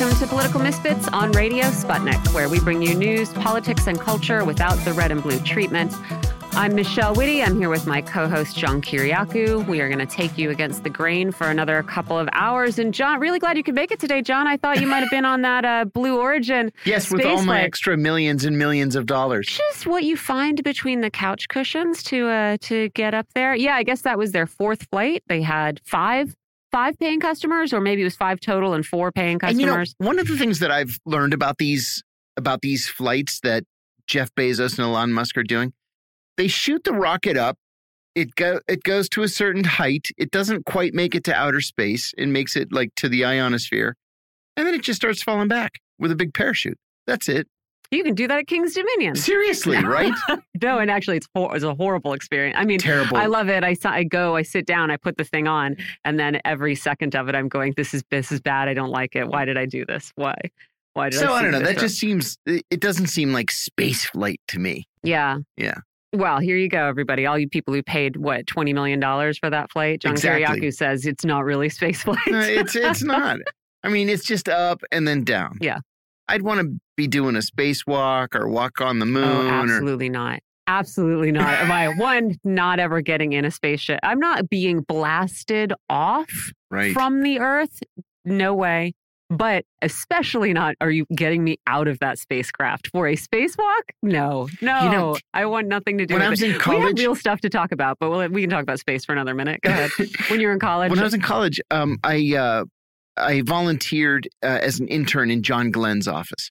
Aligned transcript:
Welcome 0.00 0.18
to 0.18 0.26
Political 0.28 0.60
Misfits 0.60 1.08
on 1.08 1.30
Radio 1.32 1.64
Sputnik, 1.66 2.32
where 2.32 2.48
we 2.48 2.58
bring 2.58 2.80
you 2.80 2.94
news, 2.94 3.34
politics, 3.34 3.86
and 3.86 4.00
culture 4.00 4.46
without 4.46 4.82
the 4.86 4.94
red 4.94 5.12
and 5.12 5.22
blue 5.22 5.38
treatment. 5.40 5.92
I'm 6.52 6.74
Michelle 6.74 7.14
Witte. 7.14 7.46
I'm 7.46 7.58
here 7.58 7.68
with 7.68 7.86
my 7.86 8.00
co-host 8.00 8.56
John 8.56 8.80
Kiriakou. 8.80 9.66
We 9.68 9.82
are 9.82 9.88
going 9.88 9.98
to 9.98 10.06
take 10.06 10.38
you 10.38 10.48
against 10.48 10.84
the 10.84 10.88
grain 10.88 11.30
for 11.30 11.50
another 11.50 11.82
couple 11.82 12.18
of 12.18 12.30
hours. 12.32 12.78
And 12.78 12.94
John, 12.94 13.20
really 13.20 13.38
glad 13.38 13.58
you 13.58 13.62
could 13.62 13.74
make 13.74 13.90
it 13.90 14.00
today, 14.00 14.22
John. 14.22 14.46
I 14.46 14.56
thought 14.56 14.80
you 14.80 14.86
might 14.86 15.00
have 15.00 15.10
been 15.10 15.26
on 15.26 15.42
that 15.42 15.66
uh, 15.66 15.84
Blue 15.84 16.18
Origin. 16.18 16.72
Yes, 16.86 17.10
with 17.12 17.26
all 17.26 17.42
my 17.42 17.60
extra 17.60 17.98
millions 17.98 18.46
and 18.46 18.56
millions 18.56 18.96
of 18.96 19.04
dollars. 19.04 19.48
Just 19.48 19.86
what 19.86 20.04
you 20.04 20.16
find 20.16 20.64
between 20.64 21.02
the 21.02 21.10
couch 21.10 21.46
cushions 21.48 22.02
to 22.04 22.26
uh, 22.26 22.56
to 22.62 22.88
get 22.90 23.12
up 23.12 23.26
there. 23.34 23.54
Yeah, 23.54 23.74
I 23.74 23.82
guess 23.82 24.00
that 24.00 24.16
was 24.16 24.32
their 24.32 24.46
fourth 24.46 24.88
flight. 24.90 25.22
They 25.26 25.42
had 25.42 25.78
five 25.84 26.34
five 26.70 26.98
paying 26.98 27.20
customers, 27.20 27.72
or 27.72 27.80
maybe 27.80 28.02
it 28.02 28.04
was 28.04 28.16
five 28.16 28.40
total 28.40 28.74
and 28.74 28.84
four 28.84 29.12
paying 29.12 29.38
customers. 29.38 29.60
And, 29.60 29.60
you 29.60 29.66
know, 29.66 29.84
one 30.06 30.18
of 30.18 30.28
the 30.28 30.36
things 30.36 30.60
that 30.60 30.70
I've 30.70 30.98
learned 31.04 31.34
about 31.34 31.58
these 31.58 32.02
about 32.36 32.60
these 32.62 32.88
flights 32.88 33.40
that 33.40 33.64
Jeff 34.06 34.34
Bezos 34.34 34.78
and 34.78 34.86
Elon 34.86 35.12
Musk 35.12 35.36
are 35.36 35.42
doing, 35.42 35.72
they 36.36 36.48
shoot 36.48 36.84
the 36.84 36.92
rocket 36.92 37.36
up. 37.36 37.56
It 38.14 38.34
go 38.34 38.60
it 38.68 38.82
goes 38.82 39.08
to 39.10 39.22
a 39.22 39.28
certain 39.28 39.64
height. 39.64 40.08
It 40.16 40.30
doesn't 40.30 40.66
quite 40.66 40.94
make 40.94 41.14
it 41.14 41.24
to 41.24 41.34
outer 41.34 41.60
space. 41.60 42.12
It 42.18 42.26
makes 42.26 42.56
it 42.56 42.72
like 42.72 42.94
to 42.96 43.08
the 43.08 43.24
ionosphere, 43.24 43.94
and 44.56 44.66
then 44.66 44.74
it 44.74 44.82
just 44.82 45.00
starts 45.00 45.22
falling 45.22 45.48
back 45.48 45.80
with 45.98 46.10
a 46.10 46.16
big 46.16 46.34
parachute. 46.34 46.78
That's 47.06 47.28
it. 47.28 47.46
You 47.90 48.04
can 48.04 48.14
do 48.14 48.28
that 48.28 48.38
at 48.38 48.46
King's 48.46 48.74
Dominion. 48.74 49.16
Seriously, 49.16 49.76
right? 49.84 50.12
no, 50.62 50.78
and 50.78 50.90
actually, 50.90 51.16
it's 51.16 51.26
it's 51.34 51.64
a 51.64 51.74
horrible 51.74 52.12
experience. 52.12 52.56
I 52.58 52.64
mean, 52.64 52.78
terrible. 52.78 53.16
I 53.16 53.26
love 53.26 53.48
it. 53.48 53.64
I 53.64 53.76
I 53.84 54.04
go, 54.04 54.36
I 54.36 54.42
sit 54.42 54.64
down, 54.64 54.90
I 54.90 54.96
put 54.96 55.16
the 55.16 55.24
thing 55.24 55.48
on, 55.48 55.76
and 56.04 56.18
then 56.18 56.40
every 56.44 56.76
second 56.76 57.16
of 57.16 57.28
it, 57.28 57.34
I'm 57.34 57.48
going, 57.48 57.74
"This 57.76 57.92
is 57.92 58.04
this 58.10 58.30
is 58.30 58.40
bad. 58.40 58.68
I 58.68 58.74
don't 58.74 58.90
like 58.90 59.16
it. 59.16 59.26
Why 59.26 59.44
did 59.44 59.58
I 59.58 59.66
do 59.66 59.84
this? 59.84 60.12
Why? 60.14 60.36
Why 60.94 61.10
did 61.10 61.20
I 61.20 61.26
so 61.26 61.32
I?" 61.32 61.38
I 61.38 61.42
don't 61.42 61.50
know. 61.50 61.60
That 61.60 61.78
just 61.78 61.98
seems. 61.98 62.38
It 62.46 62.80
doesn't 62.80 63.08
seem 63.08 63.32
like 63.32 63.50
space 63.50 64.04
flight 64.04 64.40
to 64.48 64.60
me. 64.60 64.86
Yeah. 65.02 65.38
Yeah. 65.56 65.78
Well, 66.12 66.38
here 66.38 66.56
you 66.56 66.68
go, 66.68 66.86
everybody. 66.86 67.26
All 67.26 67.38
you 67.38 67.48
people 67.48 67.74
who 67.74 67.82
paid 67.82 68.16
what 68.16 68.46
twenty 68.46 68.72
million 68.72 69.00
dollars 69.00 69.38
for 69.38 69.50
that 69.50 69.70
flight. 69.72 70.00
John 70.02 70.12
exactly. 70.12 70.60
Kiriakou 70.60 70.74
says 70.74 71.06
it's 71.06 71.24
not 71.24 71.44
really 71.44 71.68
space 71.68 72.02
flight. 72.04 72.18
no, 72.28 72.40
it's 72.40 72.76
it's 72.76 73.02
not. 73.02 73.38
I 73.82 73.88
mean, 73.88 74.08
it's 74.08 74.24
just 74.24 74.48
up 74.48 74.82
and 74.92 75.08
then 75.08 75.24
down. 75.24 75.58
Yeah. 75.60 75.78
I'd 76.28 76.42
want 76.42 76.60
to 76.60 76.80
be 77.00 77.06
doing 77.06 77.34
a 77.34 77.38
spacewalk 77.38 78.34
or 78.34 78.46
walk 78.46 78.82
on 78.82 78.98
the 78.98 79.06
moon. 79.06 79.24
Oh, 79.24 79.48
absolutely 79.48 80.08
or... 80.08 80.12
not. 80.12 80.40
Absolutely 80.66 81.32
not. 81.32 81.48
Am 81.48 81.72
I 81.72 81.88
one 81.96 82.36
not 82.44 82.78
ever 82.78 83.00
getting 83.00 83.32
in 83.32 83.46
a 83.46 83.50
spaceship? 83.50 83.98
I'm 84.02 84.20
not 84.20 84.50
being 84.50 84.82
blasted 84.82 85.72
off 85.88 86.52
right. 86.70 86.92
from 86.92 87.22
the 87.22 87.40
Earth. 87.40 87.80
No 88.26 88.54
way. 88.54 88.92
But 89.30 89.64
especially 89.80 90.52
not 90.52 90.74
are 90.80 90.90
you 90.90 91.06
getting 91.14 91.44
me 91.44 91.56
out 91.68 91.86
of 91.86 92.00
that 92.00 92.18
spacecraft 92.18 92.88
for 92.88 93.06
a 93.06 93.14
spacewalk? 93.14 93.82
No, 94.02 94.48
no. 94.60 94.82
You 94.82 94.90
know, 94.90 95.16
I 95.32 95.46
want 95.46 95.68
nothing 95.68 95.98
to 95.98 96.06
do 96.06 96.14
when 96.14 96.20
with 96.20 96.26
I 96.26 96.30
was 96.30 96.42
it. 96.42 96.50
In 96.50 96.58
college, 96.58 96.80
we 96.80 96.86
have 96.86 96.98
real 96.98 97.14
stuff 97.14 97.40
to 97.42 97.48
talk 97.48 97.70
about, 97.70 97.96
but 98.00 98.10
we'll, 98.10 98.28
we 98.28 98.40
can 98.40 98.50
talk 98.50 98.64
about 98.64 98.80
space 98.80 99.04
for 99.04 99.12
another 99.12 99.34
minute. 99.34 99.60
Go 99.62 99.70
ahead. 99.70 99.90
when 100.28 100.40
you're 100.40 100.52
in 100.52 100.58
college, 100.58 100.90
when 100.90 100.98
I 100.98 101.04
was 101.04 101.14
in 101.14 101.20
college, 101.20 101.60
um, 101.70 101.98
I 102.02 102.34
uh, 102.36 102.64
I 103.16 103.42
volunteered 103.42 104.28
uh, 104.42 104.58
as 104.62 104.80
an 104.80 104.88
intern 104.88 105.30
in 105.30 105.44
John 105.44 105.70
Glenn's 105.70 106.08
office. 106.08 106.50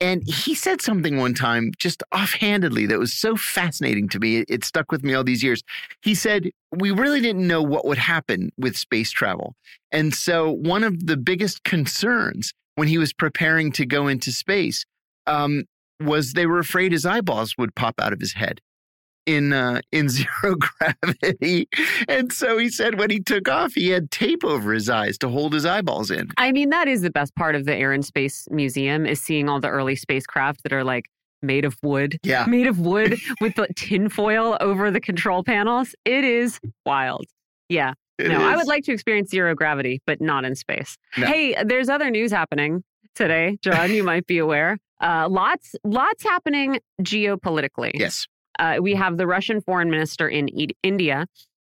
And 0.00 0.22
he 0.28 0.54
said 0.54 0.80
something 0.80 1.16
one 1.16 1.34
time, 1.34 1.72
just 1.78 2.04
offhandedly, 2.12 2.86
that 2.86 2.98
was 2.98 3.12
so 3.12 3.36
fascinating 3.36 4.08
to 4.10 4.20
me. 4.20 4.44
It, 4.48 4.64
stuck 4.64 4.92
with 4.92 5.02
me 5.02 5.14
all 5.14 5.24
these 5.24 5.42
years. 5.42 5.62
He 6.02 6.14
said, 6.14 6.50
We 6.76 6.92
really 6.92 7.20
didn't 7.20 7.46
know 7.46 7.62
what 7.62 7.84
would 7.84 7.98
happen 7.98 8.50
with 8.56 8.76
space 8.76 9.10
travel. 9.10 9.54
And 9.90 10.14
so, 10.14 10.52
one 10.52 10.84
of 10.84 11.06
the 11.06 11.16
biggest 11.16 11.64
concerns 11.64 12.52
when 12.76 12.86
he 12.86 12.98
was 12.98 13.12
preparing 13.12 13.72
to 13.72 13.86
go 13.86 14.06
into 14.06 14.30
space 14.30 14.84
um, 15.26 15.64
was 16.00 16.32
they 16.32 16.46
were 16.46 16.60
afraid 16.60 16.92
his 16.92 17.04
eyeballs 17.04 17.54
would 17.58 17.74
pop 17.74 18.00
out 18.00 18.12
of 18.12 18.20
his 18.20 18.34
head 18.34 18.60
in 19.28 19.52
uh, 19.52 19.80
in 19.92 20.08
zero 20.08 20.56
gravity. 20.56 21.68
And 22.08 22.32
so 22.32 22.58
he 22.58 22.70
said 22.70 22.98
when 22.98 23.10
he 23.10 23.20
took 23.20 23.48
off, 23.48 23.74
he 23.74 23.90
had 23.90 24.10
tape 24.10 24.42
over 24.42 24.72
his 24.72 24.88
eyes 24.88 25.18
to 25.18 25.28
hold 25.28 25.52
his 25.52 25.66
eyeballs 25.66 26.10
in. 26.10 26.30
I 26.38 26.50
mean, 26.50 26.70
that 26.70 26.88
is 26.88 27.02
the 27.02 27.10
best 27.10 27.36
part 27.36 27.54
of 27.54 27.66
the 27.66 27.74
Air 27.74 27.92
and 27.92 28.04
Space 28.04 28.48
Museum 28.50 29.06
is 29.06 29.20
seeing 29.20 29.48
all 29.48 29.60
the 29.60 29.68
early 29.68 29.94
spacecraft 29.94 30.62
that 30.62 30.72
are 30.72 30.82
like 30.82 31.04
made 31.42 31.64
of 31.64 31.76
wood. 31.82 32.18
Yeah. 32.24 32.46
Made 32.46 32.66
of 32.66 32.80
wood 32.80 33.18
with 33.40 33.54
the 33.54 33.68
tinfoil 33.76 34.56
over 34.60 34.90
the 34.90 35.00
control 35.00 35.44
panels. 35.44 35.94
It 36.04 36.24
is 36.24 36.58
wild. 36.84 37.26
Yeah. 37.68 37.92
It 38.18 38.28
no, 38.28 38.40
is. 38.40 38.42
I 38.42 38.56
would 38.56 38.66
like 38.66 38.82
to 38.84 38.92
experience 38.92 39.30
zero 39.30 39.54
gravity, 39.54 40.00
but 40.06 40.20
not 40.20 40.44
in 40.44 40.56
space. 40.56 40.96
No. 41.16 41.26
Hey, 41.26 41.54
there's 41.62 41.88
other 41.88 42.10
news 42.10 42.32
happening 42.32 42.82
today, 43.14 43.58
John. 43.62 43.92
you 43.92 44.02
might 44.02 44.26
be 44.26 44.38
aware. 44.38 44.78
Uh, 45.00 45.28
lots, 45.30 45.76
lots 45.84 46.24
happening 46.24 46.80
geopolitically. 47.00 47.92
Yes. 47.94 48.26
Uh, 48.58 48.76
we 48.80 48.94
have 48.94 49.16
the 49.16 49.26
Russian 49.26 49.60
foreign 49.60 49.90
minister 49.90 50.28
in 50.28 50.48
e- 50.48 50.74
India, 50.82 51.26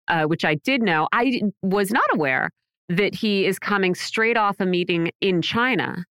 uh, 0.09 0.25
which 0.25 0.45
I 0.45 0.55
did 0.57 0.83
know. 0.83 1.09
I 1.13 1.41
was 1.63 1.91
not 1.91 2.07
aware 2.13 2.51
that 2.89 3.15
he 3.15 3.47
is 3.47 3.59
coming 3.59 3.95
straight 3.95 4.37
off 4.37 4.57
a 4.61 4.67
meeting 4.67 5.11
in 5.21 5.43
China, 5.43 6.05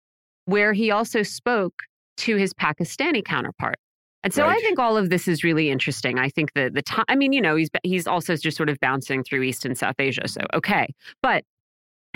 where 0.46 0.74
he 0.74 0.92
also 0.92 1.24
spoke 1.24 1.74
to 2.18 2.36
his 2.36 2.54
Pakistani 2.54 3.24
counterpart. 3.24 3.76
And 4.24 4.34
so 4.34 4.44
right. 4.44 4.58
I 4.58 4.60
think 4.60 4.80
all 4.80 4.98
of 4.98 5.10
this 5.10 5.28
is 5.28 5.44
really 5.44 5.70
interesting. 5.70 6.18
I 6.18 6.30
think 6.30 6.54
that 6.54 6.74
the 6.74 6.82
time, 6.82 7.06
I 7.08 7.16
mean, 7.16 7.32
you 7.32 7.42
know, 7.42 7.56
he's 7.56 7.70
he's 7.84 8.08
also 8.08 8.36
just 8.36 8.58
sort 8.58 8.70
of 8.70 8.80
bouncing 8.80 9.24
through 9.24 9.44
East 9.44 9.66
and 9.66 9.78
South 9.78 9.96
Asia. 10.00 10.28
So 10.28 10.42
okay, 10.54 10.94
but 11.22 11.44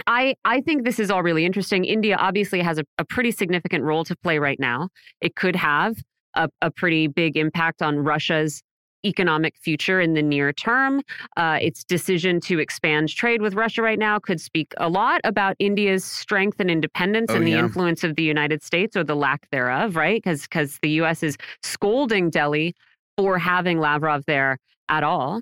I, 0.07 0.35
I 0.45 0.61
think 0.61 0.85
this 0.85 0.99
is 0.99 1.11
all 1.11 1.23
really 1.23 1.45
interesting. 1.45 1.85
India 1.85 2.15
obviously 2.17 2.61
has 2.61 2.79
a, 2.79 2.83
a 2.97 3.05
pretty 3.05 3.31
significant 3.31 3.83
role 3.83 4.03
to 4.05 4.15
play 4.15 4.39
right 4.39 4.59
now. 4.59 4.89
It 5.21 5.35
could 5.35 5.55
have 5.55 5.97
a, 6.35 6.49
a 6.61 6.71
pretty 6.71 7.07
big 7.07 7.37
impact 7.37 7.81
on 7.81 7.99
Russia's 7.99 8.61
economic 9.05 9.55
future 9.57 10.01
in 10.01 10.13
the 10.13 10.21
near 10.21 10.51
term. 10.51 11.01
Uh, 11.37 11.57
its 11.61 11.83
decision 11.83 12.39
to 12.41 12.59
expand 12.59 13.09
trade 13.09 13.41
with 13.41 13.53
Russia 13.53 13.81
right 13.81 13.99
now 13.99 14.19
could 14.19 14.41
speak 14.41 14.73
a 14.77 14.89
lot 14.89 15.21
about 15.23 15.55
India's 15.59 16.03
strength 16.03 16.59
and 16.59 16.69
independence 16.69 17.31
oh, 17.31 17.35
and 17.35 17.47
the 17.47 17.51
yeah. 17.51 17.59
influence 17.59 18.03
of 18.03 18.15
the 18.15 18.23
United 18.23 18.63
States 18.63 18.97
or 18.97 19.03
the 19.03 19.15
lack 19.15 19.49
thereof, 19.51 19.95
right? 19.95 20.21
Because 20.21 20.43
because 20.43 20.79
the 20.81 20.89
U.S. 20.91 21.23
is 21.23 21.37
scolding 21.63 22.29
Delhi 22.29 22.75
for 23.17 23.37
having 23.37 23.79
Lavrov 23.79 24.25
there 24.25 24.57
at 24.89 25.03
all. 25.03 25.41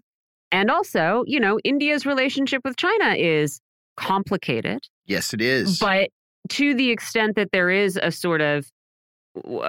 And 0.51 0.71
also, 0.71 1.23
you 1.27 1.39
know, 1.39 1.59
India's 1.63 2.05
relationship 2.05 2.61
with 2.63 2.77
China 2.77 3.15
is 3.15 3.59
complicated. 3.97 4.79
Yes, 5.05 5.33
it 5.33 5.41
is. 5.41 5.79
But 5.79 6.09
to 6.49 6.73
the 6.73 6.91
extent 6.91 7.35
that 7.35 7.51
there 7.51 7.69
is 7.69 7.99
a 8.01 8.11
sort 8.11 8.41
of 8.41 8.69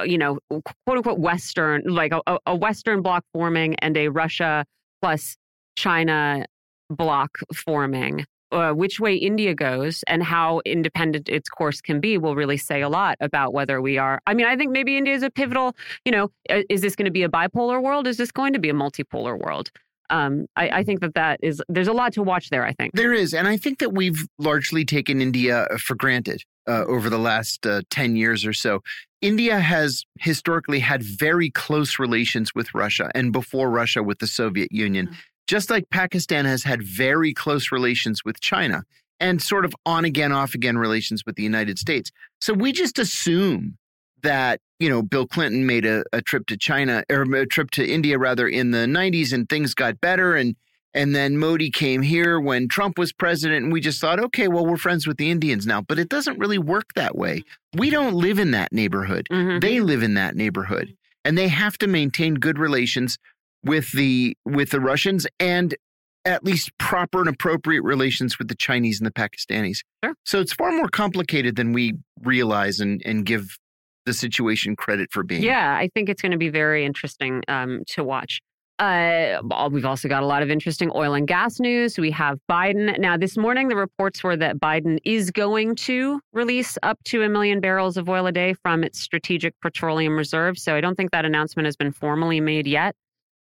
you 0.06 0.18
know, 0.18 0.38
quote 0.50 0.98
unquote 0.98 1.18
Western, 1.18 1.82
like 1.84 2.12
a, 2.12 2.38
a 2.46 2.56
Western 2.56 3.02
bloc 3.02 3.24
forming 3.32 3.74
and 3.76 3.96
a 3.96 4.08
Russia 4.08 4.64
plus 5.02 5.36
China 5.76 6.44
bloc 6.90 7.38
forming. 7.54 8.24
Uh, 8.50 8.72
which 8.72 8.98
way 8.98 9.14
India 9.14 9.54
goes 9.54 10.02
and 10.08 10.22
how 10.22 10.62
independent 10.64 11.28
its 11.28 11.50
course 11.50 11.82
can 11.82 12.00
be 12.00 12.16
will 12.16 12.34
really 12.34 12.56
say 12.56 12.80
a 12.80 12.88
lot 12.88 13.14
about 13.20 13.52
whether 13.52 13.82
we 13.82 13.98
are. 13.98 14.22
I 14.26 14.32
mean, 14.32 14.46
I 14.46 14.56
think 14.56 14.70
maybe 14.70 14.96
India 14.96 15.12
is 15.12 15.22
a 15.22 15.28
pivotal, 15.28 15.76
you 16.06 16.12
know, 16.12 16.30
is 16.48 16.80
this 16.80 16.96
going 16.96 17.04
to 17.04 17.10
be 17.10 17.24
a 17.24 17.28
bipolar 17.28 17.82
world? 17.82 18.06
Is 18.06 18.16
this 18.16 18.32
going 18.32 18.54
to 18.54 18.58
be 18.58 18.70
a 18.70 18.72
multipolar 18.72 19.38
world? 19.38 19.70
Um, 20.08 20.46
I, 20.56 20.70
I, 20.70 20.82
think 20.82 21.00
that 21.00 21.12
that 21.12 21.40
is, 21.42 21.62
there's 21.68 21.88
a 21.88 21.92
lot 21.92 22.14
to 22.14 22.22
watch 22.22 22.48
there, 22.48 22.64
I 22.64 22.72
think. 22.72 22.94
There 22.94 23.12
is. 23.12 23.34
And 23.34 23.46
I 23.46 23.58
think 23.58 23.78
that 23.80 23.92
we've 23.92 24.26
largely 24.38 24.86
taken 24.86 25.20
India 25.20 25.66
for 25.78 25.94
granted 25.94 26.42
uh, 26.66 26.84
over 26.86 27.10
the 27.10 27.18
last 27.18 27.66
uh, 27.66 27.82
10 27.90 28.16
years 28.16 28.46
or 28.46 28.54
so. 28.54 28.80
India 29.20 29.58
has 29.58 30.04
historically 30.18 30.80
had 30.80 31.02
very 31.02 31.50
close 31.50 31.98
relations 31.98 32.54
with 32.54 32.72
Russia 32.74 33.10
and 33.14 33.32
before 33.32 33.70
Russia 33.70 34.02
with 34.02 34.18
the 34.18 34.26
Soviet 34.26 34.70
Union, 34.70 35.06
mm-hmm. 35.06 35.14
just 35.46 35.70
like 35.70 35.90
Pakistan 35.90 36.44
has 36.44 36.62
had 36.62 36.82
very 36.82 37.32
close 37.34 37.72
relations 37.72 38.24
with 38.24 38.40
China 38.40 38.84
and 39.20 39.42
sort 39.42 39.64
of 39.64 39.74
on 39.84 40.04
again, 40.04 40.30
off 40.32 40.54
again 40.54 40.78
relations 40.78 41.24
with 41.26 41.36
the 41.36 41.42
United 41.42 41.78
States. 41.78 42.10
So 42.40 42.52
we 42.52 42.72
just 42.72 42.98
assume 42.98 43.76
that, 44.22 44.60
you 44.78 44.88
know, 44.88 45.02
Bill 45.02 45.26
Clinton 45.26 45.66
made 45.66 45.84
a, 45.84 46.04
a 46.12 46.22
trip 46.22 46.46
to 46.46 46.56
China 46.56 47.02
or 47.10 47.22
a 47.22 47.46
trip 47.46 47.70
to 47.72 47.86
India 47.86 48.18
rather 48.18 48.46
in 48.46 48.70
the 48.70 48.86
90s 48.86 49.32
and 49.32 49.48
things 49.48 49.74
got 49.74 50.00
better 50.00 50.34
and 50.34 50.54
and 50.98 51.14
then 51.14 51.38
Modi 51.38 51.70
came 51.70 52.02
here 52.02 52.40
when 52.40 52.66
Trump 52.66 52.98
was 52.98 53.12
president, 53.12 53.62
and 53.62 53.72
we 53.72 53.80
just 53.80 54.00
thought, 54.00 54.18
okay, 54.18 54.48
well, 54.48 54.66
we're 54.66 54.76
friends 54.76 55.06
with 55.06 55.16
the 55.16 55.30
Indians 55.30 55.64
now. 55.64 55.80
But 55.80 56.00
it 56.00 56.08
doesn't 56.08 56.40
really 56.40 56.58
work 56.58 56.92
that 56.96 57.16
way. 57.16 57.44
We 57.72 57.88
don't 57.88 58.14
live 58.14 58.40
in 58.40 58.50
that 58.50 58.72
neighborhood. 58.72 59.28
Mm-hmm. 59.30 59.60
They 59.60 59.78
live 59.78 60.02
in 60.02 60.14
that 60.14 60.34
neighborhood, 60.34 60.96
and 61.24 61.38
they 61.38 61.46
have 61.46 61.78
to 61.78 61.86
maintain 61.86 62.34
good 62.34 62.58
relations 62.58 63.16
with 63.62 63.92
the 63.92 64.36
with 64.44 64.70
the 64.70 64.80
Russians 64.80 65.24
and 65.38 65.76
at 66.24 66.44
least 66.44 66.76
proper 66.78 67.20
and 67.20 67.28
appropriate 67.28 67.82
relations 67.82 68.36
with 68.36 68.48
the 68.48 68.56
Chinese 68.56 68.98
and 68.98 69.06
the 69.06 69.12
Pakistanis. 69.12 69.82
Sure. 70.04 70.14
So 70.24 70.40
it's 70.40 70.52
far 70.52 70.72
more 70.72 70.88
complicated 70.88 71.54
than 71.54 71.72
we 71.72 71.94
realize 72.24 72.80
and 72.80 73.00
and 73.04 73.24
give 73.24 73.56
the 74.04 74.12
situation 74.12 74.74
credit 74.74 75.10
for 75.12 75.22
being. 75.22 75.44
Yeah, 75.44 75.76
I 75.76 75.90
think 75.94 76.08
it's 76.08 76.22
going 76.22 76.32
to 76.32 76.38
be 76.38 76.48
very 76.48 76.84
interesting 76.84 77.42
um, 77.46 77.84
to 77.90 78.02
watch. 78.02 78.40
Uh, 78.78 79.40
we've 79.72 79.84
also 79.84 80.08
got 80.08 80.22
a 80.22 80.26
lot 80.26 80.42
of 80.42 80.50
interesting 80.50 80.90
oil 80.94 81.14
and 81.14 81.26
gas 81.26 81.58
news. 81.58 81.98
We 81.98 82.12
have 82.12 82.38
Biden. 82.48 82.96
Now, 82.98 83.16
this 83.16 83.36
morning, 83.36 83.66
the 83.68 83.74
reports 83.74 84.22
were 84.22 84.36
that 84.36 84.60
Biden 84.60 84.98
is 85.04 85.32
going 85.32 85.74
to 85.76 86.20
release 86.32 86.78
up 86.84 87.02
to 87.06 87.22
a 87.22 87.28
million 87.28 87.60
barrels 87.60 87.96
of 87.96 88.08
oil 88.08 88.26
a 88.28 88.32
day 88.32 88.54
from 88.54 88.84
its 88.84 89.00
strategic 89.00 89.60
petroleum 89.60 90.16
reserve. 90.16 90.58
So 90.58 90.76
I 90.76 90.80
don't 90.80 90.94
think 90.94 91.10
that 91.10 91.24
announcement 91.24 91.66
has 91.66 91.76
been 91.76 91.90
formally 91.90 92.40
made 92.40 92.68
yet, 92.68 92.94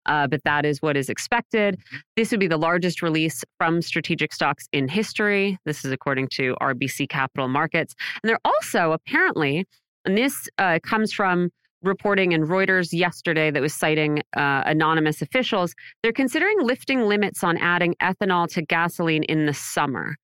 uh, 0.08 0.26
but 0.26 0.44
that 0.44 0.66
is 0.66 0.82
what 0.82 0.98
is 0.98 1.08
expected. 1.08 1.80
This 2.16 2.32
would 2.32 2.40
be 2.40 2.48
the 2.48 2.58
largest 2.58 3.04
release 3.04 3.44
from 3.60 3.84
strategic 3.84 4.34
stocks 4.34 4.68
in 4.72 4.88
history. 4.88 5.60
This 5.66 5.86
is 5.86 5.92
according 5.92 6.30
to 6.30 6.56
RBC 6.62 7.10
Capital 7.10 7.48
Markets. 7.48 7.94
And 8.24 8.30
they're 8.30 8.40
also 8.44 8.92
apparently, 8.92 9.68
and 10.04 10.18
this 10.18 10.50
uh, 10.58 10.80
comes 10.84 11.14
from 11.14 11.52
reporting 11.88 12.34
in 12.34 12.46
Reuters 12.46 12.94
yesterday 12.94 13.52
that 13.52 13.62
was 13.62 13.74
citing 13.74 14.20
uh, 14.36 14.64
anonymous 14.66 15.22
officials, 15.22 15.74
they're 16.04 16.14
considering 16.14 16.62
lifting 16.62 17.02
limits 17.02 17.44
on 17.44 17.58
adding 17.58 17.96
ethanol 18.02 18.48
to 18.50 18.62
gasoline 18.62 19.24
in 19.24 19.46
the 19.46 19.54
summer. 19.54 20.16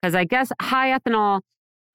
Because 0.00 0.14
I 0.14 0.24
guess 0.24 0.50
high 0.60 0.98
ethanol, 0.98 1.40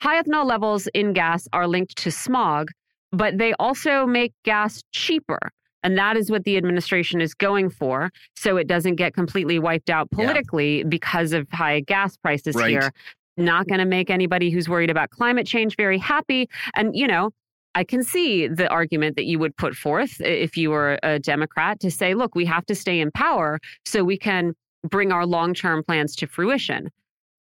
high 0.02 0.22
ethanol 0.22 0.46
levels 0.46 0.88
in 0.94 1.14
gas 1.14 1.48
are 1.54 1.68
linked 1.68 1.98
to 1.98 2.12
smog, 2.12 2.70
but 3.12 3.38
they 3.38 3.54
also 3.60 4.06
make 4.06 4.34
gas 4.46 4.82
cheaper. 4.92 5.40
And 5.84 5.98
that 5.98 6.18
is 6.18 6.30
what 6.30 6.44
the 6.44 6.58
administration 6.58 7.22
is 7.22 7.34
going 7.34 7.70
for. 7.70 8.12
So 8.36 8.58
it 8.58 8.68
doesn't 8.68 8.96
get 8.96 9.14
completely 9.14 9.60
wiped 9.60 9.90
out 9.90 10.12
politically 10.12 10.80
yeah. 10.80 10.84
because 10.84 11.32
of 11.34 11.48
high 11.52 11.80
gas 11.82 12.18
prices 12.18 12.56
right. 12.56 12.70
here. 12.70 12.92
Not 13.38 13.68
going 13.68 13.80
to 13.80 13.86
make 13.86 14.10
anybody 14.10 14.50
who's 14.50 14.68
worried 14.68 14.90
about 14.90 15.12
climate 15.12 15.48
change 15.48 15.78
very 15.78 15.98
happy. 15.98 16.50
And, 16.76 16.94
you 16.96 17.08
know, 17.08 17.32
I 17.76 17.84
can 17.84 18.04
see 18.04 18.48
the 18.48 18.68
argument 18.68 19.16
that 19.16 19.26
you 19.26 19.40
would 19.40 19.56
put 19.56 19.76
forth 19.76 20.20
if 20.22 20.58
you 20.58 20.72
were 20.72 21.00
a 21.04 21.20
Democrat 21.20 21.80
to 21.82 21.92
say, 21.92 22.14
look, 22.14 22.36
we 22.36 22.46
have 22.46 22.66
to 22.68 22.76
stay 22.76 23.00
in 23.00 23.12
power 23.12 23.60
so 23.86 24.04
we 24.04 24.18
can 24.18 24.54
bring 24.84 25.12
our 25.12 25.26
long 25.26 25.54
term 25.54 25.84
plans 25.84 26.16
to 26.18 26.28
fruition. 26.28 26.90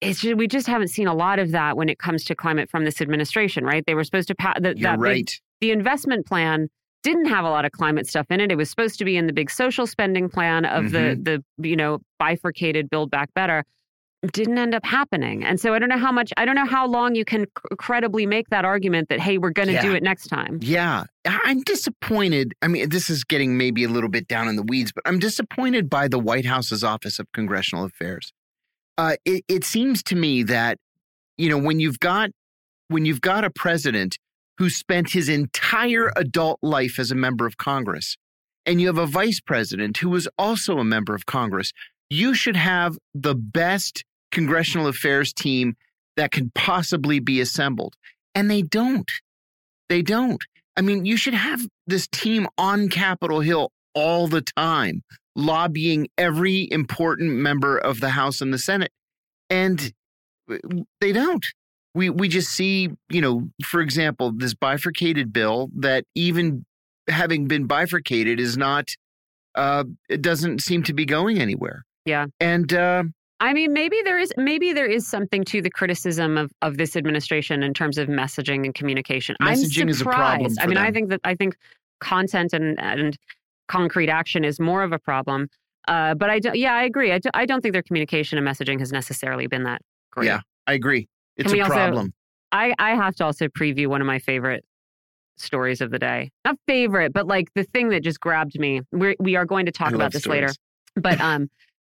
It's 0.01 0.21
just, 0.21 0.37
we 0.37 0.47
just 0.47 0.67
haven't 0.67 0.89
seen 0.89 1.09
a 1.09 1.15
lot 1.15 1.39
of 1.39 1.51
that 1.53 1.77
when 1.77 1.89
it 1.89 1.99
comes 1.99 2.25
to 2.25 2.35
climate 2.35 2.71
from 2.71 2.85
this 2.85 3.01
administration, 3.01 3.65
right? 3.65 3.85
They 3.85 3.95
were 3.95 4.05
supposed 4.05 4.29
to 4.29 4.35
pass 4.35 4.57
the, 4.61 4.75
that 4.75 4.99
right. 4.99 5.27
big, 5.27 5.31
the 5.61 5.73
investment 5.73 6.27
plan 6.27 6.69
didn't 7.03 7.27
have 7.27 7.45
a 7.45 7.51
lot 7.51 7.65
of 7.65 7.73
climate 7.73 8.07
stuff 8.07 8.27
in 8.31 8.41
it. 8.41 8.53
It 8.53 8.57
was 8.57 8.71
supposed 8.71 8.99
to 8.99 9.05
be 9.05 9.17
in 9.17 9.27
the 9.27 9.33
big 9.33 9.51
social 9.51 9.87
spending 9.87 10.29
plan 10.29 10.65
of 10.65 10.87
mm-hmm. 10.87 11.23
the 11.23 11.43
the 11.59 11.69
you 11.69 11.77
know 11.77 12.01
bifurcated 12.19 12.91
build 12.91 13.11
back 13.11 13.33
better 13.35 13.65
didn't 14.32 14.59
end 14.59 14.75
up 14.75 14.85
happening. 14.85 15.44
And 15.44 15.61
so 15.61 15.75
I 15.75 15.79
don't 15.79 15.88
know 15.88 15.99
how 15.99 16.11
much, 16.11 16.32
I 16.37 16.44
don't 16.44 16.56
know 16.56 16.67
how 16.67 16.87
long 16.87 17.15
you 17.15 17.25
can 17.25 17.47
credibly 17.79 18.26
make 18.26 18.49
that 18.49 18.65
argument 18.65 19.09
that, 19.11 19.20
hey, 19.20 19.38
we're 19.38 19.50
going 19.50 19.69
to 19.69 19.75
yeah. 19.75 19.82
do 19.82 19.94
it 19.94 20.03
next 20.03 20.26
time. 20.26 20.59
Yeah. 20.61 21.05
I'm 21.25 21.61
disappointed. 21.61 22.53
I 22.61 22.67
mean, 22.67 22.88
this 22.88 23.11
is 23.11 23.23
getting 23.23 23.56
maybe 23.56 23.85
a 23.85 23.88
little 23.88 24.09
bit 24.09 24.26
down 24.26 24.49
in 24.49 24.56
the 24.56 24.65
weeds, 24.65 24.91
but 24.93 25.03
I'm 25.06 25.20
disappointed 25.20 25.88
by 25.88 26.09
the 26.09 26.19
White 26.19 26.47
House's 26.47 26.82
Office 26.82 27.20
of 27.20 27.31
Congressional 27.32 27.85
Affairs. 27.85 28.32
Uh, 28.97 29.15
it, 29.25 29.44
it 29.47 29.65
seems 29.65 30.03
to 30.05 30.17
me 30.17 30.43
that, 30.43 30.79
you 31.37 31.49
know, 31.49 31.59
when 31.59 31.79
you've 31.79 32.00
got 32.00 32.31
when 32.88 33.05
you've 33.05 33.20
got 33.20 33.44
a 33.44 33.50
president 33.50 34.19
who 34.56 34.69
spent 34.69 35.12
his 35.12 35.29
entire 35.29 36.11
adult 36.17 36.59
life 36.62 36.99
as 36.99 37.12
a 37.12 37.15
member 37.15 37.47
of 37.47 37.59
Congress, 37.59 38.17
and 38.67 38.81
you 38.81 38.88
have 38.88 38.99
a 38.99 39.06
vice 39.06 39.41
president 39.41 39.99
who 39.99 40.11
was 40.11 40.26
also 40.37 40.79
a 40.79 40.85
member 40.85 41.15
of 41.15 41.26
Congress, 41.26 41.73
you 42.11 42.35
should 42.35 42.56
have 42.56 42.99
the 43.15 43.35
best 43.35 44.05
congressional 44.31 44.87
affairs 44.87 45.33
team 45.33 45.77
that 46.17 46.31
can 46.31 46.51
possibly 46.55 47.21
be 47.21 47.41
assembled. 47.41 47.95
And 48.35 48.51
they 48.51 48.63
don't. 48.63 49.11
They 49.89 50.03
don't. 50.03 50.43
I 50.77 50.81
mean, 50.81 51.05
you 51.05 51.17
should 51.17 51.35
have 51.35 51.67
this 51.87 52.07
team 52.09 52.47
on 52.57 52.89
Capitol 52.89 53.41
Hill 53.41 53.73
all 53.95 54.29
the 54.29 54.43
time, 54.43 55.03
lobbying 55.35 56.09
every 56.17 56.71
important 56.71 57.33
member 57.33 57.77
of 57.79 58.01
the 58.01 58.11
House 58.11 58.41
and 58.41 58.53
the 58.53 58.59
Senate. 58.59 58.93
And 59.51 59.93
they 61.01 61.13
don't. 61.13 61.45
We 61.95 62.11
we 62.11 62.29
just 62.29 62.51
see, 62.51 62.91
you 63.09 63.21
know, 63.21 63.49
for 63.65 63.81
example, 63.81 64.33
this 64.33 64.55
bifurcated 64.55 65.33
bill 65.33 65.71
that 65.77 66.05
even 66.15 66.65
having 67.09 67.49
been 67.49 67.67
bifurcated 67.67 68.39
is 68.39 68.57
not 68.57 68.91
uh 69.55 69.85
it 70.09 70.23
doesn't 70.23 70.61
seem 70.63 70.83
to 70.85 70.93
be 70.93 71.07
going 71.07 71.41
anywhere. 71.41 71.85
Yeah. 72.05 72.27
And 72.39 72.73
uh 72.73 73.05
I 73.40 73.52
mean, 73.52 73.73
maybe 73.73 74.00
there 74.05 74.19
is 74.19 74.32
maybe 74.37 74.73
there 74.73 74.87
is 74.87 75.06
something 75.06 75.44
to 75.44 75.62
the 75.62 75.70
criticism 75.70 76.37
of, 76.37 76.50
of 76.61 76.76
this 76.76 76.96
administration 76.96 77.62
in 77.62 77.73
terms 77.73 77.96
of 77.96 78.08
messaging 78.08 78.64
and 78.64 78.75
communication. 78.75 79.37
Messaging 79.40 79.82
I'm 79.82 79.88
is 79.88 80.00
a 80.00 80.05
problem. 80.05 80.52
I 80.61 80.67
mean, 80.67 80.75
them. 80.75 80.85
I 80.85 80.90
think 80.90 81.11
that 81.11 81.20
I 81.25 81.35
think 81.35 81.56
content 82.00 82.52
and 82.52 82.79
and 82.81 83.17
concrete 83.69 84.08
action 84.08 84.44
is 84.44 84.58
more 84.58 84.82
of 84.82 84.93
a 84.93 84.99
problem. 84.99 85.49
Uh, 85.87 86.14
but 86.14 86.31
I 86.31 86.38
don't. 86.38 86.56
yeah, 86.56 86.75
I 86.75 86.82
agree. 86.82 87.12
I, 87.12 87.19
do, 87.19 87.31
I 87.32 87.46
don't 87.46 87.62
think 87.62 87.73
their 87.73 87.82
communication 87.82 88.37
and 88.38 88.46
messaging 88.46 88.79
has 88.81 88.93
necessarily 88.93 89.46
been 89.46 89.62
that 89.62 89.81
great. 90.11 90.26
Yeah, 90.26 90.41
I 90.67 90.75
agree. 90.75 91.08
It's 91.37 91.52
a 91.52 91.56
problem. 91.56 91.99
Also, 91.99 92.11
I 92.52 92.75
I 92.79 92.94
have 92.96 93.14
to 93.17 93.25
also 93.25 93.46
preview 93.46 93.87
one 93.87 94.00
of 94.00 94.06
my 94.06 94.19
favorite 94.19 94.64
stories 95.37 95.81
of 95.81 95.91
the 95.91 95.99
day. 95.99 96.31
Not 96.44 96.56
favorite, 96.67 97.12
but 97.12 97.26
like 97.26 97.49
the 97.55 97.64
thing 97.64 97.91
that 97.91 98.02
just 98.02 98.20
grabbed 98.20 98.58
me. 98.58 98.82
We're, 98.93 99.14
we 99.20 99.37
are 99.37 99.44
going 99.44 99.67
to 99.67 99.73
talk 99.73 99.93
I 99.93 99.94
about 99.94 100.12
this 100.12 100.23
stories. 100.23 100.41
later. 100.41 100.55
But 100.96 101.20
um 101.20 101.49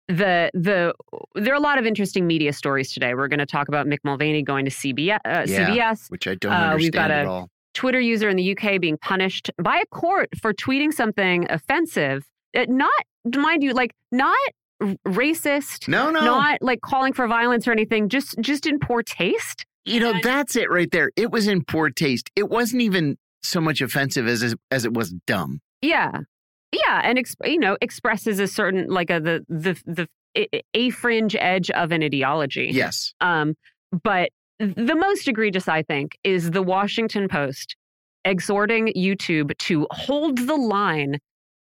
the 0.08 0.50
the 0.54 0.94
there 1.36 1.54
are 1.54 1.58
a 1.58 1.62
lot 1.62 1.78
of 1.78 1.86
interesting 1.86 2.28
media 2.28 2.54
stories 2.54 2.92
today. 2.92 3.14
We're 3.14 3.28
going 3.28 3.40
to 3.40 3.46
talk 3.46 3.68
about 3.68 3.88
Mick 3.88 4.00
Mulvaney 4.04 4.44
going 4.44 4.66
to 4.66 4.72
CBS, 4.72 5.20
uh, 5.26 5.46
yeah, 5.48 5.70
CBS, 5.70 6.10
which 6.10 6.28
I 6.28 6.36
don't 6.36 6.52
uh, 6.52 6.76
we've 6.78 6.92
got 6.92 7.12
a 7.12 7.28
all. 7.28 7.50
Twitter 7.74 8.00
user 8.00 8.30
in 8.30 8.36
the 8.36 8.58
UK 8.58 8.82
being 8.82 8.98
punished 8.98 9.50
by 9.62 9.78
a 9.78 9.86
court 9.88 10.30
for 10.40 10.54
tweeting 10.54 10.94
something 10.94 11.48
offensive. 11.50 12.26
Not 12.56 12.92
mind 13.26 13.64
you, 13.64 13.74
like 13.74 13.96
not 14.12 14.36
racist. 15.08 15.88
No, 15.88 16.12
no, 16.12 16.22
not 16.22 16.62
like 16.62 16.82
calling 16.82 17.14
for 17.14 17.28
violence 17.28 17.68
or 17.68 17.72
anything. 17.72 18.10
Just 18.10 18.36
just 18.42 18.66
in 18.66 18.80
poor 18.80 19.04
taste. 19.04 19.66
You 19.86 20.00
know, 20.00 20.14
that's 20.22 20.56
it 20.56 20.70
right 20.70 20.92
there. 20.92 21.12
It 21.16 21.32
was 21.32 21.48
in 21.48 21.64
poor 21.64 21.90
taste. 21.90 22.30
It 22.36 22.50
wasn't 22.50 22.84
even 22.84 23.18
so 23.42 23.62
much 23.62 23.82
offensive 23.82 24.28
as 24.28 24.56
as 24.70 24.86
it 24.86 24.94
was 24.94 25.14
dumb. 25.26 25.62
Yeah, 25.82 26.20
yeah, 26.72 27.02
and 27.04 27.18
exp- 27.18 27.50
you 27.50 27.60
know 27.60 27.78
expresses 27.82 28.40
a 28.40 28.48
certain 28.48 28.88
like 28.88 29.10
a 29.10 29.20
the 29.20 29.46
the 29.50 29.82
the 29.86 30.08
a 30.74 30.90
fringe 30.92 31.36
edge 31.36 31.70
of 31.72 31.92
an 31.92 32.04
ideology. 32.04 32.70
Yes. 32.72 33.14
Um, 33.20 33.56
but 34.04 34.30
the 34.60 34.96
most 34.96 35.28
egregious, 35.28 35.68
I 35.68 35.84
think, 35.84 36.18
is 36.24 36.52
the 36.52 36.62
Washington 36.62 37.28
Post 37.28 37.76
exhorting 38.24 38.94
YouTube 38.96 39.58
to 39.58 39.88
hold 39.92 40.38
the 40.38 40.56
line 40.56 41.20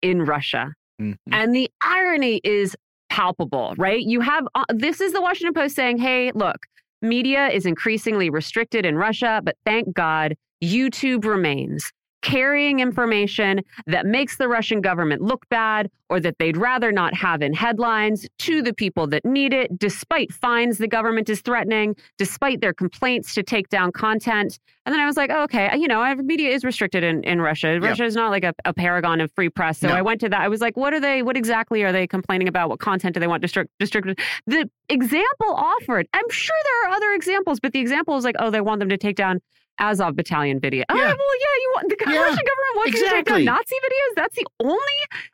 in 0.02 0.24
Russia. 0.24 0.72
Mm-hmm. 1.00 1.32
And 1.32 1.54
the 1.54 1.70
irony 1.82 2.40
is 2.42 2.74
palpable, 3.10 3.74
right? 3.76 4.00
You 4.00 4.20
have 4.20 4.46
uh, 4.54 4.64
this 4.70 5.00
is 5.00 5.12
the 5.12 5.20
Washington 5.20 5.54
Post 5.54 5.76
saying, 5.76 5.98
hey, 5.98 6.32
look, 6.34 6.56
media 7.02 7.48
is 7.48 7.66
increasingly 7.66 8.30
restricted 8.30 8.84
in 8.84 8.96
Russia, 8.96 9.40
but 9.44 9.56
thank 9.64 9.94
God 9.94 10.34
YouTube 10.62 11.24
remains 11.24 11.92
carrying 12.22 12.80
information 12.80 13.60
that 13.86 14.06
makes 14.06 14.36
the 14.36 14.48
Russian 14.48 14.80
government 14.80 15.22
look 15.22 15.48
bad 15.48 15.90
or 16.10 16.20
that 16.20 16.38
they'd 16.38 16.56
rather 16.56 16.90
not 16.90 17.14
have 17.14 17.42
in 17.42 17.52
headlines 17.52 18.26
to 18.38 18.62
the 18.62 18.72
people 18.72 19.06
that 19.06 19.24
need 19.24 19.52
it, 19.52 19.78
despite 19.78 20.32
fines 20.32 20.78
the 20.78 20.88
government 20.88 21.28
is 21.28 21.40
threatening, 21.42 21.94
despite 22.16 22.60
their 22.60 22.72
complaints 22.72 23.34
to 23.34 23.42
take 23.42 23.68
down 23.68 23.92
content. 23.92 24.58
And 24.86 24.92
then 24.94 25.00
I 25.00 25.06
was 25.06 25.18
like, 25.18 25.30
oh, 25.30 25.42
okay, 25.42 25.76
you 25.76 25.86
know, 25.86 26.14
media 26.16 26.48
is 26.50 26.64
restricted 26.64 27.04
in, 27.04 27.22
in 27.24 27.42
Russia. 27.42 27.78
Russia 27.78 28.04
is 28.04 28.14
not 28.14 28.30
like 28.30 28.44
a, 28.44 28.54
a, 28.64 28.72
paragon 28.72 29.20
of 29.20 29.30
free 29.32 29.50
press. 29.50 29.80
So 29.80 29.88
no. 29.88 29.94
I 29.94 30.00
went 30.00 30.20
to 30.22 30.28
that. 30.30 30.40
I 30.40 30.48
was 30.48 30.60
like, 30.60 30.76
what 30.76 30.94
are 30.94 31.00
they, 31.00 31.22
what 31.22 31.36
exactly 31.36 31.82
are 31.82 31.92
they 31.92 32.06
complaining 32.06 32.48
about? 32.48 32.70
What 32.70 32.78
content 32.78 33.12
do 33.12 33.20
they 33.20 33.26
want 33.26 33.42
district? 33.42 33.70
The 33.78 34.70
example 34.88 35.54
offered, 35.54 36.08
I'm 36.14 36.30
sure 36.30 36.56
there 36.64 36.90
are 36.90 36.96
other 36.96 37.12
examples, 37.12 37.60
but 37.60 37.72
the 37.72 37.80
example 37.80 38.16
is 38.16 38.24
like, 38.24 38.36
oh, 38.38 38.50
they 38.50 38.62
want 38.62 38.78
them 38.80 38.88
to 38.88 38.96
take 38.96 39.16
down 39.16 39.40
Azov 39.78 40.16
battalion 40.16 40.60
video. 40.60 40.84
Oh, 40.88 40.94
yeah. 40.94 41.02
well, 41.02 41.08
yeah, 41.08 41.60
you 41.60 41.72
want 41.74 41.88
the 41.88 41.96
yeah, 42.10 42.18
Russian 42.18 42.36
government 42.36 42.76
wants 42.76 42.90
exactly. 42.90 43.06
you 43.06 43.10
to 43.10 43.16
take 43.16 43.26
down 43.26 43.44
Nazi 43.44 43.74
videos. 43.74 44.14
That's 44.16 44.36
the 44.36 44.46
only 44.60 44.78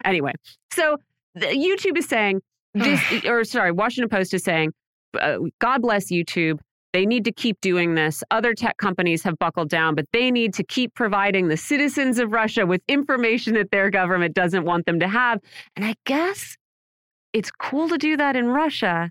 anyway. 0.05 0.33
So 0.73 0.99
YouTube 1.37 1.99
is 1.99 2.07
saying 2.07 2.43
this, 2.75 3.25
or 3.25 3.45
sorry, 3.45 3.73
Washington 3.73 4.09
Post 4.09 4.35
is 4.35 4.43
saying, 4.45 4.73
uh, 5.21 5.39
God 5.61 5.83
bless 5.83 6.11
YouTube. 6.11 6.59
They 6.93 7.07
need 7.07 7.25
to 7.25 7.33
keep 7.33 7.61
doing 7.61 7.97
this. 7.97 8.23
Other 8.31 8.55
tech 8.55 8.77
companies 8.77 9.23
have 9.25 9.37
buckled 9.41 9.69
down, 9.69 9.97
but 9.97 10.07
they 10.13 10.31
need 10.31 10.55
to 10.55 10.63
keep 10.63 10.95
providing 10.95 11.49
the 11.49 11.57
citizens 11.57 12.21
of 12.21 12.31
Russia 12.31 12.67
with 12.67 12.83
information 12.87 13.55
that 13.55 13.73
their 13.73 13.91
government 13.91 14.33
doesn't 14.35 14.65
want 14.65 14.87
them 14.87 15.01
to 15.01 15.09
have. 15.09 15.41
And 15.75 15.85
I 15.85 15.97
guess 16.07 16.57
it's 17.33 17.51
cool 17.51 17.89
to 17.89 17.99
do 17.99 18.17
that 18.17 18.37
in 18.37 18.47
Russia 18.47 19.11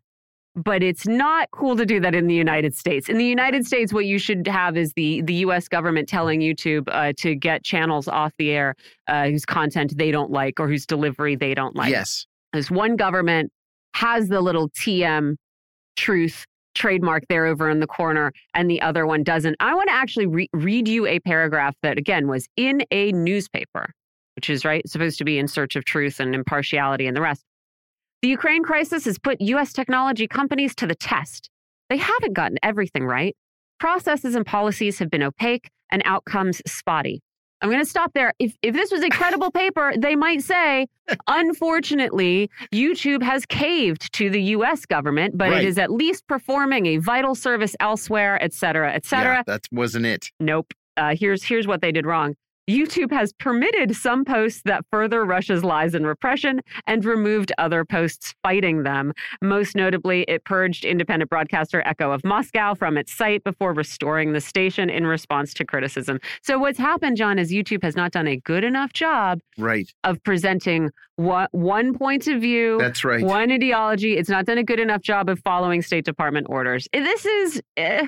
but 0.56 0.84
it's 0.84 1.08
not 1.08 1.50
cool 1.52 1.76
to 1.76 1.86
do 1.86 2.00
that 2.00 2.14
in 2.14 2.28
the 2.28 2.36
United 2.36 2.76
States. 2.76 3.10
In 3.10 3.18
the 3.18 3.26
United 3.26 3.66
States, 3.66 3.92
what 3.92 4.06
you 4.06 4.20
should 4.20 4.48
have 4.48 4.78
is 4.78 4.94
the 4.94 5.22
the 5.22 5.34
U.S. 5.36 5.68
government 5.68 6.08
telling 6.08 6.42
YouTube 6.42 6.88
uh, 6.92 7.14
to 7.18 7.36
get 7.36 7.64
channels 7.64 8.08
off 8.08 8.32
the 8.38 8.52
air 8.52 8.76
uh, 9.08 9.26
whose 9.28 9.46
content 9.46 9.98
they 9.98 10.12
don't 10.12 10.32
like 10.32 10.60
or 10.60 10.68
whose 10.68 10.86
delivery 10.86 11.36
they 11.36 11.54
don't 11.54 11.76
like. 11.76 11.92
Yes, 11.92 12.26
as 12.54 12.70
one 12.70 12.96
government 12.96 13.52
has 13.96 14.28
the 14.28 14.42
little 14.42 14.70
TM 14.70 15.36
truth 15.96 16.46
trademark 16.76 17.24
there 17.30 17.46
over 17.46 17.70
in 17.70 17.80
the 17.80 17.88
corner, 17.88 18.32
and 18.54 18.70
the 18.70 18.82
other 18.82 19.06
one 19.06 19.24
doesn't. 19.24 19.56
I 19.60 19.74
want 19.74 19.90
to 19.90 19.94
actually 19.94 20.28
re- 20.28 20.50
read 20.54 20.88
you 20.88 21.06
a 21.06 21.20
paragraph 21.20 21.76
that 21.84 21.98
again 21.98 22.28
was 22.28 22.48
in 22.58 22.84
a 22.92 23.12
newspaper 23.12 23.94
which 24.36 24.50
is 24.50 24.66
right 24.66 24.88
supposed 24.90 25.18
to 25.20 25.24
be 25.24 25.38
in 25.38 25.48
search 25.48 25.76
of 25.76 25.86
truth 25.86 26.20
and 26.20 26.34
impartiality 26.34 27.08
and 27.08 27.16
the 27.16 27.22
rest. 27.22 27.44
The 28.24 28.30
Ukraine 28.30 28.64
crisis 28.64 29.04
has 29.04 29.20
put 29.20 29.42
US 29.42 29.74
technology 29.74 30.30
companies 30.30 30.74
to 30.76 30.88
the 30.88 30.96
test. 30.96 31.50
They 31.90 31.98
haven't 31.98 32.32
gotten 32.34 32.58
everything 32.64 33.04
right. 33.04 33.36
Processes 33.82 34.34
and 34.36 34.46
policies 34.46 34.98
have 35.00 35.12
been 35.12 35.22
opaque 35.22 35.70
and 35.92 36.02
outcomes 36.06 36.62
spotty. 36.66 37.22
I'm 37.62 37.70
going 37.70 37.84
to 37.84 37.90
stop 37.90 38.14
there. 38.14 38.32
If, 38.40 38.56
if 38.62 38.74
this 38.74 38.92
was 38.92 39.04
a 39.04 39.10
credible 39.10 39.52
paper, 39.62 39.92
they 39.98 40.16
might 40.16 40.42
say, 40.42 40.88
unfortunately, 41.28 42.50
YouTube 42.74 43.24
has 43.24 43.46
caved 43.46 44.14
to 44.14 44.30
the 44.30 44.42
US 44.56 44.86
government, 44.86 45.38
but 45.38 45.50
Right. 45.50 45.62
it 45.64 45.68
is 45.68 45.78
at 45.78 45.92
least 45.92 46.26
performing 46.26 46.86
a 46.86 46.98
vital 46.98 47.36
service 47.36 47.76
elsewhere, 47.82 48.42
et 48.42 48.54
cetera, 48.54 48.94
et 48.94 49.06
cetera. 49.06 49.36
Yeah, 49.36 49.44
that 49.48 49.68
wasn't 49.70 50.06
it. 50.06 50.32
Nope. 50.40 50.74
Uh, 50.96 51.14
here's 51.20 51.44
here's 51.44 51.68
what 51.68 51.82
they 51.82 51.92
did 51.92 52.06
wrong. 52.06 52.36
YouTube 52.70 53.12
has 53.12 53.34
permitted 53.34 53.96
some 53.96 54.24
posts 54.24 54.62
that 54.66 54.86
further 54.90 55.26
Russia's 55.26 55.64
lies 55.64 55.94
and 55.94 56.08
repression 56.08 56.62
and 56.88 57.04
removed 57.04 57.52
other 57.58 57.84
posts 57.84 58.34
fighting 58.42 58.84
them. 58.84 59.12
Most 59.42 59.76
notably, 59.76 60.24
it 60.30 60.46
purged 60.46 60.86
independent 60.86 61.30
broadcaster 61.30 61.82
Echo 61.86 62.12
of 62.12 62.24
Moscow 62.24 62.74
from 62.74 62.98
its 62.98 63.12
site 63.14 63.44
before 63.44 63.74
restoring 63.74 64.32
the 64.34 64.40
station 64.40 64.90
in 64.90 65.06
response 65.06 65.54
to 65.56 65.66
criticism. 65.66 66.20
So, 66.42 66.58
what's 66.58 66.80
happened, 66.80 67.18
John, 67.18 67.38
is 67.38 67.52
YouTube 67.52 67.84
has 67.84 67.96
not 67.96 68.12
done 68.12 68.28
a 68.28 68.38
good 68.38 68.64
enough 68.64 68.94
job 68.94 69.40
Right. 69.58 69.92
of 70.04 70.24
presenting 70.24 70.90
what, 71.18 71.50
one 71.54 71.94
point 71.98 72.28
of 72.28 72.42
view, 72.42 72.78
That's 72.80 73.04
right. 73.04 73.24
one 73.24 73.52
ideology. 73.52 74.18
It's 74.18 74.30
not 74.30 74.46
done 74.46 74.58
a 74.58 74.64
good 74.64 74.80
enough 74.80 75.02
job 75.02 75.30
of 75.30 75.40
following 75.40 75.82
State 75.82 76.06
Department 76.06 76.48
orders. 76.50 76.88
This 76.94 77.26
is. 77.26 77.62
Eh, 77.78 78.08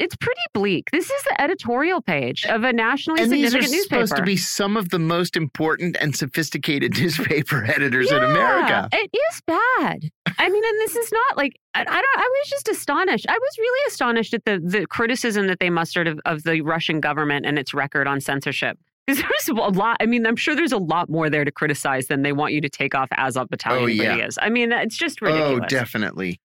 it's 0.00 0.16
pretty 0.16 0.40
bleak. 0.54 0.90
This 0.92 1.10
is 1.10 1.22
the 1.24 1.40
editorial 1.40 2.00
page 2.00 2.44
of 2.46 2.64
a 2.64 2.72
nationally 2.72 3.22
and 3.22 3.30
these 3.30 3.48
are 3.54 3.62
significant 3.62 3.72
newspaper. 3.72 4.06
supposed 4.06 4.16
to 4.16 4.22
be 4.22 4.36
some 4.36 4.76
of 4.76 4.88
the 4.88 4.98
most 4.98 5.36
important 5.36 5.96
and 6.00 6.16
sophisticated 6.16 6.98
newspaper 6.98 7.64
editors 7.66 8.10
in 8.10 8.22
America. 8.22 8.88
It 8.92 9.10
is 9.12 9.42
bad. 9.46 10.10
I 10.38 10.48
mean, 10.48 10.64
and 10.64 10.80
this 10.80 10.96
is 10.96 11.12
not 11.12 11.36
like 11.36 11.56
I, 11.74 11.82
I 11.82 11.84
don't. 11.84 12.16
I 12.16 12.40
was 12.42 12.48
just 12.48 12.68
astonished. 12.68 13.26
I 13.28 13.38
was 13.38 13.58
really 13.58 13.88
astonished 13.88 14.34
at 14.34 14.44
the 14.44 14.60
the 14.64 14.86
criticism 14.86 15.46
that 15.48 15.60
they 15.60 15.70
mustered 15.70 16.08
of, 16.08 16.18
of 16.24 16.42
the 16.44 16.62
Russian 16.62 17.00
government 17.00 17.44
and 17.46 17.58
its 17.58 17.74
record 17.74 18.06
on 18.06 18.20
censorship. 18.20 18.78
Because 19.06 19.22
there's 19.46 19.48
a 19.48 19.54
lot. 19.54 19.98
I 20.00 20.06
mean, 20.06 20.26
I'm 20.26 20.36
sure 20.36 20.56
there's 20.56 20.72
a 20.72 20.78
lot 20.78 21.10
more 21.10 21.28
there 21.28 21.44
to 21.44 21.52
criticize 21.52 22.06
than 22.06 22.22
they 22.22 22.32
want 22.32 22.54
you 22.54 22.60
to 22.62 22.70
take 22.70 22.94
off 22.94 23.08
Azov 23.16 23.50
Battalion 23.50 23.84
Oh, 23.84 23.86
yeah. 23.86 24.16
videos. 24.16 24.38
I 24.40 24.48
mean, 24.48 24.72
it's 24.72 24.96
just 24.96 25.18
oh, 25.22 25.26
ridiculous. 25.26 25.60
Oh, 25.64 25.66
definitely. 25.66 26.40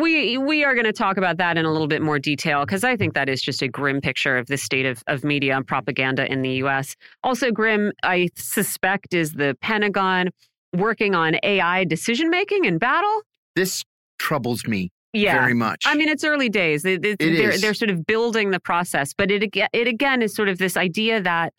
We 0.00 0.38
we 0.38 0.64
are 0.64 0.74
going 0.74 0.86
to 0.86 0.92
talk 0.92 1.16
about 1.16 1.36
that 1.38 1.56
in 1.56 1.64
a 1.64 1.72
little 1.72 1.86
bit 1.86 2.02
more 2.02 2.18
detail 2.18 2.64
because 2.64 2.84
I 2.84 2.96
think 2.96 3.14
that 3.14 3.28
is 3.28 3.40
just 3.40 3.62
a 3.62 3.68
grim 3.68 4.00
picture 4.00 4.36
of 4.36 4.46
the 4.46 4.56
state 4.56 4.86
of, 4.86 5.02
of 5.06 5.24
media 5.24 5.56
and 5.56 5.66
propaganda 5.66 6.30
in 6.30 6.42
the 6.42 6.50
U.S. 6.54 6.96
Also 7.22 7.50
grim, 7.50 7.92
I 8.02 8.30
suspect, 8.34 9.14
is 9.14 9.32
the 9.32 9.56
Pentagon 9.60 10.30
working 10.74 11.14
on 11.14 11.36
AI 11.42 11.84
decision 11.84 12.30
making 12.30 12.64
in 12.64 12.78
battle. 12.78 13.22
This 13.54 13.84
troubles 14.18 14.66
me 14.66 14.90
Yeah, 15.12 15.38
very 15.40 15.54
much. 15.54 15.84
I 15.86 15.94
mean, 15.94 16.08
it's 16.08 16.24
early 16.24 16.48
days. 16.48 16.82
They, 16.82 16.96
they, 16.96 17.14
they're, 17.14 17.50
is. 17.50 17.60
they're 17.60 17.74
sort 17.74 17.90
of 17.90 18.04
building 18.06 18.50
the 18.50 18.60
process, 18.60 19.12
but 19.16 19.30
it 19.30 19.54
it 19.72 19.86
again 19.86 20.22
is 20.22 20.34
sort 20.34 20.48
of 20.48 20.58
this 20.58 20.76
idea 20.76 21.20
that 21.22 21.52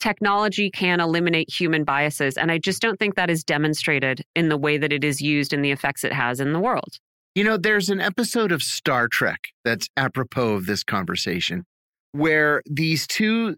technology 0.00 0.70
can 0.70 0.98
eliminate 0.98 1.50
human 1.52 1.84
biases, 1.84 2.36
and 2.36 2.50
I 2.50 2.58
just 2.58 2.80
don't 2.80 2.98
think 2.98 3.16
that 3.16 3.30
is 3.30 3.44
demonstrated 3.44 4.24
in 4.34 4.48
the 4.48 4.56
way 4.56 4.78
that 4.78 4.92
it 4.92 5.04
is 5.04 5.20
used 5.20 5.52
and 5.52 5.64
the 5.64 5.70
effects 5.70 6.04
it 6.04 6.12
has 6.12 6.40
in 6.40 6.52
the 6.52 6.60
world. 6.60 6.98
You 7.34 7.44
know, 7.44 7.56
there's 7.56 7.88
an 7.88 8.00
episode 8.00 8.52
of 8.52 8.62
Star 8.62 9.08
Trek 9.08 9.40
that's 9.64 9.88
apropos 9.96 10.52
of 10.52 10.66
this 10.66 10.84
conversation 10.84 11.64
where 12.12 12.60
these 12.66 13.06
two 13.06 13.56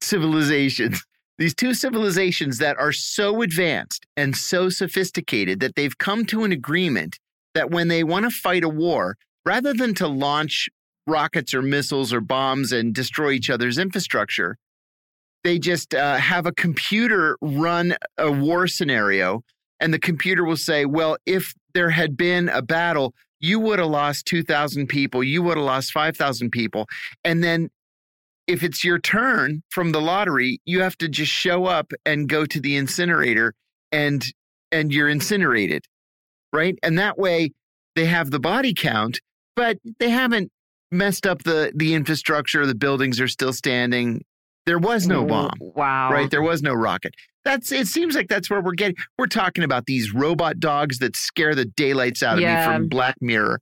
civilizations, 0.00 1.04
these 1.38 1.52
two 1.52 1.74
civilizations 1.74 2.58
that 2.58 2.78
are 2.78 2.92
so 2.92 3.42
advanced 3.42 4.06
and 4.16 4.36
so 4.36 4.68
sophisticated 4.68 5.58
that 5.58 5.74
they've 5.74 5.98
come 5.98 6.24
to 6.26 6.44
an 6.44 6.52
agreement 6.52 7.18
that 7.54 7.72
when 7.72 7.88
they 7.88 8.04
want 8.04 8.26
to 8.26 8.30
fight 8.30 8.62
a 8.62 8.68
war, 8.68 9.16
rather 9.44 9.74
than 9.74 9.92
to 9.96 10.06
launch 10.06 10.68
rockets 11.08 11.52
or 11.52 11.62
missiles 11.62 12.12
or 12.12 12.20
bombs 12.20 12.70
and 12.70 12.94
destroy 12.94 13.32
each 13.32 13.50
other's 13.50 13.76
infrastructure, 13.76 14.56
they 15.42 15.58
just 15.58 15.96
uh, 15.96 16.16
have 16.18 16.46
a 16.46 16.52
computer 16.52 17.36
run 17.42 17.96
a 18.18 18.30
war 18.30 18.68
scenario 18.68 19.42
and 19.80 19.92
the 19.94 19.98
computer 19.98 20.44
will 20.44 20.56
say, 20.56 20.84
well, 20.84 21.16
if 21.26 21.54
there 21.74 21.90
had 21.90 22.16
been 22.16 22.48
a 22.48 22.62
battle, 22.62 23.14
you 23.40 23.58
would 23.58 23.78
have 23.78 23.88
lost 23.88 24.26
2,000 24.26 24.86
people, 24.86 25.24
you 25.24 25.42
would 25.42 25.56
have 25.56 25.64
lost 25.66 25.92
5,000 25.92 26.50
people. 26.50 26.86
And 27.24 27.42
then 27.42 27.70
if 28.46 28.62
it's 28.62 28.84
your 28.84 28.98
turn 28.98 29.62
from 29.70 29.92
the 29.92 30.00
lottery, 30.00 30.60
you 30.64 30.82
have 30.82 30.96
to 30.98 31.08
just 31.08 31.32
show 31.32 31.66
up 31.66 31.92
and 32.04 32.28
go 32.28 32.44
to 32.44 32.60
the 32.60 32.76
incinerator 32.76 33.54
and 33.92 34.24
and 34.72 34.92
you're 34.92 35.08
incinerated. 35.08 35.84
Right? 36.52 36.76
And 36.82 36.98
that 36.98 37.16
way 37.18 37.52
they 37.96 38.06
have 38.06 38.30
the 38.30 38.40
body 38.40 38.74
count, 38.74 39.20
but 39.56 39.78
they 39.98 40.10
haven't 40.10 40.50
messed 40.90 41.26
up 41.26 41.44
the 41.44 41.72
the 41.74 41.94
infrastructure, 41.94 42.66
the 42.66 42.74
buildings 42.74 43.20
are 43.20 43.28
still 43.28 43.52
standing. 43.52 44.24
There 44.66 44.78
was 44.78 45.06
no 45.06 45.24
bomb 45.24 45.52
Wow. 45.60 46.12
right? 46.12 46.30
There 46.30 46.42
was 46.42 46.60
no 46.62 46.74
rocket. 46.74 47.14
That's 47.44 47.72
it 47.72 47.86
seems 47.86 48.14
like 48.14 48.28
that's 48.28 48.50
where 48.50 48.60
we're 48.60 48.72
getting. 48.74 48.96
We're 49.18 49.26
talking 49.26 49.64
about 49.64 49.86
these 49.86 50.12
robot 50.12 50.60
dogs 50.60 50.98
that 50.98 51.16
scare 51.16 51.54
the 51.54 51.64
daylights 51.64 52.22
out 52.22 52.34
of 52.34 52.40
Yeah. 52.40 52.58
me 52.68 52.74
from 52.74 52.88
Black 52.88 53.16
Mirror, 53.20 53.60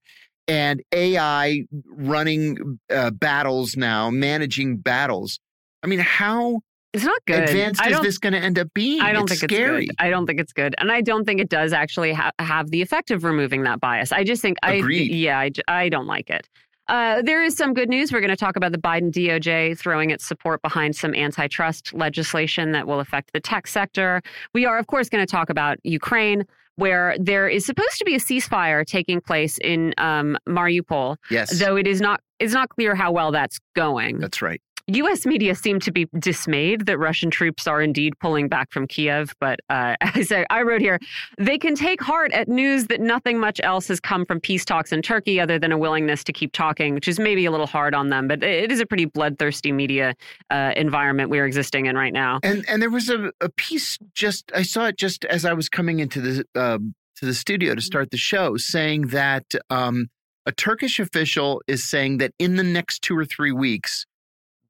and 0.48 0.82
AI 0.92 1.64
running 1.86 2.78
uh, 2.92 3.10
battles 3.10 3.76
now, 3.76 4.10
managing 4.10 4.78
battles. 4.78 5.38
I 5.82 5.86
mean, 5.86 6.00
how 6.00 6.60
It's 6.92 7.04
not 7.04 7.20
good. 7.26 7.44
advanced 7.44 7.80
I 7.80 7.90
is 7.90 8.00
this 8.00 8.18
going 8.18 8.32
to 8.32 8.40
end 8.40 8.58
up 8.58 8.68
being? 8.74 9.00
I 9.00 9.12
don't 9.12 9.30
it's 9.30 9.40
think 9.40 9.52
scary. 9.52 9.84
it's 9.84 9.90
good. 9.90 10.04
I 10.04 10.10
don't 10.10 10.26
think 10.26 10.40
it's 10.40 10.52
good, 10.52 10.74
and 10.78 10.90
I 10.90 11.00
don't 11.00 11.24
think 11.24 11.40
it 11.40 11.48
does 11.48 11.72
actually 11.72 12.12
ha- 12.12 12.32
have 12.40 12.70
the 12.70 12.82
effect 12.82 13.10
of 13.12 13.22
removing 13.22 13.62
that 13.62 13.78
bias. 13.78 14.10
I 14.10 14.24
just 14.24 14.42
think 14.42 14.58
I, 14.62 14.74
Agreed. 14.74 15.12
yeah, 15.12 15.48
I 15.68 15.88
don't 15.88 16.06
like 16.06 16.30
it. 16.30 16.48
Uh, 16.88 17.20
there 17.22 17.42
is 17.42 17.56
some 17.56 17.74
good 17.74 17.88
news. 17.88 18.12
We're 18.12 18.20
going 18.20 18.30
to 18.30 18.36
talk 18.36 18.56
about 18.56 18.72
the 18.72 18.78
Biden 18.78 19.12
DOJ 19.12 19.78
throwing 19.78 20.10
its 20.10 20.26
support 20.26 20.62
behind 20.62 20.96
some 20.96 21.14
antitrust 21.14 21.92
legislation 21.92 22.72
that 22.72 22.86
will 22.86 23.00
affect 23.00 23.32
the 23.32 23.40
tech 23.40 23.66
sector. 23.66 24.22
We 24.54 24.64
are, 24.64 24.78
of 24.78 24.86
course, 24.86 25.08
going 25.08 25.24
to 25.24 25.30
talk 25.30 25.50
about 25.50 25.78
Ukraine, 25.84 26.44
where 26.76 27.14
there 27.18 27.48
is 27.48 27.66
supposed 27.66 27.98
to 27.98 28.04
be 28.04 28.14
a 28.14 28.18
ceasefire 28.18 28.86
taking 28.86 29.20
place 29.20 29.58
in 29.58 29.92
um, 29.98 30.38
Mariupol, 30.48 31.16
Yes, 31.30 31.58
though 31.58 31.76
it 31.76 31.86
is 31.86 32.00
not. 32.00 32.20
It's 32.38 32.54
not 32.54 32.68
clear 32.68 32.94
how 32.94 33.10
well 33.10 33.32
that's 33.32 33.58
going. 33.74 34.20
that's 34.20 34.40
right. 34.40 34.62
U.S. 34.88 35.26
media 35.26 35.54
seem 35.54 35.80
to 35.80 35.92
be 35.92 36.06
dismayed 36.18 36.86
that 36.86 36.98
Russian 36.98 37.30
troops 37.30 37.66
are 37.66 37.82
indeed 37.82 38.18
pulling 38.20 38.48
back 38.48 38.70
from 38.70 38.86
Kiev. 38.86 39.34
But 39.40 39.60
uh, 39.68 39.96
as 40.00 40.32
I 40.32 40.62
wrote 40.62 40.80
here, 40.80 40.98
they 41.36 41.58
can 41.58 41.74
take 41.74 42.00
heart 42.00 42.32
at 42.32 42.48
news 42.48 42.86
that 42.86 43.00
nothing 43.00 43.38
much 43.38 43.60
else 43.62 43.88
has 43.88 44.00
come 44.00 44.24
from 44.24 44.40
peace 44.40 44.64
talks 44.64 44.92
in 44.92 45.02
Turkey 45.02 45.40
other 45.40 45.58
than 45.58 45.72
a 45.72 45.78
willingness 45.78 46.24
to 46.24 46.32
keep 46.32 46.52
talking, 46.52 46.94
which 46.94 47.08
is 47.08 47.18
maybe 47.20 47.44
a 47.44 47.50
little 47.50 47.66
hard 47.66 47.94
on 47.94 48.08
them. 48.08 48.28
But 48.28 48.42
it 48.42 48.72
is 48.72 48.80
a 48.80 48.86
pretty 48.86 49.04
bloodthirsty 49.04 49.72
media 49.72 50.14
uh, 50.50 50.72
environment 50.76 51.30
we're 51.30 51.46
existing 51.46 51.86
in 51.86 51.96
right 51.96 52.12
now. 52.12 52.40
And 52.42 52.64
and 52.68 52.80
there 52.80 52.90
was 52.90 53.10
a, 53.10 53.32
a 53.40 53.48
piece 53.50 53.98
just 54.14 54.50
I 54.54 54.62
saw 54.62 54.86
it 54.86 54.96
just 54.96 55.24
as 55.26 55.44
I 55.44 55.52
was 55.52 55.68
coming 55.68 56.00
into 56.00 56.20
the 56.20 56.44
uh, 56.54 56.78
to 57.16 57.26
the 57.26 57.34
studio 57.34 57.74
to 57.74 57.82
start 57.82 58.10
the 58.10 58.16
show, 58.16 58.56
saying 58.56 59.08
that 59.08 59.44
um, 59.70 60.08
a 60.46 60.52
Turkish 60.52 60.98
official 60.98 61.60
is 61.66 61.88
saying 61.88 62.18
that 62.18 62.32
in 62.38 62.56
the 62.56 62.62
next 62.62 63.02
two 63.02 63.16
or 63.16 63.24
three 63.24 63.52
weeks, 63.52 64.06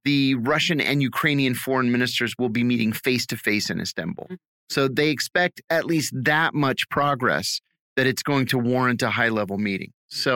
the 0.08 0.34
Russian 0.36 0.80
and 0.80 1.02
Ukrainian 1.02 1.54
foreign 1.54 1.90
ministers 1.92 2.32
will 2.38 2.48
be 2.48 2.64
meeting 2.72 2.92
face 3.06 3.26
to 3.26 3.36
face 3.36 3.66
in 3.68 3.78
Istanbul. 3.78 4.26
Mm. 4.30 4.36
So 4.70 4.80
they 4.88 5.10
expect 5.10 5.60
at 5.68 5.84
least 5.84 6.10
that 6.32 6.54
much 6.54 6.88
progress 6.88 7.60
that 7.96 8.06
it's 8.06 8.22
going 8.22 8.46
to 8.52 8.58
warrant 8.58 9.02
a 9.02 9.10
high 9.10 9.28
level 9.28 9.58
meeting. 9.58 9.92
So 10.08 10.32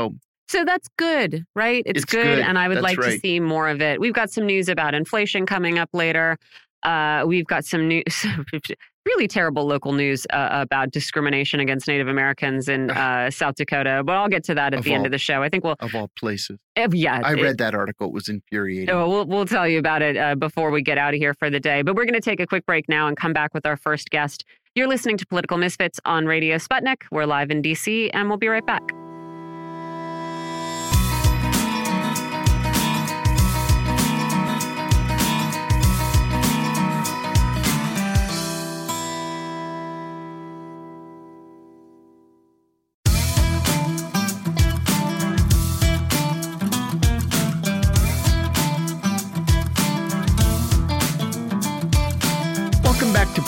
So 0.49 0.65
that's 0.71 0.89
good, 0.99 1.45
right? 1.65 1.83
It's, 1.87 2.03
It's 2.03 2.13
good, 2.19 2.37
good. 2.37 2.39
and 2.41 2.59
I 2.59 2.69
would 2.69 2.79
That's 2.79 2.99
like 2.99 3.01
to 3.01 3.19
see 3.19 3.41
more 3.41 3.67
of 3.75 3.81
it. 3.81 3.99
We've 3.99 4.13
got 4.23 4.29
some 4.31 4.45
news 4.45 4.69
about 4.69 4.93
inflation 4.95 5.47
coming 5.47 5.79
up 5.79 5.89
later. 6.05 6.37
Uh, 6.83 7.25
we've 7.27 7.47
got 7.55 7.65
some 7.65 7.89
news, 7.89 8.27
really 9.07 9.29
terrible 9.29 9.67
local 9.67 9.93
news 9.93 10.27
uh, 10.31 10.49
about 10.53 10.91
discrimination 10.91 11.61
against 11.61 11.89
Native 11.89 12.09
Americans 12.09 12.69
in 12.69 12.91
uh, 12.91 13.31
South 13.31 13.57
Dakota. 13.57 14.03
But 14.05 14.17
I'll 14.17 14.29
get 14.29 14.45
to 14.45 14.55
that 14.55 14.73
at 14.73 14.81
Of 14.81 14.85
the 14.85 14.95
end 14.95 15.07
of 15.07 15.13
the 15.13 15.19
show. 15.19 15.43
I 15.43 15.49
think 15.49 15.65
we'll, 15.65 15.77
of 15.81 15.95
all 15.95 16.11
places, 16.17 16.59
uh, 16.77 16.89
yeah. 16.93 17.21
I 17.25 17.33
it- 17.35 17.43
read 17.43 17.59
that 17.59 17.75
article. 17.75 18.09
It 18.09 18.13
was 18.13 18.29
infuriating. 18.29 18.91
Oh, 18.91 19.09
we'll, 19.09 19.27
we'll 19.27 19.47
tell 19.47 19.69
you 19.69 19.79
about 19.79 20.03
it 20.03 20.17
uh, 20.17 20.35
before 20.35 20.71
we 20.71 20.83
get 20.83 20.99
out 20.99 21.15
of 21.15 21.19
here 21.19 21.35
for 21.35 21.51
the 21.51 21.61
day. 21.61 21.83
But 21.83 21.97
we're 21.97 22.05
going 22.05 22.15
to 22.15 22.21
take 22.21 22.41
a 22.41 22.47
quick 22.47 22.67
break 22.67 22.89
now 22.89 23.09
and 23.09 23.17
come 23.17 23.33
back 23.33 23.55
with 23.55 23.67
our 23.67 23.77
first 23.77 24.11
guest. 24.11 24.45
You're 24.75 24.89
listening 24.89 25.19
to 25.19 25.27
Political 25.27 25.59
Misfits 25.59 26.01
on 26.05 26.27
Radio 26.27 26.57
Sputnik. 26.57 27.03
We're 27.11 27.27
live 27.27 27.51
in 27.51 27.63
DC, 27.63 28.11
and 28.15 28.29
we'll 28.29 28.39
be 28.39 28.49
right 28.49 28.65
back. 28.65 28.83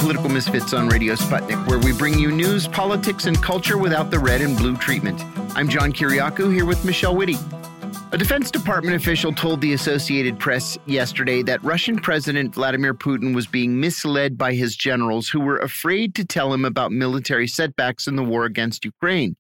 Welcome 0.05 0.35
Misfits 0.35 0.75
on 0.75 0.89
Radio 0.89 1.15
Sputnik, 1.15 1.67
where 1.67 1.79
we 1.79 1.95
bring 1.95 2.19
you 2.19 2.31
news, 2.31 2.69
politics, 2.69 3.25
and 3.25 3.43
culture 3.43 3.79
without 3.79 4.11
the 4.11 4.19
red 4.19 4.43
and 4.43 4.55
blue 4.55 4.77
treatment. 4.77 5.19
I'm 5.57 5.67
John 5.67 5.95
Kiriakou 5.95 6.53
here 6.53 6.67
with 6.67 6.85
Michelle 6.85 7.17
Witte. 7.17 7.39
A 8.13 8.19
Defense 8.19 8.51
Department 8.51 8.97
official 8.97 9.33
told 9.33 9.63
the 9.63 9.73
Associated 9.73 10.39
Press 10.39 10.77
yesterday 10.85 11.43
that 11.45 11.65
Russian 11.65 11.99
President 11.99 12.55
Vladimir 12.55 12.93
Putin 12.93 13.35
was 13.35 13.47
being 13.47 13.81
misled 13.81 14.37
by 14.37 14.53
his 14.53 14.77
generals 14.77 15.31
who 15.31 15.41
were 15.41 15.59
afraid 15.59 16.15
to 16.17 16.25
tell 16.27 16.53
him 16.53 16.67
about 16.67 16.93
military 16.93 17.49
setbacks 17.49 18.07
in 18.07 18.15
the 18.15 18.23
war 18.23 18.45
against 18.45 18.85
Ukraine. 18.85 19.37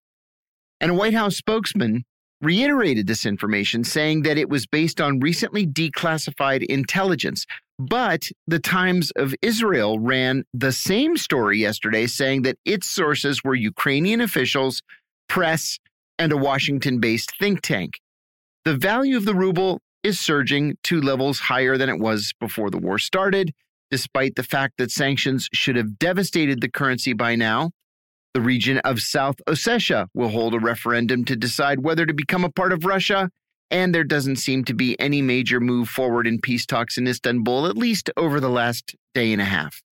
And 0.80 0.92
a 0.92 0.94
White 0.94 1.14
House 1.14 1.36
spokesman 1.36 2.06
reiterated 2.40 3.06
this 3.06 3.26
information, 3.26 3.84
saying 3.84 4.22
that 4.22 4.38
it 4.38 4.48
was 4.48 4.66
based 4.66 4.98
on 4.98 5.20
recently 5.20 5.66
declassified 5.66 6.64
intelligence. 6.64 7.44
But 7.78 8.30
the 8.46 8.60
Times 8.60 9.10
of 9.16 9.34
Israel 9.42 9.98
ran 9.98 10.44
the 10.54 10.72
same 10.72 11.16
story 11.16 11.58
yesterday, 11.58 12.06
saying 12.06 12.42
that 12.42 12.58
its 12.64 12.88
sources 12.88 13.42
were 13.42 13.54
Ukrainian 13.54 14.20
officials, 14.20 14.80
press, 15.28 15.78
and 16.18 16.32
a 16.32 16.36
Washington 16.36 17.00
based 17.00 17.32
think 17.38 17.62
tank. 17.62 18.00
The 18.64 18.76
value 18.76 19.16
of 19.16 19.24
the 19.24 19.34
ruble 19.34 19.80
is 20.04 20.20
surging 20.20 20.76
to 20.84 21.00
levels 21.00 21.40
higher 21.40 21.76
than 21.76 21.88
it 21.88 21.98
was 21.98 22.32
before 22.38 22.70
the 22.70 22.78
war 22.78 22.98
started, 22.98 23.52
despite 23.90 24.36
the 24.36 24.42
fact 24.42 24.74
that 24.78 24.90
sanctions 24.90 25.48
should 25.52 25.76
have 25.76 25.98
devastated 25.98 26.60
the 26.60 26.70
currency 26.70 27.12
by 27.12 27.34
now. 27.34 27.72
The 28.34 28.40
region 28.40 28.78
of 28.78 29.00
South 29.00 29.36
Ossetia 29.48 30.08
will 30.14 30.28
hold 30.28 30.54
a 30.54 30.60
referendum 30.60 31.24
to 31.24 31.36
decide 31.36 31.80
whether 31.80 32.06
to 32.06 32.14
become 32.14 32.44
a 32.44 32.50
part 32.50 32.72
of 32.72 32.84
Russia, 32.84 33.30
and 33.70 33.94
there 33.94 34.04
doesn't 34.04 34.36
seem 34.36 34.64
to 34.64 34.74
be 34.74 34.98
any 35.00 35.22
major 35.22 35.60
move 35.60 35.88
forward 35.88 36.26
in 36.26 36.40
peace 36.40 36.66
talks 36.66 36.98
in 36.98 37.06
Istanbul, 37.06 37.66
at 37.66 37.76
least 37.76 38.10
over 38.16 38.40
the 38.40 38.50
last 38.50 38.94
day 39.14 39.32
and 39.32 39.42
a 39.42 39.46
half. 39.46 39.82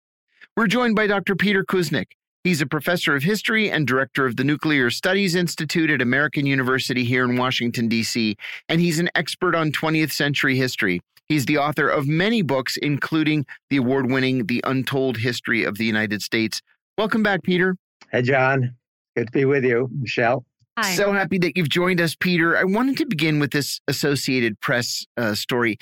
We're 0.57 0.67
joined 0.67 0.97
by 0.97 1.07
Dr. 1.07 1.35
Peter 1.35 1.65
Kuznick. 1.65 2.13
He's 2.45 2.61
a 2.61 2.67
professor 2.67 3.15
of 3.15 3.23
history 3.23 3.71
and 3.71 3.87
director 3.87 4.27
of 4.27 4.37
the 4.37 4.45
Nuclear 4.45 4.91
Studies 4.91 5.35
Institute 5.37 5.91
at 5.91 6.03
American 6.03 6.45
University 6.45 7.05
here 7.05 7.25
in 7.25 7.37
Washington, 7.37 7.89
D.C., 7.89 8.37
and 8.69 8.81
he's 8.81 8.99
an 8.99 9.11
expert 9.15 9.55
on 9.55 9.71
20th 9.71 10.11
century 10.11 10.57
history. 10.57 11.01
He's 11.29 11.47
the 11.47 11.59
author 11.59 11.89
of 11.89 12.07
many 12.07 12.43
books, 12.43 12.77
including 12.77 13.47
the 13.71 13.77
award 13.77 14.11
winning 14.11 14.47
The 14.47 14.61
Untold 14.67 15.19
History 15.19 15.65
of 15.65 15.79
the 15.79 15.85
United 15.85 16.21
States. 16.21 16.61
Welcome 16.99 17.23
back, 17.23 17.43
Peter. 17.43 17.77
Hey, 18.11 18.23
John. 18.23 18.75
Good 19.17 19.29
to 19.29 19.33
be 19.33 19.45
with 19.45 19.65
you, 19.65 19.89
Michelle. 19.99 20.45
Hi. 20.79 20.95
So 20.95 21.13
happy 21.13 21.37
that 21.39 21.57
you've 21.57 21.69
joined 21.69 22.01
us, 22.01 22.15
Peter. 22.15 22.57
I 22.57 22.65
wanted 22.65 22.97
to 22.99 23.07
begin 23.07 23.41
with 23.41 23.51
this 23.51 23.81
Associated 23.89 24.59
Press 24.61 25.05
uh, 25.19 25.35
story. 25.35 25.77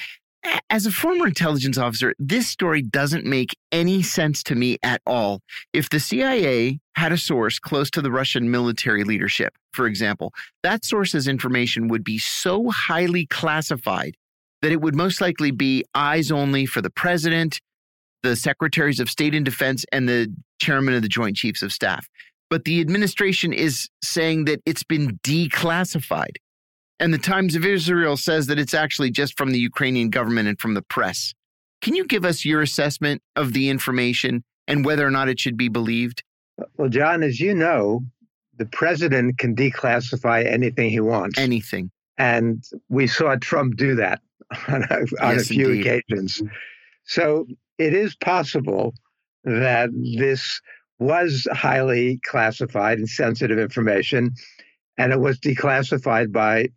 As 0.69 0.85
a 0.85 0.91
former 0.91 1.29
intelligence 1.29 1.79
officer, 1.79 2.15
this 2.19 2.49
story 2.49 2.83
doesn't 2.83 3.25
make 3.25 3.55
any 3.71 4.03
sense 4.03 4.43
to 4.45 4.57
me 4.57 4.79
at 4.83 5.01
all. 5.07 5.43
If 5.73 5.91
the 5.91 6.01
CIA 6.01 6.81
had 6.97 7.13
a 7.13 7.19
source 7.19 7.61
close 7.61 7.89
to 7.91 8.03
the 8.03 8.11
Russian 8.11 8.51
military 8.51 9.05
leadership, 9.05 9.55
for 9.73 9.87
example, 9.87 10.33
that 10.65 10.85
source's 10.85 11.29
information 11.29 11.87
would 11.89 12.03
be 12.03 12.19
so 12.19 12.71
highly 12.71 13.27
classified 13.27 14.17
that 14.63 14.73
it 14.73 14.81
would 14.81 14.97
most 14.97 15.21
likely 15.21 15.53
be 15.53 15.85
eyes 15.95 16.33
only 16.33 16.67
for 16.67 16.83
the 16.83 16.91
president, 16.91 17.61
the 18.23 18.35
secretaries 18.35 18.99
of 18.99 19.09
state 19.09 19.35
and 19.35 19.45
defense, 19.45 19.85
and 19.93 20.09
the 20.09 20.35
chairman 20.61 20.95
of 20.95 21.03
the 21.03 21.09
Joint 21.09 21.37
Chiefs 21.37 21.63
of 21.63 21.73
Staff. 21.73 22.09
But 22.51 22.65
the 22.65 22.81
administration 22.81 23.53
is 23.53 23.89
saying 24.03 24.45
that 24.47 24.61
it's 24.67 24.83
been 24.83 25.19
declassified. 25.23 26.37
And 26.99 27.15
the 27.15 27.19
Times 27.19 27.55
of 27.55 27.65
Israel 27.65 28.17
says 28.17 28.49
that 28.49 28.59
it's 28.59 28.75
actually 28.75 29.11
just 29.11 29.39
from 29.39 29.53
the 29.53 29.59
Ukrainian 29.59 30.11
government 30.11 30.49
and 30.49 30.61
from 30.61 30.75
the 30.75 30.83
press. 30.83 31.33
Can 31.81 31.95
you 31.95 32.05
give 32.05 32.25
us 32.27 32.45
your 32.45 32.61
assessment 32.61 33.23
of 33.37 33.55
the 33.55 33.71
information 33.71 34.45
and 34.69 34.85
whether 34.85 35.07
or 35.07 35.11
not 35.11 35.29
it 35.29 35.41
should 35.41 35.57
be 35.57 35.69
believed? 35.69 36.23
Well, 36.77 36.91
John, 36.91 37.23
as 37.23 37.41
you 37.41 37.55
know, 37.55 38.05
the 38.59 38.67
president 38.67 39.39
can 39.39 39.57
declassify 39.57 40.45
anything 40.45 40.91
he 40.91 41.01
wants. 41.01 41.39
Anything. 41.39 41.91
And 42.19 42.63
we 42.91 43.07
saw 43.07 43.37
Trump 43.37 43.77
do 43.77 43.95
that 43.95 44.21
on 44.69 44.83
a, 44.91 45.25
on 45.25 45.37
yes, 45.37 45.43
a 45.43 45.55
few 45.55 45.71
indeed. 45.71 45.87
occasions. 45.87 46.43
So 47.05 47.47
it 47.79 47.95
is 47.95 48.15
possible 48.17 48.93
that 49.45 49.89
this 49.95 50.61
was 51.01 51.49
highly 51.51 52.21
classified 52.25 52.99
and 52.99 53.09
sensitive 53.09 53.59
information, 53.59 54.35
and 54.99 55.13
it 55.13 55.19
was 55.19 55.41
declassified 55.41 56.31
by 56.31 56.69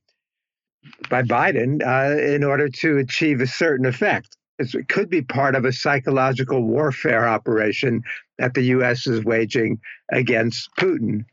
by 1.10 1.22
Biden 1.22 1.82
uh, 1.86 2.20
in 2.22 2.44
order 2.44 2.68
to 2.68 2.98
achieve 2.98 3.42
a 3.42 3.48
certain 3.48 3.86
effect. 3.86 4.36
It 4.60 4.88
could 4.88 5.10
be 5.10 5.22
part 5.22 5.56
of 5.56 5.66
a 5.66 5.74
psychological 5.74 6.64
warfare 6.64 7.28
operation 7.28 8.04
that 8.38 8.54
the 8.54 8.62
U.S. 8.64 9.08
is 9.08 9.24
waging 9.24 9.80
against 10.12 10.70
Putin. 10.78 11.26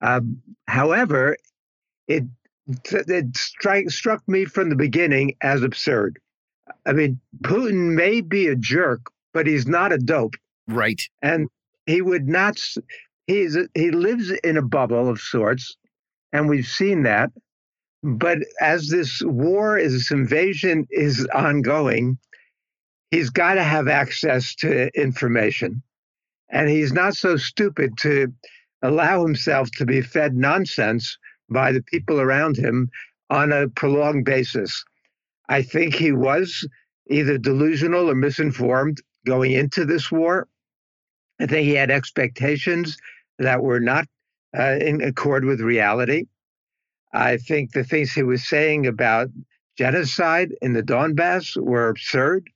Um, 0.00 0.40
however, 0.66 1.36
it 2.06 2.24
it 2.84 3.36
strike, 3.36 3.90
struck 3.90 4.22
me 4.28 4.44
from 4.44 4.68
the 4.68 4.76
beginning 4.76 5.34
as 5.42 5.62
absurd. 5.62 6.18
I 6.86 6.92
mean, 6.92 7.20
Putin 7.42 7.94
may 7.94 8.20
be 8.20 8.46
a 8.46 8.54
jerk, 8.54 9.10
but 9.32 9.46
he's 9.46 9.66
not 9.66 9.92
a 9.92 9.98
dope. 9.98 10.36
Right. 10.68 11.00
And 11.22 11.48
he 11.88 12.02
would 12.02 12.28
not. 12.28 12.60
He's 13.26 13.56
he 13.74 13.90
lives 13.90 14.30
in 14.30 14.58
a 14.58 14.62
bubble 14.62 15.08
of 15.08 15.20
sorts, 15.20 15.76
and 16.32 16.48
we've 16.48 16.66
seen 16.66 17.02
that. 17.04 17.30
But 18.02 18.38
as 18.60 18.88
this 18.88 19.22
war, 19.24 19.78
as 19.78 19.92
this 19.92 20.10
invasion 20.10 20.86
is 20.90 21.26
ongoing, 21.34 22.18
he's 23.10 23.30
got 23.30 23.54
to 23.54 23.64
have 23.64 23.88
access 23.88 24.54
to 24.56 24.88
information, 25.00 25.82
and 26.50 26.68
he's 26.68 26.92
not 26.92 27.16
so 27.16 27.36
stupid 27.38 27.96
to 27.98 28.32
allow 28.82 29.22
himself 29.22 29.70
to 29.72 29.86
be 29.86 30.02
fed 30.02 30.34
nonsense 30.34 31.16
by 31.50 31.72
the 31.72 31.82
people 31.82 32.20
around 32.20 32.56
him 32.56 32.90
on 33.30 33.50
a 33.50 33.68
prolonged 33.68 34.26
basis. 34.26 34.84
I 35.48 35.62
think 35.62 35.94
he 35.94 36.12
was 36.12 36.68
either 37.08 37.38
delusional 37.38 38.10
or 38.10 38.14
misinformed 38.14 39.00
going 39.26 39.52
into 39.52 39.86
this 39.86 40.12
war. 40.12 40.46
I 41.40 41.46
think 41.46 41.66
he 41.66 41.74
had 41.74 41.90
expectations 41.90 42.96
that 43.38 43.62
were 43.62 43.80
not 43.80 44.06
uh, 44.58 44.76
in 44.80 45.02
accord 45.02 45.44
with 45.44 45.60
reality. 45.60 46.24
I 47.12 47.36
think 47.36 47.72
the 47.72 47.84
things 47.84 48.12
he 48.12 48.22
was 48.22 48.46
saying 48.46 48.86
about 48.86 49.28
genocide 49.76 50.54
in 50.60 50.72
the 50.72 50.82
Donbass 50.82 51.56
were 51.56 51.88
absurd. 51.88 52.50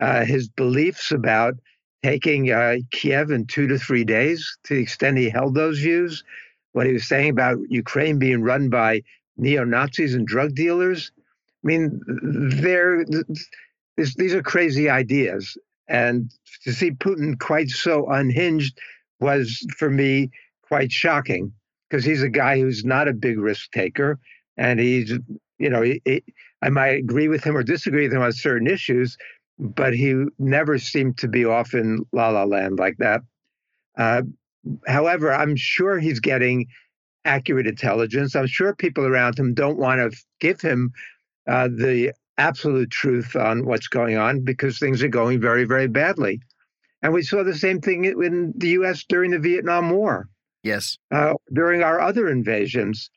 Uh, 0.00 0.24
his 0.24 0.48
beliefs 0.48 1.10
about 1.12 1.54
taking 2.02 2.50
uh, 2.50 2.76
Kiev 2.90 3.30
in 3.30 3.46
two 3.46 3.66
to 3.68 3.78
three 3.78 4.04
days, 4.04 4.58
to 4.64 4.74
the 4.74 4.82
extent 4.82 5.18
he 5.18 5.30
held 5.30 5.54
those 5.54 5.78
views, 5.78 6.24
what 6.72 6.86
he 6.86 6.92
was 6.92 7.06
saying 7.06 7.30
about 7.30 7.58
Ukraine 7.68 8.18
being 8.18 8.42
run 8.42 8.68
by 8.68 9.02
neo 9.36 9.64
Nazis 9.64 10.14
and 10.14 10.26
drug 10.26 10.54
dealers. 10.54 11.12
I 11.64 11.66
mean, 11.66 12.00
these 13.96 14.34
are 14.34 14.42
crazy 14.42 14.90
ideas. 14.90 15.56
And 15.88 16.30
to 16.64 16.72
see 16.72 16.90
Putin 16.92 17.38
quite 17.38 17.68
so 17.68 18.06
unhinged 18.06 18.78
was, 19.20 19.66
for 19.76 19.90
me, 19.90 20.30
quite 20.62 20.92
shocking 20.92 21.52
because 21.88 22.04
he's 22.04 22.22
a 22.22 22.28
guy 22.28 22.58
who's 22.58 22.84
not 22.84 23.08
a 23.08 23.12
big 23.12 23.38
risk 23.38 23.70
taker. 23.72 24.18
And 24.56 24.80
he's, 24.80 25.12
you 25.58 25.68
know, 25.68 25.82
he, 25.82 26.00
he, 26.04 26.22
I 26.62 26.70
might 26.70 26.98
agree 26.98 27.28
with 27.28 27.44
him 27.44 27.56
or 27.56 27.62
disagree 27.62 28.04
with 28.04 28.14
him 28.14 28.22
on 28.22 28.32
certain 28.32 28.66
issues, 28.66 29.16
but 29.58 29.94
he 29.94 30.24
never 30.38 30.78
seemed 30.78 31.18
to 31.18 31.28
be 31.28 31.44
off 31.44 31.74
in 31.74 32.06
la 32.12 32.30
la 32.30 32.44
land 32.44 32.78
like 32.78 32.96
that. 32.98 33.20
Uh, 33.98 34.22
however, 34.86 35.32
I'm 35.32 35.56
sure 35.56 35.98
he's 35.98 36.20
getting 36.20 36.66
accurate 37.24 37.66
intelligence. 37.66 38.34
I'm 38.34 38.46
sure 38.46 38.74
people 38.74 39.04
around 39.04 39.38
him 39.38 39.54
don't 39.54 39.78
want 39.78 40.00
to 40.00 40.18
give 40.40 40.60
him 40.60 40.92
uh, 41.46 41.68
the 41.68 42.12
absolute 42.38 42.90
truth 42.90 43.36
on 43.36 43.66
what's 43.66 43.88
going 43.88 44.16
on 44.16 44.40
because 44.40 44.78
things 44.78 45.02
are 45.02 45.08
going 45.08 45.40
very, 45.40 45.64
very 45.64 45.88
badly. 45.88 46.40
And 47.02 47.12
we 47.12 47.22
saw 47.22 47.42
the 47.42 47.54
same 47.54 47.80
thing 47.80 48.04
in 48.04 48.52
the 48.56 48.68
U.S. 48.70 49.04
during 49.08 49.32
the 49.32 49.38
Vietnam 49.38 49.90
War. 49.90 50.28
Yes. 50.62 50.98
Uh, 51.10 51.34
during 51.52 51.82
our 51.82 52.00
other 52.00 52.28
invasions, 52.28 53.10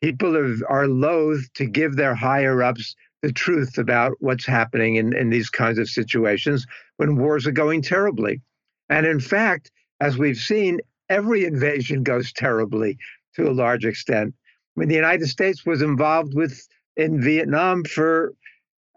people 0.00 0.36
are, 0.36 0.56
are 0.68 0.86
loath 0.86 1.52
to 1.54 1.66
give 1.66 1.96
their 1.96 2.14
higher 2.14 2.62
ups 2.62 2.94
the 3.22 3.32
truth 3.32 3.78
about 3.78 4.12
what's 4.20 4.44
happening 4.44 4.96
in, 4.96 5.16
in 5.16 5.30
these 5.30 5.50
kinds 5.50 5.78
of 5.78 5.88
situations 5.88 6.66
when 6.98 7.16
wars 7.16 7.46
are 7.46 7.52
going 7.52 7.82
terribly. 7.82 8.40
And 8.88 9.06
in 9.06 9.18
fact, 9.18 9.70
as 10.00 10.18
we've 10.18 10.36
seen, 10.36 10.80
every 11.08 11.44
invasion 11.44 12.02
goes 12.02 12.32
terribly 12.32 12.98
to 13.34 13.48
a 13.48 13.52
large 13.52 13.84
extent. 13.84 14.34
I 14.76 14.80
mean, 14.80 14.88
the 14.88 14.94
United 14.94 15.26
States 15.26 15.64
was 15.64 15.82
involved 15.82 16.34
with 16.34 16.68
in 16.96 17.20
Vietnam 17.20 17.84
for 17.84 18.34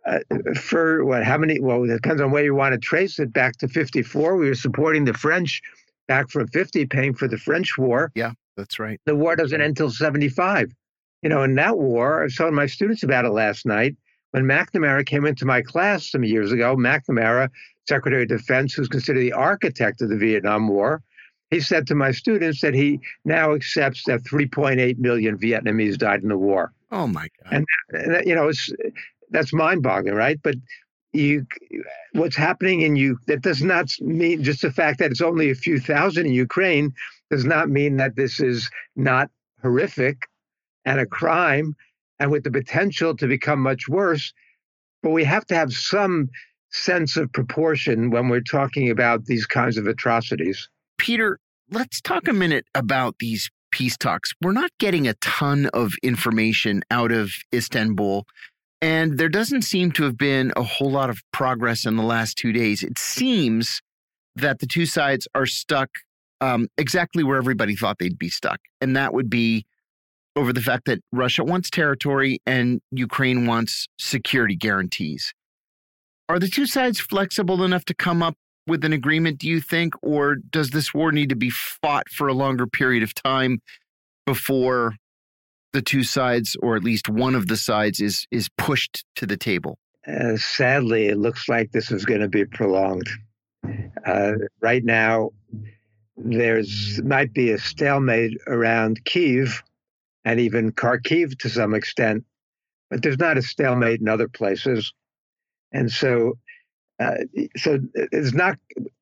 uh, 0.07 0.19
for 0.55 1.03
what? 1.05 1.23
How 1.23 1.37
many? 1.37 1.59
Well, 1.59 1.83
it 1.83 1.87
depends 1.87 2.21
on 2.21 2.31
where 2.31 2.43
you 2.43 2.55
want 2.55 2.73
to 2.73 2.79
trace 2.79 3.19
it 3.19 3.33
back 3.33 3.57
to 3.57 3.67
54. 3.67 4.37
We 4.37 4.47
were 4.47 4.55
supporting 4.55 5.05
the 5.05 5.13
French 5.13 5.61
back 6.07 6.29
from 6.29 6.47
50, 6.47 6.85
paying 6.85 7.13
for 7.13 7.27
the 7.27 7.37
French 7.37 7.77
war. 7.77 8.11
Yeah, 8.15 8.31
that's 8.55 8.79
right. 8.79 8.99
The 9.05 9.15
war 9.15 9.35
doesn't 9.35 9.59
end 9.59 9.69
until 9.69 9.91
75. 9.91 10.71
You 11.21 11.29
know, 11.29 11.43
in 11.43 11.55
that 11.55 11.77
war, 11.77 12.21
I 12.21 12.23
was 12.23 12.35
telling 12.35 12.53
my 12.53 12.67
students 12.67 13.03
about 13.03 13.25
it 13.25 13.31
last 13.31 13.65
night. 13.65 13.95
When 14.31 14.43
McNamara 14.43 15.05
came 15.05 15.25
into 15.25 15.45
my 15.45 15.61
class 15.61 16.09
some 16.09 16.23
years 16.23 16.51
ago, 16.51 16.75
McNamara, 16.75 17.49
Secretary 17.87 18.23
of 18.23 18.29
Defense, 18.29 18.73
who's 18.73 18.89
considered 18.89 19.21
the 19.21 19.33
architect 19.33 20.01
of 20.01 20.09
the 20.09 20.17
Vietnam 20.17 20.67
War, 20.67 21.01
he 21.49 21.59
said 21.59 21.87
to 21.87 21.95
my 21.95 22.11
students 22.11 22.61
that 22.61 22.73
he 22.73 22.99
now 23.23 23.53
accepts 23.53 24.03
that 24.05 24.23
3.8 24.23 24.97
million 24.99 25.37
Vietnamese 25.37 25.97
died 25.97 26.21
in 26.21 26.29
the 26.29 26.37
war. 26.37 26.73
Oh 26.91 27.07
my 27.07 27.29
God! 27.43 27.53
And, 27.53 27.65
and 27.91 28.27
you 28.27 28.35
know, 28.35 28.49
it's 28.49 28.69
that's 29.29 29.53
mind-boggling, 29.53 30.15
right? 30.15 30.39
But 30.41 30.55
you, 31.13 31.45
what's 32.13 32.35
happening 32.35 32.81
in 32.81 32.95
you 32.95 33.17
that 33.27 33.41
does 33.41 33.61
not 33.61 33.89
mean 33.99 34.43
just 34.43 34.61
the 34.61 34.71
fact 34.71 34.99
that 34.99 35.11
it's 35.11 35.21
only 35.21 35.49
a 35.49 35.55
few 35.55 35.79
thousand 35.79 36.27
in 36.27 36.33
Ukraine 36.33 36.93
does 37.29 37.45
not 37.45 37.69
mean 37.69 37.97
that 37.97 38.15
this 38.15 38.39
is 38.39 38.69
not 38.95 39.29
horrific 39.61 40.27
and 40.85 40.99
a 40.99 41.05
crime 41.05 41.75
and 42.19 42.31
with 42.31 42.43
the 42.43 42.51
potential 42.51 43.15
to 43.17 43.27
become 43.27 43.59
much 43.59 43.87
worse. 43.87 44.33
But 45.03 45.11
we 45.11 45.23
have 45.23 45.45
to 45.47 45.55
have 45.55 45.73
some 45.73 46.29
sense 46.71 47.17
of 47.17 47.31
proportion 47.31 48.11
when 48.11 48.29
we're 48.29 48.41
talking 48.41 48.89
about 48.89 49.25
these 49.25 49.45
kinds 49.45 49.77
of 49.77 49.87
atrocities. 49.87 50.69
Peter, 50.97 51.39
let's 51.71 52.01
talk 52.01 52.27
a 52.27 52.33
minute 52.33 52.65
about 52.75 53.15
these 53.19 53.49
peace 53.71 53.97
talks. 53.97 54.33
We're 54.41 54.53
not 54.53 54.71
getting 54.79 55.07
a 55.07 55.13
ton 55.15 55.67
of 55.73 55.93
information 56.01 56.83
out 56.89 57.11
of 57.11 57.31
Istanbul. 57.53 58.25
And 58.81 59.17
there 59.17 59.29
doesn't 59.29 59.63
seem 59.63 59.91
to 59.93 60.03
have 60.03 60.17
been 60.17 60.53
a 60.55 60.63
whole 60.63 60.91
lot 60.91 61.09
of 61.09 61.19
progress 61.31 61.85
in 61.85 61.95
the 61.95 62.03
last 62.03 62.37
two 62.37 62.51
days. 62.51 62.83
It 62.83 62.99
seems 62.99 63.81
that 64.35 64.59
the 64.59 64.67
two 64.67 64.85
sides 64.85 65.27
are 65.33 65.47
stuck 65.47 65.89
um, 66.41 66.67
exactly 66.77 67.23
where 67.23 67.37
everybody 67.37 67.75
thought 67.75 67.97
they'd 67.97 68.19
be 68.19 68.29
stuck. 68.29 68.59
And 68.79 68.95
that 68.95 69.13
would 69.13 69.29
be 69.29 69.65
over 70.35 70.53
the 70.53 70.61
fact 70.61 70.85
that 70.85 70.99
Russia 71.11 71.43
wants 71.43 71.71
territory 71.71 72.39
and 72.45 72.79
Ukraine 72.91 73.47
wants 73.47 73.87
security 73.97 74.55
guarantees. 74.55 75.33
Are 76.29 76.37
the 76.37 76.47
two 76.47 76.67
sides 76.67 76.99
flexible 76.99 77.63
enough 77.63 77.85
to 77.85 77.95
come 77.95 78.21
up 78.21 78.35
with 78.67 78.83
an 78.83 78.93
agreement, 78.93 79.39
do 79.39 79.47
you 79.47 79.61
think? 79.61 79.95
Or 80.03 80.35
does 80.35 80.69
this 80.69 80.93
war 80.93 81.11
need 81.11 81.29
to 81.29 81.35
be 81.35 81.49
fought 81.49 82.09
for 82.09 82.27
a 82.27 82.33
longer 82.33 82.67
period 82.67 83.01
of 83.01 83.15
time 83.15 83.59
before 84.25 84.93
the 85.73 85.81
two 85.81 86.03
sides, 86.03 86.55
or 86.61 86.75
at 86.75 86.83
least 86.83 87.09
one 87.09 87.35
of 87.35 87.47
the 87.47 87.57
sides, 87.57 87.99
is, 87.99 88.25
is 88.31 88.49
pushed 88.57 89.05
to 89.15 89.25
the 89.25 89.37
table? 89.37 89.77
Uh, 90.07 90.37
sadly, 90.37 91.07
it 91.07 91.17
looks 91.17 91.49
like 91.49 91.71
this 91.71 91.91
is 91.91 92.05
going 92.05 92.21
to 92.21 92.29
be 92.29 92.45
prolonged. 92.45 93.09
Uh, 94.05 94.33
right 94.61 94.83
now, 94.83 95.31
there's 96.15 97.01
might 97.03 97.33
be 97.33 97.51
a 97.51 97.59
stalemate 97.59 98.37
around 98.47 99.03
Kiev 99.05 99.61
and 100.25 100.39
even 100.39 100.71
Kharkiv 100.71 101.37
to 101.39 101.49
some 101.49 101.73
extent, 101.73 102.23
but 102.89 103.03
there's 103.03 103.19
not 103.19 103.37
a 103.37 103.41
stalemate 103.41 103.99
in 103.99 104.07
other 104.07 104.27
places. 104.27 104.93
And 105.73 105.91
so, 105.91 106.37
uh, 106.99 107.17
so 107.57 107.79
it's 107.93 108.33
not. 108.33 108.57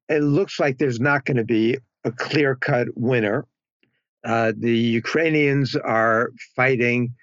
It 0.09 0.23
looks 0.23 0.59
like 0.59 0.77
there's 0.77 0.99
not 0.99 1.25
going 1.25 1.37
to 1.37 1.45
be 1.45 1.77
a 2.03 2.11
clear-cut 2.11 2.87
winner. 2.95 3.45
Uh, 4.25 4.51
the 4.57 4.75
Ukrainians 4.75 5.75
are 5.75 6.31
fighting 6.55 7.13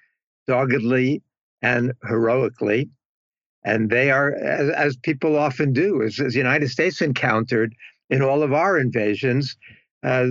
doggedly 0.47 1.21
and 1.61 1.93
heroically, 2.07 2.89
and 3.63 3.89
they 3.89 4.09
are, 4.09 4.33
as, 4.35 4.69
as 4.69 4.97
people 4.97 5.37
often 5.37 5.73
do, 5.73 6.01
as, 6.01 6.19
as 6.19 6.33
the 6.33 6.39
United 6.39 6.69
States 6.69 7.01
encountered 7.01 7.75
in 8.09 8.21
all 8.21 8.41
of 8.41 8.53
our 8.53 8.77
invasions, 8.77 9.57
uh, 10.03 10.27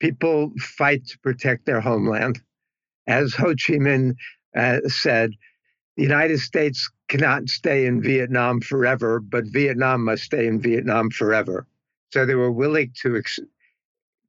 people 0.00 0.52
fight 0.58 1.06
to 1.06 1.18
protect 1.20 1.66
their 1.66 1.80
homeland. 1.80 2.40
As 3.06 3.34
Ho 3.34 3.48
Chi 3.48 3.74
Minh 3.74 4.14
uh, 4.56 4.80
said, 4.88 5.32
the 5.96 6.02
United 6.02 6.38
States 6.38 6.90
cannot 7.08 7.48
stay 7.48 7.86
in 7.86 8.02
Vietnam 8.02 8.60
forever, 8.60 9.20
but 9.20 9.44
Vietnam 9.46 10.04
must 10.04 10.24
stay 10.24 10.46
in 10.46 10.60
Vietnam 10.60 11.10
forever. 11.10 11.66
So 12.12 12.24
they 12.24 12.34
were 12.34 12.50
willing 12.50 12.92
to 13.02 13.16
ex- 13.16 13.38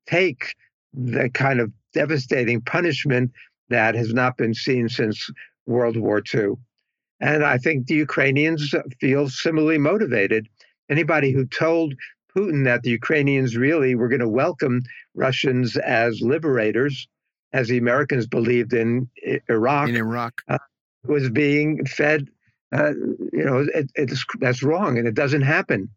take 0.07 0.55
the 0.95 1.29
kind 1.29 1.59
of 1.59 1.71
devastating 1.93 2.61
punishment 2.61 3.31
that 3.69 3.95
has 3.95 4.13
not 4.13 4.37
been 4.37 4.53
seen 4.53 4.89
since 4.89 5.29
World 5.65 5.97
War 5.97 6.21
II. 6.33 6.53
And 7.19 7.43
I 7.43 7.57
think 7.57 7.87
the 7.87 7.95
Ukrainians 7.95 8.73
feel 8.99 9.29
similarly 9.29 9.77
motivated. 9.77 10.47
Anybody 10.89 11.31
who 11.31 11.45
told 11.45 11.95
Putin 12.35 12.65
that 12.65 12.83
the 12.83 12.91
Ukrainians 12.91 13.55
really 13.55 13.95
were 13.95 14.09
going 14.09 14.19
to 14.19 14.27
welcome 14.27 14.83
Russians 15.15 15.77
as 15.77 16.21
liberators, 16.21 17.07
as 17.53 17.69
the 17.69 17.77
Americans 17.77 18.27
believed 18.27 18.73
in 18.73 19.09
Iraq. 19.49 19.89
In 19.89 19.95
Iraq. 19.95 20.41
Uh, 20.47 20.57
was 21.07 21.29
being 21.29 21.85
fed, 21.85 22.27
uh, 22.75 22.91
you 23.31 23.45
know, 23.45 23.65
it, 23.73 23.89
it's, 23.95 24.25
that's 24.39 24.63
wrong 24.63 24.97
and 24.97 25.07
it 25.07 25.13
doesn't 25.13 25.43
happen. 25.43 25.89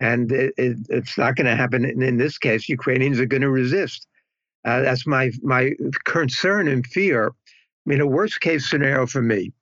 And 0.00 0.32
it, 0.32 0.54
it, 0.56 0.78
it's 0.88 1.16
not 1.16 1.36
going 1.36 1.46
to 1.46 1.54
happen 1.54 1.84
in, 1.84 2.02
in, 2.02 2.16
this 2.16 2.38
case. 2.38 2.68
Ukrainians 2.68 3.20
are 3.20 3.26
going 3.26 3.42
to 3.42 3.50
resist. 3.50 4.06
Uh, 4.64 4.80
that's 4.80 5.06
my, 5.06 5.30
my 5.42 5.72
concern 6.04 6.68
and 6.68 6.86
fear. 6.86 7.28
I 7.28 7.90
mean, 7.90 8.00
a 8.00 8.06
worst 8.06 8.40
case 8.40 8.68
scenario 8.68 9.06
for 9.06 9.22
me, 9.22 9.52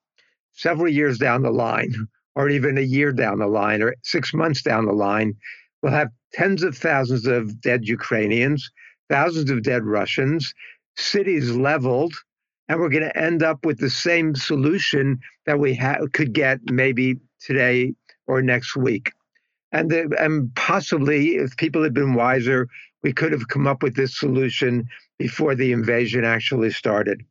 several 0.52 0.88
years 0.88 1.18
down 1.18 1.42
the 1.42 1.50
line, 1.50 1.94
or 2.34 2.48
even 2.48 2.78
a 2.78 2.82
year 2.82 3.12
down 3.12 3.38
the 3.38 3.46
line, 3.46 3.82
or 3.82 3.94
six 4.02 4.32
months 4.32 4.62
down 4.62 4.86
the 4.86 4.92
line, 4.92 5.34
we'll 5.82 5.92
have 5.92 6.08
tens 6.32 6.62
of 6.62 6.76
thousands 6.76 7.26
of 7.26 7.60
dead 7.60 7.86
Ukrainians, 7.86 8.70
thousands 9.10 9.50
of 9.50 9.62
dead 9.62 9.84
Russians, 9.84 10.54
cities 10.96 11.50
leveled, 11.50 12.14
and 12.68 12.80
we're 12.80 12.88
going 12.88 13.02
to 13.02 13.18
end 13.18 13.42
up 13.42 13.66
with 13.66 13.78
the 13.78 13.90
same 13.90 14.34
solution 14.34 15.18
that 15.46 15.58
we 15.58 15.74
ha- 15.74 15.98
could 16.12 16.32
get 16.32 16.60
maybe 16.70 17.16
today 17.40 17.94
or 18.26 18.40
next 18.40 18.76
week. 18.76 19.12
And, 19.72 19.90
the, 19.90 20.14
and 20.18 20.54
possibly, 20.54 21.36
if 21.36 21.56
people 21.56 21.82
had 21.82 21.94
been 21.94 22.14
wiser, 22.14 22.68
we 23.02 23.12
could 23.12 23.32
have 23.32 23.48
come 23.48 23.66
up 23.66 23.82
with 23.82 23.96
this 23.96 24.18
solution 24.18 24.88
before 25.18 25.54
the 25.54 25.72
invasion 25.72 26.24
actually 26.24 26.70
started. 26.70 27.22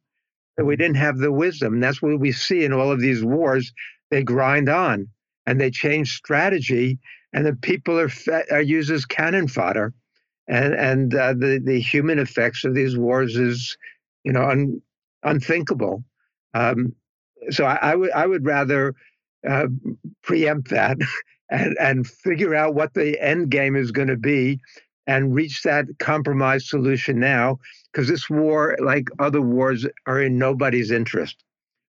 But 0.58 0.66
we 0.66 0.76
didn't 0.76 0.96
have 0.96 1.18
the 1.18 1.32
wisdom. 1.32 1.80
That's 1.80 2.02
what 2.02 2.20
we 2.20 2.32
see 2.32 2.66
in 2.66 2.74
all 2.74 2.92
of 2.92 3.00
these 3.00 3.24
wars. 3.24 3.72
They 4.10 4.24
grind 4.24 4.70
on 4.70 5.08
and 5.46 5.60
they 5.60 5.72
change 5.72 6.16
strategy 6.16 7.00
and 7.34 7.46
the 7.46 7.56
people 7.56 8.00
are, 8.00 8.10
fe- 8.10 8.46
are 8.52 8.62
used 8.62 8.92
as 8.92 9.06
cannon 9.06 9.48
fodder, 9.48 9.94
and 10.48 10.74
and 10.74 11.16
uh, 11.16 11.34
the 11.34 11.62
the 11.64 11.80
human 11.80 12.20
effects 12.20 12.66
of 12.66 12.76
these 12.76 12.98
wars 12.98 13.38
is, 13.38 13.78
you 14.24 14.34
know, 14.34 14.44
un, 14.44 14.82
unthinkable. 15.24 16.04
Um, 16.54 16.94
so 17.50 17.66
I, 17.66 17.76
I, 17.76 17.96
would 17.96 18.12
I 18.12 18.28
would 18.28 18.46
rather 18.46 18.96
uh, 19.50 19.68
preempt 20.24 20.70
that 20.70 20.98
and 21.50 21.78
and 21.80 22.08
figure 22.08 22.54
out 22.54 22.76
what 22.76 22.94
the 22.94 23.20
end 23.22 23.50
game 23.50 23.76
is 23.76 23.92
going 23.92 24.10
to 24.10 24.18
be, 24.18 24.60
and 25.12 25.36
reach 25.36 25.64
that 25.64 25.86
compromise 26.00 26.70
solution 26.70 27.20
now, 27.20 27.60
because 27.92 28.08
this 28.08 28.30
war, 28.30 28.78
like 28.80 29.10
other 29.20 29.42
wars, 29.42 29.86
are 30.06 30.22
in 30.22 30.38
nobody's 30.38 30.90
interest. 30.90 31.44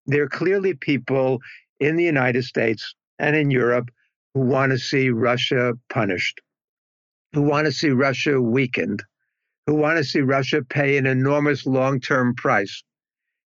There 0.07 0.25
are 0.25 0.29
clearly 0.29 0.75
people 0.75 1.39
in 1.79 1.95
the 1.95 2.03
United 2.03 2.43
States 2.43 2.97
and 3.21 3.37
in 3.37 3.49
Europe 3.53 3.93
who 4.35 4.41
want 4.41 4.73
to 4.73 4.79
see 4.79 5.11
Russia 5.11 5.75
punished, 5.89 6.41
who 7.33 7.43
want 7.43 7.67
to 7.67 7.73
see 7.73 7.91
Russia 7.91 8.41
weakened, 8.41 9.05
who 9.69 9.75
want 9.75 9.99
to 9.99 10.05
see 10.05 10.21
Russia 10.21 10.61
pay 10.69 10.97
an 10.97 11.07
enormous 11.07 11.65
long 11.65 12.01
term 12.01 12.35
price. 12.35 12.83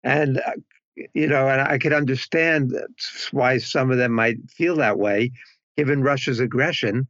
And, 0.05 0.39
uh, 0.39 0.53
you 1.15 1.27
know, 1.27 1.49
and 1.49 1.61
I 1.61 1.79
could 1.79 1.93
understand 1.93 2.73
why 3.33 3.59
some 3.59 3.91
of 3.91 3.99
them 3.99 4.13
might 4.13 4.39
feel 4.49 4.77
that 4.77 5.01
way, 5.01 5.33
given 5.77 6.05
Russia's 6.05 6.39
aggression. 6.39 7.09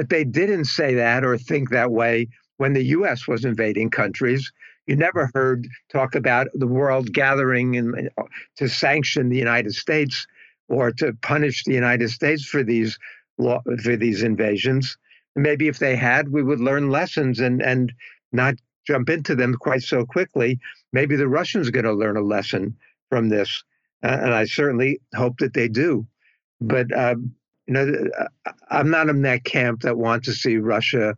But 0.00 0.08
they 0.08 0.24
didn't 0.24 0.64
say 0.64 0.94
that 0.94 1.26
or 1.26 1.36
think 1.36 1.68
that 1.68 1.90
way 1.90 2.28
when 2.56 2.72
the 2.72 2.84
U.S. 2.84 3.28
was 3.28 3.44
invading 3.44 3.90
countries. 3.90 4.50
You 4.86 4.96
never 4.96 5.30
heard 5.34 5.68
talk 5.92 6.14
about 6.14 6.46
the 6.54 6.66
world 6.66 7.12
gathering 7.12 7.74
in, 7.74 8.08
to 8.56 8.66
sanction 8.66 9.28
the 9.28 9.36
United 9.36 9.74
States 9.74 10.26
or 10.70 10.90
to 10.92 11.12
punish 11.20 11.64
the 11.64 11.74
United 11.74 12.08
States 12.08 12.46
for 12.46 12.62
these 12.62 12.98
for 13.36 13.94
these 13.94 14.22
invasions. 14.22 14.96
Maybe 15.36 15.68
if 15.68 15.78
they 15.78 15.96
had, 15.96 16.30
we 16.30 16.42
would 16.42 16.60
learn 16.60 16.88
lessons 16.88 17.38
and 17.38 17.60
and 17.60 17.92
not 18.32 18.54
jump 18.86 19.10
into 19.10 19.34
them 19.34 19.54
quite 19.54 19.82
so 19.82 20.06
quickly. 20.06 20.58
Maybe 20.94 21.14
the 21.14 21.28
Russians 21.28 21.68
are 21.68 21.72
going 21.72 21.84
to 21.84 21.92
learn 21.92 22.16
a 22.16 22.22
lesson 22.22 22.74
from 23.10 23.28
this, 23.28 23.64
uh, 24.02 24.16
and 24.22 24.32
I 24.32 24.46
certainly 24.46 24.98
hope 25.14 25.40
that 25.40 25.52
they 25.52 25.68
do. 25.68 26.06
But 26.58 26.90
um, 26.98 27.34
you 27.70 27.74
know, 27.74 28.26
I'm 28.68 28.90
not 28.90 29.08
in 29.08 29.22
that 29.22 29.44
camp 29.44 29.82
that 29.82 29.96
wants 29.96 30.26
to 30.26 30.34
see 30.34 30.56
Russia 30.56 31.14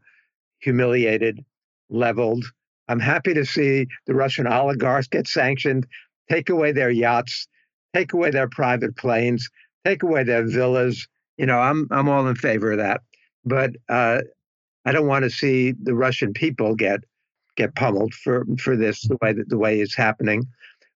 humiliated, 0.58 1.42
leveled. 1.88 2.44
I'm 2.88 3.00
happy 3.00 3.32
to 3.32 3.46
see 3.46 3.86
the 4.06 4.14
Russian 4.14 4.46
oligarchs 4.46 5.08
get 5.08 5.26
sanctioned, 5.26 5.86
take 6.30 6.50
away 6.50 6.72
their 6.72 6.90
yachts, 6.90 7.48
take 7.94 8.12
away 8.12 8.28
their 8.28 8.50
private 8.50 8.98
planes, 8.98 9.48
take 9.86 10.02
away 10.02 10.24
their 10.24 10.46
villas. 10.46 11.08
You 11.38 11.46
know, 11.46 11.58
I'm 11.58 11.88
I'm 11.90 12.10
all 12.10 12.28
in 12.28 12.36
favor 12.36 12.72
of 12.72 12.78
that, 12.78 13.00
but 13.46 13.70
uh, 13.88 14.20
I 14.84 14.92
don't 14.92 15.06
want 15.06 15.22
to 15.22 15.30
see 15.30 15.72
the 15.82 15.94
Russian 15.94 16.34
people 16.34 16.74
get 16.74 17.00
get 17.56 17.74
pummeled 17.76 18.12
for 18.12 18.44
for 18.58 18.76
this 18.76 19.00
the 19.08 19.16
way 19.22 19.32
that 19.32 19.48
the 19.48 19.56
way 19.56 19.80
it's 19.80 19.96
happening. 19.96 20.46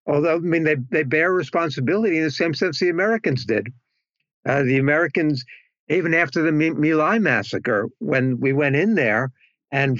Although 0.05 0.35
I 0.35 0.37
mean 0.37 0.65
they 0.65 0.75
they 0.91 1.01
bear 1.01 1.33
responsibility 1.33 2.17
in 2.17 2.23
the 2.23 2.29
same 2.29 2.53
sense 2.53 2.79
the 2.79 2.89
Americans 2.89 3.43
did. 3.43 3.73
Uh, 4.47 4.63
the 4.63 4.77
Americans, 4.77 5.43
even 5.89 6.13
after 6.13 6.41
the 6.41 6.51
My 6.51 6.93
Lai 6.93 7.19
massacre, 7.19 7.89
when 7.99 8.39
we 8.39 8.53
went 8.53 8.75
in 8.75 8.95
there 8.95 9.31
and 9.71 9.99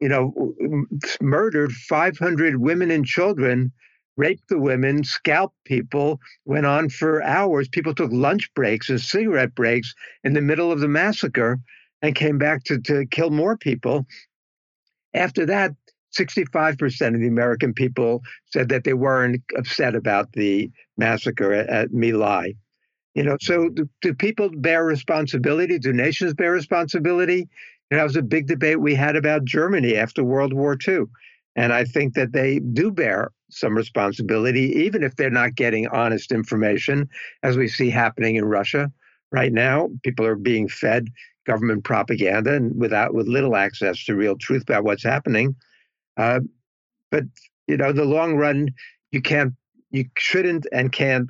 you 0.00 0.08
know 0.08 0.54
murdered 1.20 1.72
500 1.72 2.56
women 2.56 2.90
and 2.90 3.04
children 3.04 3.72
raped 4.16 4.48
the 4.48 4.58
women, 4.58 5.02
scalped 5.04 5.56
people, 5.64 6.20
went 6.44 6.66
on 6.66 6.88
for 6.88 7.22
hours. 7.22 7.68
People 7.68 7.94
took 7.94 8.12
lunch 8.12 8.52
breaks 8.54 8.88
and 8.88 9.00
cigarette 9.00 9.54
breaks 9.54 9.94
in 10.22 10.34
the 10.34 10.40
middle 10.40 10.70
of 10.70 10.80
the 10.80 10.88
massacre 10.88 11.58
and 12.02 12.14
came 12.14 12.38
back 12.38 12.62
to, 12.64 12.78
to 12.80 13.06
kill 13.06 13.30
more 13.30 13.56
people. 13.56 14.06
After 15.14 15.46
that, 15.46 15.72
65% 16.16 17.14
of 17.14 17.20
the 17.20 17.26
American 17.26 17.74
people 17.74 18.22
said 18.52 18.68
that 18.68 18.84
they 18.84 18.94
weren't 18.94 19.42
upset 19.56 19.96
about 19.96 20.32
the 20.32 20.70
massacre 20.96 21.52
at, 21.52 21.68
at 21.68 21.92
My 21.92 22.10
Lai. 22.10 22.54
You 23.14 23.22
know, 23.22 23.36
so 23.40 23.68
do, 23.68 23.88
do, 24.00 24.12
people 24.12 24.50
bear 24.52 24.84
responsibility? 24.84 25.78
Do 25.78 25.92
nations 25.92 26.34
bear 26.34 26.52
responsibility? 26.52 27.48
You 27.90 27.96
know, 27.96 27.98
that 27.98 28.04
was 28.04 28.16
a 28.16 28.22
big 28.22 28.48
debate 28.48 28.80
we 28.80 28.94
had 28.94 29.14
about 29.14 29.44
Germany 29.44 29.96
after 29.96 30.24
World 30.24 30.52
War 30.52 30.76
II. 30.86 31.04
And 31.56 31.72
I 31.72 31.84
think 31.84 32.14
that 32.14 32.32
they 32.32 32.58
do 32.58 32.90
bear 32.90 33.30
some 33.50 33.76
responsibility, 33.76 34.72
even 34.84 35.04
if 35.04 35.14
they're 35.14 35.30
not 35.30 35.54
getting 35.54 35.86
honest 35.88 36.32
information, 36.32 37.08
as 37.44 37.56
we 37.56 37.68
see 37.68 37.90
happening 37.90 38.34
in 38.34 38.44
Russia 38.44 38.90
right 39.30 39.52
now. 39.52 39.88
People 40.02 40.26
are 40.26 40.34
being 40.34 40.68
fed 40.68 41.08
government 41.46 41.84
propaganda 41.84 42.54
and 42.54 42.74
without 42.76 43.14
with 43.14 43.28
little 43.28 43.54
access 43.54 44.04
to 44.04 44.16
real 44.16 44.36
truth 44.36 44.62
about 44.62 44.82
what's 44.82 45.04
happening. 45.04 45.54
Uh, 46.16 46.40
but 47.10 47.24
you 47.68 47.76
know, 47.76 47.92
the 47.92 48.04
long 48.04 48.34
run, 48.34 48.70
you 49.12 49.22
can't, 49.22 49.54
you 49.90 50.06
shouldn't, 50.18 50.66
and 50.72 50.90
can't 50.90 51.28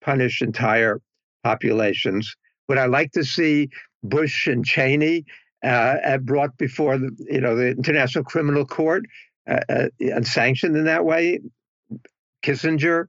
punish 0.00 0.42
entire 0.42 1.00
populations. 1.42 2.34
Would 2.68 2.78
I 2.78 2.86
like 2.86 3.12
to 3.12 3.24
see 3.24 3.68
Bush 4.02 4.46
and 4.46 4.64
Cheney 4.64 5.24
uh, 5.62 6.18
brought 6.18 6.56
before 6.56 6.98
the, 6.98 7.10
you 7.30 7.40
know, 7.40 7.54
the 7.56 7.70
International 7.70 8.24
Criminal 8.24 8.64
Court 8.64 9.04
uh, 9.48 9.60
uh, 9.68 9.88
and 10.00 10.26
sanctioned 10.26 10.76
in 10.76 10.84
that 10.84 11.04
way? 11.04 11.40
Kissinger, 12.42 13.06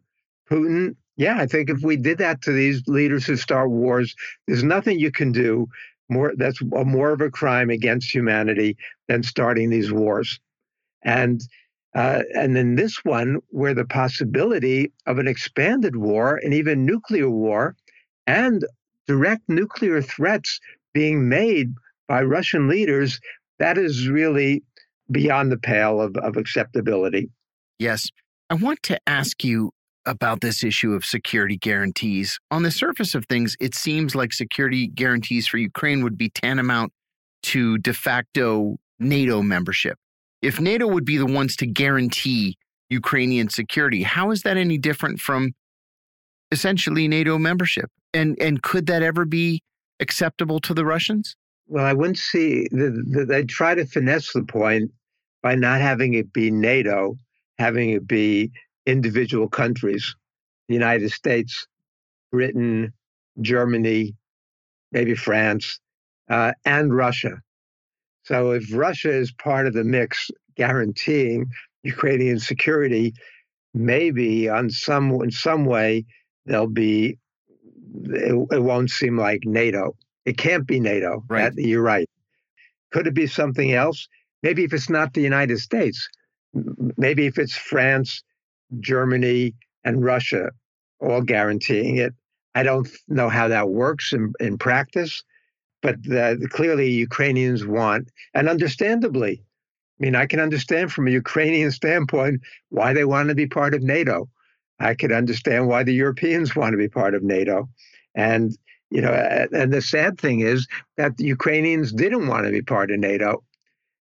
Putin. 0.49 0.95
Yeah, 1.15 1.37
I 1.37 1.45
think 1.45 1.69
if 1.69 1.81
we 1.83 1.95
did 1.95 2.17
that 2.19 2.41
to 2.43 2.51
these 2.51 2.81
leaders 2.87 3.25
who 3.25 3.35
start 3.35 3.69
wars, 3.69 4.15
there's 4.47 4.63
nothing 4.63 4.99
you 4.99 5.11
can 5.11 5.31
do 5.31 5.67
more 6.09 6.33
that's 6.37 6.59
more 6.61 7.11
of 7.11 7.21
a 7.21 7.29
crime 7.29 7.69
against 7.69 8.13
humanity 8.13 8.77
than 9.07 9.23
starting 9.23 9.69
these 9.69 9.91
wars. 9.91 10.39
And 11.03 11.41
uh, 11.95 12.23
and 12.35 12.55
then 12.55 12.75
this 12.75 13.05
one, 13.05 13.37
where 13.49 13.75
the 13.75 13.85
possibility 13.85 14.91
of 15.05 15.19
an 15.19 15.27
expanded 15.27 15.95
war 15.95 16.39
and 16.43 16.53
even 16.53 16.85
nuclear 16.85 17.29
war 17.29 17.75
and 18.27 18.65
direct 19.07 19.43
nuclear 19.47 20.01
threats 20.01 20.59
being 20.93 21.27
made 21.27 21.73
by 22.07 22.21
Russian 22.21 22.67
leaders, 22.67 23.19
that 23.59 23.77
is 23.77 24.07
really 24.07 24.63
beyond 25.11 25.51
the 25.51 25.57
pale 25.57 26.01
of, 26.01 26.15
of 26.17 26.37
acceptability. 26.37 27.29
Yes. 27.79 28.07
I 28.49 28.55
want 28.55 28.83
to 28.83 28.99
ask 29.07 29.43
you 29.43 29.71
about 30.05 30.41
this 30.41 30.63
issue 30.63 30.93
of 30.93 31.05
security 31.05 31.57
guarantees. 31.57 32.39
On 32.51 32.63
the 32.63 32.71
surface 32.71 33.15
of 33.15 33.25
things, 33.25 33.55
it 33.59 33.73
seems 33.73 34.15
like 34.15 34.33
security 34.33 34.87
guarantees 34.87 35.47
for 35.47 35.57
Ukraine 35.57 36.03
would 36.03 36.17
be 36.17 36.29
tantamount 36.29 36.91
to 37.43 37.77
de 37.77 37.93
facto 37.93 38.77
NATO 38.99 39.41
membership 39.41 39.97
if 40.43 40.59
NATO 40.59 40.85
would 40.85 41.05
be 41.05 41.17
the 41.17 41.25
ones 41.25 41.55
to 41.55 41.65
guarantee 41.65 42.57
Ukrainian 42.89 43.49
security, 43.49 44.03
how 44.03 44.29
is 44.31 44.41
that 44.41 44.57
any 44.57 44.77
different 44.77 45.19
from 45.19 45.53
essentially 46.51 47.07
NATO 47.07 47.39
membership? 47.39 47.89
And 48.13 48.39
and 48.39 48.61
could 48.61 48.85
that 48.87 49.03
ever 49.03 49.25
be 49.25 49.61
acceptable 49.99 50.59
to 50.61 50.73
the 50.73 50.85
Russians? 50.85 51.35
Well, 51.67 51.85
I 51.85 51.93
wouldn't 51.93 52.17
see 52.17 52.67
that 52.71 53.25
they 53.29 53.43
try 53.43 53.73
to 53.73 53.85
finesse 53.85 54.33
the 54.33 54.43
point 54.43 54.91
by 55.41 55.55
not 55.55 55.81
having 55.81 56.13
it 56.13 56.33
be 56.33 56.51
NATO, 56.51 57.17
having 57.57 57.91
it 57.91 58.07
be 58.07 58.51
individual 58.85 59.47
countries, 59.47 60.15
the 60.67 60.73
United 60.73 61.11
States, 61.11 61.67
Britain, 62.31 62.93
Germany, 63.41 64.15
maybe 64.91 65.15
France, 65.15 65.79
uh, 66.29 66.53
and 66.65 66.95
Russia. 66.95 67.41
So 68.23 68.51
if 68.51 68.73
Russia 68.73 69.11
is 69.11 69.31
part 69.31 69.67
of 69.67 69.73
the 69.73 69.83
mix 69.83 70.29
guaranteeing 70.55 71.47
Ukrainian 71.83 72.39
security, 72.39 73.13
maybe 73.73 74.49
on 74.49 74.69
some 74.69 75.11
in 75.21 75.31
some 75.31 75.65
way 75.65 76.05
there'll 76.45 76.67
be 76.67 77.17
it, 78.05 78.47
it 78.51 78.63
won't 78.63 78.89
seem 78.89 79.17
like 79.17 79.41
NATO. 79.45 79.95
It 80.25 80.37
can't 80.37 80.65
be 80.65 80.79
NATO. 80.79 81.23
Right. 81.27 81.53
That, 81.53 81.61
you're 81.61 81.81
right. 81.81 82.09
Could 82.91 83.07
it 83.07 83.13
be 83.13 83.27
something 83.27 83.73
else? 83.73 84.07
Maybe 84.41 84.63
if 84.63 84.73
it's 84.73 84.89
not 84.89 85.13
the 85.13 85.21
United 85.21 85.59
States, 85.59 86.07
maybe 86.97 87.25
if 87.25 87.37
it's 87.37 87.55
France, 87.55 88.23
Germany, 88.79 89.55
and 89.83 90.03
Russia 90.03 90.51
all 90.99 91.21
guaranteeing 91.21 91.97
it. 91.97 92.13
I 92.55 92.63
don't 92.63 92.87
know 93.07 93.29
how 93.29 93.47
that 93.47 93.69
works 93.69 94.13
in, 94.13 94.33
in 94.39 94.57
practice, 94.57 95.23
but 95.81 96.01
the, 96.03 96.47
clearly 96.51 96.89
Ukrainians 96.89 97.65
want, 97.65 98.09
and 98.33 98.47
understandably, 98.47 99.41
I 99.99 100.03
mean, 100.03 100.15
I 100.15 100.25
can 100.25 100.39
understand 100.39 100.91
from 100.91 101.07
a 101.07 101.11
Ukrainian 101.11 101.71
standpoint 101.71 102.41
why 102.69 102.93
they 102.93 103.05
want 103.05 103.29
to 103.29 103.35
be 103.35 103.47
part 103.47 103.73
of 103.73 103.81
NATO. 103.81 104.29
I 104.79 104.93
could 104.93 105.11
understand 105.11 105.67
why 105.67 105.83
the 105.83 105.93
Europeans 105.93 106.55
want 106.55 106.73
to 106.73 106.77
be 106.77 106.89
part 106.89 107.15
of 107.15 107.23
NATO. 107.23 107.69
And, 108.15 108.55
you 108.89 109.01
know, 109.01 109.11
and 109.11 109.73
the 109.73 109.81
sad 109.81 110.19
thing 110.19 110.41
is 110.41 110.67
that 110.97 111.17
the 111.17 111.25
Ukrainians 111.25 111.91
didn't 111.91 112.27
want 112.27 112.45
to 112.45 112.51
be 112.51 112.61
part 112.61 112.91
of 112.91 112.99
NATO. 112.99 113.43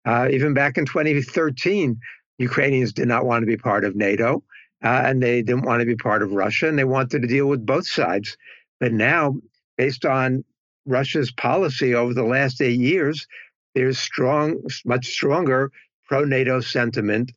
Uh, 0.05 0.27
even 0.31 0.53
back 0.53 0.77
in 0.77 0.85
2013, 0.85 1.99
Ukrainians 2.39 2.93
did 2.93 3.07
not 3.07 3.25
want 3.25 3.43
to 3.43 3.45
be 3.45 3.57
part 3.57 3.83
of 3.83 3.95
NATO, 3.95 4.43
uh, 4.83 5.01
and 5.05 5.21
they 5.21 5.41
didn't 5.41 5.65
want 5.65 5.81
to 5.81 5.85
be 5.85 5.95
part 5.95 6.23
of 6.23 6.31
Russia, 6.31 6.67
and 6.67 6.79
they 6.79 6.85
wanted 6.85 7.21
to 7.21 7.27
deal 7.27 7.47
with 7.47 7.65
both 7.65 7.85
sides. 7.85 8.37
But 8.79 8.93
now, 8.93 9.35
based 9.77 10.05
on 10.05 10.45
Russia's 10.85 11.31
policy 11.31 11.93
over 11.93 12.13
the 12.13 12.23
last 12.23 12.61
eight 12.61 12.79
years, 12.79 13.27
there's 13.75 13.99
strong, 13.99 14.61
much 14.85 15.07
stronger 15.07 15.71
pro 16.07 16.23
NATO 16.23 16.61
sentiment 16.61 17.31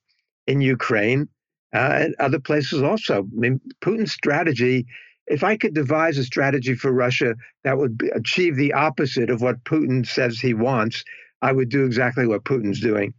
in 0.47 0.61
Ukraine 0.61 1.29
uh, 1.75 1.99
and 2.01 2.15
other 2.19 2.41
places 2.41 2.83
also. 2.83 3.23
I 3.23 3.41
mean, 3.41 3.61
Putin's 3.81 4.13
strategy. 4.13 4.87
If 5.27 5.45
I 5.45 5.57
could 5.57 5.75
devise 5.75 6.19
a 6.19 6.25
strategy 6.25 6.75
for 6.75 6.93
Russia 6.93 7.35
that 7.65 7.79
would 7.79 8.01
achieve 8.15 8.57
the 8.57 8.73
opposite 8.73 9.31
of 9.31 9.41
what 9.41 9.65
Putin 9.65 10.07
says 10.07 10.39
he 10.39 10.53
wants, 10.53 11.05
I 11.41 11.53
would 11.53 11.69
do 11.69 11.85
exactly 11.85 12.27
what 12.27 12.45
Putin's 12.45 12.81
doing. 12.81 13.15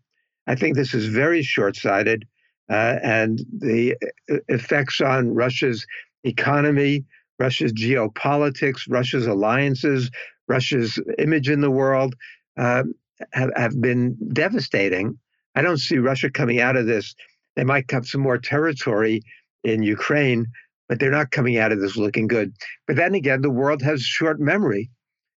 I 0.47 0.55
think 0.55 0.75
this 0.75 0.93
is 0.93 1.07
very 1.07 1.41
short 1.41 1.75
sighted, 1.75 2.27
uh, 2.69 2.97
and 3.01 3.39
the 3.57 3.95
uh, 4.29 4.37
effects 4.49 4.99
on 5.01 5.33
Russia's 5.33 5.85
economy, 6.23 7.05
Russia's 7.39 7.73
geopolitics, 7.73 8.81
Russia's 8.89 9.27
alliances, 9.27 10.11
Russia's 10.47 10.99
image 11.17 11.49
in 11.49 11.61
the 11.61 11.71
world 11.71 12.15
uh, 12.57 12.83
have, 13.31 13.51
have 13.55 13.81
been 13.81 14.17
devastating. 14.33 15.17
I 15.55 15.61
don't 15.61 15.77
see 15.77 15.97
Russia 15.97 16.29
coming 16.29 16.59
out 16.59 16.75
of 16.75 16.85
this. 16.85 17.15
They 17.55 17.63
might 17.63 17.87
cut 17.87 18.05
some 18.05 18.21
more 18.21 18.37
territory 18.37 19.21
in 19.63 19.83
Ukraine, 19.83 20.47
but 20.89 20.99
they're 20.99 21.11
not 21.11 21.31
coming 21.31 21.57
out 21.57 21.71
of 21.71 21.79
this 21.79 21.97
looking 21.97 22.27
good. 22.27 22.53
But 22.87 22.95
then 22.95 23.15
again, 23.15 23.41
the 23.41 23.49
world 23.49 23.81
has 23.81 24.03
short 24.03 24.39
memory. 24.39 24.89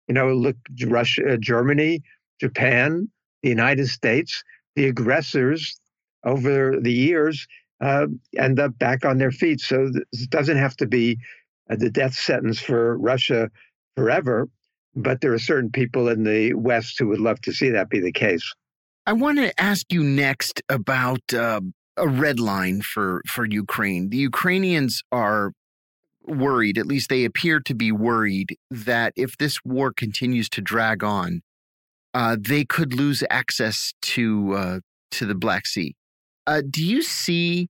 You 0.07 0.13
know, 0.13 0.33
look, 0.33 0.57
Russia, 0.85 1.33
uh, 1.33 1.37
Germany, 1.37 2.03
Japan, 2.39 3.09
the 3.43 3.49
United 3.49 3.87
States, 3.87 4.43
the 4.75 4.87
aggressors 4.87 5.79
over 6.23 6.79
the 6.79 6.91
years 6.91 7.47
uh, 7.81 8.07
end 8.37 8.59
up 8.59 8.77
back 8.79 9.05
on 9.05 9.17
their 9.17 9.31
feet. 9.31 9.61
So 9.61 9.91
it 10.11 10.29
doesn't 10.29 10.57
have 10.57 10.75
to 10.77 10.87
be 10.87 11.19
uh, 11.69 11.75
the 11.75 11.89
death 11.89 12.13
sentence 12.13 12.59
for 12.59 12.97
Russia 12.97 13.49
forever. 13.95 14.47
But 14.95 15.21
there 15.21 15.33
are 15.33 15.39
certain 15.39 15.71
people 15.71 16.07
in 16.07 16.23
the 16.23 16.53
West 16.53 16.97
who 16.97 17.07
would 17.09 17.19
love 17.19 17.41
to 17.41 17.51
see 17.51 17.69
that 17.71 17.89
be 17.89 17.99
the 17.99 18.13
case. 18.13 18.53
I 19.05 19.13
want 19.13 19.37
to 19.39 19.59
ask 19.59 19.91
you 19.91 20.03
next 20.03 20.63
about 20.69 21.33
uh, 21.33 21.61
a 21.97 22.07
red 22.07 22.39
line 22.39 22.81
for, 22.81 23.21
for 23.27 23.45
Ukraine. 23.45 24.09
The 24.09 24.17
Ukrainians 24.17 25.01
are 25.11 25.53
worried, 26.25 26.77
at 26.77 26.87
least 26.87 27.09
they 27.09 27.23
appear 27.23 27.59
to 27.61 27.73
be 27.73 27.91
worried, 27.91 28.57
that 28.69 29.13
if 29.15 29.37
this 29.37 29.59
war 29.63 29.93
continues 29.93 30.49
to 30.49 30.61
drag 30.61 31.03
on, 31.03 31.41
uh, 32.13 32.37
they 32.39 32.65
could 32.65 32.93
lose 32.93 33.23
access 33.29 33.93
to 34.01 34.53
uh, 34.53 34.79
to 35.11 35.25
the 35.25 35.35
Black 35.35 35.65
Sea. 35.65 35.95
Uh, 36.47 36.61
do 36.69 36.83
you 36.83 37.01
see 37.01 37.67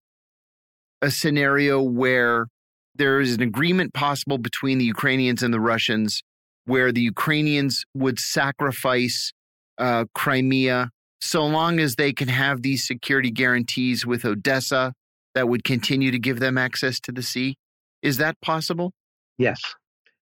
a 1.02 1.12
scenario 1.12 1.82
where 1.82 2.48
there 2.96 3.20
is 3.20 3.34
an 3.34 3.42
agreement 3.42 3.94
possible 3.94 4.38
between 4.38 4.78
the 4.78 4.86
Ukrainians 4.86 5.44
and 5.44 5.54
the 5.54 5.60
Russians 5.60 6.24
where 6.66 6.92
the 6.92 7.02
Ukrainians 7.02 7.86
would 7.94 8.20
sacrifice 8.20 9.34
uh, 9.78 10.06
Crimea 10.14 10.90
so 11.22 11.46
long 11.46 11.80
as 11.80 11.96
they 11.96 12.14
can 12.14 12.28
have 12.28 12.62
these 12.62 12.86
security 12.86 13.32
guarantees 13.32 14.06
with 14.06 14.26
Odessa 14.26 14.94
that 15.34 15.50
would 15.50 15.64
continue 15.64 16.12
to 16.12 16.20
give 16.20 16.40
them 16.40 16.58
access 16.58 17.00
to 17.02 17.12
the 17.12 17.22
sea. 17.22 17.56
Is 18.02 18.18
that 18.18 18.40
possible? 18.42 18.94
Yes. 19.38 19.62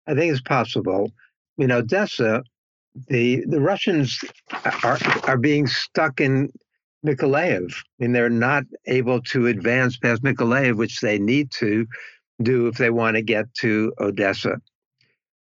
I 0.08 0.16
think 0.16 0.32
it's 0.32 0.42
possible. 0.42 1.12
Know, 1.58 1.78
Odessa, 1.78 2.44
the 3.08 3.44
the 3.48 3.62
Russians 3.62 4.20
are 4.84 4.98
are 5.24 5.38
being 5.38 5.68
stuck 5.68 6.20
in 6.20 6.50
Mykolaiv. 7.06 7.74
I 7.74 7.84
mean, 8.00 8.12
they're 8.12 8.30
not 8.30 8.64
able 8.88 9.22
to 9.22 9.48
advance 9.48 9.98
past 9.98 10.24
Mykolaiv, 10.24 10.78
which 10.78 11.00
they 11.00 11.20
need 11.20 11.52
to 11.60 11.86
do 12.42 12.68
if 12.68 12.78
they 12.78 12.90
want 12.90 13.16
to 13.16 13.22
get 13.22 13.46
to 13.60 13.94
Odessa. 14.00 14.58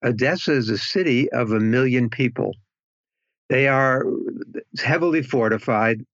Odessa 0.03 0.51
is 0.51 0.69
a 0.69 0.77
city 0.77 1.31
of 1.31 1.51
a 1.51 1.59
million 1.59 2.09
people. 2.09 2.53
They 3.49 3.67
are 3.67 4.03
heavily 4.79 5.21
fortified. 5.21 6.05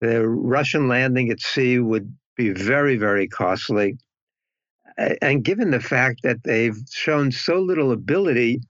The 0.00 0.26
Russian 0.28 0.88
landing 0.88 1.30
at 1.30 1.40
sea 1.40 1.78
would 1.78 2.14
be 2.36 2.50
very, 2.50 2.96
very 2.96 3.28
costly. 3.28 3.96
And 5.22 5.44
given 5.44 5.70
the 5.70 5.80
fact 5.80 6.22
that 6.22 6.44
they've 6.44 6.78
shown 6.90 7.32
so 7.32 7.60
little 7.60 7.92
ability 7.92 8.60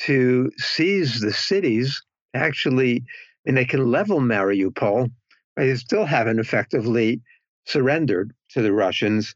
to 0.00 0.50
seize 0.58 1.20
the 1.20 1.32
cities, 1.32 2.02
actually, 2.34 3.04
and 3.46 3.56
they 3.56 3.64
can 3.64 3.90
level 3.90 4.20
Mariupol, 4.20 5.10
they 5.56 5.74
still 5.76 6.04
haven't 6.04 6.38
effectively 6.38 7.20
surrendered 7.66 8.32
to 8.50 8.62
the 8.62 8.72
Russians. 8.72 9.34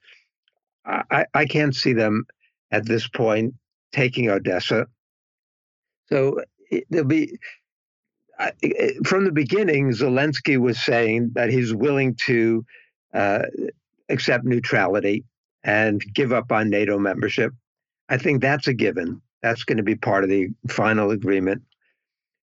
I, 0.84 1.26
I 1.34 1.44
can't 1.44 1.74
see 1.74 1.92
them 1.92 2.24
at 2.70 2.86
this 2.86 3.08
point 3.08 3.54
taking 3.92 4.28
Odessa. 4.28 4.86
So 6.08 6.40
there'll 6.90 7.06
be 7.06 7.38
from 9.04 9.24
the 9.24 9.32
beginning, 9.32 9.90
Zelensky 9.90 10.58
was 10.58 10.80
saying 10.80 11.30
that 11.34 11.50
he's 11.50 11.74
willing 11.74 12.14
to 12.26 12.64
uh, 13.12 13.42
accept 14.08 14.44
neutrality 14.44 15.24
and 15.64 16.02
give 16.14 16.32
up 16.32 16.52
on 16.52 16.70
NATO 16.70 16.98
membership. 16.98 17.52
I 18.08 18.18
think 18.18 18.40
that's 18.40 18.68
a 18.68 18.74
given. 18.74 19.20
That's 19.42 19.64
going 19.64 19.78
to 19.78 19.82
be 19.82 19.96
part 19.96 20.24
of 20.24 20.30
the 20.30 20.48
final 20.68 21.10
agreement. 21.10 21.62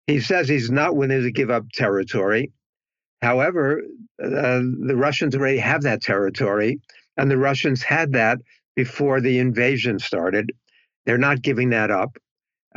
He 0.06 0.20
says 0.20 0.48
he's 0.48 0.70
not 0.70 0.96
willing 0.96 1.22
to 1.22 1.30
give 1.30 1.50
up 1.50 1.64
territory. 1.72 2.50
However, 3.20 3.82
uh, 4.22 4.60
the 4.60 4.96
Russians 4.96 5.36
already 5.36 5.58
have 5.58 5.82
that 5.82 6.02
territory, 6.02 6.80
and 7.16 7.30
the 7.30 7.38
Russians 7.38 7.82
had 7.82 8.12
that 8.12 8.38
before 8.74 9.20
the 9.20 9.38
invasion 9.38 9.98
started. 9.98 10.52
They're 11.06 11.18
not 11.18 11.42
giving 11.42 11.70
that 11.70 11.90
up. 11.90 12.16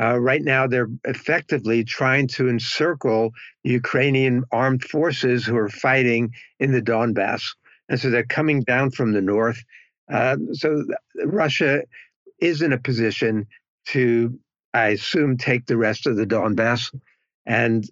Uh, 0.00 0.18
right 0.18 0.42
now, 0.42 0.66
they're 0.66 0.90
effectively 1.04 1.82
trying 1.84 2.26
to 2.28 2.48
encircle 2.48 3.32
Ukrainian 3.64 4.44
armed 4.52 4.84
forces 4.84 5.44
who 5.44 5.56
are 5.56 5.68
fighting 5.68 6.32
in 6.60 6.72
the 6.72 6.82
Donbass. 6.82 7.42
And 7.88 7.98
so 7.98 8.10
they're 8.10 8.24
coming 8.24 8.62
down 8.62 8.90
from 8.90 9.12
the 9.12 9.22
north. 9.22 9.62
Uh, 10.12 10.36
so 10.52 10.84
Russia 11.24 11.82
is 12.40 12.62
in 12.62 12.72
a 12.72 12.78
position 12.78 13.46
to, 13.88 14.38
I 14.74 14.88
assume, 14.88 15.36
take 15.36 15.66
the 15.66 15.76
rest 15.76 16.06
of 16.06 16.16
the 16.16 16.26
Donbass. 16.26 16.94
And, 17.46 17.88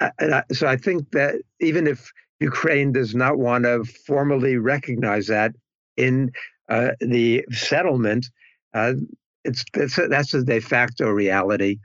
uh, 0.00 0.10
and 0.18 0.34
I, 0.34 0.42
so 0.52 0.66
I 0.66 0.76
think 0.76 1.10
that 1.12 1.36
even 1.60 1.86
if 1.86 2.12
Ukraine 2.40 2.92
does 2.92 3.14
not 3.14 3.38
want 3.38 3.64
to 3.64 3.84
formally 3.84 4.56
recognize 4.56 5.28
that 5.28 5.52
in 5.96 6.32
uh, 6.68 6.90
the 7.00 7.44
settlement, 7.50 8.26
uh, 8.74 8.94
it's, 9.44 9.64
it's 9.74 9.98
that's 10.08 10.34
a 10.34 10.42
de 10.42 10.60
facto 10.60 11.08
reality, 11.10 11.78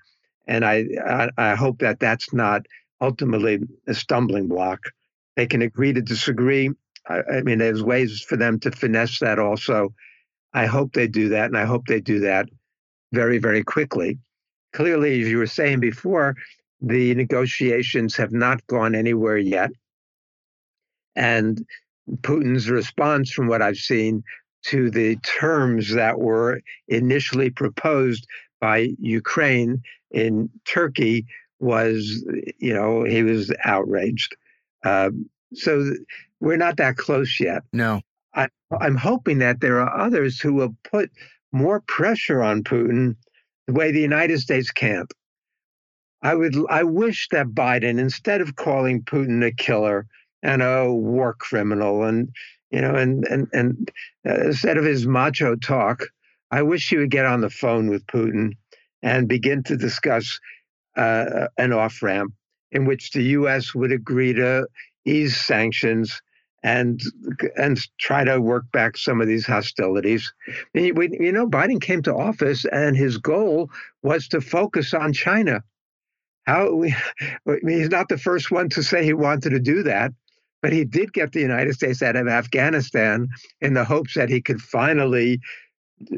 and 0.48 0.66
I, 0.66 0.86
I, 1.06 1.30
I 1.38 1.56
hope 1.56 1.80
that 1.80 2.00
that's 2.00 2.34
not 2.34 2.66
ultimately 3.02 3.60
a 3.88 3.94
stumbling 3.94 4.48
block. 4.48 4.80
They 5.36 5.48
can 5.48 5.62
agree 5.62 5.94
to 5.94 6.02
disagree. 6.02 6.72
I, 7.08 7.22
I 7.32 7.42
mean, 7.42 7.60
there's 7.60 7.84
ways 7.84 8.22
for 8.22 8.38
them 8.38 8.60
to 8.62 8.72
finesse 8.72 9.20
that. 9.20 9.40
Also, 9.40 9.94
I 10.54 10.66
hope 10.66 10.94
they 10.94 11.08
do 11.08 11.30
that, 11.30 11.46
and 11.46 11.58
I 11.58 11.66
hope 11.66 11.88
they 11.88 12.02
do 12.02 12.20
that 12.22 12.50
very 13.12 13.38
very 13.38 13.64
quickly. 13.64 14.18
Clearly, 14.74 15.22
as 15.22 15.28
you 15.28 15.40
were 15.40 15.48
saying 15.48 15.80
before, 15.80 16.36
the 16.82 17.14
negotiations 17.16 18.16
have 18.16 18.32
not 18.32 18.66
gone 18.68 18.96
anywhere 18.96 19.38
yet, 19.38 19.72
and 21.16 21.66
Putin's 22.22 22.70
response, 22.70 23.32
from 23.32 23.48
what 23.48 23.62
I've 23.62 23.78
seen, 23.78 24.24
to 24.66 24.90
the 24.90 25.16
terms 25.18 25.94
that 25.94 26.20
were 26.20 26.62
initially 26.88 27.50
proposed 27.50 28.28
by 28.60 28.90
Ukraine 29.00 29.82
in 30.12 30.50
Turkey 30.66 31.26
was, 31.60 32.24
you 32.58 32.74
know, 32.74 33.04
he 33.04 33.24
was 33.24 33.54
outraged. 33.64 34.36
Um, 34.84 35.30
so 35.54 35.94
we're 36.40 36.58
not 36.58 36.78
that 36.78 36.98
close 36.98 37.40
yet. 37.40 37.64
No. 37.74 38.02
I, 38.34 38.48
I'm 38.80 38.96
hoping 38.96 39.40
that 39.40 39.62
there 39.62 39.80
are 39.80 40.00
others 40.00 40.40
who 40.40 40.54
will 40.54 40.76
put 40.84 41.12
more 41.52 41.82
pressure 41.82 42.44
on 42.44 42.64
Putin 42.64 43.16
the 43.68 43.74
way 43.74 43.92
the 43.92 44.02
United 44.02 44.40
States 44.40 44.72
can't. 44.72 45.12
I 46.22 46.36
would 46.36 46.56
I 46.70 46.84
wish 46.84 47.28
that 47.32 47.48
Biden, 47.48 47.98
instead 47.98 48.42
of 48.42 48.56
calling 48.56 49.04
Putin 49.04 49.46
a 49.46 49.52
killer 49.52 50.06
and 50.44 50.62
a 50.62 50.92
war 50.92 51.34
criminal 51.34 52.04
and 52.04 52.30
you 52.72 52.82
know, 52.82 52.96
and 52.96 53.26
and 53.26 53.48
and 53.54 53.92
uh, 54.28 54.46
instead 54.46 54.78
of 54.78 54.86
his 54.86 55.08
macho 55.08 55.56
talk, 55.56 56.04
I 56.52 56.62
wish 56.62 56.90
he 56.90 56.98
would 56.98 57.12
get 57.12 57.26
on 57.26 57.42
the 57.42 57.50
phone 57.50 57.90
with 57.90 58.06
Putin 58.08 58.54
and 59.02 59.28
begin 59.28 59.64
to 59.64 59.78
discuss 59.78 60.40
uh, 60.98 61.48
an 61.58 61.74
off 61.74 62.02
ramp 62.02 62.34
in 62.72 62.86
which 62.86 63.12
the 63.12 63.24
U.S. 63.24 63.74
would 63.74 63.92
agree 63.92 64.34
to 64.34 64.68
ease 65.06 65.38
sanctions 65.38 66.22
and 66.64 67.02
and 67.56 67.80
try 68.00 68.24
to 68.24 68.40
work 68.40 68.66
back 68.72 68.98
some 68.98 69.22
of 69.22 69.28
these 69.28 69.46
hostilities. 69.46 70.34
You 70.74 71.32
know, 71.32 71.48
Biden 71.48 71.82
came 71.82 72.02
to 72.04 72.14
office 72.14 72.66
and 72.66 72.96
his 72.98 73.18
goal 73.18 73.70
was 74.04 74.28
to 74.30 74.42
focus 74.42 74.94
on 74.94 75.14
China. 75.14 75.64
How 76.46 76.84
I 76.84 76.96
mean, 77.46 77.80
he's 77.80 77.90
not 77.90 78.10
the 78.10 78.18
first 78.18 78.52
one 78.52 78.70
to 78.70 78.84
say 78.84 79.04
he 79.04 79.14
wanted 79.14 79.52
to 79.52 79.60
do 79.60 79.84
that. 79.84 80.12
But 80.62 80.74
he 80.74 80.84
did 80.84 81.14
get 81.14 81.32
the 81.32 81.42
United 81.42 81.74
States 81.74 82.02
out 82.02 82.16
of 82.16 82.28
Afghanistan 82.28 83.30
in 83.62 83.74
the 83.74 83.86
hopes 83.86 84.16
that 84.16 84.30
he 84.30 84.42
could 84.42 84.62
finally 84.62 85.40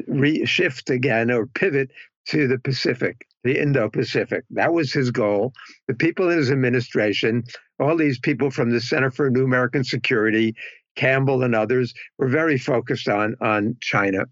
re- 0.06 0.44
shift 0.44 0.90
again 0.90 1.30
or 1.30 1.46
pivot 1.46 1.90
to 2.28 2.48
the 2.48 2.58
Pacific, 2.58 3.26
the 3.44 3.60
Indo 3.60 3.88
Pacific. 3.88 4.44
That 4.50 4.72
was 4.72 4.92
his 4.92 5.10
goal. 5.10 5.52
The 5.88 5.94
people 5.94 6.30
in 6.30 6.38
his 6.38 6.50
administration, 6.50 7.44
all 7.80 7.96
these 7.96 8.18
people 8.18 8.50
from 8.50 8.70
the 8.70 8.80
Center 8.80 9.10
for 9.10 9.30
New 9.30 9.44
American 9.44 9.84
Security, 9.84 10.54
Campbell 10.96 11.42
and 11.42 11.54
others, 11.54 11.94
were 12.18 12.28
very 12.28 12.58
focused 12.58 13.08
on, 13.08 13.36
on 13.40 13.76
China. 13.80 14.24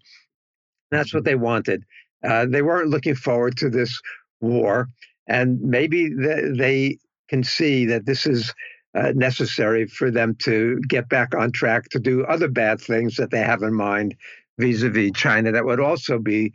That's 0.91 1.13
what 1.13 1.23
they 1.23 1.35
wanted. 1.35 1.83
Uh, 2.23 2.45
they 2.47 2.61
weren't 2.61 2.89
looking 2.89 3.15
forward 3.15 3.57
to 3.57 3.69
this 3.69 3.99
war. 4.41 4.87
And 5.27 5.61
maybe 5.61 6.09
they 6.09 6.97
can 7.29 7.43
see 7.43 7.85
that 7.85 8.05
this 8.05 8.25
is 8.25 8.53
uh, 8.93 9.11
necessary 9.15 9.87
for 9.87 10.11
them 10.11 10.35
to 10.43 10.79
get 10.87 11.07
back 11.09 11.33
on 11.35 11.51
track 11.51 11.89
to 11.89 11.99
do 11.99 12.25
other 12.25 12.47
bad 12.47 12.81
things 12.81 13.15
that 13.15 13.31
they 13.31 13.39
have 13.39 13.63
in 13.63 13.73
mind 13.73 14.15
vis-a-vis 14.57 15.11
China. 15.15 15.51
That 15.51 15.65
would 15.65 15.79
also 15.79 16.19
be, 16.19 16.53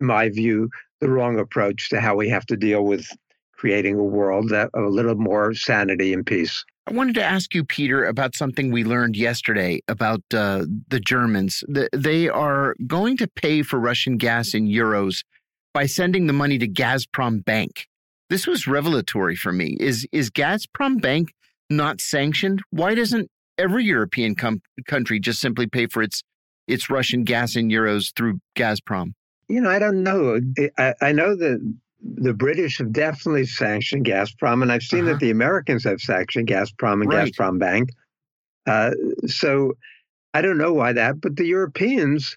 my 0.00 0.28
view, 0.28 0.70
the 1.00 1.10
wrong 1.10 1.38
approach 1.38 1.90
to 1.90 2.00
how 2.00 2.16
we 2.16 2.28
have 2.30 2.46
to 2.46 2.56
deal 2.56 2.84
with 2.84 3.06
creating 3.52 3.98
a 3.98 4.04
world 4.04 4.48
that 4.48 4.70
a 4.74 4.80
little 4.80 5.14
more 5.14 5.54
sanity 5.54 6.12
and 6.12 6.26
peace. 6.26 6.64
I 6.86 6.92
wanted 6.92 7.14
to 7.14 7.24
ask 7.24 7.54
you, 7.54 7.64
Peter, 7.64 8.04
about 8.04 8.34
something 8.34 8.70
we 8.70 8.84
learned 8.84 9.16
yesterday 9.16 9.80
about 9.88 10.22
uh, 10.34 10.66
the 10.88 11.00
Germans. 11.00 11.64
The, 11.66 11.88
they 11.94 12.28
are 12.28 12.74
going 12.86 13.16
to 13.18 13.26
pay 13.26 13.62
for 13.62 13.78
Russian 13.78 14.18
gas 14.18 14.52
in 14.52 14.66
euros 14.66 15.24
by 15.72 15.86
sending 15.86 16.26
the 16.26 16.32
money 16.32 16.58
to 16.58 16.68
Gazprom 16.68 17.44
Bank. 17.44 17.88
This 18.28 18.46
was 18.46 18.66
revelatory 18.66 19.36
for 19.36 19.52
me. 19.52 19.76
Is 19.80 20.06
is 20.12 20.30
Gazprom 20.30 21.00
Bank 21.00 21.32
not 21.70 22.00
sanctioned? 22.00 22.62
Why 22.70 22.94
doesn't 22.94 23.30
every 23.58 23.84
European 23.84 24.34
com- 24.34 24.62
country 24.86 25.20
just 25.20 25.40
simply 25.40 25.66
pay 25.66 25.86
for 25.86 26.02
its 26.02 26.22
its 26.66 26.88
Russian 26.88 27.24
gas 27.24 27.56
in 27.56 27.68
euros 27.68 28.14
through 28.16 28.40
Gazprom? 28.56 29.12
You 29.48 29.60
know, 29.60 29.70
I 29.70 29.78
don't 29.78 30.02
know. 30.02 30.40
I, 30.78 30.94
I 31.02 31.12
know 31.12 31.36
that 31.36 31.74
the 32.00 32.34
British 32.34 32.78
have 32.78 32.92
definitely 32.92 33.46
sanctioned 33.46 34.06
Gazprom, 34.06 34.62
and 34.62 34.72
I've 34.72 34.82
seen 34.82 35.04
uh-huh. 35.04 35.12
that 35.12 35.20
the 35.20 35.30
Americans 35.30 35.84
have 35.84 36.00
sanctioned 36.00 36.48
Gazprom 36.48 37.02
and 37.02 37.12
right. 37.12 37.32
Gazprom 37.32 37.58
Bank. 37.58 37.90
Uh, 38.66 38.92
so 39.26 39.74
I 40.32 40.40
don't 40.40 40.58
know 40.58 40.72
why 40.72 40.92
that, 40.94 41.20
but 41.20 41.36
the 41.36 41.46
Europeans, 41.46 42.34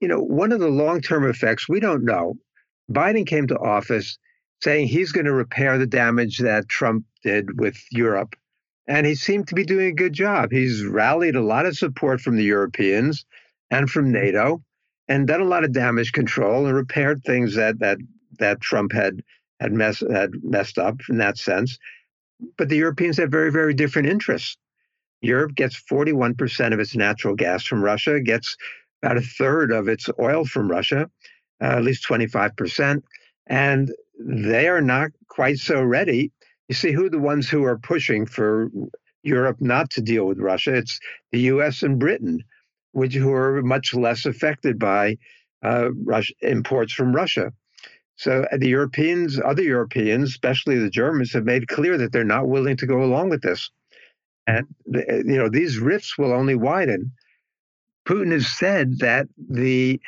you 0.00 0.08
know, 0.08 0.20
one 0.20 0.52
of 0.52 0.60
the 0.60 0.68
long 0.68 1.00
term 1.00 1.28
effects 1.28 1.68
we 1.68 1.80
don't 1.80 2.04
know. 2.04 2.34
Biden 2.90 3.26
came 3.26 3.46
to 3.46 3.58
office 3.58 4.18
saying 4.62 4.88
he's 4.88 5.12
going 5.12 5.26
to 5.26 5.32
repair 5.32 5.78
the 5.78 5.86
damage 5.86 6.38
that 6.38 6.68
Trump 6.68 7.04
did 7.22 7.60
with 7.60 7.76
Europe 7.90 8.34
and 8.88 9.06
he 9.06 9.14
seemed 9.14 9.48
to 9.48 9.54
be 9.54 9.64
doing 9.64 9.88
a 9.88 9.94
good 9.94 10.12
job. 10.14 10.50
He's 10.52 10.84
rallied 10.84 11.36
a 11.36 11.42
lot 11.42 11.66
of 11.66 11.76
support 11.78 12.20
from 12.20 12.36
the 12.36 12.44
Europeans 12.44 13.26
and 13.70 13.90
from 13.90 14.12
NATO, 14.12 14.62
and 15.08 15.26
done 15.26 15.40
a 15.42 15.44
lot 15.46 15.64
of 15.64 15.72
damage 15.72 16.12
control 16.12 16.66
and 16.66 16.76
repaired 16.76 17.22
things 17.24 17.56
that 17.56 17.80
that 17.80 17.98
that 18.38 18.60
Trump 18.60 18.92
had 18.92 19.22
had 19.60 19.72
mess 19.72 20.00
had 20.12 20.32
messed 20.44 20.78
up 20.78 21.00
in 21.10 21.18
that 21.18 21.38
sense. 21.38 21.78
But 22.58 22.68
the 22.70 22.76
Europeans 22.76 23.18
have 23.18 23.30
very 23.30 23.52
very 23.52 23.74
different 23.74 24.08
interests. 24.08 24.56
Europe 25.22 25.54
gets 25.56 25.80
41% 25.90 26.74
of 26.74 26.80
its 26.80 26.96
natural 26.96 27.34
gas 27.36 27.64
from 27.66 27.82
Russia, 27.84 28.20
gets 28.20 28.56
about 29.02 29.18
a 29.18 29.22
third 29.22 29.72
of 29.72 29.88
its 29.88 30.08
oil 30.20 30.44
from 30.46 30.70
Russia. 30.70 31.02
uh, 31.62 31.78
at 31.78 31.84
least 31.84 32.06
25%. 32.08 33.02
And 33.48 33.92
they 34.20 34.68
are 34.68 34.82
not 34.82 35.12
quite 35.28 35.58
so 35.58 35.82
ready. 35.82 36.32
You 36.68 36.74
see, 36.74 36.92
who 36.92 37.10
the 37.10 37.18
ones 37.18 37.48
who 37.48 37.64
are 37.64 37.78
pushing 37.78 38.26
for 38.26 38.68
Europe 39.22 39.58
not 39.60 39.90
to 39.90 40.00
deal 40.00 40.26
with 40.26 40.38
Russia? 40.38 40.74
It's 40.74 40.98
the 41.30 41.40
US 41.40 41.82
and 41.82 41.98
Britain, 41.98 42.42
which 42.92 43.14
who 43.14 43.32
are 43.32 43.62
much 43.62 43.94
less 43.94 44.26
affected 44.26 44.78
by 44.78 45.18
uh, 45.62 45.90
Russia, 46.04 46.32
imports 46.42 46.92
from 46.92 47.14
Russia. 47.14 47.52
So 48.16 48.46
uh, 48.52 48.56
the 48.56 48.68
Europeans, 48.68 49.40
other 49.40 49.62
Europeans, 49.62 50.30
especially 50.30 50.78
the 50.78 50.90
Germans, 50.90 51.32
have 51.32 51.44
made 51.44 51.68
clear 51.68 51.96
that 51.98 52.12
they're 52.12 52.24
not 52.24 52.48
willing 52.48 52.76
to 52.78 52.86
go 52.86 53.02
along 53.02 53.30
with 53.30 53.42
this. 53.42 53.70
And 54.46 54.66
you 54.86 55.36
know 55.36 55.48
these 55.48 55.78
rifts 55.78 56.18
will 56.18 56.32
only 56.32 56.56
widen. 56.56 57.12
Putin 58.08 58.32
has 58.32 58.48
said 58.48 58.98
that 58.98 59.28
the 59.36 60.00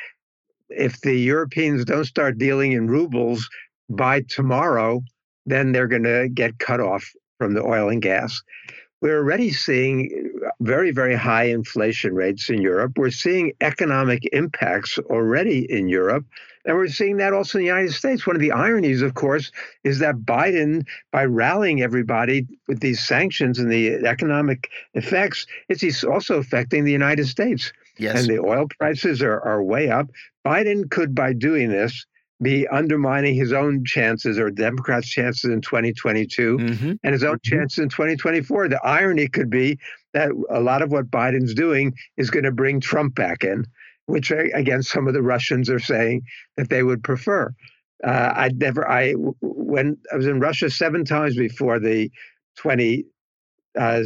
if 0.69 0.99
the 1.01 1.15
Europeans 1.15 1.85
don't 1.85 2.05
start 2.05 2.37
dealing 2.37 2.73
in 2.73 2.87
rubles 2.87 3.49
by 3.89 4.21
tomorrow, 4.27 5.01
then 5.45 5.71
they're 5.71 5.87
going 5.87 6.03
to 6.03 6.29
get 6.29 6.59
cut 6.59 6.79
off 6.79 7.11
from 7.37 7.53
the 7.53 7.63
oil 7.63 7.89
and 7.89 8.01
gas. 8.01 8.41
We're 9.01 9.17
already 9.17 9.51
seeing 9.51 10.31
uh, 10.45 10.49
very, 10.61 10.91
very 10.91 11.15
high 11.15 11.43
inflation 11.43 12.15
rates 12.15 12.49
in 12.49 12.61
Europe. 12.61 12.93
We're 12.97 13.11
seeing 13.11 13.51
economic 13.61 14.27
impacts 14.31 14.97
already 14.97 15.69
in 15.71 15.89
Europe. 15.89 16.25
And 16.65 16.75
we're 16.75 16.87
seeing 16.87 17.17
that 17.17 17.33
also 17.33 17.59
in 17.59 17.63
the 17.63 17.67
United 17.67 17.93
States. 17.93 18.25
One 18.25 18.35
of 18.35 18.41
the 18.41 18.51
ironies, 18.51 19.03
of 19.03 19.13
course, 19.13 19.51
is 19.83 19.99
that 19.99 20.15
Biden, 20.15 20.85
by 21.11 21.25
rallying 21.25 21.83
everybody 21.83 22.47
with 22.67 22.79
these 22.79 23.05
sanctions 23.05 23.59
and 23.59 23.71
the 23.71 23.93
economic 24.07 24.69
effects, 24.95 25.45
it's 25.69 26.03
also 26.03 26.37
affecting 26.37 26.83
the 26.83 26.91
United 26.91 27.27
States. 27.27 27.71
Yes. 27.97 28.19
And 28.19 28.27
the 28.27 28.39
oil 28.39 28.67
prices 28.79 29.21
are, 29.21 29.39
are 29.41 29.61
way 29.61 29.89
up. 29.89 30.09
Biden 30.43 30.89
could, 30.89 31.13
by 31.13 31.33
doing 31.33 31.69
this, 31.69 32.05
be 32.41 32.67
undermining 32.67 33.33
his 33.33 33.53
own 33.53 33.85
chances 33.85 34.37
or 34.37 34.51
Democrats' 34.51 35.07
chances 35.07 35.49
in 35.49 35.61
2022 35.61 36.57
mm-hmm. 36.57 36.91
and 37.03 37.13
his 37.13 37.23
own 37.23 37.37
mm-hmm. 37.37 37.55
chances 37.55 37.79
in 37.79 37.89
2024. 37.89 38.67
The 38.67 38.85
irony 38.85 39.27
could 39.27 39.49
be 39.49 39.79
that 40.13 40.31
a 40.49 40.59
lot 40.59 40.81
of 40.81 40.91
what 40.91 41.09
Biden's 41.09 41.53
doing 41.53 41.93
is 42.17 42.29
going 42.29 42.43
to 42.43 42.51
bring 42.51 42.79
Trump 42.79 43.15
back 43.15 43.43
in, 43.43 43.65
which 44.07 44.31
again, 44.31 44.83
some 44.83 45.07
of 45.07 45.13
the 45.13 45.21
Russians 45.21 45.69
are 45.69 45.79
saying 45.79 46.23
that 46.57 46.69
they 46.69 46.83
would 46.83 47.03
prefer. 47.03 47.53
Uh, 48.03 48.33
I 48.35 48.49
never, 48.53 48.89
I 48.89 49.13
when 49.41 49.97
I 50.11 50.17
was 50.17 50.27
in 50.27 50.39
Russia 50.39 50.69
seven 50.69 51.05
times 51.05 51.37
before 51.37 51.79
the 51.79 52.11
20, 52.57 53.05
uh, 53.79 54.03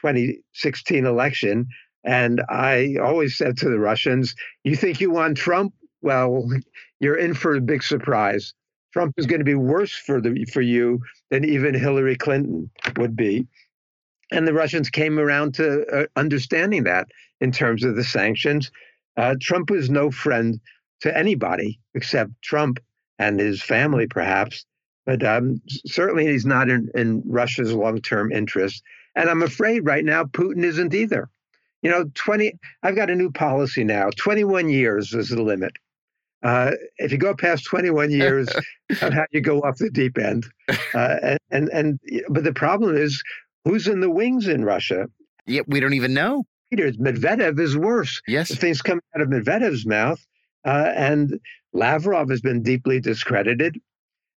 2016 0.00 1.06
election, 1.06 1.66
and 2.04 2.42
I 2.48 2.96
always 3.02 3.36
said 3.36 3.56
to 3.58 3.68
the 3.68 3.78
Russians, 3.78 4.34
"You 4.64 4.76
think 4.76 5.00
you 5.00 5.10
want 5.10 5.36
Trump? 5.36 5.74
Well, 6.00 6.48
you're 7.02 7.18
in 7.18 7.34
for 7.34 7.54
a 7.54 7.60
big 7.60 7.82
surprise. 7.82 8.54
Trump 8.94 9.12
is 9.18 9.26
going 9.26 9.40
to 9.40 9.44
be 9.44 9.54
worse 9.54 9.92
for 9.92 10.20
the 10.20 10.46
for 10.52 10.62
you 10.62 11.00
than 11.30 11.44
even 11.44 11.74
Hillary 11.74 12.16
Clinton 12.16 12.70
would 12.96 13.14
be." 13.14 13.46
And 14.30 14.48
the 14.48 14.54
Russians 14.54 14.88
came 14.88 15.18
around 15.18 15.54
to 15.56 15.84
uh, 15.94 16.06
understanding 16.16 16.84
that 16.84 17.08
in 17.42 17.52
terms 17.52 17.84
of 17.84 17.96
the 17.96 18.04
sanctions. 18.04 18.70
Uh, 19.16 19.34
Trump 19.40 19.68
was 19.68 19.90
no 19.90 20.10
friend 20.10 20.58
to 21.00 21.16
anybody 21.16 21.78
except 21.94 22.30
Trump 22.42 22.78
and 23.18 23.38
his 23.38 23.62
family, 23.62 24.06
perhaps. 24.06 24.64
But 25.04 25.24
um, 25.24 25.60
certainly 25.86 26.26
he's 26.26 26.46
not 26.46 26.70
in, 26.70 26.88
in 26.94 27.22
Russia's 27.26 27.72
long 27.72 28.00
term 28.00 28.32
interest. 28.32 28.82
And 29.14 29.28
I'm 29.28 29.42
afraid 29.42 29.84
right 29.84 30.04
now 30.04 30.24
Putin 30.24 30.64
isn't 30.64 30.94
either. 30.94 31.28
You 31.82 31.90
know, 31.90 32.04
20, 32.14 32.52
I've 32.84 32.94
got 32.94 33.10
a 33.10 33.16
new 33.16 33.30
policy 33.30 33.82
now 33.82 34.10
21 34.16 34.68
years 34.68 35.12
is 35.12 35.30
the 35.30 35.42
limit. 35.42 35.72
Uh, 36.42 36.72
if 36.98 37.12
you 37.12 37.18
go 37.18 37.34
past 37.34 37.64
21 37.66 38.10
years, 38.10 38.48
somehow 38.92 39.24
you 39.30 39.40
go 39.40 39.60
off 39.60 39.78
the 39.78 39.90
deep 39.90 40.18
end. 40.18 40.46
Uh, 40.94 41.16
and, 41.22 41.38
and, 41.50 41.68
and, 41.70 42.00
but 42.28 42.44
the 42.44 42.52
problem 42.52 42.94
is 42.94 43.22
who's 43.64 43.86
in 43.86 44.00
the 44.00 44.10
wings 44.10 44.46
in 44.46 44.62
Russia? 44.64 45.06
Yeah, 45.46 45.62
we 45.66 45.80
don't 45.80 45.94
even 45.94 46.12
know. 46.12 46.44
Peter, 46.70 46.92
Medvedev 46.92 47.58
is 47.58 47.76
worse. 47.76 48.20
Yes. 48.26 48.48
The 48.48 48.56
things 48.56 48.82
coming 48.82 49.02
out 49.14 49.22
of 49.22 49.28
Medvedev's 49.28 49.86
mouth. 49.86 50.24
Uh, 50.64 50.92
and 50.94 51.40
Lavrov 51.72 52.28
has 52.30 52.40
been 52.40 52.62
deeply 52.62 53.00
discredited. 53.00 53.78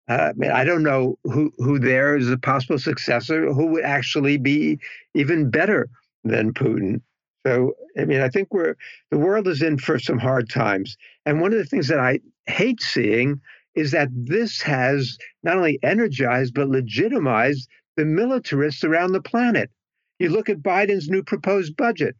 Uh, 0.09 0.13
I 0.13 0.33
mean, 0.35 0.51
I 0.51 0.65
don't 0.65 0.83
know 0.83 1.19
who, 1.25 1.53
who 1.59 1.79
there 1.79 2.17
is 2.17 2.31
a 2.31 2.39
possible 2.39 2.79
successor 2.79 3.53
who 3.53 3.67
would 3.67 3.85
actually 3.85 4.37
be 4.37 4.79
even 5.15 5.51
better 5.51 5.89
than 6.25 6.53
Putin. 6.53 7.01
So, 7.47 7.75
I 7.99 8.05
mean, 8.05 8.21
I 8.21 8.29
think 8.29 8.53
we're 8.53 8.77
the 9.11 9.19
world 9.19 9.49
is 9.49 9.63
in 9.63 9.79
for 9.79 9.99
some 9.99 10.19
hard 10.19 10.49
times. 10.49 10.97
And 11.27 11.41
one 11.41 11.53
of 11.53 11.59
the 11.59 11.65
things 11.65 11.89
that 11.89 12.01
I 12.01 12.21
hate 12.47 12.81
seeing 12.81 13.41
is 13.75 13.91
that 13.91 14.09
this 14.13 14.63
has 14.63 15.19
not 15.43 15.57
only 15.57 15.79
energized 15.83 16.55
but 16.55 16.69
legitimized 16.69 17.69
the 17.97 18.05
militarists 18.05 18.85
around 18.85 19.13
the 19.13 19.21
planet. 19.21 19.71
You 20.19 20.31
look 20.31 20.49
at 20.49 20.63
Biden's 20.63 21.09
new 21.09 21.23
proposed 21.23 21.77
budget. 21.77 22.17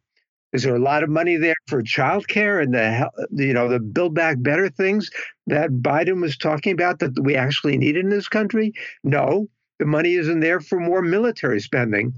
Is 0.53 0.63
there 0.63 0.75
a 0.75 0.79
lot 0.79 1.03
of 1.03 1.09
money 1.09 1.35
there 1.35 1.55
for 1.67 1.81
childcare 1.81 2.61
and 2.61 2.73
the 2.73 3.09
you 3.31 3.53
know 3.53 3.67
the 3.67 3.79
build 3.79 4.13
back 4.13 4.37
better 4.39 4.69
things 4.69 5.09
that 5.47 5.69
Biden 5.69 6.21
was 6.21 6.37
talking 6.37 6.71
about 6.71 6.99
that 6.99 7.19
we 7.21 7.35
actually 7.35 7.77
need 7.77 7.97
in 7.97 8.09
this 8.09 8.29
country? 8.29 8.73
No, 9.03 9.47
the 9.79 9.85
money 9.85 10.13
isn't 10.13 10.39
there 10.39 10.61
for 10.61 10.79
more 10.79 11.01
military 11.01 11.59
spending. 11.59 12.13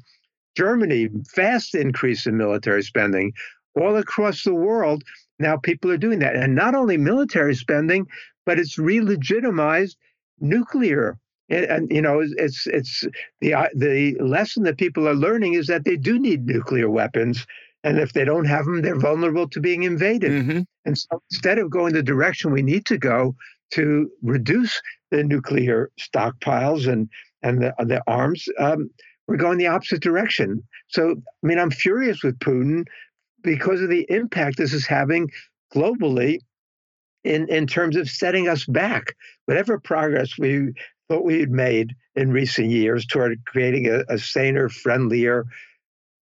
Germany, 0.57 1.09
vast 1.35 1.75
increase 1.75 2.25
in 2.25 2.35
military 2.35 2.83
spending. 2.83 3.31
All 3.79 3.95
across 3.97 4.43
the 4.43 4.55
world, 4.55 5.03
now 5.37 5.55
people 5.55 5.91
are 5.91 6.03
doing 6.05 6.19
that. 6.19 6.35
And 6.35 6.55
not 6.55 6.73
only 6.73 6.97
military 6.97 7.53
spending, 7.53 8.07
but 8.47 8.57
it's 8.57 8.79
re-legitimized 8.79 9.97
nuclear. 10.39 11.19
And, 11.49 11.65
and, 11.65 11.91
you 11.91 12.01
know, 12.01 12.17
it's 12.45 12.65
it's 12.67 13.03
the 13.39 13.51
the 13.75 14.15
lesson 14.19 14.63
that 14.63 14.77
people 14.77 15.07
are 15.07 15.23
learning 15.27 15.53
is 15.53 15.67
that 15.67 15.85
they 15.85 15.95
do 15.95 16.17
need 16.17 16.47
nuclear 16.47 16.89
weapons, 16.89 17.45
and 17.83 17.99
if 17.99 18.11
they 18.13 18.25
don't 18.25 18.45
have 18.45 18.65
them, 18.65 18.81
they're 18.81 18.99
vulnerable 18.99 19.47
to 19.49 19.59
being 19.61 19.83
invaded. 19.83 20.31
Mm-hmm. 20.31 20.61
And 20.85 20.97
so, 20.97 21.21
instead 21.31 21.59
of 21.59 21.69
going 21.69 21.93
the 21.93 22.03
direction 22.03 22.51
we 22.51 22.63
need 22.63 22.85
to 22.87 22.97
go 22.97 23.35
to 23.75 24.09
reduce 24.23 24.81
the 25.11 25.23
nuclear 25.23 25.89
stockpiles 25.99 26.91
and 26.91 27.09
and 27.43 27.61
the, 27.61 27.71
the 27.79 28.01
arms, 28.07 28.41
um, 28.59 28.89
we're 29.27 29.37
going 29.37 29.57
the 29.57 29.67
opposite 29.67 30.01
direction. 30.01 30.63
So, 30.87 31.11
I 31.11 31.47
mean, 31.47 31.59
I'm 31.59 31.71
furious 31.71 32.23
with 32.23 32.39
Putin 32.39 32.85
because 33.43 33.81
of 33.81 33.89
the 33.89 34.05
impact 34.09 34.57
this 34.57 34.73
is 34.73 34.85
having 34.85 35.29
globally 35.73 36.39
in, 37.23 37.47
in 37.49 37.67
terms 37.67 37.95
of 37.95 38.09
setting 38.09 38.47
us 38.47 38.65
back. 38.65 39.15
Whatever 39.45 39.79
progress 39.79 40.37
we 40.37 40.73
thought 41.09 41.25
we 41.25 41.39
had 41.39 41.51
made 41.51 41.95
in 42.15 42.31
recent 42.31 42.69
years 42.69 43.05
toward 43.05 43.43
creating 43.45 43.87
a, 43.87 44.03
a 44.09 44.17
saner, 44.17 44.69
friendlier 44.69 45.45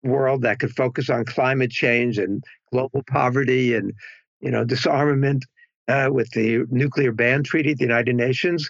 world 0.04 0.44
that 0.44 0.60
could 0.60 0.76
focus 0.76 1.10
on 1.10 1.26
climate 1.26 1.72
change 1.72 2.18
and 2.18 2.44
global 2.72 3.02
poverty 3.08 3.74
and 3.74 3.94
you 4.40 4.52
know 4.52 4.64
disarmament 4.64 5.44
uh, 5.88 6.10
with 6.12 6.30
the 6.32 6.66
nuclear 6.70 7.12
ban 7.12 7.44
treaty 7.44 7.72
at 7.72 7.78
the 7.78 7.84
United 7.84 8.16
Nations, 8.16 8.70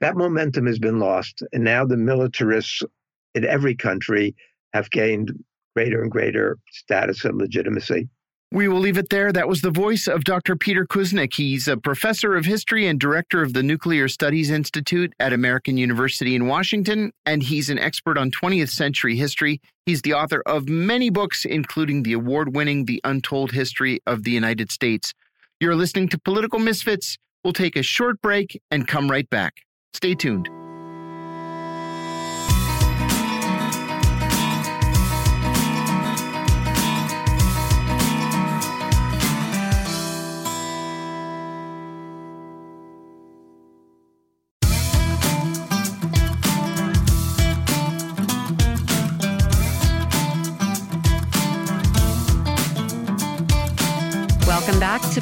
that 0.00 0.16
momentum 0.16 0.66
has 0.66 0.78
been 0.78 0.98
lost, 0.98 1.42
and 1.52 1.64
now 1.64 1.84
the 1.84 1.96
militarists 1.96 2.82
in 3.34 3.44
every 3.44 3.74
country 3.74 4.34
have 4.72 4.90
gained 4.90 5.32
greater 5.74 6.02
and 6.02 6.10
greater 6.10 6.58
status 6.70 7.24
and 7.24 7.38
legitimacy. 7.38 8.08
We 8.50 8.66
will 8.66 8.80
leave 8.80 8.96
it 8.96 9.10
there. 9.10 9.30
That 9.30 9.46
was 9.46 9.60
the 9.60 9.70
voice 9.70 10.06
of 10.06 10.24
Dr. 10.24 10.56
Peter 10.56 10.86
Kuznick. 10.86 11.34
He's 11.34 11.68
a 11.68 11.76
professor 11.76 12.34
of 12.34 12.46
history 12.46 12.86
and 12.86 12.98
director 12.98 13.42
of 13.42 13.52
the 13.52 13.62
Nuclear 13.62 14.08
Studies 14.08 14.48
Institute 14.48 15.12
at 15.20 15.34
American 15.34 15.76
University 15.76 16.34
in 16.34 16.46
Washington, 16.46 17.12
and 17.26 17.42
he's 17.42 17.68
an 17.68 17.78
expert 17.78 18.16
on 18.16 18.30
20th 18.30 18.70
century 18.70 19.16
history. 19.16 19.60
He's 19.84 20.00
the 20.00 20.14
author 20.14 20.42
of 20.46 20.66
many 20.66 21.10
books, 21.10 21.44
including 21.44 22.04
the 22.04 22.14
award 22.14 22.56
winning 22.56 22.86
The 22.86 23.02
Untold 23.04 23.52
History 23.52 24.00
of 24.06 24.24
the 24.24 24.30
United 24.30 24.72
States. 24.72 25.12
You're 25.60 25.76
listening 25.76 26.08
to 26.08 26.18
Political 26.18 26.60
Misfits. 26.60 27.18
We'll 27.44 27.52
take 27.52 27.76
a 27.76 27.82
short 27.82 28.22
break 28.22 28.58
and 28.70 28.88
come 28.88 29.10
right 29.10 29.28
back. 29.28 29.56
Stay 29.92 30.14
tuned. 30.14 30.48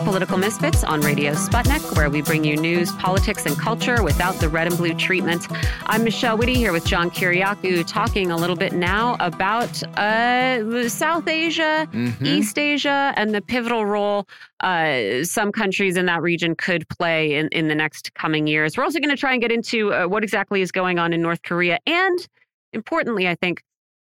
Political 0.07 0.39
Misfits 0.39 0.85
on 0.85 1.01
Radio 1.01 1.33
Sputnik, 1.33 1.97
where 1.97 2.09
we 2.09 2.23
bring 2.23 2.45
you 2.45 2.57
news, 2.57 2.93
politics, 2.93 3.45
and 3.45 3.59
culture 3.59 4.05
without 4.05 4.37
the 4.37 4.49
red 4.49 4.69
and 4.69 4.77
blue 4.77 4.95
treatment. 4.95 5.49
I'm 5.87 6.05
Michelle 6.05 6.39
Witte 6.39 6.51
here 6.51 6.71
with 6.71 6.85
John 6.85 7.11
Kiriakou, 7.11 7.85
talking 7.89 8.31
a 8.31 8.37
little 8.37 8.55
bit 8.55 8.73
now 8.73 9.17
about 9.19 9.83
uh, 9.99 10.89
South 10.89 11.27
Asia, 11.27 11.89
mm-hmm. 11.91 12.25
East 12.25 12.57
Asia, 12.57 13.13
and 13.17 13.35
the 13.35 13.41
pivotal 13.41 13.85
role 13.85 14.29
uh, 14.61 15.25
some 15.25 15.51
countries 15.51 15.97
in 15.97 16.07
that 16.07 16.23
region 16.23 16.55
could 16.55 16.89
play 16.89 17.35
in, 17.35 17.49
in 17.49 17.67
the 17.67 17.75
next 17.75 18.15
coming 18.15 18.47
years. 18.47 18.77
We're 18.77 18.85
also 18.85 19.01
going 19.01 19.11
to 19.11 19.21
try 19.21 19.33
and 19.33 19.43
get 19.43 19.51
into 19.51 19.93
uh, 19.93 20.07
what 20.07 20.23
exactly 20.23 20.63
is 20.63 20.71
going 20.71 21.01
on 21.01 21.15
in 21.15 21.21
North 21.21 21.43
Korea 21.43 21.81
and, 21.85 22.29
importantly, 22.73 23.27
I 23.27 23.35
think, 23.35 23.61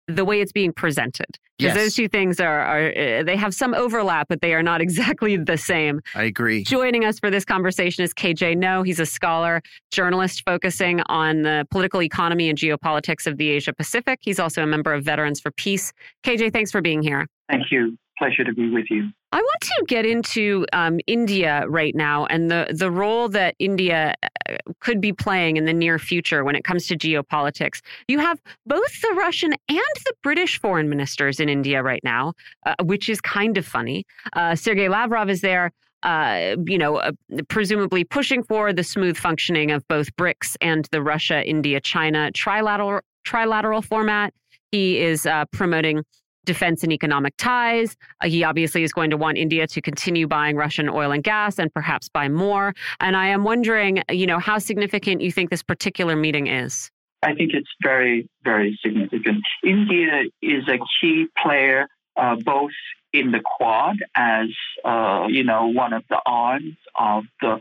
the 0.08 0.24
way 0.24 0.40
it's 0.40 0.52
being 0.52 0.72
presented. 0.72 1.26
Because 1.58 1.74
yes. 1.74 1.84
those 1.84 1.94
two 1.94 2.08
things 2.08 2.38
are, 2.38 2.60
are 2.60 2.88
uh, 2.88 3.22
they 3.22 3.36
have 3.36 3.54
some 3.54 3.74
overlap, 3.74 4.28
but 4.28 4.40
they 4.40 4.54
are 4.54 4.62
not 4.62 4.80
exactly 4.86 5.36
the 5.36 5.56
same. 5.56 6.00
I 6.14 6.24
agree. 6.24 6.64
Joining 6.64 7.04
us 7.04 7.18
for 7.18 7.30
this 7.30 7.44
conversation 7.44 8.04
is 8.04 8.12
KJ 8.12 8.56
Noh. 8.56 8.82
He's 8.82 9.00
a 9.00 9.06
scholar, 9.06 9.62
journalist 9.90 10.42
focusing 10.44 11.00
on 11.06 11.42
the 11.42 11.66
political 11.70 12.02
economy 12.02 12.48
and 12.48 12.58
geopolitics 12.58 13.26
of 13.26 13.38
the 13.38 13.50
Asia 13.50 13.72
Pacific. 13.72 14.20
He's 14.22 14.38
also 14.38 14.62
a 14.62 14.66
member 14.66 14.92
of 14.92 15.04
Veterans 15.04 15.40
for 15.40 15.50
Peace. 15.52 15.92
KJ, 16.24 16.52
thanks 16.52 16.70
for 16.70 16.80
being 16.80 17.02
here. 17.02 17.26
Thank 17.48 17.70
you 17.70 17.96
pleasure 18.18 18.44
to 18.44 18.52
be 18.52 18.70
with 18.70 18.86
you. 18.90 19.10
I 19.32 19.38
want 19.38 19.60
to 19.60 19.84
get 19.86 20.06
into 20.06 20.64
um, 20.72 20.98
India 21.06 21.64
right 21.68 21.94
now 21.94 22.26
and 22.26 22.50
the, 22.50 22.68
the 22.70 22.90
role 22.90 23.28
that 23.30 23.54
India 23.58 24.14
uh, 24.22 24.56
could 24.80 25.00
be 25.00 25.12
playing 25.12 25.56
in 25.56 25.64
the 25.64 25.72
near 25.72 25.98
future 25.98 26.44
when 26.44 26.56
it 26.56 26.64
comes 26.64 26.86
to 26.86 26.96
geopolitics. 26.96 27.80
You 28.08 28.18
have 28.20 28.40
both 28.64 29.00
the 29.02 29.14
Russian 29.16 29.52
and 29.68 29.78
the 30.04 30.12
British 30.22 30.60
foreign 30.60 30.88
ministers 30.88 31.40
in 31.40 31.48
India 31.48 31.82
right 31.82 32.02
now, 32.04 32.34
uh, 32.64 32.74
which 32.82 33.08
is 33.08 33.20
kind 33.20 33.58
of 33.58 33.66
funny. 33.66 34.04
Uh, 34.32 34.54
Sergei 34.54 34.88
Lavrov 34.88 35.28
is 35.28 35.40
there. 35.40 35.72
Uh, 36.02 36.54
you 36.66 36.78
know, 36.78 36.96
uh, 36.96 37.10
presumably 37.48 38.04
pushing 38.04 38.42
for 38.42 38.72
the 38.72 38.84
smooth 38.84 39.16
functioning 39.16 39.72
of 39.72 39.86
both 39.88 40.14
BRICS 40.16 40.56
and 40.60 40.86
the 40.92 41.02
Russia, 41.02 41.42
India, 41.44 41.80
China 41.80 42.30
trilateral 42.32 43.00
trilateral 43.26 43.84
format. 43.84 44.32
He 44.70 45.00
is 45.00 45.26
uh, 45.26 45.46
promoting 45.52 46.04
defense 46.46 46.82
and 46.82 46.92
economic 46.92 47.36
ties. 47.36 47.96
Uh, 48.22 48.28
he 48.28 48.42
obviously 48.42 48.82
is 48.82 48.92
going 48.92 49.10
to 49.10 49.16
want 49.16 49.36
India 49.36 49.66
to 49.66 49.80
continue 49.82 50.26
buying 50.26 50.56
Russian 50.56 50.88
oil 50.88 51.12
and 51.12 51.22
gas 51.22 51.58
and 51.58 51.72
perhaps 51.72 52.08
buy 52.08 52.28
more. 52.28 52.74
And 53.00 53.16
I 53.16 53.26
am 53.26 53.44
wondering, 53.44 54.02
you 54.10 54.26
know, 54.26 54.38
how 54.38 54.58
significant 54.58 55.20
you 55.20 55.30
think 55.30 55.50
this 55.50 55.62
particular 55.62 56.16
meeting 56.16 56.46
is. 56.46 56.90
I 57.22 57.34
think 57.34 57.52
it's 57.54 57.68
very, 57.82 58.28
very 58.44 58.78
significant. 58.82 59.42
India 59.64 60.24
is 60.42 60.68
a 60.68 60.78
key 61.00 61.26
player 61.42 61.88
uh, 62.16 62.36
both 62.36 62.72
in 63.12 63.32
the 63.32 63.40
Quad 63.40 63.96
as, 64.14 64.48
uh, 64.84 65.26
you 65.28 65.44
know, 65.44 65.66
one 65.66 65.92
of 65.92 66.04
the 66.08 66.20
arms 66.24 66.76
of 66.94 67.24
the 67.40 67.58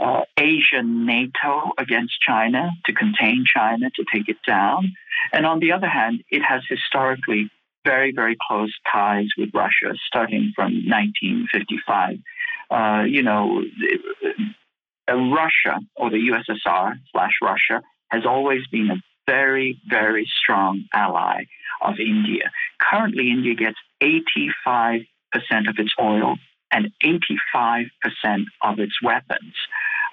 uh, 0.00 0.22
Asian 0.38 1.06
NATO 1.06 1.72
against 1.78 2.14
China 2.20 2.70
to 2.86 2.92
contain 2.92 3.44
China, 3.52 3.90
to 3.96 4.04
take 4.12 4.28
it 4.28 4.36
down. 4.46 4.94
And 5.32 5.44
on 5.46 5.60
the 5.60 5.72
other 5.72 5.88
hand, 5.88 6.22
it 6.30 6.42
has 6.42 6.62
historically 6.68 7.50
very, 7.84 8.12
very 8.12 8.36
close 8.48 8.74
ties 8.90 9.28
with 9.36 9.50
Russia 9.54 9.94
starting 10.06 10.52
from 10.54 10.72
1955. 10.86 12.18
Uh, 12.70 13.04
you 13.04 13.22
know, 13.22 13.62
uh, 15.10 15.14
Russia 15.14 15.80
or 15.96 16.10
the 16.10 16.18
USSR 16.18 16.94
slash 17.12 17.32
Russia 17.42 17.82
has 18.08 18.24
always 18.26 18.66
been 18.70 18.90
a 18.90 18.96
very, 19.26 19.80
very 19.88 20.28
strong 20.42 20.84
ally 20.92 21.44
of 21.82 21.94
India. 21.98 22.50
Currently, 22.80 23.30
India 23.30 23.54
gets 23.54 23.78
85% 24.02 25.04
of 25.68 25.78
its 25.78 25.92
oil 26.00 26.36
and 26.72 26.92
85% 27.02 27.86
of 28.62 28.78
its 28.78 29.02
weapons 29.02 29.54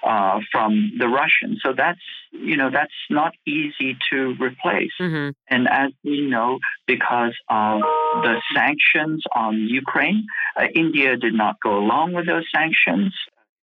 uh, 0.06 0.40
from 0.52 0.92
the 0.98 1.08
Russians. 1.08 1.60
So 1.64 1.72
that's 1.76 2.00
you 2.30 2.56
know 2.56 2.70
that's 2.70 2.92
not 3.10 3.32
easy 3.46 3.96
to 4.12 4.34
replace. 4.40 4.92
Mm-hmm. 5.00 5.30
And 5.48 5.68
as 5.68 5.90
we 6.04 6.22
know, 6.22 6.58
because 6.86 7.34
of 7.48 7.80
the 8.22 8.40
sanctions 8.54 9.24
on 9.34 9.66
Ukraine, 9.68 10.26
uh, 10.56 10.66
India 10.74 11.16
did 11.16 11.34
not 11.34 11.56
go 11.62 11.78
along 11.78 12.12
with 12.12 12.26
those 12.26 12.44
sanctions. 12.54 13.12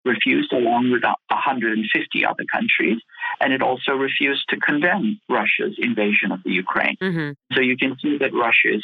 Refused 0.05 0.51
along 0.51 0.91
with 0.91 1.03
150 1.03 2.25
other 2.25 2.43
countries, 2.51 2.97
and 3.39 3.53
it 3.53 3.61
also 3.61 3.93
refused 3.93 4.43
to 4.49 4.57
condemn 4.57 5.21
Russia's 5.29 5.77
invasion 5.77 6.33
of 6.33 6.43
the 6.43 6.51
Ukraine. 6.51 6.97
Mm-hmm. 7.01 7.55
So 7.55 7.61
you 7.61 7.77
can 7.77 7.95
see 8.01 8.17
that 8.17 8.33
Russia 8.33 8.75
is 8.75 8.83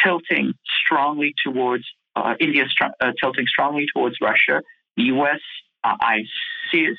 tilting 0.00 0.54
strongly 0.84 1.34
towards 1.44 1.84
uh, 2.16 2.34
India, 2.40 2.64
uh, 2.80 3.12
tilting 3.20 3.46
strongly 3.46 3.86
towards 3.94 4.16
Russia. 4.20 4.62
The 4.96 5.04
U.S 5.04 5.40
uh, 5.82 5.96
I 6.00 6.24
ser- 6.70 6.96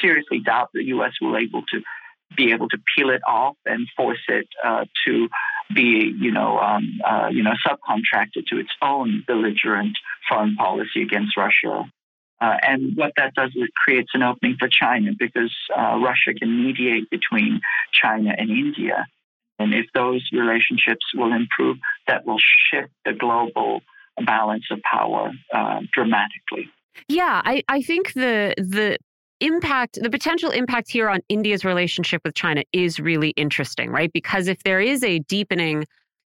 seriously 0.00 0.40
doubt 0.40 0.70
the 0.74 0.84
U.S. 0.86 1.12
will 1.20 1.36
able 1.36 1.62
to 1.72 1.80
be 2.36 2.52
able 2.52 2.68
to 2.68 2.78
peel 2.96 3.10
it 3.10 3.22
off 3.26 3.56
and 3.66 3.88
force 3.96 4.22
it 4.28 4.46
uh, 4.64 4.84
to 5.06 5.28
be, 5.74 6.14
you 6.18 6.30
know, 6.30 6.58
um, 6.58 7.00
uh, 7.04 7.28
you 7.30 7.42
know, 7.42 7.52
subcontracted 7.66 8.46
to 8.46 8.58
its 8.58 8.70
own 8.82 9.24
belligerent 9.26 9.96
foreign 10.28 10.54
policy 10.54 11.02
against 11.02 11.36
Russia. 11.36 11.90
Uh, 12.40 12.56
and 12.62 12.96
what 12.96 13.12
that 13.16 13.34
does 13.34 13.50
is 13.50 13.64
it 13.64 13.74
creates 13.74 14.10
an 14.14 14.22
opening 14.22 14.56
for 14.58 14.68
China 14.68 15.10
because 15.18 15.54
Russia 15.76 16.32
can 16.38 16.64
mediate 16.64 17.10
between 17.10 17.60
China 17.92 18.32
and 18.36 18.48
India. 18.48 19.06
And 19.58 19.74
if 19.74 19.86
those 19.94 20.26
relationships 20.32 21.04
will 21.14 21.34
improve, 21.34 21.78
that 22.06 22.24
will 22.24 22.38
shift 22.70 22.92
the 23.04 23.12
global 23.12 23.82
balance 24.26 24.64
of 24.70 24.80
power 24.82 25.32
uh, 25.54 25.80
dramatically. 25.92 26.68
Yeah, 27.08 27.40
I, 27.44 27.62
I 27.68 27.82
think 27.82 28.12
the 28.14 28.54
the 28.58 28.98
impact, 29.40 29.98
the 30.00 30.10
potential 30.10 30.50
impact 30.50 30.90
here 30.90 31.08
on 31.08 31.20
India's 31.28 31.64
relationship 31.64 32.20
with 32.24 32.34
China 32.34 32.62
is 32.72 33.00
really 33.00 33.30
interesting, 33.30 33.90
right? 33.90 34.12
Because 34.12 34.48
if 34.48 34.62
there 34.64 34.80
is 34.80 35.02
a 35.02 35.20
deepening 35.20 35.86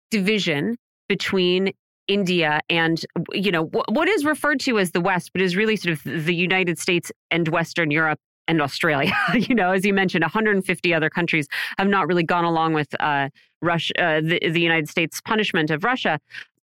division 0.10 0.78
between 1.08 1.74
India 2.08 2.60
and 2.70 3.06
you 3.32 3.52
know 3.52 3.64
what 3.64 4.10
is 4.10 4.26
referred 4.26 4.60
to 4.62 4.78
as 4.78 4.92
the 4.92 5.02
West, 5.02 5.32
but 5.34 5.42
is 5.42 5.56
really 5.56 5.76
sort 5.76 5.94
of 5.94 6.26
the 6.26 6.36
United 6.36 6.78
States 6.78 7.12
and 7.32 7.48
Western 7.48 7.92
Europe 7.92 8.20
and 8.48 8.62
Australia. 8.62 9.14
you 9.34 9.56
know, 9.56 9.72
as 9.72 9.86
you 9.86 9.94
mentioned, 9.94 10.22
150 10.22 10.94
other 10.94 11.10
countries 11.10 11.48
have 11.78 11.88
not 11.88 12.08
really 12.08 12.24
gone 12.24 12.44
along 12.44 12.74
with 12.74 12.94
uh, 13.00 13.30
Russia, 13.62 13.94
uh, 14.02 14.22
the, 14.22 14.40
the 14.50 14.60
United 14.60 14.90
States 14.90 15.22
punishment 15.22 15.72
of 15.72 15.84
Russia. 15.84 16.20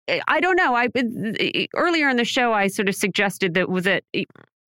Eh, 0.09 0.19
I 0.27 0.39
don't 0.39 0.55
know. 0.55 0.75
I 0.75 0.85
eh, 0.95 1.03
eh, 1.39 1.65
earlier 1.75 2.09
in 2.09 2.17
the 2.17 2.25
show 2.25 2.53
I 2.53 2.67
sort 2.67 2.89
of 2.89 2.95
suggested 2.95 3.53
that 3.53 3.69
was 3.69 3.85
it 3.85 4.03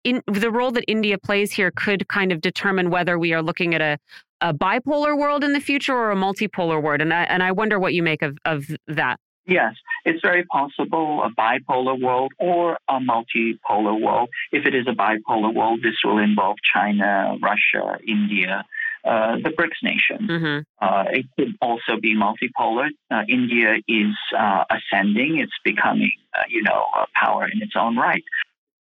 in 0.03 0.21
the 0.27 0.51
role 0.51 0.71
that 0.71 0.85
India 0.87 1.17
plays 1.17 1.51
here 1.51 1.71
could 1.71 2.07
kind 2.07 2.31
of 2.31 2.39
determine 2.41 2.89
whether 2.89 3.17
we 3.19 3.33
are 3.33 3.41
looking 3.41 3.73
at 3.73 3.81
a, 3.81 3.97
a 4.41 4.53
bipolar 4.53 5.17
world 5.17 5.43
in 5.43 5.53
the 5.53 5.59
future 5.59 5.95
or 5.95 6.11
a 6.11 6.15
multipolar 6.15 6.81
world, 6.81 7.01
and 7.01 7.13
I 7.13 7.23
and 7.23 7.43
I 7.43 7.51
wonder 7.51 7.79
what 7.79 7.93
you 7.93 8.03
make 8.03 8.21
of 8.21 8.37
of 8.45 8.65
that. 8.87 9.19
Yes, 9.47 9.75
it's 10.05 10.21
very 10.21 10.43
possible 10.45 11.23
a 11.23 11.29
bipolar 11.39 12.01
world 12.01 12.33
or 12.39 12.79
a 12.89 12.99
multipolar 12.99 13.99
world. 14.01 14.29
If 14.51 14.65
it 14.65 14.73
is 14.73 14.87
a 14.87 14.93
bipolar 14.93 15.53
world, 15.53 15.81
this 15.83 15.95
will 16.03 16.17
involve 16.17 16.57
China, 16.73 17.37
Russia, 17.41 17.99
India, 18.07 18.65
uh, 19.05 19.35
the 19.43 19.51
BRICS 19.51 19.83
nation. 19.83 20.27
Mm-hmm. 20.27 20.85
Uh, 20.85 21.03
it 21.09 21.25
could 21.37 21.55
also 21.61 21.99
be 22.01 22.15
multipolar. 22.15 22.89
Uh, 23.11 23.23
India 23.29 23.75
is 23.87 24.15
uh, 24.37 24.63
ascending; 24.69 25.39
it's 25.39 25.59
becoming, 25.63 26.13
uh, 26.37 26.43
you 26.49 26.63
know, 26.63 26.85
a 26.95 27.05
power 27.13 27.47
in 27.47 27.61
its 27.61 27.73
own 27.75 27.95
right 27.97 28.23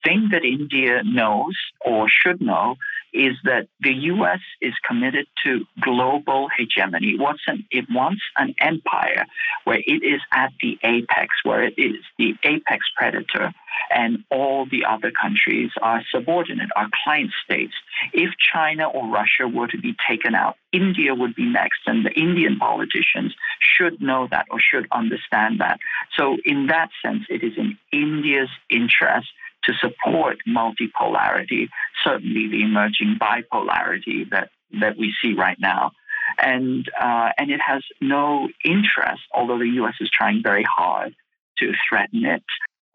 thing 0.04 0.28
that 0.30 0.44
India 0.44 1.02
knows 1.04 1.56
or 1.84 2.06
should 2.08 2.40
know 2.40 2.76
is 3.14 3.36
that 3.44 3.68
the 3.80 3.92
U.S. 3.92 4.40
is 4.60 4.74
committed 4.86 5.26
to 5.44 5.64
global 5.80 6.48
hegemony. 6.56 7.12
It 7.12 7.20
wants 7.20 7.42
an, 7.46 7.64
it 7.70 7.86
wants 7.90 8.22
an 8.36 8.54
empire 8.60 9.26
where 9.64 9.78
it 9.78 10.02
is 10.02 10.20
at 10.32 10.52
the 10.60 10.78
apex, 10.82 11.28
where 11.44 11.62
it 11.62 11.74
is 11.78 11.96
the 12.18 12.34
apex 12.42 12.84
predator, 12.96 13.52
and 13.90 14.24
all 14.30 14.66
the 14.66 14.84
other 14.84 15.10
countries 15.10 15.70
are 15.80 16.02
subordinate, 16.10 16.70
are 16.76 16.88
client 17.04 17.30
states. 17.44 17.74
If 18.12 18.30
China 18.52 18.88
or 18.88 19.08
Russia 19.08 19.48
were 19.48 19.68
to 19.68 19.78
be 19.78 19.94
taken 20.08 20.34
out, 20.34 20.56
India 20.72 21.14
would 21.14 21.34
be 21.34 21.46
next, 21.46 21.80
and 21.86 22.04
the 22.04 22.12
Indian 22.12 22.58
politicians 22.58 23.34
should 23.60 24.00
know 24.02 24.26
that 24.30 24.46
or 24.50 24.58
should 24.60 24.86
understand 24.92 25.60
that. 25.60 25.78
So, 26.16 26.36
in 26.44 26.66
that 26.66 26.90
sense, 27.04 27.24
it 27.30 27.44
is 27.44 27.52
in 27.56 27.78
India's 27.92 28.50
interest 28.68 29.28
to 29.66 29.74
support 29.80 30.38
multipolarity, 30.48 31.68
certainly 32.04 32.48
the 32.48 32.62
emerging 32.62 33.18
bipolarity 33.20 34.28
that, 34.30 34.50
that 34.80 34.96
we 34.96 35.12
see 35.22 35.34
right 35.34 35.58
now. 35.60 35.92
And, 36.38 36.88
uh, 37.00 37.30
and 37.38 37.50
it 37.50 37.60
has 37.60 37.82
no 38.00 38.48
interest, 38.64 39.22
although 39.32 39.58
the 39.58 39.80
US 39.82 39.94
is 40.00 40.10
trying 40.10 40.42
very 40.42 40.64
hard 40.64 41.14
to 41.58 41.72
threaten 41.88 42.24
it, 42.24 42.42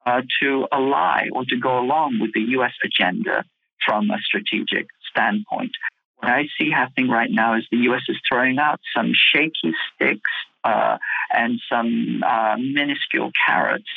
uh, 0.06 0.22
to 0.42 0.68
ally 0.72 1.28
or 1.32 1.46
to 1.46 1.58
go 1.58 1.80
along 1.80 2.20
with 2.20 2.32
the 2.34 2.42
US 2.58 2.74
agenda 2.84 3.44
from 3.86 4.10
a 4.10 4.18
strategic 4.20 4.88
standpoint. 5.10 5.72
What 6.18 6.32
I 6.32 6.48
see 6.60 6.70
happening 6.70 7.10
right 7.10 7.30
now 7.32 7.56
is 7.58 7.66
the 7.72 7.90
US 7.90 8.02
is 8.10 8.18
throwing 8.28 8.60
out 8.60 8.80
some 8.96 9.14
shaky 9.14 9.74
sticks 9.94 10.32
uh, 10.64 10.98
and 11.32 11.60
some 11.72 12.24
uh, 12.28 12.58
minuscule 12.58 13.32
carrots 13.48 13.90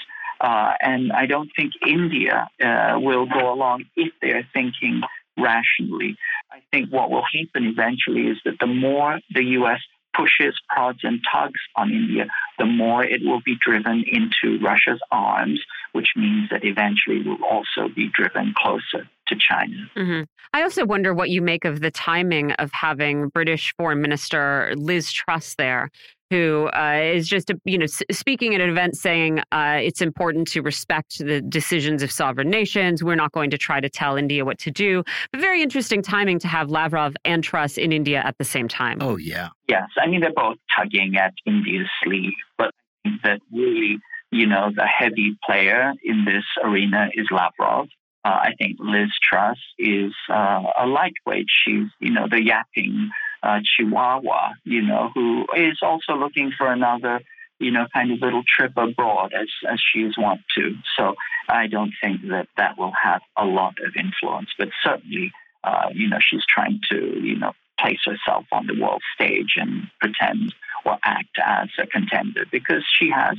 Uh, 0.43 0.73
and 0.81 1.13
I 1.13 1.27
don't 1.27 1.51
think 1.55 1.73
India 1.87 2.49
uh, 2.61 2.99
will 2.99 3.27
go 3.27 3.53
along 3.53 3.85
if 3.97 4.13
they're 4.21 4.47
thinking 4.53 5.03
rationally. 5.39 6.17
I 6.51 6.59
think 6.73 6.91
what 6.91 7.11
will 7.11 7.23
happen 7.23 7.69
eventually 7.69 8.27
is 8.27 8.39
that 8.45 8.59
the 8.59 8.67
more 8.67 9.21
the 9.33 9.45
U.S. 9.61 9.81
pushes, 10.17 10.61
prods, 10.69 10.99
and 11.05 11.21
tugs 11.33 11.61
on 11.77 11.91
India, 11.91 12.27
the 12.59 12.67
more 12.67 13.05
it 13.05 13.21
will 13.25 13.41
be 13.45 13.57
driven 13.65 14.05
into 14.07 14.59
Russia's 14.63 15.01
arms, 15.13 15.61
which 15.93 16.09
means 16.17 16.51
that 16.51 16.65
eventually 16.65 17.21
it 17.21 17.27
will 17.27 17.45
also 17.49 17.89
be 17.95 18.11
driven 18.13 18.53
closer 18.59 19.09
to 19.29 19.37
China. 19.37 19.89
Mm-hmm. 19.97 20.23
I 20.53 20.63
also 20.63 20.85
wonder 20.85 21.15
what 21.15 21.31
you 21.31 21.41
make 21.41 21.65
of 21.65 21.81
the 21.81 21.91
timing 21.91 22.53
of 22.53 22.71
having 22.73 23.29
British 23.29 23.73
Foreign 23.79 24.03
Minister 24.03 24.75
Liz 24.77 25.11
Truss 25.11 25.55
there, 25.55 25.91
who 26.33 26.71
uh, 26.75 27.01
is 27.03 27.29
just, 27.29 27.51
a, 27.51 27.61
you 27.65 27.77
know, 27.77 27.87
speaking 28.11 28.55
at 28.55 28.61
an 28.63 28.71
event 28.71 28.97
saying 28.97 29.41
uh, 29.53 29.79
it's 29.81 30.01
important 30.01 30.49
to 30.49 30.63
respect 30.63 31.19
the 31.19 31.43
decisions 31.43 32.03
of 32.03 32.11
sovereign 32.11 32.49
nations. 32.49 33.05
We're 33.05 33.17
not 33.17 33.33
going 33.33 33.51
to 33.51 33.59
try 33.59 33.81
to 33.81 33.91
tell 33.91 34.17
India 34.17 34.45
what 34.45 34.59
to 34.61 34.71
do. 34.71 35.05
But 35.31 35.41
very 35.41 35.63
interesting 35.63 36.01
timing 36.01 36.39
to 36.39 36.49
have 36.49 36.71
Lavrov 36.71 37.15
and 37.27 37.45
Truss 37.45 37.77
in 37.77 37.93
India 37.93 38.23
at 38.25 38.39
the 38.39 38.45
same 38.45 38.67
time. 38.67 38.99
Oh, 39.03 39.17
yeah. 39.17 39.49
Yes. 39.69 39.89
I 40.03 40.07
mean, 40.09 40.23
they're 40.23 40.33
both 40.35 40.57
tugging 40.75 41.17
at 41.17 41.35
India's 41.45 41.89
sleeve, 42.03 42.33
but 42.57 42.73
I 43.05 43.11
think 43.11 43.23
that 43.25 43.41
really, 43.53 43.99
you 44.31 44.47
know, 44.47 44.71
the 44.75 44.87
heavy 44.87 45.37
player 45.45 45.93
in 46.03 46.25
this 46.25 46.45
arena 46.65 47.09
is 47.13 47.27
Lavrov. 47.31 47.89
Uh, 48.25 48.29
I 48.29 48.51
think 48.59 48.79
Liz 48.79 49.11
Truss 49.29 49.59
is 49.79 50.13
uh, 50.31 50.63
a 50.81 50.87
lightweight. 50.87 51.47
She's, 51.65 51.89
you 52.01 52.13
know, 52.13 52.27
the 52.31 52.43
yapping 52.43 53.11
uh, 53.43 53.61
Chihuahua, 53.65 54.55
you 54.65 54.83
know, 54.83 55.11
who 55.15 55.47
is 55.57 55.79
also 55.83 56.15
looking 56.15 56.53
for 56.57 56.71
another, 56.71 57.21
you 57.59 57.71
know, 57.71 57.87
kind 57.93 58.13
of 58.13 58.21
little 58.21 58.43
trip 58.47 58.73
abroad 58.77 59.33
as, 59.35 59.49
as 59.71 59.81
she 59.81 60.01
is 60.01 60.17
wont 60.17 60.41
to. 60.57 60.75
So 60.97 61.15
I 61.49 61.67
don't 61.67 61.93
think 62.03 62.23
that 62.29 62.49
that 62.57 62.79
will 62.79 62.93
have 63.03 63.23
a 63.37 63.45
lot 63.45 63.75
of 63.85 63.95
influence, 63.97 64.51
but 64.59 64.69
certainly, 64.85 65.33
uh, 65.65 65.89
you 65.93 66.09
know, 66.09 66.19
she's 66.21 66.45
trying 66.49 66.81
to, 66.91 66.97
you 66.97 67.37
know, 67.37 67.53
place 67.79 68.01
herself 68.05 68.45
on 68.53 68.67
the 68.67 68.81
world 68.81 69.03
stage 69.15 69.55
and 69.57 69.89
pretend 70.01 70.55
or 70.85 70.99
act 71.05 71.37
as 71.45 71.69
a 71.79 71.87
contender 71.87 72.45
because 72.51 72.85
she 72.99 73.11
has, 73.11 73.37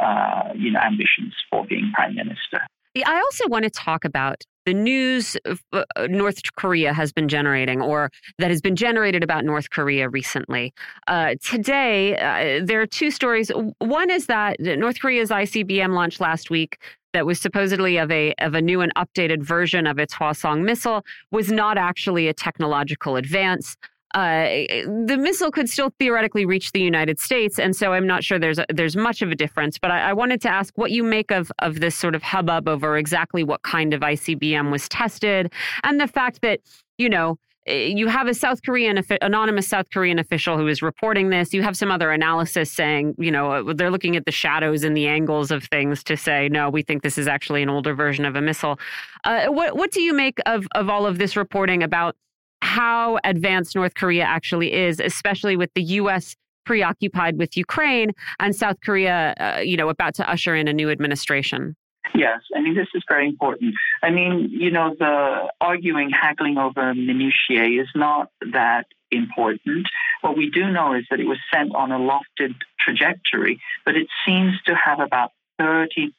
uh, 0.00 0.52
you 0.54 0.70
know, 0.70 0.80
ambitions 0.80 1.34
for 1.50 1.64
being 1.66 1.92
prime 1.94 2.14
minister. 2.14 2.66
I 3.04 3.16
also 3.16 3.48
want 3.48 3.64
to 3.64 3.70
talk 3.70 4.04
about 4.04 4.42
the 4.64 4.74
news 4.74 5.36
uh, 5.72 5.84
North 6.08 6.40
Korea 6.56 6.92
has 6.92 7.12
been 7.12 7.28
generating, 7.28 7.80
or 7.80 8.10
that 8.38 8.50
has 8.50 8.60
been 8.60 8.76
generated 8.76 9.22
about 9.22 9.44
North 9.44 9.70
Korea 9.70 10.08
recently. 10.08 10.74
Uh, 11.06 11.36
today, 11.42 12.18
uh, 12.18 12.64
there 12.64 12.80
are 12.80 12.86
two 12.86 13.10
stories. 13.10 13.50
One 13.78 14.10
is 14.10 14.26
that 14.26 14.58
North 14.58 15.00
Korea's 15.00 15.30
ICBM 15.30 15.94
launched 15.94 16.20
last 16.20 16.50
week 16.50 16.78
that 17.12 17.24
was 17.24 17.40
supposedly 17.40 17.96
of 17.96 18.10
a 18.10 18.34
of 18.40 18.54
a 18.54 18.60
new 18.60 18.80
and 18.80 18.92
updated 18.94 19.42
version 19.42 19.86
of 19.86 19.98
its 19.98 20.14
Hwasong 20.14 20.64
missile 20.64 21.04
was 21.30 21.50
not 21.50 21.78
actually 21.78 22.28
a 22.28 22.34
technological 22.34 23.16
advance 23.16 23.76
uh, 24.16 24.64
the 25.04 25.18
missile 25.20 25.50
could 25.50 25.68
still 25.68 25.92
theoretically 25.98 26.46
reach 26.46 26.72
the 26.72 26.80
United 26.80 27.20
States, 27.20 27.58
and 27.58 27.76
so 27.76 27.92
I'm 27.92 28.06
not 28.06 28.24
sure 28.24 28.38
there's 28.38 28.58
a, 28.58 28.64
there's 28.72 28.96
much 28.96 29.20
of 29.20 29.30
a 29.30 29.34
difference. 29.34 29.78
But 29.78 29.90
I, 29.90 30.08
I, 30.08 30.12
wanted 30.14 30.40
to 30.40 30.48
ask 30.48 30.72
what 30.78 30.90
you 30.90 31.04
make 31.04 31.30
of 31.30 31.52
of 31.58 31.80
this 31.80 31.94
sort 31.94 32.14
of 32.14 32.22
hubbub 32.22 32.66
over 32.66 32.96
exactly 32.96 33.44
what 33.44 33.60
kind 33.60 33.92
of 33.92 34.00
ICBM 34.00 34.72
was 34.72 34.88
tested, 34.88 35.52
and 35.84 36.00
the 36.00 36.08
fact 36.08 36.40
that 36.40 36.60
you 36.96 37.10
know 37.10 37.36
eh, 37.66 37.92
you 37.94 38.08
have 38.08 38.26
a 38.26 38.32
South 38.32 38.62
Korean 38.62 38.98
anonymous 39.20 39.68
South 39.68 39.90
Korean 39.92 40.18
official 40.18 40.56
who 40.56 40.66
is 40.66 40.80
reporting 40.80 41.28
this. 41.28 41.52
You 41.52 41.60
have 41.60 41.76
some 41.76 41.90
other 41.90 42.10
analysis 42.10 42.72
saying, 42.72 43.16
you 43.18 43.30
know, 43.30 43.52
uh, 43.52 43.74
they're 43.74 43.90
looking 43.90 44.16
at 44.16 44.24
the 44.24 44.32
shadows 44.32 44.82
and 44.82 44.96
the 44.96 45.08
angles 45.08 45.50
of 45.50 45.64
things 45.64 46.02
to 46.04 46.16
say, 46.16 46.48
no, 46.48 46.70
we 46.70 46.80
think 46.80 47.02
this 47.02 47.18
is 47.18 47.28
actually 47.28 47.62
an 47.62 47.68
older 47.68 47.92
version 47.92 48.24
of 48.24 48.34
a 48.34 48.40
missile. 48.40 48.80
Uh, 49.24 49.48
what 49.48 49.76
what 49.76 49.90
do 49.90 50.00
you 50.00 50.14
make 50.14 50.38
of 50.46 50.66
of 50.74 50.88
all 50.88 51.04
of 51.04 51.18
this 51.18 51.36
reporting 51.36 51.82
about? 51.82 52.16
How 52.62 53.18
advanced 53.24 53.74
North 53.74 53.94
Korea 53.94 54.24
actually 54.24 54.72
is, 54.72 55.00
especially 55.00 55.56
with 55.56 55.70
the 55.74 55.82
U.S. 55.82 56.34
preoccupied 56.64 57.38
with 57.38 57.56
Ukraine 57.56 58.12
and 58.40 58.54
South 58.54 58.76
Korea, 58.84 59.34
uh, 59.38 59.60
you 59.60 59.76
know, 59.76 59.88
about 59.88 60.14
to 60.16 60.30
usher 60.30 60.54
in 60.54 60.68
a 60.68 60.72
new 60.72 60.90
administration. 60.90 61.76
Yes, 62.14 62.40
I 62.54 62.60
mean, 62.60 62.74
this 62.74 62.86
is 62.94 63.02
very 63.08 63.28
important. 63.28 63.74
I 64.02 64.10
mean, 64.10 64.48
you 64.50 64.70
know, 64.70 64.94
the 64.98 65.50
arguing, 65.60 66.10
haggling 66.10 66.56
over 66.56 66.94
minutiae 66.94 67.82
is 67.82 67.88
not 67.94 68.30
that 68.52 68.86
important. 69.10 69.86
What 70.20 70.36
we 70.36 70.50
do 70.50 70.70
know 70.70 70.94
is 70.94 71.04
that 71.10 71.20
it 71.20 71.26
was 71.26 71.38
sent 71.52 71.74
on 71.74 71.92
a 71.92 71.98
lofted 71.98 72.54
trajectory, 72.80 73.60
but 73.84 73.96
it 73.96 74.08
seems 74.26 74.54
to 74.66 74.74
have 74.74 75.00
about 75.00 75.32
30% 75.60 76.12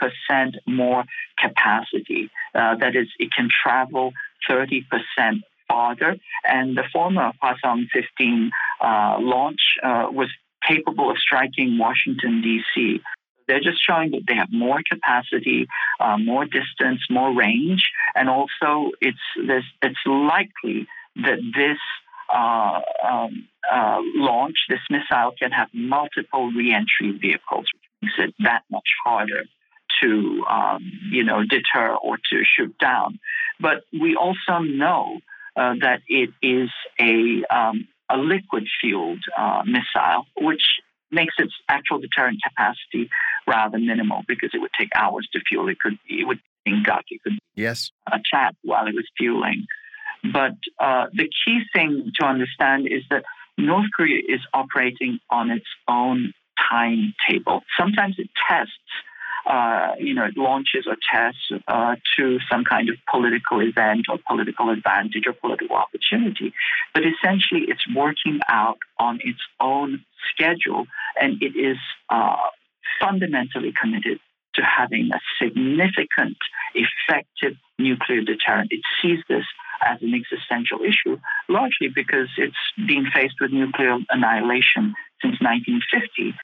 more 0.65 1.03
capacity. 1.37 2.29
Uh, 2.55 2.75
that 2.75 2.95
is, 2.95 3.07
it 3.19 3.31
can 3.31 3.49
travel 3.63 4.11
30% 4.49 4.83
farther. 5.67 6.17
And 6.47 6.77
the 6.77 6.83
former 6.91 7.31
Hwasong 7.43 7.87
15 7.93 8.51
uh, 8.81 9.17
launch 9.19 9.59
uh, 9.83 10.07
was 10.11 10.29
capable 10.67 11.11
of 11.11 11.17
striking 11.17 11.77
Washington, 11.77 12.41
D.C. 12.41 13.01
They're 13.47 13.61
just 13.61 13.79
showing 13.85 14.11
that 14.11 14.23
they 14.27 14.35
have 14.35 14.51
more 14.51 14.81
capacity, 14.89 15.67
uh, 15.99 16.17
more 16.17 16.45
distance, 16.45 17.01
more 17.09 17.33
range, 17.33 17.89
and 18.13 18.29
also 18.29 18.91
it's 18.99 19.17
this, 19.37 19.63
it's 19.81 19.99
likely 20.05 20.87
that 21.15 21.39
this 21.55 21.77
uh, 22.29 22.81
um, 23.07 23.47
uh, 23.71 23.99
launch, 24.15 24.55
this 24.67 24.81
missile, 24.89 25.31
can 25.39 25.51
have 25.51 25.69
multiple 25.73 26.51
reentry 26.51 27.17
vehicles, 27.17 27.67
which 27.73 27.83
makes 28.01 28.13
it 28.19 28.35
that 28.39 28.63
much 28.69 28.89
harder 29.03 29.45
to 30.01 30.43
um, 30.49 30.91
you 31.09 31.23
know 31.23 31.43
deter 31.43 31.95
or 31.95 32.17
to 32.17 32.43
shoot 32.43 32.77
down. 32.79 33.19
But 33.59 33.83
we 33.97 34.15
also 34.15 34.59
know 34.59 35.19
uh, 35.57 35.73
that 35.81 36.01
it 36.07 36.29
is 36.41 36.69
a, 36.99 37.43
um, 37.53 37.87
a 38.09 38.17
liquid 38.17 38.67
fueled 38.79 39.23
uh, 39.37 39.63
missile, 39.65 40.25
which 40.39 40.63
makes 41.11 41.33
its 41.37 41.53
actual 41.69 41.99
deterrent 41.99 42.39
capacity 42.43 43.09
rather 43.47 43.77
minimal 43.79 44.21
because 44.27 44.51
it 44.53 44.59
would 44.59 44.71
take 44.79 44.89
hours 44.95 45.27
to 45.33 45.39
fuel. 45.47 45.69
It 45.69 45.79
could 45.79 45.97
it 46.07 46.27
would 46.27 46.39
engulf. 46.65 47.03
It 47.09 47.21
could 47.23 47.39
yes 47.55 47.91
a 48.11 48.19
chat 48.29 48.55
while 48.63 48.87
it 48.87 48.93
was 48.95 49.07
fueling. 49.17 49.65
But 50.23 50.57
uh, 50.79 51.05
the 51.13 51.29
key 51.45 51.61
thing 51.73 52.11
to 52.19 52.25
understand 52.25 52.87
is 52.87 53.03
that 53.09 53.23
North 53.57 53.87
Korea 53.95 54.21
is 54.27 54.41
operating 54.53 55.19
on 55.29 55.49
its 55.49 55.65
own 55.87 56.33
timetable. 56.69 57.61
Sometimes 57.79 58.15
it 58.17 58.29
tests 58.49 58.73
uh, 59.47 59.95
you 59.97 60.13
know, 60.13 60.25
it 60.25 60.37
launches 60.37 60.85
or 60.87 60.97
tests 61.11 61.51
uh, 61.67 61.95
to 62.17 62.37
some 62.51 62.65
kind 62.65 62.89
of 62.89 62.95
political 63.09 63.61
event 63.61 64.05
or 64.09 64.17
political 64.27 64.69
advantage 64.69 65.23
or 65.25 65.33
political 65.33 65.75
opportunity. 65.75 66.53
But 66.93 67.03
essentially, 67.03 67.65
it's 67.67 67.83
working 67.95 68.39
out 68.49 68.77
on 68.99 69.19
its 69.23 69.39
own 69.61 70.03
schedule, 70.33 70.85
and 71.19 71.41
it 71.41 71.55
is 71.57 71.77
uh, 72.09 72.35
fundamentally 72.99 73.73
committed 73.79 74.19
to 74.55 74.61
having 74.63 75.11
a 75.13 75.19
significant, 75.41 76.37
effective 76.73 77.55
nuclear 77.79 78.21
deterrent. 78.21 78.71
It 78.71 78.81
sees 79.01 79.19
this 79.29 79.45
as 79.81 80.01
an 80.01 80.13
existential 80.13 80.79
issue, 80.81 81.19
largely 81.47 81.87
because 81.93 82.27
it's 82.37 82.55
been 82.75 83.05
faced 83.13 83.35
with 83.39 83.51
nuclear 83.51 83.97
annihilation 84.09 84.93
since 85.21 85.39
1950 85.39 86.35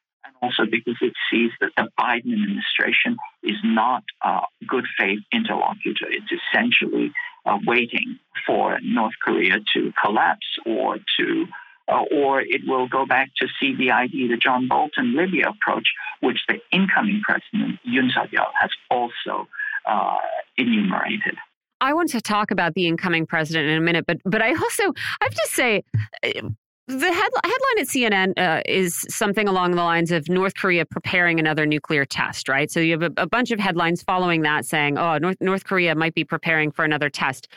also 0.43 0.63
because 0.69 0.97
it 1.01 1.13
sees 1.31 1.51
that 1.61 1.71
the 1.77 1.87
Biden 1.99 2.33
administration 2.33 3.15
is 3.43 3.57
not 3.63 4.03
a 4.23 4.41
good 4.67 4.85
faith 4.97 5.19
interlocutor. 5.31 6.07
It's 6.09 6.31
essentially 6.31 7.11
uh, 7.45 7.59
waiting 7.65 8.19
for 8.45 8.77
North 8.83 9.13
Korea 9.23 9.57
to 9.73 9.93
collapse 10.03 10.45
or 10.65 10.97
to 11.19 11.45
uh, 11.91 12.03
or 12.15 12.39
it 12.41 12.61
will 12.65 12.87
go 12.87 13.05
back 13.05 13.29
to 13.37 13.45
CVID, 13.61 14.29
the 14.29 14.37
John 14.37 14.69
Bolton 14.69 15.17
Libya 15.17 15.49
approach, 15.49 15.87
which 16.21 16.39
the 16.47 16.59
incoming 16.71 17.21
president 17.21 17.77
Yoon 17.85 18.09
Suk-yeol 18.13 18.51
has 18.57 18.69
also 18.89 19.49
uh, 19.85 20.15
enumerated. 20.57 21.35
I 21.81 21.93
want 21.93 22.09
to 22.11 22.21
talk 22.21 22.51
about 22.51 22.73
the 22.75 22.87
incoming 22.87 23.25
president 23.25 23.67
in 23.67 23.77
a 23.77 23.81
minute, 23.81 24.05
but 24.07 24.17
but 24.23 24.41
I 24.41 24.51
also 24.51 24.93
I 25.19 25.25
have 25.25 25.33
to 25.33 25.47
say 25.49 25.83
the 26.87 27.13
head, 27.13 27.31
headline 27.43 27.79
at 27.79 27.87
CNN 27.87 28.33
uh, 28.37 28.61
is 28.65 29.05
something 29.09 29.47
along 29.47 29.71
the 29.71 29.83
lines 29.83 30.11
of 30.11 30.27
North 30.27 30.55
Korea 30.55 30.85
preparing 30.85 31.39
another 31.39 31.65
nuclear 31.65 32.05
test, 32.05 32.49
right? 32.49 32.69
So 32.69 32.79
you 32.79 32.91
have 32.99 33.03
a, 33.03 33.11
a 33.17 33.27
bunch 33.27 33.51
of 33.51 33.59
headlines 33.59 34.03
following 34.03 34.41
that 34.41 34.65
saying, 34.65 34.97
oh, 34.97 35.17
North, 35.17 35.37
North 35.39 35.63
Korea 35.63 35.95
might 35.95 36.13
be 36.13 36.23
preparing 36.23 36.71
for 36.71 36.83
another 36.83 37.09
test. 37.09 37.47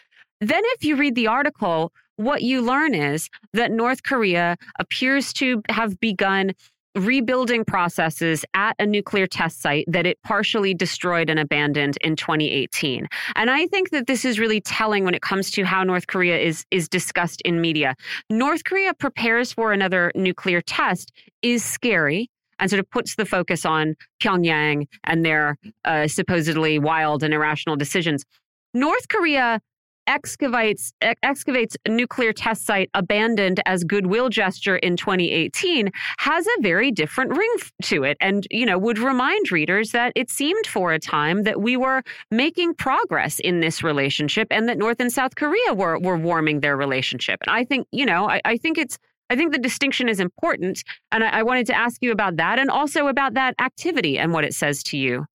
Then, 0.40 0.62
if 0.76 0.84
you 0.84 0.96
read 0.96 1.14
the 1.14 1.26
article, 1.26 1.92
what 2.16 2.42
you 2.42 2.62
learn 2.62 2.94
is 2.94 3.28
that 3.52 3.70
North 3.70 4.02
Korea 4.02 4.56
appears 4.78 5.32
to 5.34 5.62
have 5.70 5.98
begun 5.98 6.52
rebuilding 6.96 7.64
processes 7.64 8.44
at 8.54 8.74
a 8.78 8.86
nuclear 8.86 9.26
test 9.26 9.60
site 9.60 9.84
that 9.88 10.06
it 10.06 10.18
partially 10.22 10.74
destroyed 10.74 11.30
and 11.30 11.38
abandoned 11.38 11.96
in 12.00 12.16
2018. 12.16 13.06
And 13.36 13.50
I 13.50 13.66
think 13.66 13.90
that 13.90 14.06
this 14.06 14.24
is 14.24 14.38
really 14.38 14.60
telling 14.60 15.04
when 15.04 15.14
it 15.14 15.22
comes 15.22 15.50
to 15.52 15.64
how 15.64 15.84
North 15.84 16.06
Korea 16.06 16.38
is 16.38 16.64
is 16.70 16.88
discussed 16.88 17.40
in 17.42 17.60
media. 17.60 17.94
North 18.30 18.64
Korea 18.64 18.94
prepares 18.94 19.52
for 19.52 19.72
another 19.72 20.10
nuclear 20.14 20.60
test 20.60 21.12
is 21.42 21.64
scary 21.64 22.30
and 22.58 22.70
sort 22.70 22.80
of 22.80 22.90
puts 22.90 23.16
the 23.16 23.26
focus 23.26 23.66
on 23.66 23.94
Pyongyang 24.22 24.88
and 25.04 25.24
their 25.24 25.58
uh, 25.84 26.08
supposedly 26.08 26.78
wild 26.78 27.22
and 27.22 27.34
irrational 27.34 27.76
decisions. 27.76 28.24
North 28.72 29.08
Korea 29.08 29.60
excavates 30.06 30.92
excavates 31.22 31.76
a 31.86 31.88
nuclear 31.88 32.32
test 32.32 32.64
site 32.64 32.90
abandoned 32.94 33.60
as 33.66 33.84
goodwill 33.84 34.28
gesture 34.28 34.76
in 34.76 34.96
2018 34.96 35.90
has 36.18 36.46
a 36.46 36.62
very 36.62 36.90
different 36.90 37.36
ring 37.36 37.54
to 37.82 38.04
it 38.04 38.16
and 38.20 38.46
you 38.50 38.66
know 38.66 38.78
would 38.78 38.98
remind 38.98 39.50
readers 39.50 39.92
that 39.92 40.12
it 40.14 40.30
seemed 40.30 40.66
for 40.66 40.92
a 40.92 40.98
time 40.98 41.42
that 41.42 41.60
we 41.60 41.76
were 41.76 42.02
making 42.30 42.74
progress 42.74 43.38
in 43.40 43.60
this 43.60 43.82
relationship 43.82 44.48
and 44.50 44.68
that 44.68 44.78
North 44.78 45.00
and 45.00 45.12
South 45.12 45.34
Korea 45.34 45.74
were 45.74 45.98
were 45.98 46.16
warming 46.16 46.60
their 46.60 46.76
relationship 46.76 47.40
and 47.46 47.54
I 47.54 47.64
think 47.64 47.86
you 47.92 48.06
know 48.06 48.28
I, 48.28 48.40
I 48.44 48.56
think 48.56 48.78
it's 48.78 48.98
I 49.28 49.34
think 49.36 49.52
the 49.52 49.58
distinction 49.58 50.08
is 50.08 50.20
important 50.20 50.84
and 51.10 51.24
I, 51.24 51.40
I 51.40 51.42
wanted 51.42 51.66
to 51.66 51.76
ask 51.76 52.02
you 52.02 52.12
about 52.12 52.36
that 52.36 52.58
and 52.58 52.70
also 52.70 53.08
about 53.08 53.34
that 53.34 53.54
activity 53.60 54.18
and 54.18 54.32
what 54.32 54.44
it 54.44 54.54
says 54.54 54.82
to 54.84 54.96
you 54.96 55.26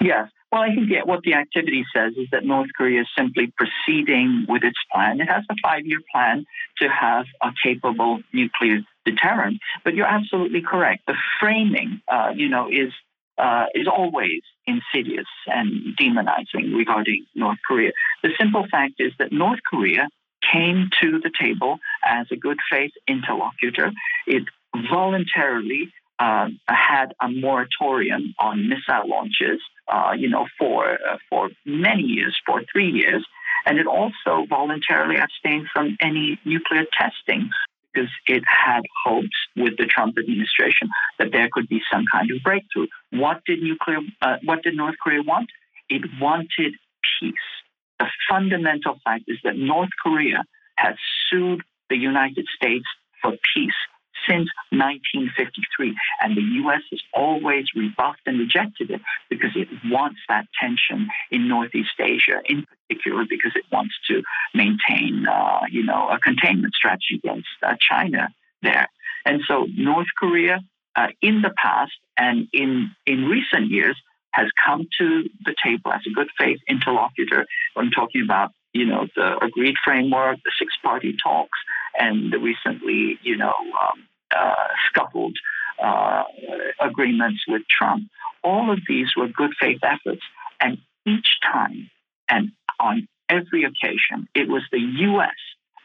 Yes. 0.00 0.30
Well, 0.54 0.62
I 0.62 0.72
think 0.72 0.88
what 1.04 1.22
the 1.24 1.34
activity 1.34 1.84
says 1.92 2.12
is 2.16 2.28
that 2.30 2.44
North 2.44 2.68
Korea 2.76 3.00
is 3.00 3.08
simply 3.18 3.52
proceeding 3.56 4.46
with 4.48 4.62
its 4.62 4.78
plan. 4.92 5.20
It 5.20 5.28
has 5.28 5.42
a 5.50 5.54
five 5.60 5.84
year 5.84 5.98
plan 6.12 6.46
to 6.78 6.88
have 6.88 7.26
a 7.42 7.50
capable 7.60 8.20
nuclear 8.32 8.78
deterrent. 9.04 9.58
But 9.82 9.96
you're 9.96 10.06
absolutely 10.06 10.62
correct. 10.62 11.06
The 11.08 11.16
framing, 11.40 12.02
uh, 12.06 12.34
you 12.36 12.48
know, 12.48 12.68
is 12.70 12.92
uh, 13.36 13.64
is 13.74 13.88
always 13.88 14.42
insidious 14.64 15.26
and 15.48 15.96
demonizing 16.00 16.72
regarding 16.72 17.26
North 17.34 17.58
Korea. 17.66 17.90
The 18.22 18.30
simple 18.38 18.64
fact 18.70 18.94
is 19.00 19.10
that 19.18 19.32
North 19.32 19.58
Korea 19.68 20.08
came 20.52 20.88
to 21.02 21.18
the 21.18 21.32
table 21.36 21.78
as 22.06 22.28
a 22.30 22.36
good 22.36 22.58
faith 22.70 22.92
interlocutor. 23.08 23.90
It 24.28 24.44
voluntarily 24.88 25.92
uh, 26.20 26.48
had 26.68 27.12
a 27.20 27.28
moratorium 27.28 28.34
on 28.38 28.68
missile 28.68 29.08
launches, 29.08 29.60
uh, 29.88 30.12
you 30.16 30.28
know, 30.28 30.46
for 30.58 30.92
uh, 30.92 31.18
for 31.28 31.50
many 31.64 32.02
years, 32.02 32.36
for 32.46 32.62
three 32.72 32.90
years, 32.90 33.24
and 33.66 33.78
it 33.78 33.86
also 33.86 34.46
voluntarily 34.48 35.16
abstained 35.16 35.66
from 35.72 35.96
any 36.00 36.38
nuclear 36.44 36.84
testing 36.98 37.50
because 37.92 38.10
it 38.26 38.42
had 38.46 38.82
hopes 39.04 39.36
with 39.56 39.76
the 39.76 39.86
Trump 39.86 40.18
administration 40.18 40.88
that 41.18 41.28
there 41.32 41.48
could 41.52 41.68
be 41.68 41.80
some 41.92 42.04
kind 42.10 42.30
of 42.30 42.42
breakthrough. 42.42 42.86
What 43.10 43.42
did 43.46 43.62
nuclear? 43.62 43.98
Uh, 44.20 44.36
what 44.44 44.62
did 44.62 44.76
North 44.76 44.96
Korea 45.02 45.22
want? 45.22 45.50
It 45.88 46.02
wanted 46.20 46.74
peace. 47.20 47.34
The 47.98 48.06
fundamental 48.28 48.98
fact 49.04 49.24
is 49.28 49.38
that 49.44 49.56
North 49.56 49.90
Korea 50.02 50.44
has 50.76 50.96
sued 51.30 51.62
the 51.88 51.96
United 51.96 52.46
States 52.56 52.86
for 53.22 53.32
peace 53.54 53.72
since 54.28 54.48
1953. 54.70 55.94
And 56.20 56.36
the 56.36 56.42
U.S. 56.64 56.82
has 56.90 57.00
always 57.12 57.66
rebuffed 57.74 58.20
and 58.26 58.38
rejected 58.38 58.90
it 58.90 59.00
because 59.30 59.50
it 59.54 59.68
wants 59.86 60.20
that 60.28 60.46
tension 60.60 61.08
in 61.30 61.48
Northeast 61.48 61.98
Asia, 61.98 62.40
in 62.44 62.64
particular 62.64 63.24
because 63.28 63.52
it 63.54 63.64
wants 63.72 63.94
to 64.08 64.22
maintain, 64.54 65.26
uh, 65.26 65.60
you 65.70 65.84
know, 65.84 66.08
a 66.08 66.18
containment 66.18 66.74
strategy 66.74 67.20
against 67.22 67.48
uh, 67.62 67.74
China 67.90 68.28
there. 68.62 68.88
And 69.24 69.42
so 69.46 69.66
North 69.76 70.08
Korea, 70.18 70.60
uh, 70.96 71.08
in 71.22 71.42
the 71.42 71.52
past 71.56 71.92
and 72.16 72.48
in 72.52 72.90
in 73.06 73.24
recent 73.24 73.70
years, 73.70 73.96
has 74.34 74.48
come 74.64 74.86
to 74.98 75.24
the 75.44 75.54
table 75.64 75.92
as 75.92 76.00
a 76.06 76.10
good 76.10 76.28
faith 76.38 76.58
interlocutor. 76.68 77.46
I'm 77.76 77.90
talking 77.90 78.22
about, 78.22 78.50
you 78.72 78.84
know, 78.84 79.06
the 79.14 79.42
agreed 79.44 79.76
framework, 79.84 80.38
the 80.44 80.52
six 80.58 80.74
party 80.82 81.16
talks, 81.22 81.58
and 81.98 82.32
the 82.32 82.38
recently, 82.38 83.18
you 83.22 83.36
know, 83.36 83.54
um, 83.80 84.06
uh, 84.36 84.54
scuffled 84.88 85.36
uh, 85.82 86.22
agreements 86.80 87.42
with 87.48 87.62
Trump. 87.68 88.04
All 88.42 88.70
of 88.70 88.80
these 88.88 89.08
were 89.16 89.28
good 89.28 89.52
faith 89.60 89.80
efforts. 89.82 90.22
And 90.60 90.78
each 91.06 91.26
time 91.42 91.90
and 92.28 92.52
on 92.80 93.08
every 93.28 93.64
occasion, 93.64 94.28
it 94.34 94.48
was 94.48 94.62
the 94.70 94.80
U.S. 94.80 95.30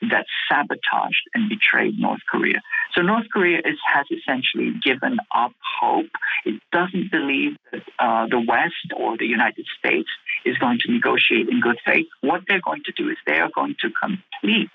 that 0.09 0.25
sabotaged 0.49 1.23
and 1.33 1.49
betrayed 1.49 1.99
North 1.99 2.21
Korea. 2.29 2.61
So 2.95 3.01
North 3.01 3.25
Korea 3.31 3.59
is, 3.59 3.77
has 3.85 4.05
essentially 4.11 4.73
given 4.83 5.17
up 5.33 5.51
hope. 5.79 6.09
It 6.45 6.61
doesn't 6.71 7.11
believe 7.11 7.55
that 7.71 7.83
uh, 7.99 8.27
the 8.27 8.39
West 8.39 8.93
or 8.95 9.17
the 9.17 9.25
United 9.25 9.65
States 9.77 10.09
is 10.45 10.57
going 10.57 10.79
to 10.85 10.91
negotiate 10.91 11.49
in 11.49 11.61
good 11.61 11.77
faith. 11.85 12.07
What 12.21 12.41
they're 12.47 12.61
going 12.61 12.83
to 12.85 12.91
do 12.91 13.09
is 13.09 13.17
they 13.25 13.39
are 13.39 13.51
going 13.53 13.75
to 13.81 13.89
complete 13.89 14.69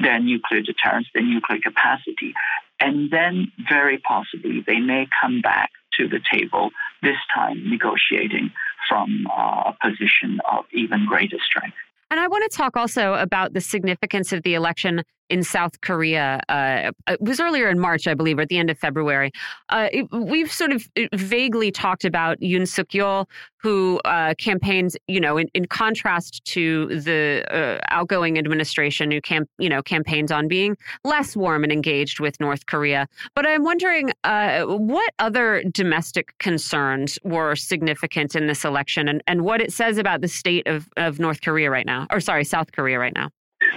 their 0.00 0.20
nuclear 0.20 0.60
deterrence, 0.60 1.08
their 1.14 1.24
nuclear 1.24 1.58
capacity. 1.60 2.34
And 2.80 3.10
then, 3.10 3.50
very 3.68 3.98
possibly, 3.98 4.64
they 4.66 4.78
may 4.78 5.08
come 5.20 5.40
back 5.40 5.70
to 5.98 6.08
the 6.08 6.20
table, 6.32 6.70
this 7.02 7.16
time 7.34 7.68
negotiating 7.68 8.52
from 8.88 9.26
uh, 9.30 9.72
a 9.72 9.76
position 9.82 10.40
of 10.50 10.64
even 10.72 11.06
greater 11.06 11.38
strength. 11.44 11.76
And 12.10 12.18
I 12.20 12.28
want 12.28 12.50
to 12.50 12.56
talk 12.56 12.76
also 12.76 13.14
about 13.14 13.52
the 13.52 13.60
significance 13.60 14.32
of 14.32 14.42
the 14.42 14.54
election 14.54 15.02
in 15.28 15.42
South 15.42 15.80
Korea. 15.80 16.40
Uh, 16.48 16.92
it 17.08 17.20
was 17.20 17.40
earlier 17.40 17.68
in 17.68 17.78
March, 17.78 18.06
I 18.06 18.14
believe, 18.14 18.38
or 18.38 18.42
at 18.42 18.48
the 18.48 18.58
end 18.58 18.70
of 18.70 18.78
February. 18.78 19.32
Uh, 19.68 19.88
we've 20.12 20.52
sort 20.52 20.72
of 20.72 20.88
uh, 20.96 21.06
vaguely 21.12 21.70
talked 21.70 22.04
about 22.04 22.38
Yoon 22.40 22.66
Suk 22.66 22.88
Yeol, 22.88 23.26
who 23.56 24.00
uh, 24.04 24.34
campaigns, 24.38 24.96
you 25.08 25.20
know, 25.20 25.36
in, 25.36 25.48
in 25.52 25.66
contrast 25.66 26.44
to 26.44 26.86
the 27.00 27.44
uh, 27.50 27.80
outgoing 27.90 28.38
administration, 28.38 29.10
who 29.10 29.20
camp, 29.20 29.48
you 29.58 29.68
know, 29.68 29.82
campaigns 29.82 30.30
on 30.30 30.48
being 30.48 30.76
less 31.04 31.36
warm 31.36 31.64
and 31.64 31.72
engaged 31.72 32.20
with 32.20 32.38
North 32.40 32.66
Korea. 32.66 33.08
But 33.34 33.46
I'm 33.46 33.64
wondering 33.64 34.12
uh, 34.24 34.62
what 34.64 35.12
other 35.18 35.62
domestic 35.72 36.38
concerns 36.38 37.18
were 37.24 37.56
significant 37.56 38.34
in 38.34 38.46
this 38.46 38.64
election, 38.64 39.08
and, 39.08 39.22
and 39.26 39.42
what 39.42 39.60
it 39.60 39.72
says 39.72 39.98
about 39.98 40.20
the 40.20 40.28
state 40.28 40.66
of, 40.66 40.88
of 40.96 41.18
North 41.18 41.40
Korea 41.40 41.70
right 41.70 41.86
now, 41.86 42.06
or 42.10 42.20
sorry, 42.20 42.44
South 42.44 42.72
Korea 42.72 42.98
right 42.98 43.14
now. 43.14 43.28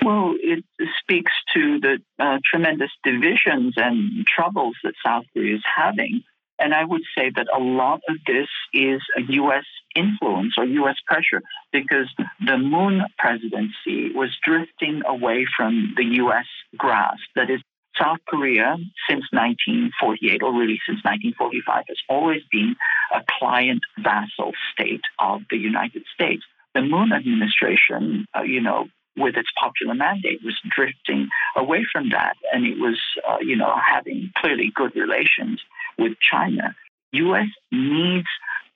Well, 0.03 0.35
it 0.39 0.63
speaks 0.99 1.31
to 1.55 1.79
the 1.79 1.97
uh, 2.19 2.37
tremendous 2.49 2.91
divisions 3.03 3.73
and 3.77 4.25
troubles 4.27 4.75
that 4.83 4.93
South 5.05 5.25
Korea 5.33 5.55
is 5.55 5.63
having. 5.75 6.23
And 6.59 6.75
I 6.75 6.85
would 6.85 7.01
say 7.17 7.31
that 7.35 7.47
a 7.55 7.59
lot 7.59 8.01
of 8.07 8.17
this 8.27 8.47
is 8.73 9.01
a 9.17 9.21
U.S. 9.33 9.65
influence 9.95 10.53
or 10.57 10.65
U.S. 10.65 10.95
pressure 11.07 11.41
because 11.73 12.07
the 12.45 12.57
Moon 12.57 13.01
presidency 13.17 14.13
was 14.13 14.29
drifting 14.43 15.01
away 15.07 15.47
from 15.57 15.95
the 15.97 16.05
U.S. 16.17 16.45
grasp. 16.77 17.23
That 17.35 17.49
is, 17.49 17.61
South 17.99 18.19
Korea, 18.27 18.77
since 19.09 19.25
1948, 19.31 20.43
or 20.43 20.53
really 20.53 20.79
since 20.87 21.03
1945, 21.03 21.83
has 21.87 21.97
always 22.07 22.41
been 22.51 22.75
a 23.13 23.21
client 23.39 23.81
vassal 24.01 24.53
state 24.71 25.01
of 25.19 25.41
the 25.49 25.57
United 25.57 26.03
States. 26.13 26.43
The 26.73 26.81
Moon 26.81 27.11
administration, 27.11 28.25
uh, 28.37 28.43
you 28.43 28.61
know, 28.61 28.87
with 29.17 29.35
its 29.35 29.49
popular 29.59 29.93
mandate 29.93 30.39
was 30.43 30.59
drifting 30.69 31.29
away 31.55 31.85
from 31.91 32.09
that, 32.09 32.35
and 32.53 32.65
it 32.65 32.77
was, 32.79 32.99
uh, 33.27 33.37
you 33.41 33.55
know, 33.55 33.75
having 33.85 34.31
clearly 34.37 34.71
good 34.73 34.95
relations 34.95 35.61
with 35.97 36.13
China. 36.19 36.75
U.S. 37.13 37.47
needs 37.71 38.27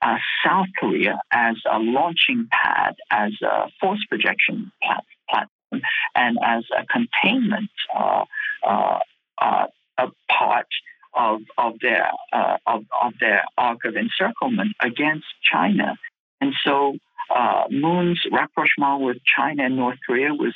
uh, 0.02 0.18
South 0.46 0.68
Korea 0.78 1.20
as 1.32 1.56
a 1.72 1.80
launching 1.80 2.48
pad, 2.52 2.96
as 3.12 3.32
a 3.42 3.70
force 3.80 4.04
projection 4.10 4.72
platform, 4.82 5.82
and 6.14 6.38
as 6.44 6.64
a 6.78 6.86
containment 6.86 7.70
uh, 7.96 8.26
uh, 8.64 9.00
uh 9.42 9.68
a 9.98 10.08
part 10.30 10.68
of 11.16 11.42
of 11.58 11.74
their 11.82 12.10
uh, 12.34 12.58
of, 12.68 12.84
of 13.02 13.14
their 13.20 13.44
arc 13.58 13.86
of 13.86 13.96
encirclement 13.96 14.76
against 14.82 15.26
China. 15.42 15.96
And 16.42 16.54
so 16.64 16.98
uh, 17.30 17.64
Moon's 17.70 18.22
rapprochement 18.32 19.02
with 19.02 19.18
China 19.24 19.66
and 19.66 19.76
North 19.76 20.00
Korea 20.06 20.34
was 20.34 20.54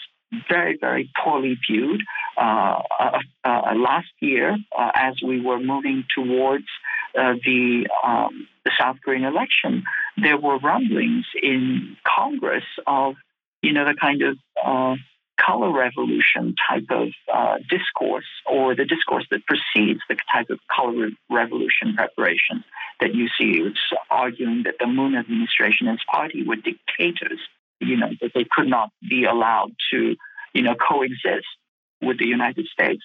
very, 0.48 0.78
very 0.80 1.10
poorly 1.24 1.58
viewed. 1.70 2.04
Uh, 2.38 2.82
uh, 3.00 3.20
uh 3.44 3.74
last 3.76 4.10
year, 4.20 4.58
uh, 4.78 4.92
as 4.94 5.16
we 5.26 5.42
were 5.42 5.60
moving 5.60 6.04
towards 6.16 6.66
uh, 7.18 7.34
the, 7.44 7.88
um, 8.06 8.48
the 8.64 8.72
South 8.80 8.98
Korean 9.04 9.24
election, 9.24 9.84
there 10.22 10.38
were 10.38 10.60
rumblings 10.60 11.26
in 11.42 11.98
Congress 12.06 12.66
of, 12.86 13.16
you 13.64 13.74
know, 13.74 13.86
the 13.86 13.96
kind 14.00 14.22
of 14.22 14.38
color 15.46 15.72
revolution 15.72 16.56
type 16.70 16.86
of 16.90 17.10
uh, 17.34 17.58
discourse 17.70 18.26
or 18.46 18.76
the 18.76 18.86
discourse 18.86 19.26
that 19.32 19.42
precedes 19.46 20.00
the 20.10 20.18
type 20.32 20.50
of 20.50 20.60
color 20.74 21.10
revolution 21.30 21.96
preparation 21.96 22.64
that 23.00 23.14
you 23.16 23.28
see. 23.38 23.62
It's 23.62 23.80
arguing 24.10 24.64
that 24.64 24.76
the 24.80 24.88
Moon 24.88 25.16
administration 25.16 25.88
and 25.88 25.96
its 25.96 26.06
party 26.12 26.44
were 26.44 26.56
dictators, 26.56 27.40
you 27.80 27.98
know, 27.98 28.10
that 28.22 28.32
they 28.34 28.46
could 28.50 28.68
not 28.68 28.92
be 29.08 29.26
allowed 29.26 29.72
to, 29.92 30.16
you 30.54 30.62
know, 30.62 30.76
coexist 30.76 31.48
with 32.02 32.20
the 32.20 32.28
United 32.28 32.68
States. 32.68 33.04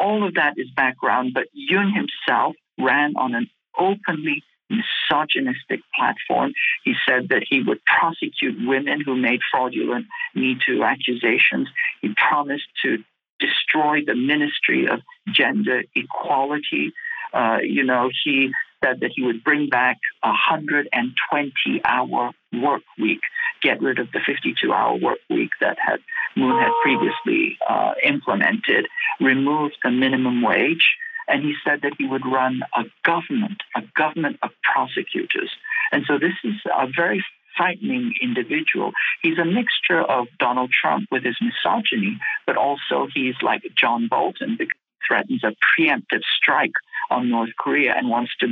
All 0.00 0.26
of 0.26 0.34
that 0.34 0.54
is 0.56 0.68
background, 0.74 1.32
but 1.34 1.48
Yoon 1.54 1.92
himself 1.94 2.54
ran 2.78 3.14
on 3.16 3.34
an 3.34 3.50
openly 3.78 4.42
misogynistic 4.70 5.80
platform. 5.96 6.52
He 6.84 6.94
said 7.08 7.28
that 7.30 7.44
he 7.48 7.62
would 7.62 7.80
prosecute 7.84 8.56
women 8.66 9.00
who 9.00 9.16
made 9.16 9.40
fraudulent 9.50 10.06
Me 10.34 10.56
Too 10.64 10.84
accusations. 10.84 11.68
He 12.00 12.14
promised 12.16 12.68
to 12.84 12.98
destroy 13.38 14.04
the 14.04 14.14
Ministry 14.14 14.86
of 14.86 15.00
Gender 15.32 15.82
Equality. 15.94 16.92
Uh, 17.32 17.58
you 17.62 17.84
know, 17.84 18.10
he 18.24 18.52
said 18.84 19.00
that 19.00 19.10
he 19.14 19.22
would 19.22 19.44
bring 19.44 19.68
back 19.68 19.98
a 20.22 20.28
120 20.28 21.80
hour 21.84 22.30
work 22.52 22.82
week, 22.98 23.20
get 23.62 23.80
rid 23.82 23.98
of 23.98 24.10
the 24.12 24.20
52 24.24 24.72
hour 24.72 24.96
work 24.96 25.18
week 25.28 25.50
that 25.60 25.76
had 25.78 26.00
Moon 26.36 26.56
had 26.58 26.70
previously 26.82 27.58
uh, 27.68 27.92
implemented, 28.04 28.86
remove 29.20 29.72
the 29.82 29.90
minimum 29.90 30.42
wage. 30.42 30.96
And 31.30 31.42
he 31.42 31.54
said 31.64 31.80
that 31.82 31.92
he 31.98 32.06
would 32.06 32.26
run 32.26 32.60
a 32.76 32.84
government, 33.04 33.62
a 33.76 33.82
government 33.96 34.38
of 34.42 34.50
prosecutors. 34.62 35.50
And 35.92 36.04
so 36.06 36.18
this 36.18 36.34
is 36.44 36.54
a 36.66 36.86
very 36.94 37.24
frightening 37.56 38.14
individual. 38.20 38.92
He's 39.22 39.38
a 39.38 39.44
mixture 39.44 40.00
of 40.00 40.26
Donald 40.38 40.70
Trump 40.70 41.06
with 41.10 41.24
his 41.24 41.36
misogyny, 41.40 42.18
but 42.46 42.56
also 42.56 43.08
he's 43.14 43.34
like 43.42 43.62
John 43.76 44.08
Bolton 44.08 44.56
because 44.58 44.78
he 45.00 45.06
threatens 45.06 45.44
a 45.44 45.54
preemptive 45.62 46.22
strike 46.36 46.72
on 47.10 47.30
North 47.30 47.50
Korea 47.58 47.94
and 47.96 48.08
wants 48.08 48.32
to 48.40 48.48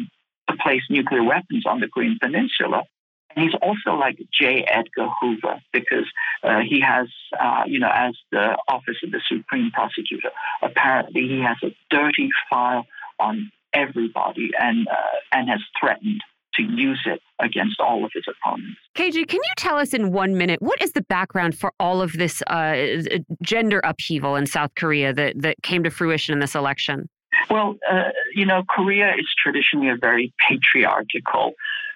place 0.62 0.82
nuclear 0.90 1.22
weapons 1.22 1.64
on 1.66 1.80
the 1.80 1.88
Korean 1.88 2.18
Peninsula. 2.20 2.84
And 3.38 3.48
he's 3.48 3.58
also 3.62 3.96
like 3.96 4.18
J. 4.32 4.64
Edgar 4.68 5.08
Hoover 5.20 5.60
because 5.72 6.06
uh, 6.42 6.58
he 6.68 6.80
has, 6.80 7.06
uh, 7.40 7.62
you 7.66 7.78
know, 7.78 7.90
as 7.92 8.16
the 8.32 8.58
Office 8.66 8.96
of 9.04 9.12
the 9.12 9.20
Supreme 9.28 9.70
Prosecutor, 9.70 10.30
apparently 10.60 11.28
he 11.28 11.40
has 11.40 11.56
a 11.62 11.72
dirty 11.88 12.30
file 12.50 12.84
on 13.20 13.52
everybody 13.72 14.50
and 14.58 14.88
uh, 14.88 15.18
and 15.30 15.48
has 15.48 15.60
threatened 15.78 16.20
to 16.54 16.64
use 16.64 17.00
it 17.06 17.20
against 17.38 17.78
all 17.78 18.04
of 18.04 18.10
his 18.12 18.24
opponents. 18.26 18.80
KJ, 18.96 19.28
can 19.28 19.36
you 19.36 19.52
tell 19.56 19.76
us 19.76 19.94
in 19.94 20.10
one 20.10 20.36
minute 20.36 20.60
what 20.60 20.82
is 20.82 20.90
the 20.90 21.02
background 21.02 21.56
for 21.56 21.72
all 21.78 22.02
of 22.02 22.14
this 22.14 22.42
uh, 22.48 22.76
gender 23.40 23.80
upheaval 23.84 24.34
in 24.34 24.46
South 24.46 24.74
Korea 24.74 25.12
that, 25.12 25.40
that 25.40 25.62
came 25.62 25.84
to 25.84 25.90
fruition 25.90 26.32
in 26.32 26.40
this 26.40 26.56
election? 26.56 27.08
Well, 27.48 27.76
uh, 27.88 28.08
you 28.34 28.46
know, 28.46 28.64
Korea 28.68 29.12
is 29.16 29.28
traditionally 29.40 29.90
a 29.90 29.96
very 29.96 30.32
patriarchal 30.48 31.52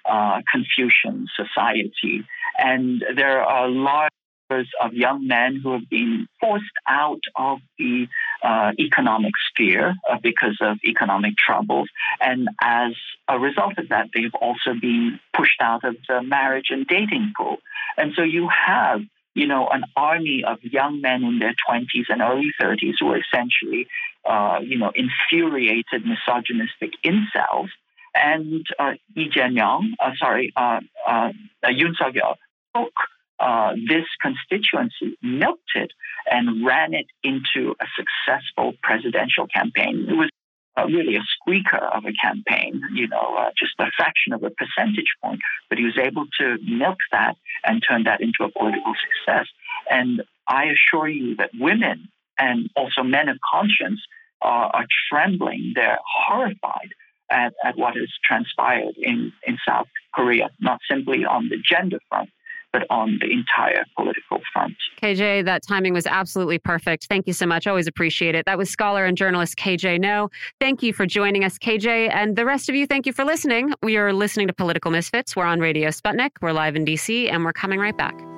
uh, 0.09 0.41
Confucian 0.51 1.27
society, 1.35 2.25
and 2.57 3.03
there 3.15 3.41
are 3.41 3.67
large 3.69 4.11
numbers 4.49 4.69
of 4.81 4.93
young 4.93 5.27
men 5.27 5.59
who 5.61 5.73
have 5.73 5.89
been 5.89 6.27
forced 6.39 6.65
out 6.87 7.21
of 7.35 7.59
the 7.77 8.07
uh, 8.43 8.71
economic 8.79 9.33
sphere 9.49 9.95
uh, 10.09 10.17
because 10.21 10.57
of 10.61 10.77
economic 10.85 11.35
troubles. 11.37 11.89
And 12.21 12.49
as 12.61 12.93
a 13.27 13.39
result 13.39 13.77
of 13.77 13.89
that, 13.89 14.09
they've 14.13 14.33
also 14.41 14.73
been 14.79 15.19
pushed 15.35 15.61
out 15.61 15.83
of 15.83 15.95
the 16.07 16.21
marriage 16.21 16.67
and 16.69 16.85
dating 16.87 17.33
pool. 17.37 17.57
And 17.97 18.13
so 18.15 18.23
you 18.23 18.49
have 18.49 19.01
you 19.35 19.47
know, 19.47 19.67
an 19.67 19.83
army 19.97 20.43
of 20.47 20.63
young 20.63 21.01
men 21.01 21.23
in 21.23 21.39
their 21.39 21.55
20s 21.67 22.05
and 22.09 22.21
early 22.21 22.51
30s 22.61 22.93
who 22.99 23.11
are 23.11 23.17
essentially, 23.17 23.87
uh, 24.29 24.59
you 24.61 24.77
know, 24.77 24.91
infuriated, 24.93 26.05
misogynistic 26.05 26.93
incels. 27.03 27.69
And 28.15 28.65
uh, 28.77 28.93
Lee 29.15 29.29
Jae-myung, 29.29 29.93
uh, 29.99 30.11
sorry, 30.17 30.53
uh, 30.55 30.81
uh, 31.07 31.31
Yoon 31.65 31.95
Suk-yeol 31.97 32.35
took 32.75 32.93
uh, 33.39 33.73
this 33.87 34.05
constituency, 34.21 35.17
milked 35.21 35.71
it, 35.75 35.91
and 36.29 36.65
ran 36.65 36.93
it 36.93 37.07
into 37.23 37.75
a 37.81 37.85
successful 37.97 38.73
presidential 38.81 39.47
campaign. 39.47 40.05
It 40.07 40.13
was 40.13 40.29
uh, 40.77 40.85
really 40.85 41.15
a 41.15 41.23
squeaker 41.35 41.77
of 41.77 42.05
a 42.05 42.13
campaign, 42.13 42.81
you 42.93 43.07
know, 43.07 43.35
uh, 43.37 43.49
just 43.57 43.73
a 43.79 43.85
fraction 43.97 44.33
of 44.33 44.43
a 44.43 44.49
percentage 44.51 45.13
point. 45.23 45.41
But 45.69 45.77
he 45.77 45.85
was 45.85 45.97
able 45.97 46.25
to 46.39 46.57
milk 46.63 46.97
that 47.11 47.35
and 47.65 47.83
turn 47.87 48.03
that 48.03 48.21
into 48.21 48.43
a 48.43 48.51
political 48.51 48.93
success. 48.95 49.47
And 49.89 50.23
I 50.47 50.65
assure 50.65 51.07
you 51.07 51.35
that 51.37 51.51
women 51.59 52.09
and 52.39 52.69
also 52.75 53.03
men 53.03 53.29
of 53.29 53.37
conscience 53.51 54.01
are, 54.41 54.71
are 54.73 54.85
trembling. 55.09 55.73
They're 55.75 55.99
horrified 56.27 56.93
at, 57.33 57.53
at 57.63 57.77
what 57.77 57.95
has 57.95 58.09
transpired 58.23 58.95
in, 58.97 59.33
in 59.45 59.57
South 59.67 59.87
Korea, 60.13 60.49
not 60.59 60.79
simply 60.89 61.25
on 61.25 61.49
the 61.49 61.57
gender 61.57 61.99
front, 62.09 62.29
but 62.71 62.87
on 62.89 63.19
the 63.21 63.31
entire 63.31 63.85
political 63.95 64.41
front. 64.51 64.73
KJ, 65.01 65.45
that 65.45 65.61
timing 65.65 65.93
was 65.93 66.07
absolutely 66.07 66.57
perfect. 66.57 67.05
Thank 67.07 67.27
you 67.27 67.33
so 67.33 67.45
much. 67.45 67.67
Always 67.67 67.87
appreciate 67.87 68.35
it. 68.35 68.45
That 68.45 68.57
was 68.57 68.69
scholar 68.69 69.05
and 69.05 69.15
journalist 69.15 69.57
KJ 69.57 69.99
Noh. 69.99 70.29
Thank 70.59 70.81
you 70.81 70.91
for 70.91 71.05
joining 71.05 71.43
us, 71.43 71.57
KJ. 71.59 72.13
And 72.13 72.35
the 72.35 72.45
rest 72.45 72.69
of 72.69 72.75
you, 72.75 72.87
thank 72.87 73.05
you 73.05 73.13
for 73.13 73.23
listening. 73.23 73.73
We 73.83 73.97
are 73.97 74.11
listening 74.11 74.47
to 74.47 74.53
Political 74.53 74.91
Misfits. 74.91 75.35
We're 75.35 75.45
on 75.45 75.59
Radio 75.59 75.89
Sputnik. 75.89 76.31
We're 76.41 76.51
live 76.51 76.75
in 76.75 76.85
DC, 76.85 77.31
and 77.31 77.45
we're 77.45 77.53
coming 77.53 77.79
right 77.79 77.95
back. 77.95 78.32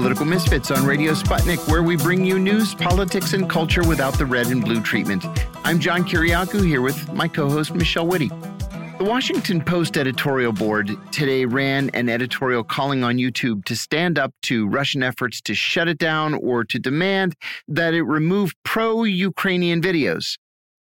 Political 0.00 0.24
Misfits 0.24 0.70
on 0.70 0.86
Radio 0.86 1.12
Sputnik, 1.12 1.58
where 1.68 1.82
we 1.82 1.94
bring 1.94 2.24
you 2.24 2.38
news, 2.38 2.74
politics, 2.74 3.34
and 3.34 3.50
culture 3.50 3.86
without 3.86 4.16
the 4.16 4.24
red 4.24 4.46
and 4.46 4.64
blue 4.64 4.80
treatment. 4.80 5.26
I'm 5.62 5.78
John 5.78 6.04
Kiriakou 6.04 6.66
here 6.66 6.80
with 6.80 7.12
my 7.12 7.28
co 7.28 7.50
host, 7.50 7.74
Michelle 7.74 8.06
Witte. 8.06 8.30
The 8.96 9.04
Washington 9.04 9.60
Post 9.62 9.98
editorial 9.98 10.54
board 10.54 10.96
today 11.12 11.44
ran 11.44 11.90
an 11.90 12.08
editorial 12.08 12.64
calling 12.64 13.04
on 13.04 13.16
YouTube 13.16 13.66
to 13.66 13.76
stand 13.76 14.18
up 14.18 14.32
to 14.44 14.66
Russian 14.68 15.02
efforts 15.02 15.42
to 15.42 15.54
shut 15.54 15.86
it 15.86 15.98
down 15.98 16.32
or 16.32 16.64
to 16.64 16.78
demand 16.78 17.34
that 17.68 17.92
it 17.92 18.04
remove 18.04 18.54
pro 18.64 19.04
Ukrainian 19.04 19.82
videos. 19.82 20.38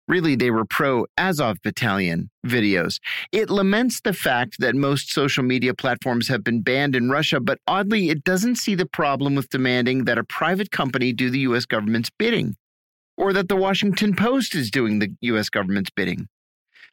Really, 0.08 0.34
they 0.34 0.50
were 0.50 0.64
pro 0.64 1.06
Azov 1.16 1.58
Battalion 1.62 2.28
videos. 2.46 2.98
It 3.30 3.50
laments 3.50 4.00
the 4.00 4.12
fact 4.12 4.56
that 4.58 4.74
most 4.74 5.12
social 5.12 5.44
media 5.44 5.74
platforms 5.74 6.28
have 6.28 6.42
been 6.42 6.60
banned 6.60 6.96
in 6.96 7.08
Russia, 7.08 7.38
but 7.38 7.58
oddly, 7.66 8.10
it 8.10 8.24
doesn't 8.24 8.56
see 8.56 8.74
the 8.74 8.86
problem 8.86 9.34
with 9.34 9.48
demanding 9.48 10.04
that 10.04 10.18
a 10.18 10.24
private 10.24 10.70
company 10.70 11.12
do 11.12 11.30
the 11.30 11.40
U.S. 11.40 11.66
government's 11.66 12.10
bidding, 12.18 12.56
or 13.16 13.32
that 13.32 13.48
the 13.48 13.56
Washington 13.56 14.16
Post 14.16 14.54
is 14.54 14.70
doing 14.70 14.98
the 14.98 15.14
U.S. 15.20 15.48
government's 15.48 15.90
bidding. 15.90 16.28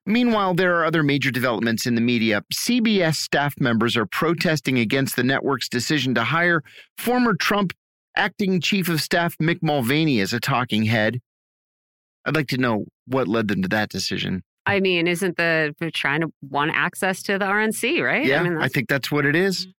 Meanwhile, 0.06 0.54
there 0.54 0.76
are 0.76 0.86
other 0.86 1.04
major 1.04 1.32
developments 1.32 1.86
in 1.86 1.96
the 1.96 2.02
media. 2.02 2.44
CBS 2.54 3.16
staff 3.16 3.54
members 3.60 3.98
are 3.98 4.06
protesting 4.06 4.80
against 4.80 5.16
the 5.16 5.24
network's 5.24 5.70
decision 5.70 6.16
to 6.16 6.24
hire 6.24 6.64
former 6.98 7.34
Trump 7.34 7.74
acting 8.16 8.60
chief 8.60 8.90
of 8.90 9.02
staff 9.02 9.36
Mick 9.42 9.60
Mulvaney 9.62 10.20
as 10.20 10.34
a 10.34 10.40
talking 10.40 10.84
head. 10.84 11.20
I'd 12.30 12.36
like 12.36 12.48
to 12.50 12.58
know 12.58 12.86
what 13.08 13.28
led 13.28 13.48
them 13.48 13.64
to 13.64 13.68
that 13.70 13.90
decision. 13.90 14.44
I 14.68 14.82
mean, 14.82 15.08
isn't 15.08 15.36
the 15.36 15.74
trying 15.96 16.22
to 16.22 16.32
want 16.48 16.72
access 16.76 17.24
to 17.24 17.40
the 17.40 17.46
RNC, 17.46 18.04
right? 18.04 18.24
Yeah, 18.24 18.42
I, 18.42 18.44
mean, 18.44 18.58
I 18.58 18.68
think 18.68 18.88
that's 18.88 19.12
what 19.12 19.26
it 19.26 19.36
is. 19.36 19.62
Mm-hmm. 19.62 19.72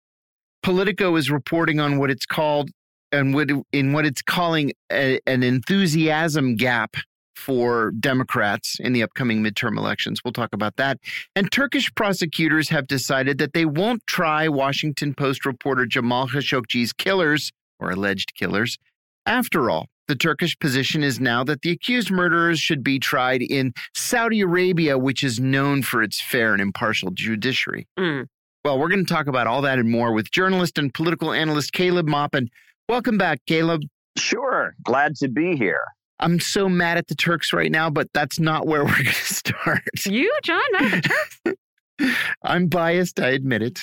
Politico 0.65 1.15
is 1.15 1.31
reporting 1.31 1.79
on 1.79 1.99
what 1.99 2.11
it's 2.11 2.27
called 2.27 2.71
and 3.13 3.33
what 3.33 3.51
in 3.73 3.93
what 3.93 4.05
it's 4.05 4.21
calling 4.21 4.73
a, 4.91 5.21
an 5.29 5.45
enthusiasm 5.45 6.57
gap 6.57 6.97
for 7.37 7.93
Democrats 7.93 8.79
in 8.81 8.93
the 8.93 9.05
upcoming 9.05 9.45
midterm 9.45 9.79
elections. 9.79 10.23
We'll 10.25 10.33
talk 10.33 10.53
about 10.53 10.75
that. 10.77 10.99
And 11.37 11.53
Turkish 11.53 11.95
prosecutors 11.95 12.69
have 12.71 12.89
decided 12.89 13.39
that 13.39 13.53
they 13.55 13.65
won't 13.65 14.05
try 14.09 14.49
Washington 14.49 15.15
Post 15.15 15.47
reporter 15.47 15.87
Jamal 15.87 16.27
Khashoggi's 16.27 16.93
killers 16.93 17.53
or 17.79 17.93
alleged 17.93 18.35
killers 18.35 18.77
after 19.25 19.71
all. 19.71 19.87
The 20.11 20.17
Turkish 20.17 20.59
position 20.59 21.05
is 21.05 21.21
now 21.21 21.45
that 21.45 21.63
the 21.63 21.71
accused 21.71 22.11
murderers 22.11 22.59
should 22.59 22.83
be 22.83 22.99
tried 22.99 23.43
in 23.43 23.73
Saudi 23.95 24.41
Arabia, 24.41 24.99
which 24.99 25.23
is 25.23 25.39
known 25.39 25.83
for 25.83 26.03
its 26.03 26.21
fair 26.21 26.53
and 26.53 26.61
impartial 26.61 27.13
judiciary. 27.13 27.87
Mm. 27.97 28.27
Well, 28.65 28.81
we're 28.81 28.89
going 28.89 29.07
to 29.07 29.15
talk 29.15 29.29
about 29.29 29.47
all 29.47 29.63
that 29.63 29.79
and 29.79 29.89
more 29.89 30.13
with 30.13 30.29
journalist 30.33 30.79
and 30.79 30.93
political 30.93 31.33
analyst 31.33 31.73
Caleb 31.73 32.09
Maupin. 32.09 32.49
Welcome 32.89 33.19
back, 33.19 33.39
Caleb. 33.47 33.83
Sure. 34.19 34.75
Glad 34.83 35.15
to 35.19 35.29
be 35.29 35.55
here. 35.57 35.85
I'm 36.19 36.41
so 36.41 36.69
mad 36.69 36.99
at 36.99 37.07
the 37.07 37.15
Turks 37.15 37.53
right 37.53 37.71
now, 37.71 37.89
but 37.89 38.09
that's 38.13 38.41
not 38.41 38.67
where 38.67 38.85
we're 38.85 38.91
going 38.91 39.05
to 39.05 39.13
start. 39.13 39.85
You, 40.05 40.37
John, 40.43 40.61
mad 40.73 40.93
at 40.93 41.05
the 41.05 41.57
Turks? 42.01 42.19
I'm 42.43 42.67
biased, 42.67 43.21
I 43.21 43.29
admit 43.29 43.63
it. 43.63 43.83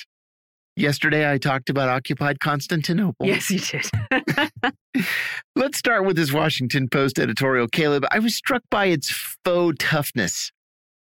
Yesterday, 0.78 1.28
I 1.28 1.38
talked 1.38 1.70
about 1.70 1.88
occupied 1.88 2.38
Constantinople. 2.38 3.26
Yes, 3.26 3.50
you 3.50 3.58
did. 3.58 3.90
Let's 5.56 5.76
start 5.76 6.04
with 6.04 6.14
this 6.14 6.32
Washington 6.32 6.88
Post 6.88 7.18
editorial, 7.18 7.66
Caleb. 7.66 8.04
I 8.12 8.20
was 8.20 8.36
struck 8.36 8.62
by 8.70 8.86
its 8.86 9.10
faux 9.44 9.74
toughness, 9.80 10.52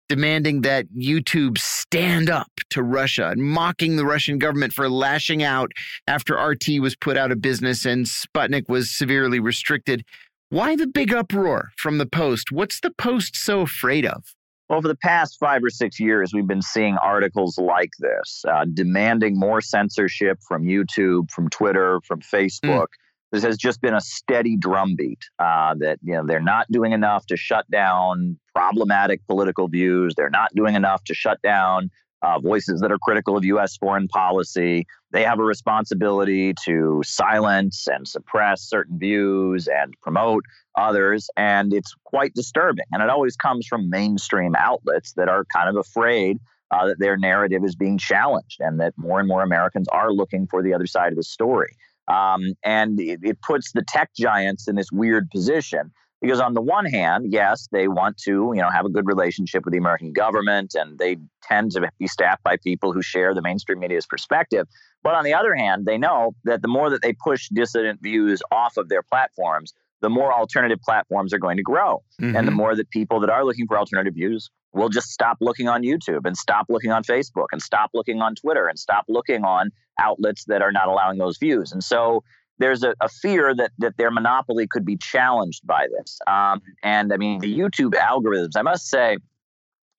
demanding 0.10 0.62
that 0.62 0.86
YouTube 0.96 1.58
stand 1.58 2.30
up 2.30 2.52
to 2.70 2.84
Russia 2.84 3.30
and 3.30 3.42
mocking 3.42 3.96
the 3.96 4.06
Russian 4.06 4.38
government 4.38 4.74
for 4.74 4.88
lashing 4.88 5.42
out 5.42 5.72
after 6.06 6.36
RT 6.36 6.80
was 6.80 6.96
put 6.96 7.18
out 7.18 7.32
of 7.32 7.42
business 7.42 7.84
and 7.84 8.06
Sputnik 8.06 8.70
was 8.70 8.92
severely 8.92 9.40
restricted. 9.40 10.06
Why 10.50 10.76
the 10.76 10.86
big 10.86 11.12
uproar 11.12 11.72
from 11.78 11.98
the 11.98 12.06
Post? 12.06 12.52
What's 12.52 12.80
the 12.80 12.92
Post 12.92 13.36
so 13.36 13.62
afraid 13.62 14.06
of? 14.06 14.36
Over 14.70 14.88
the 14.88 14.96
past 14.96 15.38
five 15.40 15.64
or 15.64 15.70
six 15.70 16.00
years, 16.00 16.34
we've 16.34 16.48
been 16.48 16.62
seeing 16.62 16.96
articles 16.98 17.58
like 17.58 17.92
this, 18.00 18.44
uh, 18.48 18.66
demanding 18.74 19.38
more 19.38 19.62
censorship 19.62 20.40
from 20.48 20.64
YouTube, 20.64 21.30
from 21.32 21.50
Twitter, 21.50 22.00
from 22.06 22.22
Facebook. 22.22 22.62
Mm. 22.64 22.88
This 23.34 23.44
has 23.44 23.58
just 23.58 23.82
been 23.82 23.94
a 23.94 24.02
steady 24.02 24.56
drumbeat 24.56 25.20
uh, 25.40 25.74
that 25.80 26.00
you 26.04 26.14
know 26.14 26.24
they're 26.26 26.40
not 26.40 26.72
doing 26.72 26.92
enough 26.94 27.26
to 27.28 27.36
shut 27.36 27.70
down 27.70 28.38
problematic 28.54 29.26
political 29.28 29.68
views. 29.68 30.14
They're 30.16 30.30
not 30.30 30.54
doing 30.56 30.76
enough 30.76 31.04
to 31.06 31.14
shut 31.14 31.42
down 31.42 31.90
uh, 32.24 32.40
voices 32.40 32.80
that 32.80 32.92
are 32.92 32.98
critical 32.98 33.38
of 33.38 33.44
U.S. 33.46 33.76
foreign 33.78 34.08
policy. 34.08 34.88
They 35.12 35.24
have 35.24 35.40
a 35.40 35.44
responsibility 35.44 36.54
to 36.66 37.02
silence 37.06 37.88
and 37.88 38.08
suppress 38.08 38.62
certain 38.62 38.98
views 38.98 39.68
and 39.68 39.94
promote 40.02 40.46
others. 40.78 41.30
And 41.36 41.74
it's 41.74 41.94
quite 42.06 42.34
disturbing. 42.34 42.86
And 42.92 43.04
it 43.04 43.10
always 43.10 43.36
comes 43.36 43.68
from 43.68 43.90
mainstream 43.90 44.56
outlets 44.56 45.14
that 45.14 45.28
are 45.28 45.46
kind 45.46 45.70
of 45.70 45.76
afraid 45.76 46.40
uh, 46.72 46.88
that 46.88 47.00
their 47.00 47.18
narrative 47.18 47.64
is 47.64 47.76
being 47.76 47.98
challenged 47.98 48.60
and 48.60 48.80
that 48.80 48.94
more 48.98 49.20
and 49.20 49.28
more 49.28 49.44
Americans 49.44 49.88
are 49.90 50.12
looking 50.12 50.48
for 50.48 50.64
the 50.64 50.74
other 50.74 50.88
side 50.88 51.12
of 51.12 51.18
the 51.18 51.24
story. 51.24 51.76
Um, 52.08 52.54
and 52.64 53.00
it, 53.00 53.20
it 53.22 53.42
puts 53.42 53.72
the 53.74 53.84
tech 53.88 54.12
giants 54.18 54.68
in 54.68 54.76
this 54.76 54.92
weird 54.92 55.30
position 55.30 55.92
because 56.24 56.40
on 56.40 56.54
the 56.54 56.62
one 56.62 56.86
hand, 56.86 57.34
yes, 57.34 57.68
they 57.74 57.90
want 57.90 58.18
to, 58.20 58.54
you 58.56 58.62
know, 58.62 58.70
have 58.70 58.86
a 58.86 58.90
good 58.90 59.06
relationship 59.06 59.66
with 59.66 59.74
the 59.74 59.78
American 59.78 60.14
government 60.14 60.74
and 60.74 60.98
they 60.98 61.18
tend 61.44 61.72
to 61.72 61.92
be 62.00 62.08
staffed 62.08 62.42
by 62.44 62.56
people 62.56 62.94
who 62.94 63.02
share 63.02 63.34
the 63.36 63.42
mainstream 63.42 63.80
media's 63.80 64.06
perspective. 64.06 64.66
But 65.04 65.16
on 65.16 65.26
the 65.26 65.34
other 65.34 65.54
hand, 65.54 65.86
they 65.86 65.98
know 65.98 66.34
that 66.46 66.62
the 66.62 66.70
more 66.70 66.90
that 66.90 67.02
they 67.02 67.12
push 67.12 67.50
dissident 67.50 68.02
views 68.02 68.42
off 68.54 68.78
of 68.78 68.88
their 68.88 69.04
platforms, 69.04 69.74
the 70.02 70.10
more 70.10 70.34
alternative 70.34 70.80
platforms 70.82 71.34
are 71.34 71.40
going 71.40 71.58
to 71.58 71.64
grow. 71.64 72.02
Mm-hmm. 72.22 72.38
And 72.38 72.48
the 72.48 72.52
mm-hmm. 72.52 72.58
more 72.58 72.76
that 72.78 72.90
people 72.90 73.20
that 73.20 73.30
are 73.30 73.44
looking 73.44 73.68
for 73.68 73.78
alternative 73.78 74.14
views 74.14 74.50
will 74.72 74.90
just 74.90 75.10
stop 75.10 75.38
looking 75.42 75.68
on 75.68 75.84
YouTube 75.84 76.26
and 76.26 76.38
stop 76.38 76.68
looking 76.70 76.94
on 76.94 77.04
Facebook 77.04 77.48
and 77.52 77.62
stop 77.62 77.90
looking 77.94 78.22
on 78.22 78.34
Twitter 78.36 78.70
and 78.70 78.80
stop 78.80 79.04
looking 79.10 79.44
on 79.44 79.72
outlets 80.00 80.46
that 80.46 80.62
are 80.62 80.72
not 80.72 80.88
allowing 80.88 81.18
those 81.18 81.38
views. 81.38 81.74
And 81.74 81.84
so 81.84 82.24
there's 82.64 82.82
a, 82.82 82.96
a, 83.02 83.10
fear 83.10 83.54
that 83.54 83.72
that 83.80 83.98
their 83.98 84.10
monopoly 84.10 84.68
could 84.68 84.86
be 84.86 84.96
challenged 84.96 85.68
by 85.68 85.88
this. 85.98 86.20
Um, 86.28 86.62
and 86.82 87.12
I 87.12 87.18
mean, 87.18 87.42
the 87.42 87.54
YouTube 87.54 87.92
algorithms, 87.92 88.52
I 88.56 88.62
must 88.62 88.90
say, 88.90 89.18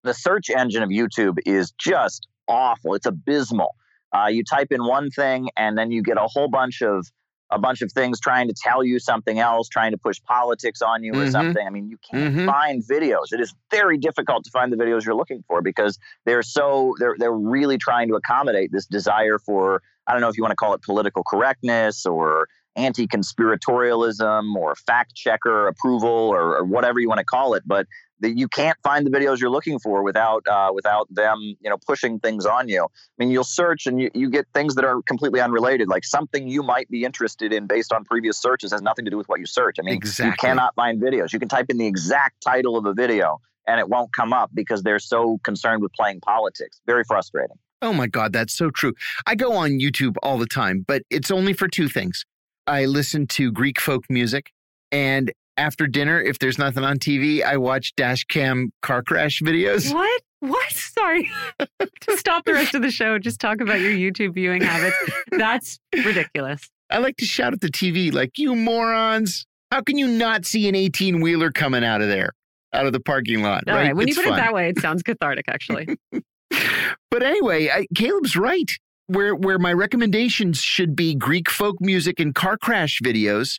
the 0.03 0.15
search 0.15 0.49
engine 0.49 0.83
of 0.83 0.89
YouTube 0.89 1.37
is 1.45 1.73
just 1.73 2.27
awful. 2.49 2.95
It's 2.95 3.05
abysmal. 3.05 3.75
Uh, 4.17 4.29
you 4.29 4.45
type 4.45 4.69
in 4.71 4.83
one 4.87 5.11
thing, 5.11 5.51
and 5.59 5.77
then 5.77 5.91
you 5.91 6.03
get 6.03 6.17
a 6.17 6.27
whole 6.27 6.49
bunch 6.49 6.81
of 6.81 7.07
a 7.55 7.59
bunch 7.59 7.83
of 7.83 7.93
things 7.93 8.21
trying 8.21 8.49
to 8.49 8.55
tell 8.55 8.83
you 8.85 8.99
something 8.99 9.39
else, 9.39 9.69
trying 9.69 9.93
to 9.93 9.99
push 9.99 10.21
politics 10.27 10.83
on 10.83 11.03
you 11.03 11.13
mm-hmm. 11.13 11.23
or 11.23 11.31
something. 11.31 11.65
I 11.65 11.71
mean, 11.71 11.89
you 11.89 11.99
can't 12.11 12.35
mm-hmm. 12.35 12.47
find 12.47 12.83
videos. 12.83 13.33
It 13.33 13.41
is 13.41 13.55
very 13.71 13.97
difficult 13.97 14.45
to 14.45 14.51
find 14.51 14.73
the 14.73 14.77
videos 14.77 15.05
you're 15.05 15.15
looking 15.15 15.45
for 15.47 15.63
because 15.63 15.99
they're 16.27 16.43
so 16.43 16.95
they're 16.99 17.15
they're 17.19 17.33
really 17.33 17.79
trying 17.79 18.09
to 18.09 18.15
accommodate 18.15 18.73
this 18.73 18.87
desire 18.87 19.39
for 19.39 19.83
I 20.07 20.13
don't 20.13 20.21
know 20.21 20.29
if 20.29 20.37
you 20.37 20.43
want 20.43 20.53
to 20.53 20.57
call 20.57 20.75
it 20.75 20.83
political 20.83 21.23
correctness 21.23 22.05
or 22.05 22.49
anti 22.77 23.07
conspiratorialism 23.07 24.55
or 24.57 24.75
fact 24.75 25.15
checker 25.15 25.69
approval 25.69 26.09
or, 26.09 26.57
or, 26.57 26.65
whatever 26.65 26.99
you 26.99 27.09
want 27.09 27.19
to 27.19 27.25
call 27.25 27.55
it, 27.55 27.63
but 27.65 27.87
the, 28.21 28.31
you 28.31 28.49
can't 28.49 28.79
find 28.83 29.07
the 29.07 29.11
videos 29.11 29.41
you're 29.41 29.51
looking 29.51 29.79
for 29.79 30.03
without 30.03 30.47
uh, 30.49 30.71
without 30.73 31.07
them 31.11 31.57
you 31.61 31.71
know 31.71 31.77
pushing 31.87 32.19
things 32.21 32.47
on 32.47 32.69
you. 32.69 32.85
I 32.85 32.89
mean, 33.19 33.31
you'll 33.31 33.45
search 33.45 33.87
and 33.87 34.01
you, 34.01 34.11
you 34.15 34.31
get 34.31 34.47
things 34.55 34.75
that 34.77 34.85
are 34.85 35.03
completely 35.03 35.41
unrelated, 35.41 35.89
like 35.89 36.05
something 36.05 36.49
you 36.49 36.63
might 36.63 36.89
be 36.91 37.05
interested 37.05 37.53
in 37.53 37.67
based 37.67 37.93
on 37.93 38.05
previous 38.05 38.39
searches 38.39 38.73
has 38.73 38.83
nothing 38.83 39.05
to 39.05 39.11
do 39.11 39.17
with 39.17 39.29
what 39.29 39.41
you 39.41 39.47
search. 39.47 39.77
I 39.79 39.83
mean, 39.83 39.95
exactly. 39.95 40.31
you 40.31 40.37
cannot 40.37 40.75
find 40.75 41.01
videos. 41.01 41.33
You 41.33 41.39
can 41.39 41.49
type 41.49 41.67
in 41.69 41.79
the 41.79 41.87
exact 41.87 42.43
title 42.43 42.77
of 42.77 42.87
a 42.87 42.95
video 42.95 43.41
and 43.67 43.81
it 43.81 43.89
won't 43.89 44.13
come 44.13 44.33
up 44.33 44.51
because 44.55 44.83
they're 44.83 44.99
so 44.99 45.39
concerned 45.45 45.83
with 45.83 45.93
playing 45.93 46.21
politics. 46.21 46.81
Very 46.87 47.05
frustrating. 47.05 47.57
Oh 47.83 47.93
my 47.93 48.07
God, 48.07 48.33
that's 48.33 48.55
so 48.55 48.71
true. 48.71 48.95
I 49.27 49.35
go 49.35 49.53
on 49.53 49.73
YouTube 49.73 50.17
all 50.23 50.39
the 50.39 50.47
time, 50.47 50.85
but 50.87 51.03
it's 51.11 51.31
only 51.31 51.53
for 51.53 51.69
two 51.69 51.89
things. 51.89 52.25
I 52.67 52.87
listen 52.87 53.27
to 53.29 53.53
Greek 53.53 53.79
folk 53.79 54.05
music, 54.09 54.53
and 54.91 55.31
after 55.57 55.87
dinner, 55.87 56.21
if 56.21 56.39
there's 56.39 56.59
nothing 56.59 56.85
on 56.85 56.99
TV, 56.99 57.43
I 57.43 57.57
watch 57.57 57.95
dash 57.97 58.25
cam 58.25 58.73
car 58.83 59.03
crash 59.03 59.41
videos. 59.41 59.93
What? 60.05 60.23
What? 60.41 60.73
Sorry. 60.73 61.31
to 61.59 62.17
stop 62.19 62.45
the 62.45 62.53
rest 62.53 62.75
of 62.75 62.83
the 62.83 62.91
show, 62.91 63.19
just 63.19 63.41
talk 63.41 63.63
about 63.63 63.81
your 63.81 63.93
YouTube 63.93 64.35
viewing 64.35 64.61
habits. 64.61 64.97
That's 65.31 65.79
ridiculous. 65.95 66.69
I 66.91 66.99
like 66.99 67.17
to 67.17 67.25
shout 67.25 67.55
at 67.55 67.63
the 67.63 67.69
TV, 67.69 68.13
like, 68.13 68.37
you 68.37 68.55
morons. 68.55 69.47
How 69.73 69.81
can 69.81 69.97
you 69.97 70.07
not 70.07 70.45
see 70.45 70.69
an 70.69 70.75
18 70.75 71.23
wheeler 71.23 71.51
coming 71.51 71.83
out 71.83 72.03
of 72.03 72.09
there, 72.09 72.33
out 72.75 72.85
of 72.85 72.93
the 72.93 73.01
parking 73.01 73.43
lot? 73.43 73.65
All 73.67 73.75
right. 73.75 73.87
right. 73.87 73.97
When 73.97 74.07
it's 74.07 74.17
you 74.17 74.23
put 74.23 74.29
fun. 74.29 74.39
it 74.39 74.43
that 74.43 74.53
way, 74.53 74.69
it 74.69 74.79
sounds 74.81 75.03
cathartic, 75.03 75.47
actually. 75.49 75.97
but 77.11 77.23
anyway, 77.23 77.71
I, 77.71 77.87
Caleb's 77.95 78.37
right. 78.37 78.71
Where 79.07 79.35
where 79.35 79.59
my 79.59 79.73
recommendations 79.73 80.59
should 80.59 80.95
be 80.95 81.15
Greek 81.15 81.51
folk 81.51 81.77
music 81.81 82.21
and 82.21 82.35
car 82.35 82.57
crash 82.57 83.01
videos, 83.05 83.59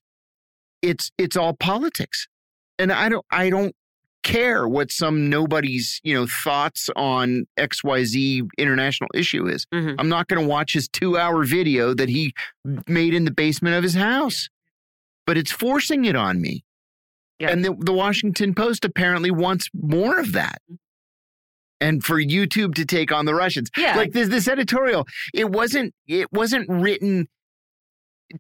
it's 0.85 1.11
it's 1.17 1.35
all 1.35 1.53
politics, 1.53 2.27
and 2.79 2.91
I 2.91 3.09
don't 3.09 3.25
I 3.31 3.49
don't 3.49 3.75
care 4.23 4.67
what 4.67 4.91
some 4.91 5.29
nobody's 5.29 6.01
you 6.03 6.13
know 6.13 6.27
thoughts 6.27 6.89
on 6.95 7.45
X 7.57 7.83
Y 7.83 8.03
Z 8.03 8.43
international 8.57 9.09
issue 9.13 9.47
is. 9.47 9.65
Mm-hmm. 9.73 9.95
I'm 9.99 10.09
not 10.09 10.27
going 10.27 10.41
to 10.41 10.47
watch 10.47 10.73
his 10.73 10.87
two 10.87 11.17
hour 11.17 11.43
video 11.43 11.93
that 11.93 12.09
he 12.09 12.33
made 12.87 13.13
in 13.13 13.25
the 13.25 13.31
basement 13.31 13.75
of 13.75 13.83
his 13.83 13.95
house, 13.95 14.49
but 15.25 15.37
it's 15.37 15.51
forcing 15.51 16.05
it 16.05 16.15
on 16.15 16.41
me. 16.41 16.63
Yeah. 17.39 17.49
And 17.49 17.65
the, 17.65 17.75
the 17.77 17.93
Washington 17.93 18.55
Post 18.55 18.85
apparently 18.85 19.29
wants 19.29 19.69
more 19.73 20.19
of 20.19 20.31
that 20.33 20.61
and 21.81 22.03
for 22.03 22.21
YouTube 22.21 22.75
to 22.75 22.85
take 22.85 23.11
on 23.11 23.25
the 23.25 23.35
Russians. 23.35 23.69
Yeah. 23.77 23.95
Like 23.95 24.11
this 24.11 24.29
this 24.29 24.47
editorial, 24.47 25.05
it 25.33 25.49
wasn't 25.49 25.93
it 26.07 26.31
wasn't 26.31 26.69
written 26.69 27.27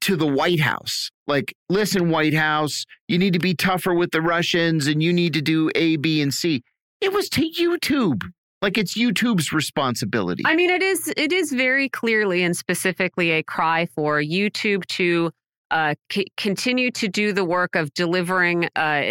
to 0.01 0.15
the 0.15 0.27
White 0.27 0.59
House. 0.59 1.09
Like, 1.27 1.53
listen, 1.69 2.09
White 2.09 2.33
House, 2.33 2.85
you 3.07 3.17
need 3.17 3.33
to 3.33 3.39
be 3.39 3.53
tougher 3.53 3.93
with 3.93 4.11
the 4.11 4.21
Russians 4.21 4.87
and 4.87 5.01
you 5.01 5.13
need 5.13 5.33
to 5.33 5.41
do 5.41 5.71
A, 5.75 5.97
B, 5.97 6.21
and 6.21 6.33
C. 6.33 6.63
It 7.01 7.13
was 7.13 7.29
to 7.29 7.41
YouTube. 7.41 8.23
Like 8.61 8.77
it's 8.77 8.97
YouTube's 8.97 9.53
responsibility. 9.53 10.43
I 10.45 10.55
mean, 10.55 10.69
it 10.69 10.81
is 10.81 11.13
it 11.15 11.31
is 11.31 11.51
very 11.51 11.87
clearly 11.87 12.41
and 12.43 12.57
specifically 12.57 13.31
a 13.31 13.43
cry 13.43 13.85
for 13.85 14.19
YouTube 14.19 14.85
to 14.87 15.31
uh, 15.75 15.93
c- 16.09 16.27
continue 16.37 16.89
to 16.89 17.09
do 17.09 17.33
the 17.33 17.43
work 17.43 17.75
of 17.75 17.93
delivering 17.93 18.69
uh, 18.77 19.01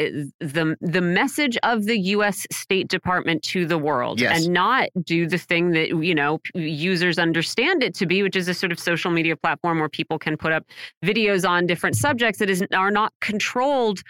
the 0.40 0.74
the 0.80 1.02
message 1.02 1.58
of 1.62 1.84
the 1.84 1.98
U.S. 1.98 2.46
State 2.50 2.88
Department 2.88 3.42
to 3.42 3.66
the 3.66 3.76
world, 3.76 4.18
yes. 4.18 4.46
and 4.46 4.54
not 4.54 4.88
do 5.04 5.26
the 5.26 5.36
thing 5.36 5.72
that 5.72 5.88
you 5.90 6.14
know 6.14 6.40
users 6.54 7.18
understand 7.18 7.82
it 7.82 7.94
to 7.96 8.06
be, 8.06 8.22
which 8.22 8.34
is 8.34 8.48
a 8.48 8.54
sort 8.54 8.72
of 8.72 8.80
social 8.80 9.10
media 9.10 9.36
platform 9.36 9.78
where 9.78 9.90
people 9.90 10.18
can 10.18 10.38
put 10.38 10.52
up 10.52 10.64
videos 11.04 11.46
on 11.46 11.66
different 11.66 11.96
subjects 11.96 12.38
that 12.38 12.48
is 12.48 12.64
are 12.72 12.90
not 12.90 13.12
controlled 13.20 14.00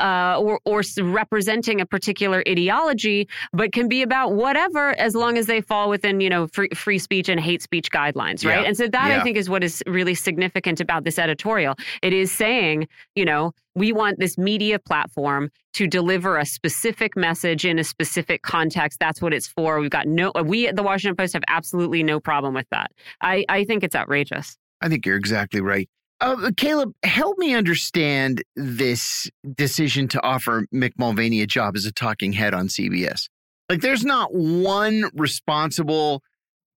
uh, 0.00 0.38
or, 0.40 0.60
or 0.64 0.82
representing 1.02 1.80
a 1.80 1.86
particular 1.86 2.42
ideology, 2.48 3.28
but 3.52 3.72
can 3.72 3.88
be 3.88 4.02
about 4.02 4.34
whatever 4.34 4.98
as 4.98 5.14
long 5.14 5.36
as 5.36 5.46
they 5.46 5.60
fall 5.60 5.88
within, 5.88 6.20
you 6.20 6.30
know, 6.30 6.46
free, 6.46 6.68
free 6.74 6.98
speech 6.98 7.28
and 7.28 7.40
hate 7.40 7.62
speech 7.62 7.90
guidelines, 7.90 8.44
right? 8.44 8.60
Yeah. 8.60 8.66
And 8.66 8.76
so 8.76 8.88
that 8.88 9.08
yeah. 9.08 9.20
I 9.20 9.22
think 9.22 9.36
is 9.36 9.48
what 9.48 9.62
is 9.62 9.82
really 9.86 10.14
significant 10.14 10.80
about 10.80 11.04
this 11.04 11.18
editorial. 11.18 11.76
It 12.02 12.12
is 12.12 12.32
saying, 12.32 12.88
you 13.14 13.24
know, 13.24 13.52
we 13.74 13.92
want 13.92 14.18
this 14.18 14.36
media 14.36 14.78
platform 14.78 15.50
to 15.74 15.86
deliver 15.86 16.36
a 16.36 16.44
specific 16.44 17.16
message 17.16 17.64
in 17.64 17.78
a 17.78 17.84
specific 17.84 18.42
context. 18.42 18.98
That's 18.98 19.22
what 19.22 19.32
it's 19.32 19.46
for. 19.46 19.80
We've 19.80 19.90
got 19.90 20.06
no, 20.06 20.32
we 20.44 20.68
at 20.68 20.76
the 20.76 20.82
Washington 20.82 21.16
Post 21.16 21.32
have 21.32 21.44
absolutely 21.48 22.02
no 22.02 22.20
problem 22.20 22.54
with 22.54 22.66
that. 22.70 22.92
I, 23.22 23.44
I 23.48 23.64
think 23.64 23.82
it's 23.82 23.94
outrageous. 23.94 24.58
I 24.82 24.88
think 24.88 25.06
you're 25.06 25.16
exactly 25.16 25.60
right. 25.60 25.88
Uh, 26.22 26.52
Caleb, 26.56 26.92
help 27.02 27.36
me 27.36 27.52
understand 27.52 28.44
this 28.54 29.28
decision 29.56 30.06
to 30.06 30.22
offer 30.22 30.66
Mick 30.72 30.92
Mulvaney 30.96 31.42
a 31.42 31.48
job 31.48 31.74
as 31.74 31.84
a 31.84 31.90
talking 31.90 32.32
head 32.32 32.54
on 32.54 32.68
CBS. 32.68 33.28
Like, 33.68 33.80
there's 33.80 34.04
not 34.04 34.32
one 34.32 35.10
responsible 35.14 36.22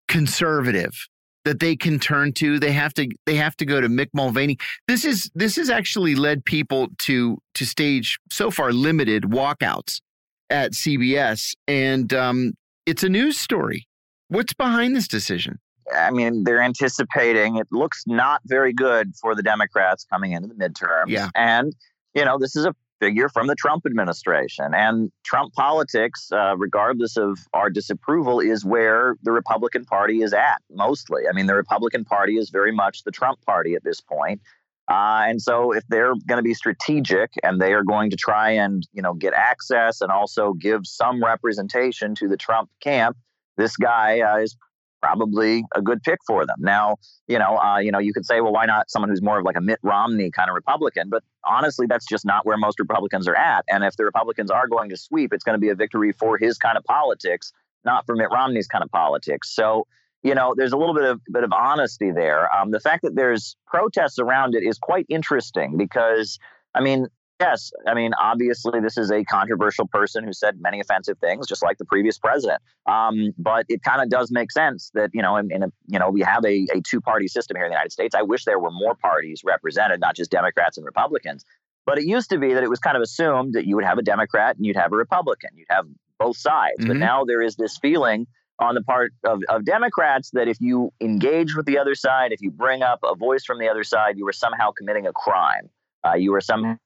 conservative 0.08 1.08
that 1.44 1.60
they 1.60 1.76
can 1.76 2.00
turn 2.00 2.34
to. 2.34 2.60
They 2.60 2.72
have 2.72 2.96
to. 2.96 3.08
They 3.28 3.36
have 3.36 3.56
to 3.58 3.66
go 3.66 3.80
to 3.80 3.88
Mick 3.88 4.08
Mulvaney. 4.16 4.58
This 4.88 5.06
is 5.06 5.30
this 5.36 5.58
has 5.58 5.70
actually 5.70 6.16
led 6.16 6.44
people 6.44 6.88
to 7.00 7.38
to 7.54 7.66
stage 7.68 8.18
so 8.32 8.50
far 8.50 8.74
limited 8.74 9.26
walkouts 9.26 10.02
at 10.50 10.72
CBS, 10.72 11.54
and 11.68 12.12
um, 12.16 12.54
it's 12.88 13.04
a 13.04 13.10
news 13.10 13.40
story. 13.40 13.88
What's 14.28 14.56
behind 14.56 14.96
this 14.96 15.08
decision? 15.08 15.60
I 15.94 16.12
mean, 16.12 16.44
they're 16.44 16.62
anticipating 16.62 17.58
it 17.58 17.68
looks 17.72 18.04
not 18.08 18.42
very 18.46 18.74
good 18.74 19.14
for 19.22 19.36
the 19.36 19.44
Democrats 19.44 20.06
coming 20.12 20.32
into 20.32 20.48
the 20.48 20.56
midterms. 20.56 21.08
Yeah. 21.08 21.30
And, 21.36 21.76
you 22.14 22.26
know, 22.26 22.38
this 22.40 22.56
is 22.56 22.66
a 22.66 22.76
figure 23.00 23.30
from 23.30 23.48
the 23.48 23.56
Trump 23.56 23.86
administration. 23.86 24.74
And 24.74 25.12
Trump 25.24 25.54
politics, 25.54 26.32
uh, 26.32 26.56
regardless 26.58 27.18
of 27.18 27.38
our 27.54 27.70
disapproval, 27.70 28.40
is 28.40 28.66
where 28.66 29.16
the 29.24 29.32
Republican 29.32 29.86
Party 29.86 30.22
is 30.22 30.34
at 30.34 30.62
mostly. 30.72 31.24
I 31.30 31.34
mean, 31.34 31.46
the 31.46 31.56
Republican 31.56 32.06
Party 32.06 32.38
is 32.38 32.50
very 32.50 32.72
much 32.72 33.04
the 33.04 33.12
Trump 33.12 33.40
Party 33.46 33.76
at 33.76 33.84
this 33.84 34.02
point. 34.02 34.42
Uh, 34.90 35.26
and 35.28 35.42
so 35.42 35.72
if 35.72 35.84
they're 35.88 36.14
going 36.28 36.38
to 36.38 36.44
be 36.44 36.54
strategic 36.54 37.32
and 37.44 37.60
they 37.60 37.74
are 37.74 37.84
going 37.84 38.12
to 38.12 38.16
try 38.16 38.52
and 38.52 38.88
you 38.94 39.02
know 39.02 39.14
get 39.14 39.34
access 39.34 40.00
and 40.00 40.12
also 40.12 40.54
give 40.54 40.86
some 40.86 41.24
representation 41.24 42.14
to 42.14 42.28
the 42.28 42.38
Trump 42.38 42.70
camp, 42.82 43.18
this 43.58 43.78
guy 43.78 44.20
uh, 44.20 44.38
is 44.38 44.56
probably 45.06 45.64
a 45.76 45.82
good 45.82 46.02
pick 46.02 46.20
for 46.26 46.46
them. 46.46 46.58
Now, 46.60 46.98
you 47.28 47.38
know, 47.38 47.58
uh, 47.58 47.78
you 47.78 47.92
know, 47.92 48.00
you 48.00 48.12
could 48.12 48.26
say, 48.26 48.42
well, 48.42 48.52
why 48.52 48.66
not 48.66 48.90
someone 48.90 49.10
who's 49.10 49.22
more 49.22 49.38
of 49.38 49.46
like 49.46 49.56
a 49.56 49.62
Mitt 49.62 49.80
Romney 49.84 50.32
kind 50.32 50.50
of 50.50 50.56
Republican? 50.56 51.10
But 51.10 51.24
honestly, 51.46 51.86
that's 51.86 52.08
just 52.08 52.26
not 52.26 52.46
where 52.46 52.58
most 52.58 52.80
Republicans 52.80 53.28
are 53.28 53.36
at. 53.36 53.66
And 53.70 53.84
if 53.84 53.96
the 53.98 54.04
Republicans 54.04 54.50
are 54.50 54.68
going 54.68 54.90
to 54.90 54.98
sweep, 54.98 55.32
it's 55.32 55.44
going 55.44 55.54
to 55.54 55.60
be 55.60 55.70
a 55.70 55.76
victory 55.76 56.12
for 56.12 56.40
his 56.40 56.58
kind 56.58 56.76
of 56.76 56.84
politics, 56.86 57.54
not 57.84 58.08
for 58.08 58.16
Mitt 58.16 58.30
Romney's 58.32 58.68
kind 58.68 58.84
of 58.84 58.90
politics. 58.90 59.54
So, 59.54 59.86
you 60.24 60.34
know, 60.34 60.56
there's 60.58 60.74
a 60.74 60.78
little 60.78 60.96
bit 60.96 61.06
of 61.06 61.22
bit 61.32 61.44
of 61.44 61.54
honesty 61.54 62.10
there. 62.10 62.54
Um, 62.56 62.72
the 62.72 62.80
fact 62.80 63.04
that 63.04 63.16
there's 63.16 63.56
protests 63.68 64.18
around 64.18 64.56
it 64.56 64.64
is 64.64 64.80
quite 64.80 65.06
interesting 65.08 65.78
because, 65.78 66.40
I 66.74 66.82
mean, 66.82 67.08
Yes, 67.40 67.72
I 67.86 67.94
mean, 67.94 68.14
obviously, 68.14 68.80
this 68.80 68.98
is 68.98 69.12
a 69.12 69.26
controversial 69.26 69.88
person 69.88 70.24
who 70.24 70.32
said 70.32 70.62
many 70.62 70.80
offensive 70.80 71.18
things, 71.20 71.48
just 71.48 71.62
like 71.62 71.78
the 71.78 71.84
previous 71.84 72.18
president. 72.18 72.62
Um, 72.86 73.34
but 73.38 73.66
it 73.68 73.84
kind 73.84 74.02
of 74.02 74.10
does 74.10 74.32
make 74.32 74.52
sense 74.52 74.90
that 74.94 75.10
you 75.14 75.22
know, 75.22 75.36
in, 75.36 75.52
in 75.52 75.64
a, 75.64 75.68
you 75.88 76.00
know, 76.00 76.10
we 76.10 76.22
have 76.22 76.46
a, 76.46 76.66
a 76.74 76.82
two 76.82 77.02
party 77.02 77.28
system 77.28 77.58
here 77.58 77.66
in 77.66 77.72
the 77.72 77.76
United 77.76 77.92
States. 77.92 78.16
I 78.16 78.22
wish 78.22 78.46
there 78.46 78.60
were 78.60 78.72
more 78.72 78.96
parties 78.96 79.42
represented, 79.44 80.00
not 80.00 80.16
just 80.16 80.32
Democrats 80.32 80.78
and 80.78 80.86
Republicans. 80.86 81.44
But 81.86 82.00
it 82.00 82.06
used 82.06 82.30
to 82.32 82.40
be 82.40 82.54
that 82.54 82.64
it 82.64 82.70
was 82.70 82.80
kind 82.80 82.96
of 82.96 83.04
assumed 83.04 83.54
that 83.54 83.66
you 83.66 83.76
would 83.76 83.86
have 83.86 83.98
a 83.98 84.02
Democrat 84.02 84.56
and 84.56 84.66
you'd 84.66 84.78
have 84.78 84.92
a 84.92 84.96
Republican, 84.96 85.52
you'd 85.56 85.68
have 85.70 85.86
both 86.18 86.38
sides. 86.38 86.80
Mm-hmm. 86.80 86.88
But 86.88 86.98
now 86.98 87.26
there 87.26 87.42
is 87.42 87.58
this 87.58 87.78
feeling 87.78 88.28
on 88.60 88.76
the 88.76 88.82
part 88.82 89.12
of, 89.26 89.42
of 89.50 89.66
Democrats 89.66 90.32
that 90.32 90.48
if 90.48 90.58
you 90.62 90.92
engage 91.02 91.56
with 91.56 91.66
the 91.66 91.78
other 91.78 91.94
side, 91.94 92.32
if 92.32 92.42
you 92.42 92.50
bring 92.50 92.82
up 92.82 93.00
a 93.04 93.14
voice 93.16 93.44
from 93.44 93.60
the 93.60 93.68
other 93.68 93.84
side, 93.84 94.18
you 94.18 94.28
are 94.28 94.34
somehow 94.34 94.72
committing 94.72 95.06
a 95.06 95.12
crime. 95.12 95.70
Uh, 96.06 96.16
you 96.16 96.34
are 96.34 96.42
somehow 96.42 96.78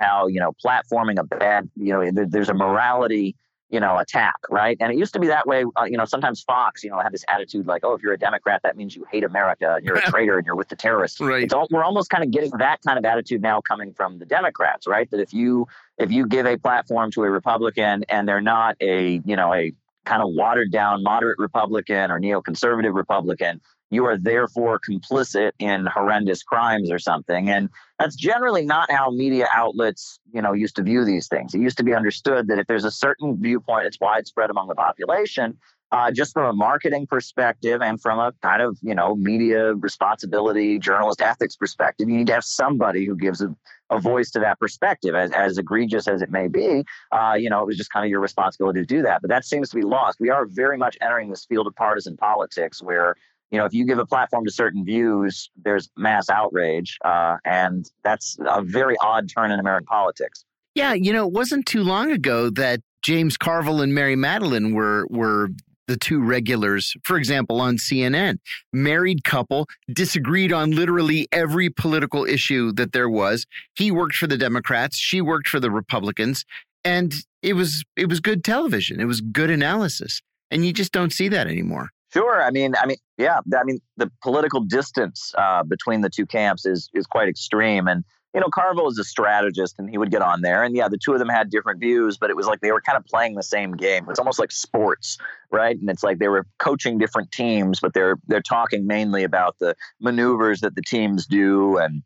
how 0.00 0.26
you 0.26 0.40
know 0.40 0.52
platforming 0.64 1.18
a 1.18 1.24
bad 1.24 1.68
you 1.76 1.92
know 1.92 2.10
there, 2.10 2.26
there's 2.26 2.48
a 2.48 2.54
morality 2.54 3.36
you 3.70 3.80
know 3.80 3.98
attack 3.98 4.36
right? 4.50 4.76
And 4.80 4.92
it 4.92 4.98
used 4.98 5.12
to 5.14 5.18
be 5.18 5.26
that 5.28 5.46
way 5.46 5.64
uh, 5.76 5.84
you 5.84 5.96
know 5.96 6.04
sometimes 6.04 6.42
fox 6.42 6.84
you 6.84 6.90
know 6.90 6.98
had 6.98 7.12
this 7.12 7.24
attitude 7.28 7.66
like 7.66 7.84
oh 7.84 7.94
if 7.94 8.02
you're 8.02 8.12
a 8.12 8.18
democrat 8.18 8.60
that 8.62 8.76
means 8.76 8.94
you 8.94 9.04
hate 9.10 9.24
america 9.24 9.74
and 9.76 9.84
you're 9.84 9.96
a 9.96 10.02
traitor 10.10 10.36
and 10.36 10.46
you're 10.46 10.54
with 10.54 10.68
the 10.68 10.76
terrorists. 10.76 11.20
Right. 11.20 11.52
All, 11.52 11.66
we're 11.70 11.84
almost 11.84 12.10
kind 12.10 12.22
of 12.22 12.30
getting 12.30 12.50
that 12.58 12.80
kind 12.86 12.98
of 12.98 13.04
attitude 13.04 13.42
now 13.42 13.60
coming 13.60 13.92
from 13.92 14.18
the 14.18 14.26
democrats 14.26 14.86
right? 14.86 15.10
That 15.10 15.20
if 15.20 15.32
you 15.32 15.66
if 15.98 16.10
you 16.10 16.26
give 16.26 16.46
a 16.46 16.56
platform 16.56 17.10
to 17.12 17.24
a 17.24 17.30
republican 17.30 18.04
and 18.08 18.28
they're 18.28 18.40
not 18.40 18.76
a 18.80 19.20
you 19.24 19.36
know 19.36 19.52
a 19.54 19.72
kind 20.04 20.22
of 20.22 20.28
watered 20.32 20.70
down 20.70 21.02
moderate 21.02 21.38
republican 21.38 22.10
or 22.10 22.20
neoconservative 22.20 22.94
republican 22.94 23.60
you 23.94 24.04
are 24.06 24.18
therefore 24.18 24.80
complicit 24.80 25.52
in 25.58 25.86
horrendous 25.86 26.42
crimes 26.42 26.90
or 26.90 26.98
something. 26.98 27.48
And 27.48 27.70
that's 27.98 28.16
generally 28.16 28.64
not 28.64 28.90
how 28.90 29.10
media 29.10 29.46
outlets, 29.52 30.18
you 30.32 30.42
know, 30.42 30.52
used 30.52 30.76
to 30.76 30.82
view 30.82 31.04
these 31.04 31.28
things. 31.28 31.54
It 31.54 31.60
used 31.60 31.78
to 31.78 31.84
be 31.84 31.94
understood 31.94 32.48
that 32.48 32.58
if 32.58 32.66
there's 32.66 32.84
a 32.84 32.90
certain 32.90 33.40
viewpoint, 33.40 33.86
it's 33.86 34.00
widespread 34.00 34.50
among 34.50 34.68
the 34.68 34.74
population. 34.74 35.58
Uh, 35.92 36.10
just 36.10 36.32
from 36.32 36.46
a 36.46 36.52
marketing 36.52 37.06
perspective 37.06 37.80
and 37.80 38.00
from 38.00 38.18
a 38.18 38.32
kind 38.42 38.60
of 38.60 38.76
you 38.82 38.96
know 38.96 39.14
media 39.14 39.74
responsibility 39.74 40.76
journalist 40.76 41.20
ethics 41.20 41.54
perspective 41.54 42.08
you 42.08 42.16
need 42.16 42.26
to 42.26 42.32
have 42.32 42.42
somebody 42.42 43.04
who 43.04 43.14
gives 43.14 43.40
a, 43.40 43.54
a 43.90 44.00
voice 44.00 44.32
to 44.32 44.40
that 44.40 44.58
perspective 44.58 45.14
as, 45.14 45.30
as 45.30 45.56
egregious 45.56 46.08
as 46.08 46.20
it 46.20 46.30
may 46.30 46.48
be 46.48 46.82
uh, 47.12 47.36
you 47.38 47.48
know 47.48 47.62
it 47.62 47.66
was 47.66 47.76
just 47.76 47.92
kind 47.92 48.04
of 48.04 48.10
your 48.10 48.18
responsibility 48.18 48.80
to 48.80 48.86
do 48.86 49.02
that 49.02 49.20
but 49.20 49.28
that 49.28 49.44
seems 49.44 49.68
to 49.68 49.76
be 49.76 49.82
lost 49.82 50.18
we 50.18 50.30
are 50.30 50.46
very 50.46 50.76
much 50.76 50.96
entering 51.00 51.30
this 51.30 51.44
field 51.44 51.66
of 51.66 51.76
partisan 51.76 52.16
politics 52.16 52.82
where 52.82 53.14
you 53.54 53.60
know, 53.60 53.66
if 53.66 53.72
you 53.72 53.86
give 53.86 54.00
a 54.00 54.06
platform 54.06 54.44
to 54.44 54.50
certain 54.50 54.84
views, 54.84 55.48
there's 55.62 55.88
mass 55.96 56.28
outrage, 56.28 56.98
uh, 57.04 57.36
and 57.44 57.88
that's 58.02 58.36
a 58.40 58.62
very 58.62 58.96
odd 59.00 59.28
turn 59.28 59.52
in 59.52 59.60
American 59.60 59.86
politics. 59.86 60.44
Yeah, 60.74 60.92
you 60.92 61.12
know, 61.12 61.24
it 61.24 61.32
wasn't 61.32 61.66
too 61.66 61.84
long 61.84 62.10
ago 62.10 62.50
that 62.50 62.80
James 63.02 63.36
Carville 63.36 63.80
and 63.80 63.94
Mary 63.94 64.16
Matalin 64.16 64.74
were 64.74 65.06
were 65.08 65.50
the 65.86 65.96
two 65.96 66.20
regulars, 66.20 66.96
for 67.04 67.16
example, 67.16 67.60
on 67.60 67.76
CNN. 67.76 68.38
Married 68.72 69.22
couple, 69.22 69.68
disagreed 69.92 70.52
on 70.52 70.72
literally 70.72 71.28
every 71.30 71.70
political 71.70 72.24
issue 72.24 72.72
that 72.72 72.90
there 72.90 73.08
was. 73.08 73.46
He 73.76 73.92
worked 73.92 74.16
for 74.16 74.26
the 74.26 74.36
Democrats, 74.36 74.96
she 74.96 75.20
worked 75.20 75.46
for 75.46 75.60
the 75.60 75.70
Republicans, 75.70 76.44
and 76.84 77.14
it 77.40 77.52
was 77.52 77.84
it 77.94 78.08
was 78.08 78.18
good 78.18 78.42
television. 78.42 78.98
It 78.98 79.04
was 79.04 79.20
good 79.20 79.50
analysis. 79.50 80.22
And 80.50 80.66
you 80.66 80.72
just 80.72 80.90
don't 80.90 81.12
see 81.12 81.28
that 81.28 81.46
anymore. 81.46 81.90
Sure. 82.14 82.40
I 82.40 82.52
mean, 82.52 82.74
I 82.80 82.86
mean, 82.86 82.98
yeah. 83.18 83.40
I 83.58 83.64
mean, 83.64 83.80
the 83.96 84.08
political 84.22 84.60
distance 84.60 85.34
uh, 85.36 85.64
between 85.64 86.00
the 86.00 86.08
two 86.08 86.26
camps 86.26 86.64
is 86.64 86.88
is 86.94 87.08
quite 87.08 87.28
extreme, 87.28 87.88
and 87.88 88.04
you 88.32 88.40
know, 88.40 88.46
Carville 88.54 88.88
is 88.88 88.98
a 89.00 89.04
strategist, 89.04 89.80
and 89.80 89.90
he 89.90 89.98
would 89.98 90.12
get 90.12 90.22
on 90.22 90.40
there, 90.40 90.62
and 90.62 90.76
yeah, 90.76 90.88
the 90.88 90.96
two 90.96 91.12
of 91.12 91.18
them 91.18 91.28
had 91.28 91.50
different 91.50 91.80
views, 91.80 92.16
but 92.16 92.30
it 92.30 92.36
was 92.36 92.46
like 92.46 92.60
they 92.60 92.70
were 92.70 92.80
kind 92.80 92.96
of 92.96 93.04
playing 93.04 93.34
the 93.34 93.42
same 93.42 93.72
game. 93.72 94.06
It's 94.08 94.20
almost 94.20 94.38
like 94.38 94.52
sports, 94.52 95.18
right? 95.50 95.76
And 95.76 95.90
it's 95.90 96.04
like 96.04 96.20
they 96.20 96.28
were 96.28 96.46
coaching 96.60 96.98
different 96.98 97.32
teams, 97.32 97.80
but 97.80 97.94
they're 97.94 98.16
they're 98.28 98.42
talking 98.42 98.86
mainly 98.86 99.24
about 99.24 99.56
the 99.58 99.74
maneuvers 100.00 100.60
that 100.60 100.76
the 100.76 100.82
teams 100.82 101.26
do 101.26 101.78
and 101.78 102.04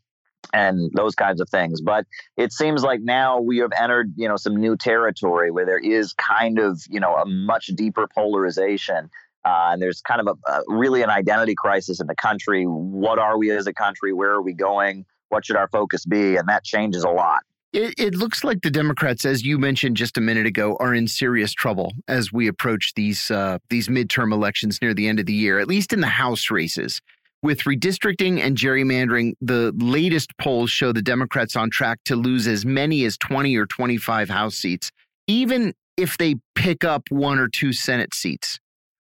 and 0.55 0.91
those 0.95 1.15
kinds 1.15 1.43
of 1.43 1.51
things. 1.51 1.83
But 1.83 2.07
it 2.39 2.55
seems 2.55 2.83
like 2.83 3.03
now 3.03 3.41
we 3.41 3.59
have 3.59 3.73
entered, 3.79 4.15
you 4.17 4.27
know, 4.27 4.37
some 4.37 4.57
new 4.57 4.75
territory 4.75 5.51
where 5.51 5.67
there 5.67 5.79
is 5.79 6.15
kind 6.15 6.59
of, 6.59 6.81
you 6.89 7.01
know, 7.01 7.15
a 7.17 7.27
much 7.27 7.67
deeper 7.67 8.07
polarization 8.15 9.11
uh, 9.45 9.71
and 9.73 9.83
there's 9.83 10.01
kind 10.01 10.21
of 10.21 10.29
a, 10.29 10.51
a, 10.51 10.63
really 10.69 11.03
an 11.03 11.11
identity 11.11 11.55
crisis 11.57 12.01
in 12.01 12.07
the 12.07 12.17
country. 12.17 12.65
What 12.65 13.19
are 13.19 13.39
we 13.39 13.51
as 13.51 13.67
a 13.67 13.73
country? 13.73 14.13
Where 14.13 14.31
are 14.31 14.43
we 14.43 14.53
going? 14.53 15.05
What 15.29 15.47
should 15.47 15.57
our 15.57 15.69
focus 15.69 16.05
be? 16.05 16.37
And 16.37 16.49
that 16.49 16.65
changes 16.65 17.05
a 17.05 17.11
lot. 17.11 17.41
It, 17.73 17.95
it 17.99 18.15
looks 18.15 18.45
like 18.45 18.63
the 18.63 18.71
Democrats, 18.71 19.27
as 19.27 19.45
you 19.45 19.59
mentioned 19.59 19.97
just 19.97 20.17
a 20.17 20.23
minute 20.23 20.47
ago, 20.47 20.77
are 20.81 20.95
in 20.95 21.07
serious 21.07 21.53
trouble 21.53 21.93
as 22.09 22.33
we 22.33 22.49
approach 22.49 22.95
these 22.95 23.31
uh, 23.31 23.59
these 23.69 23.89
midterm 23.89 24.33
elections 24.33 24.81
near 24.81 24.95
the 24.95 25.07
end 25.07 25.21
of 25.21 25.27
the 25.27 25.35
year. 25.35 25.59
At 25.59 25.69
least 25.69 25.93
in 25.93 26.01
the 26.01 26.07
House 26.07 26.51
races, 26.51 27.03
with 27.43 27.61
redistricting 27.61 28.41
and 28.41 28.57
gerrymandering, 28.57 29.35
the 29.43 29.73
latest 29.77 30.37
polls 30.39 30.71
show 30.71 30.93
the 30.93 31.03
Democrats 31.03 31.57
on 31.57 31.69
track 31.69 31.99
to 32.07 32.17
lose 32.17 32.47
as 32.47 32.65
many 32.65 33.05
as 33.05 33.19
twenty 33.19 33.55
or 33.57 33.67
twenty 33.67 33.99
five 33.99 34.31
House 34.31 34.57
seats, 34.57 34.91
even 35.27 35.75
if 35.99 36.17
they 36.17 36.37
pick 36.55 36.85
up 36.85 37.03
one 37.11 37.39
or 37.39 37.49
two 37.49 37.75
Senate 37.75 38.15
seats. 38.15 38.59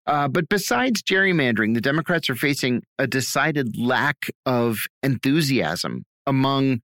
Uh, 0.08 0.26
but 0.26 0.48
besides 0.48 1.02
gerrymandering, 1.02 1.74
the 1.74 1.82
Democrats 1.82 2.30
are 2.30 2.34
facing 2.34 2.82
a 2.98 3.06
decided 3.06 3.76
lack 3.78 4.30
of 4.46 4.78
enthusiasm 5.02 6.02
among 6.26 6.80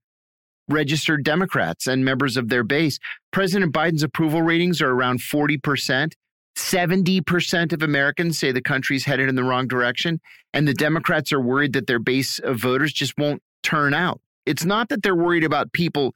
registered 0.69 1.23
Democrats 1.23 1.87
and 1.87 2.05
members 2.05 2.37
of 2.37 2.49
their 2.49 2.63
base. 2.63 2.99
President 3.31 3.73
Biden's 3.73 4.03
approval 4.03 4.43
ratings 4.43 4.79
are 4.79 4.91
around 4.91 5.21
40%. 5.21 6.13
70% 6.55 7.73
of 7.73 7.81
Americans 7.81 8.37
say 8.39 8.51
the 8.51 8.61
country's 8.61 9.05
headed 9.05 9.27
in 9.27 9.35
the 9.35 9.43
wrong 9.43 9.67
direction. 9.67 10.21
And 10.53 10.67
the 10.67 10.73
Democrats 10.73 11.33
are 11.33 11.41
worried 11.41 11.73
that 11.73 11.87
their 11.87 11.99
base 11.99 12.37
of 12.39 12.57
voters 12.57 12.93
just 12.93 13.17
won't 13.17 13.41
turn 13.63 13.95
out. 13.95 14.21
It's 14.45 14.65
not 14.65 14.89
that 14.89 15.01
they're 15.01 15.15
worried 15.15 15.43
about 15.43 15.73
people, 15.73 16.13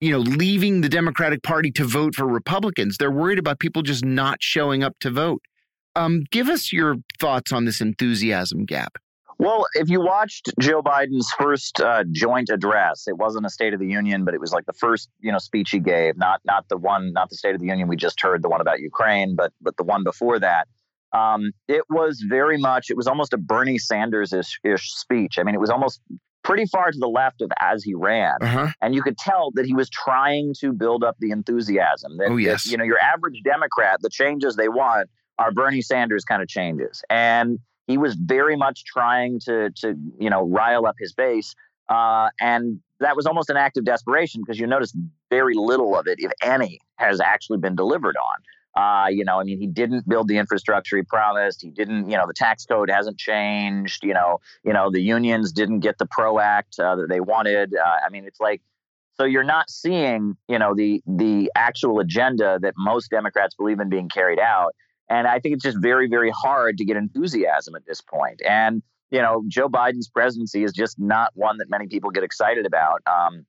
you 0.00 0.12
know, 0.12 0.20
leaving 0.20 0.82
the 0.82 0.88
Democratic 0.88 1.42
Party 1.42 1.72
to 1.72 1.84
vote 1.84 2.14
for 2.14 2.26
Republicans. 2.26 2.96
They're 2.96 3.10
worried 3.10 3.40
about 3.40 3.58
people 3.58 3.82
just 3.82 4.04
not 4.04 4.38
showing 4.40 4.84
up 4.84 4.94
to 5.00 5.10
vote. 5.10 5.42
Um, 5.98 6.24
give 6.30 6.48
us 6.48 6.72
your 6.72 6.96
thoughts 7.18 7.52
on 7.52 7.64
this 7.64 7.80
enthusiasm 7.80 8.64
gap. 8.64 8.98
Well, 9.40 9.66
if 9.74 9.88
you 9.88 10.00
watched 10.00 10.52
Joe 10.60 10.82
Biden's 10.82 11.30
first 11.38 11.80
uh, 11.80 12.04
joint 12.10 12.50
address, 12.50 13.06
it 13.06 13.16
wasn't 13.16 13.46
a 13.46 13.50
State 13.50 13.72
of 13.72 13.78
the 13.78 13.86
Union, 13.86 14.24
but 14.24 14.34
it 14.34 14.40
was 14.40 14.52
like 14.52 14.66
the 14.66 14.72
first, 14.72 15.08
you 15.20 15.30
know, 15.30 15.38
speech 15.38 15.70
he 15.70 15.78
gave. 15.78 16.16
Not 16.16 16.40
not 16.44 16.68
the 16.68 16.76
one, 16.76 17.12
not 17.12 17.30
the 17.30 17.36
State 17.36 17.54
of 17.54 17.60
the 17.60 17.66
Union 17.66 17.88
we 17.88 17.96
just 17.96 18.20
heard, 18.20 18.42
the 18.42 18.48
one 18.48 18.60
about 18.60 18.80
Ukraine, 18.80 19.36
but 19.36 19.52
but 19.60 19.76
the 19.76 19.84
one 19.84 20.02
before 20.02 20.40
that. 20.40 20.66
Um, 21.12 21.52
it 21.68 21.84
was 21.88 22.24
very 22.28 22.58
much. 22.58 22.90
It 22.90 22.96
was 22.96 23.06
almost 23.06 23.32
a 23.32 23.38
Bernie 23.38 23.78
Sanders 23.78 24.32
ish 24.32 24.90
speech. 24.90 25.38
I 25.38 25.42
mean, 25.44 25.54
it 25.54 25.60
was 25.60 25.70
almost 25.70 26.00
pretty 26.42 26.66
far 26.66 26.90
to 26.90 26.98
the 26.98 27.08
left 27.08 27.40
of 27.40 27.50
as 27.60 27.84
he 27.84 27.94
ran, 27.94 28.36
uh-huh. 28.40 28.68
and 28.82 28.94
you 28.94 29.02
could 29.02 29.18
tell 29.18 29.52
that 29.54 29.66
he 29.66 29.74
was 29.74 29.88
trying 29.88 30.52
to 30.60 30.72
build 30.72 31.04
up 31.04 31.16
the 31.20 31.30
enthusiasm. 31.30 32.16
That, 32.18 32.30
oh 32.30 32.36
yes, 32.36 32.64
that, 32.64 32.72
you 32.72 32.76
know, 32.76 32.84
your 32.84 32.98
average 32.98 33.40
Democrat, 33.44 34.00
the 34.02 34.10
changes 34.10 34.56
they 34.56 34.68
want 34.68 35.08
our 35.38 35.52
Bernie 35.52 35.82
Sanders 35.82 36.24
kind 36.24 36.42
of 36.42 36.48
changes. 36.48 37.02
And 37.10 37.58
he 37.86 37.98
was 37.98 38.14
very 38.14 38.56
much 38.56 38.84
trying 38.84 39.40
to, 39.40 39.70
to 39.76 39.94
you 40.18 40.30
know, 40.30 40.42
rile 40.42 40.86
up 40.86 40.96
his 40.98 41.12
base. 41.12 41.54
Uh, 41.88 42.28
and 42.40 42.80
that 43.00 43.16
was 43.16 43.26
almost 43.26 43.48
an 43.48 43.56
act 43.56 43.76
of 43.78 43.84
desperation 43.84 44.42
because 44.42 44.58
you 44.58 44.66
notice 44.66 44.94
very 45.30 45.54
little 45.54 45.96
of 45.96 46.06
it, 46.06 46.18
if 46.18 46.32
any, 46.42 46.80
has 46.96 47.20
actually 47.20 47.58
been 47.58 47.76
delivered 47.76 48.16
on. 48.16 48.36
Uh, 48.78 49.08
you 49.08 49.24
know, 49.24 49.40
I 49.40 49.44
mean, 49.44 49.58
he 49.58 49.66
didn't 49.66 50.08
build 50.08 50.28
the 50.28 50.36
infrastructure 50.36 50.96
he 50.96 51.02
promised. 51.02 51.62
He 51.62 51.70
didn't, 51.70 52.10
you 52.10 52.16
know, 52.16 52.26
the 52.26 52.34
tax 52.34 52.64
code 52.64 52.90
hasn't 52.90 53.18
changed. 53.18 54.04
You 54.04 54.14
know, 54.14 54.40
you 54.62 54.72
know, 54.72 54.90
the 54.90 55.00
unions 55.00 55.50
didn't 55.52 55.80
get 55.80 55.98
the 55.98 56.06
PRO 56.06 56.38
Act 56.38 56.78
uh, 56.78 56.94
that 56.96 57.08
they 57.08 57.20
wanted. 57.20 57.74
Uh, 57.74 57.96
I 58.06 58.10
mean, 58.10 58.24
it's 58.24 58.38
like 58.38 58.60
so 59.18 59.24
you're 59.24 59.42
not 59.42 59.68
seeing, 59.68 60.36
you 60.48 60.58
know, 60.58 60.74
the 60.74 61.02
the 61.06 61.50
actual 61.56 61.98
agenda 61.98 62.58
that 62.62 62.74
most 62.76 63.10
Democrats 63.10 63.54
believe 63.54 63.80
in 63.80 63.88
being 63.88 64.08
carried 64.08 64.38
out. 64.38 64.74
And 65.08 65.26
I 65.26 65.38
think 65.38 65.54
it's 65.54 65.64
just 65.64 65.78
very, 65.80 66.08
very 66.08 66.30
hard 66.30 66.78
to 66.78 66.84
get 66.84 66.96
enthusiasm 66.96 67.74
at 67.74 67.86
this 67.86 68.00
point. 68.00 68.42
And 68.46 68.82
you 69.10 69.22
know, 69.22 69.42
Joe 69.48 69.68
Biden's 69.68 70.08
presidency 70.08 70.64
is 70.64 70.72
just 70.72 70.98
not 70.98 71.30
one 71.34 71.58
that 71.58 71.70
many 71.70 71.86
people 71.86 72.10
get 72.10 72.24
excited 72.24 72.66
about. 72.66 73.02
Um, 73.06 73.46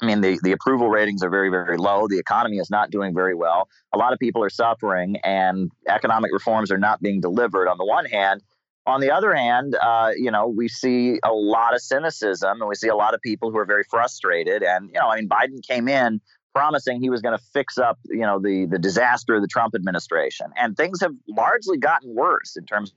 I 0.00 0.06
mean, 0.06 0.20
the, 0.20 0.38
the 0.42 0.52
approval 0.52 0.88
ratings 0.88 1.22
are 1.22 1.30
very, 1.30 1.50
very 1.50 1.76
low. 1.76 2.08
The 2.08 2.18
economy 2.18 2.58
is 2.58 2.70
not 2.70 2.90
doing 2.90 3.14
very 3.14 3.34
well. 3.34 3.68
A 3.92 3.98
lot 3.98 4.12
of 4.12 4.18
people 4.18 4.42
are 4.42 4.50
suffering, 4.50 5.16
and 5.22 5.70
economic 5.88 6.32
reforms 6.32 6.72
are 6.72 6.78
not 6.78 7.00
being 7.00 7.20
delivered 7.20 7.68
on 7.68 7.78
the 7.78 7.84
one 7.84 8.06
hand. 8.06 8.42
On 8.84 9.00
the 9.00 9.12
other 9.12 9.32
hand, 9.32 9.76
uh, 9.80 10.10
you 10.16 10.32
know, 10.32 10.48
we 10.48 10.66
see 10.66 11.20
a 11.22 11.32
lot 11.32 11.72
of 11.72 11.80
cynicism 11.80 12.60
and 12.60 12.68
we 12.68 12.74
see 12.74 12.88
a 12.88 12.96
lot 12.96 13.14
of 13.14 13.20
people 13.20 13.52
who 13.52 13.58
are 13.58 13.64
very 13.64 13.84
frustrated. 13.88 14.64
And, 14.64 14.88
you 14.88 14.98
know, 14.98 15.08
I 15.08 15.16
mean, 15.20 15.28
Biden 15.28 15.64
came 15.64 15.86
in 15.86 16.20
promising 16.54 17.00
he 17.00 17.10
was 17.10 17.20
going 17.20 17.36
to 17.36 17.44
fix 17.52 17.78
up, 17.78 17.98
you 18.04 18.20
know, 18.20 18.38
the, 18.38 18.66
the 18.66 18.78
disaster 18.78 19.34
of 19.34 19.42
the 19.42 19.48
Trump 19.48 19.74
administration. 19.74 20.46
And 20.56 20.76
things 20.76 21.00
have 21.00 21.12
largely 21.28 21.78
gotten 21.78 22.14
worse 22.14 22.56
in 22.56 22.64
terms 22.64 22.92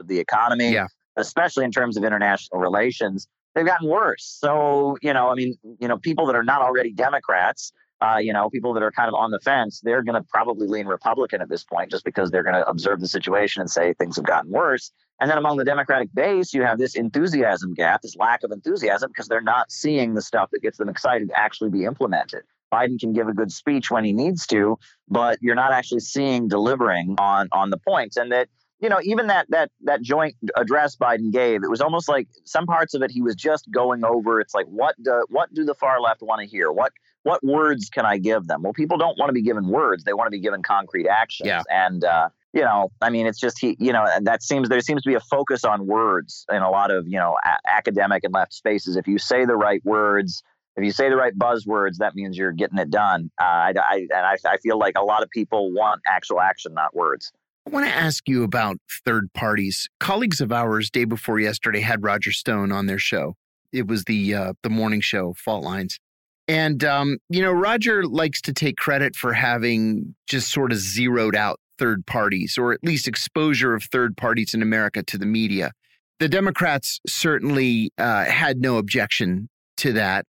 of 0.00 0.08
the 0.08 0.18
economy, 0.18 0.72
yeah. 0.72 0.86
especially 1.16 1.64
in 1.64 1.70
terms 1.70 1.96
of 1.96 2.04
international 2.04 2.60
relations. 2.60 3.28
They've 3.54 3.66
gotten 3.66 3.88
worse. 3.88 4.24
So, 4.24 4.98
you 5.02 5.12
know, 5.12 5.30
I 5.30 5.34
mean, 5.34 5.56
you 5.80 5.88
know, 5.88 5.98
people 5.98 6.26
that 6.26 6.36
are 6.36 6.42
not 6.42 6.62
already 6.62 6.92
Democrats, 6.92 7.72
uh, 8.00 8.18
you 8.18 8.32
know, 8.32 8.50
people 8.50 8.74
that 8.74 8.82
are 8.82 8.90
kind 8.90 9.08
of 9.08 9.14
on 9.14 9.30
the 9.30 9.38
fence, 9.38 9.80
they're 9.80 10.02
going 10.02 10.20
to 10.20 10.26
probably 10.28 10.66
lean 10.66 10.86
Republican 10.86 11.40
at 11.40 11.48
this 11.48 11.62
point 11.64 11.90
just 11.90 12.04
because 12.04 12.30
they're 12.30 12.42
going 12.42 12.56
to 12.56 12.66
observe 12.68 13.00
the 13.00 13.08
situation 13.08 13.60
and 13.60 13.70
say 13.70 13.94
things 13.94 14.16
have 14.16 14.24
gotten 14.24 14.50
worse. 14.50 14.90
And 15.20 15.30
then 15.30 15.38
among 15.38 15.58
the 15.58 15.64
Democratic 15.64 16.12
base, 16.12 16.52
you 16.52 16.62
have 16.62 16.78
this 16.78 16.96
enthusiasm 16.96 17.72
gap, 17.72 18.02
this 18.02 18.16
lack 18.16 18.42
of 18.42 18.50
enthusiasm, 18.50 19.10
because 19.10 19.28
they're 19.28 19.40
not 19.40 19.70
seeing 19.70 20.14
the 20.14 20.22
stuff 20.22 20.50
that 20.50 20.60
gets 20.60 20.76
them 20.78 20.88
excited 20.88 21.28
to 21.28 21.40
actually 21.40 21.70
be 21.70 21.84
implemented. 21.84 22.42
Biden 22.72 22.98
can 22.98 23.12
give 23.12 23.28
a 23.28 23.32
good 23.32 23.52
speech 23.52 23.90
when 23.90 24.04
he 24.04 24.12
needs 24.12 24.46
to, 24.48 24.78
but 25.08 25.38
you're 25.40 25.54
not 25.54 25.72
actually 25.72 26.00
seeing 26.00 26.48
delivering 26.48 27.16
on 27.18 27.48
on 27.52 27.70
the 27.70 27.78
points. 27.78 28.16
And 28.16 28.32
that 28.32 28.48
you 28.80 28.88
know, 28.88 29.00
even 29.02 29.28
that 29.28 29.46
that 29.50 29.70
that 29.84 30.02
joint 30.02 30.36
address 30.56 30.96
Biden 30.96 31.32
gave, 31.32 31.62
it 31.62 31.70
was 31.70 31.80
almost 31.80 32.08
like 32.08 32.28
some 32.44 32.66
parts 32.66 32.94
of 32.94 33.02
it 33.02 33.10
he 33.10 33.22
was 33.22 33.34
just 33.34 33.70
going 33.70 34.04
over. 34.04 34.40
It's 34.40 34.54
like 34.54 34.66
what 34.66 34.94
do 35.02 35.24
what 35.28 35.52
do 35.54 35.64
the 35.64 35.74
far 35.74 36.00
left 36.00 36.22
want 36.22 36.40
to 36.42 36.46
hear? 36.46 36.70
What 36.70 36.92
what 37.22 37.42
words 37.42 37.88
can 37.88 38.04
I 38.04 38.18
give 38.18 38.46
them? 38.46 38.62
Well, 38.62 38.74
people 38.74 38.98
don't 38.98 39.18
want 39.18 39.30
to 39.30 39.32
be 39.32 39.42
given 39.42 39.68
words; 39.68 40.04
they 40.04 40.12
want 40.12 40.26
to 40.26 40.30
be 40.30 40.40
given 40.40 40.62
concrete 40.62 41.08
actions. 41.08 41.48
Yeah. 41.48 41.62
And 41.70 42.04
uh, 42.04 42.28
you 42.52 42.60
know, 42.60 42.92
I 43.00 43.10
mean, 43.10 43.26
it's 43.26 43.40
just 43.40 43.58
he, 43.58 43.76
you 43.80 43.92
know, 43.92 44.04
and 44.06 44.26
that 44.26 44.42
seems 44.42 44.68
there 44.68 44.80
seems 44.80 45.02
to 45.02 45.08
be 45.08 45.14
a 45.14 45.20
focus 45.20 45.64
on 45.64 45.86
words 45.86 46.44
in 46.52 46.62
a 46.62 46.70
lot 46.70 46.90
of 46.90 47.08
you 47.08 47.18
know 47.18 47.36
a- 47.44 47.70
academic 47.70 48.22
and 48.22 48.34
left 48.34 48.52
spaces. 48.52 48.96
If 48.96 49.08
you 49.08 49.18
say 49.18 49.44
the 49.44 49.56
right 49.56 49.84
words, 49.84 50.42
if 50.76 50.84
you 50.84 50.90
say 50.90 51.08
the 51.08 51.16
right 51.16 51.36
buzzwords, 51.36 51.96
that 51.98 52.14
means 52.14 52.36
you're 52.36 52.52
getting 52.52 52.78
it 52.78 52.90
done. 52.90 53.30
Uh, 53.40 53.44
I, 53.44 53.72
I, 53.76 53.96
and 53.96 54.12
I, 54.12 54.36
I 54.46 54.56
feel 54.58 54.78
like 54.78 54.94
a 54.96 55.04
lot 55.04 55.22
of 55.22 55.30
people 55.30 55.72
want 55.72 56.00
actual 56.06 56.40
action, 56.40 56.74
not 56.74 56.94
words. 56.94 57.30
I 57.66 57.70
want 57.70 57.86
to 57.86 57.92
ask 57.94 58.28
you 58.28 58.42
about 58.42 58.76
third 59.04 59.32
parties. 59.32 59.88
Colleagues 59.98 60.40
of 60.40 60.52
ours, 60.52 60.90
day 60.90 61.04
before 61.04 61.38
yesterday, 61.40 61.80
had 61.80 62.02
Roger 62.02 62.32
Stone 62.32 62.72
on 62.72 62.86
their 62.86 62.98
show. 62.98 63.36
It 63.72 63.86
was 63.86 64.04
the 64.04 64.34
uh, 64.34 64.52
the 64.62 64.70
morning 64.70 65.00
show, 65.00 65.34
Fault 65.34 65.64
Lines. 65.64 65.98
And, 66.46 66.84
um, 66.84 67.18
you 67.30 67.40
know, 67.40 67.52
Roger 67.52 68.04
likes 68.04 68.42
to 68.42 68.52
take 68.52 68.76
credit 68.76 69.16
for 69.16 69.32
having 69.32 70.14
just 70.26 70.50
sort 70.50 70.72
of 70.72 70.78
zeroed 70.78 71.34
out 71.34 71.58
third 71.78 72.04
parties, 72.06 72.58
or 72.58 72.72
at 72.72 72.80
least 72.84 73.08
exposure 73.08 73.74
of 73.74 73.84
third 73.84 74.16
parties 74.16 74.52
in 74.52 74.60
America 74.60 75.02
to 75.04 75.16
the 75.16 75.26
media. 75.26 75.72
The 76.20 76.28
Democrats 76.28 77.00
certainly 77.06 77.90
uh, 77.98 78.24
had 78.26 78.60
no 78.60 78.76
objection 78.76 79.48
to 79.78 79.94
that. 79.94 80.26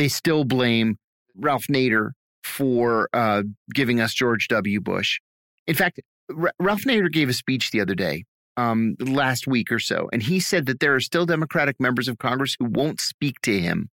They 0.00 0.08
still 0.08 0.44
blame 0.44 0.96
Ralph 1.36 1.66
Nader 1.66 2.12
for 2.42 3.10
uh, 3.12 3.42
giving 3.74 4.00
us 4.00 4.14
George 4.14 4.48
W. 4.48 4.80
Bush. 4.80 5.20
In 5.66 5.74
fact, 5.74 6.00
R- 6.34 6.54
Ralph 6.58 6.84
Nader 6.84 7.12
gave 7.12 7.28
a 7.28 7.34
speech 7.34 7.70
the 7.70 7.82
other 7.82 7.94
day, 7.94 8.24
um, 8.56 8.96
last 8.98 9.46
week 9.46 9.70
or 9.70 9.78
so, 9.78 10.08
and 10.10 10.22
he 10.22 10.40
said 10.40 10.64
that 10.64 10.80
there 10.80 10.94
are 10.94 11.00
still 11.00 11.26
Democratic 11.26 11.78
members 11.78 12.08
of 12.08 12.16
Congress 12.16 12.56
who 12.58 12.64
won't 12.64 12.98
speak 12.98 13.42
to 13.42 13.60
him 13.60 13.90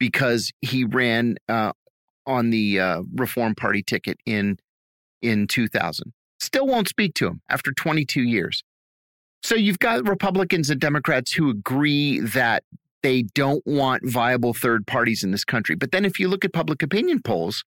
because 0.00 0.50
he 0.62 0.84
ran 0.84 1.36
uh, 1.50 1.72
on 2.26 2.48
the 2.48 2.80
uh, 2.80 3.02
Reform 3.14 3.54
Party 3.54 3.82
ticket 3.82 4.16
in 4.24 4.56
in 5.20 5.46
2000 5.48 6.14
still 6.40 6.66
won't 6.66 6.88
speak 6.88 7.12
to 7.16 7.26
him 7.26 7.42
after 7.50 7.72
22 7.72 8.22
years. 8.22 8.64
So 9.42 9.54
you've 9.54 9.80
got 9.80 10.08
Republicans 10.08 10.70
and 10.70 10.80
Democrats 10.80 11.30
who 11.30 11.50
agree 11.50 12.20
that 12.20 12.64
they 13.02 13.22
don't 13.22 13.66
want 13.66 14.08
viable 14.08 14.54
third 14.54 14.86
parties 14.86 15.22
in 15.22 15.30
this 15.30 15.44
country. 15.44 15.74
But 15.74 15.92
then 15.92 16.04
if 16.04 16.18
you 16.18 16.28
look 16.28 16.44
at 16.44 16.52
public 16.52 16.82
opinion 16.82 17.20
polls, 17.22 17.64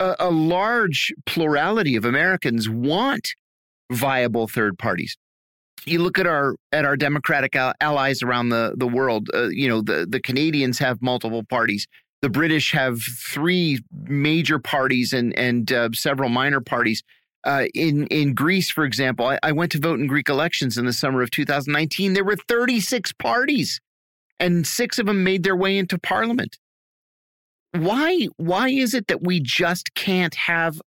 a, 0.00 0.16
a 0.18 0.30
large 0.30 1.12
plurality 1.24 1.96
of 1.96 2.04
Americans 2.04 2.68
want 2.68 3.34
viable 3.90 4.48
third 4.48 4.78
parties. 4.78 5.16
You 5.84 6.00
look 6.00 6.18
at 6.18 6.26
our 6.26 6.56
at 6.72 6.84
our 6.84 6.96
democratic 6.96 7.54
allies 7.54 8.22
around 8.22 8.48
the 8.48 8.74
the 8.76 8.88
world. 8.88 9.28
Uh, 9.32 9.48
you 9.48 9.68
know 9.68 9.82
the 9.82 10.06
the 10.08 10.20
Canadians 10.20 10.78
have 10.78 11.00
multiple 11.00 11.44
parties. 11.44 11.86
The 12.22 12.30
British 12.30 12.72
have 12.72 13.00
three 13.02 13.80
major 13.92 14.58
parties 14.58 15.12
and 15.12 15.36
and 15.38 15.70
uh, 15.70 15.90
several 15.92 16.28
minor 16.28 16.60
parties. 16.60 17.02
Uh, 17.44 17.66
in 17.74 18.08
in 18.08 18.34
Greece, 18.34 18.70
for 18.70 18.84
example, 18.84 19.26
I, 19.26 19.38
I, 19.44 19.52
went 19.52 19.70
to 19.72 19.78
vote 19.78 20.00
in 20.00 20.08
Greek 20.08 20.28
elections 20.28 20.76
in 20.76 20.86
the 20.86 20.92
summer 20.92 21.22
of 21.22 21.30
2019. 21.30 22.14
There 22.14 22.24
were 22.24 22.34
36 22.48 23.12
parties, 23.12 23.80
and 24.38 24.66
six 24.66 24.98
of 24.98 25.06
them 25.06 25.24
made 25.24 25.42
their 25.42 25.56
way 25.56 25.78
into 25.78 25.98
parliament. 25.98 26.58
Why 27.72 28.28
why 28.36 28.68
is 28.68 28.94
it 28.94 29.08
that 29.08 29.22
we 29.22 29.40
just 29.40 29.94
can't 29.94 30.34
have 30.34 30.80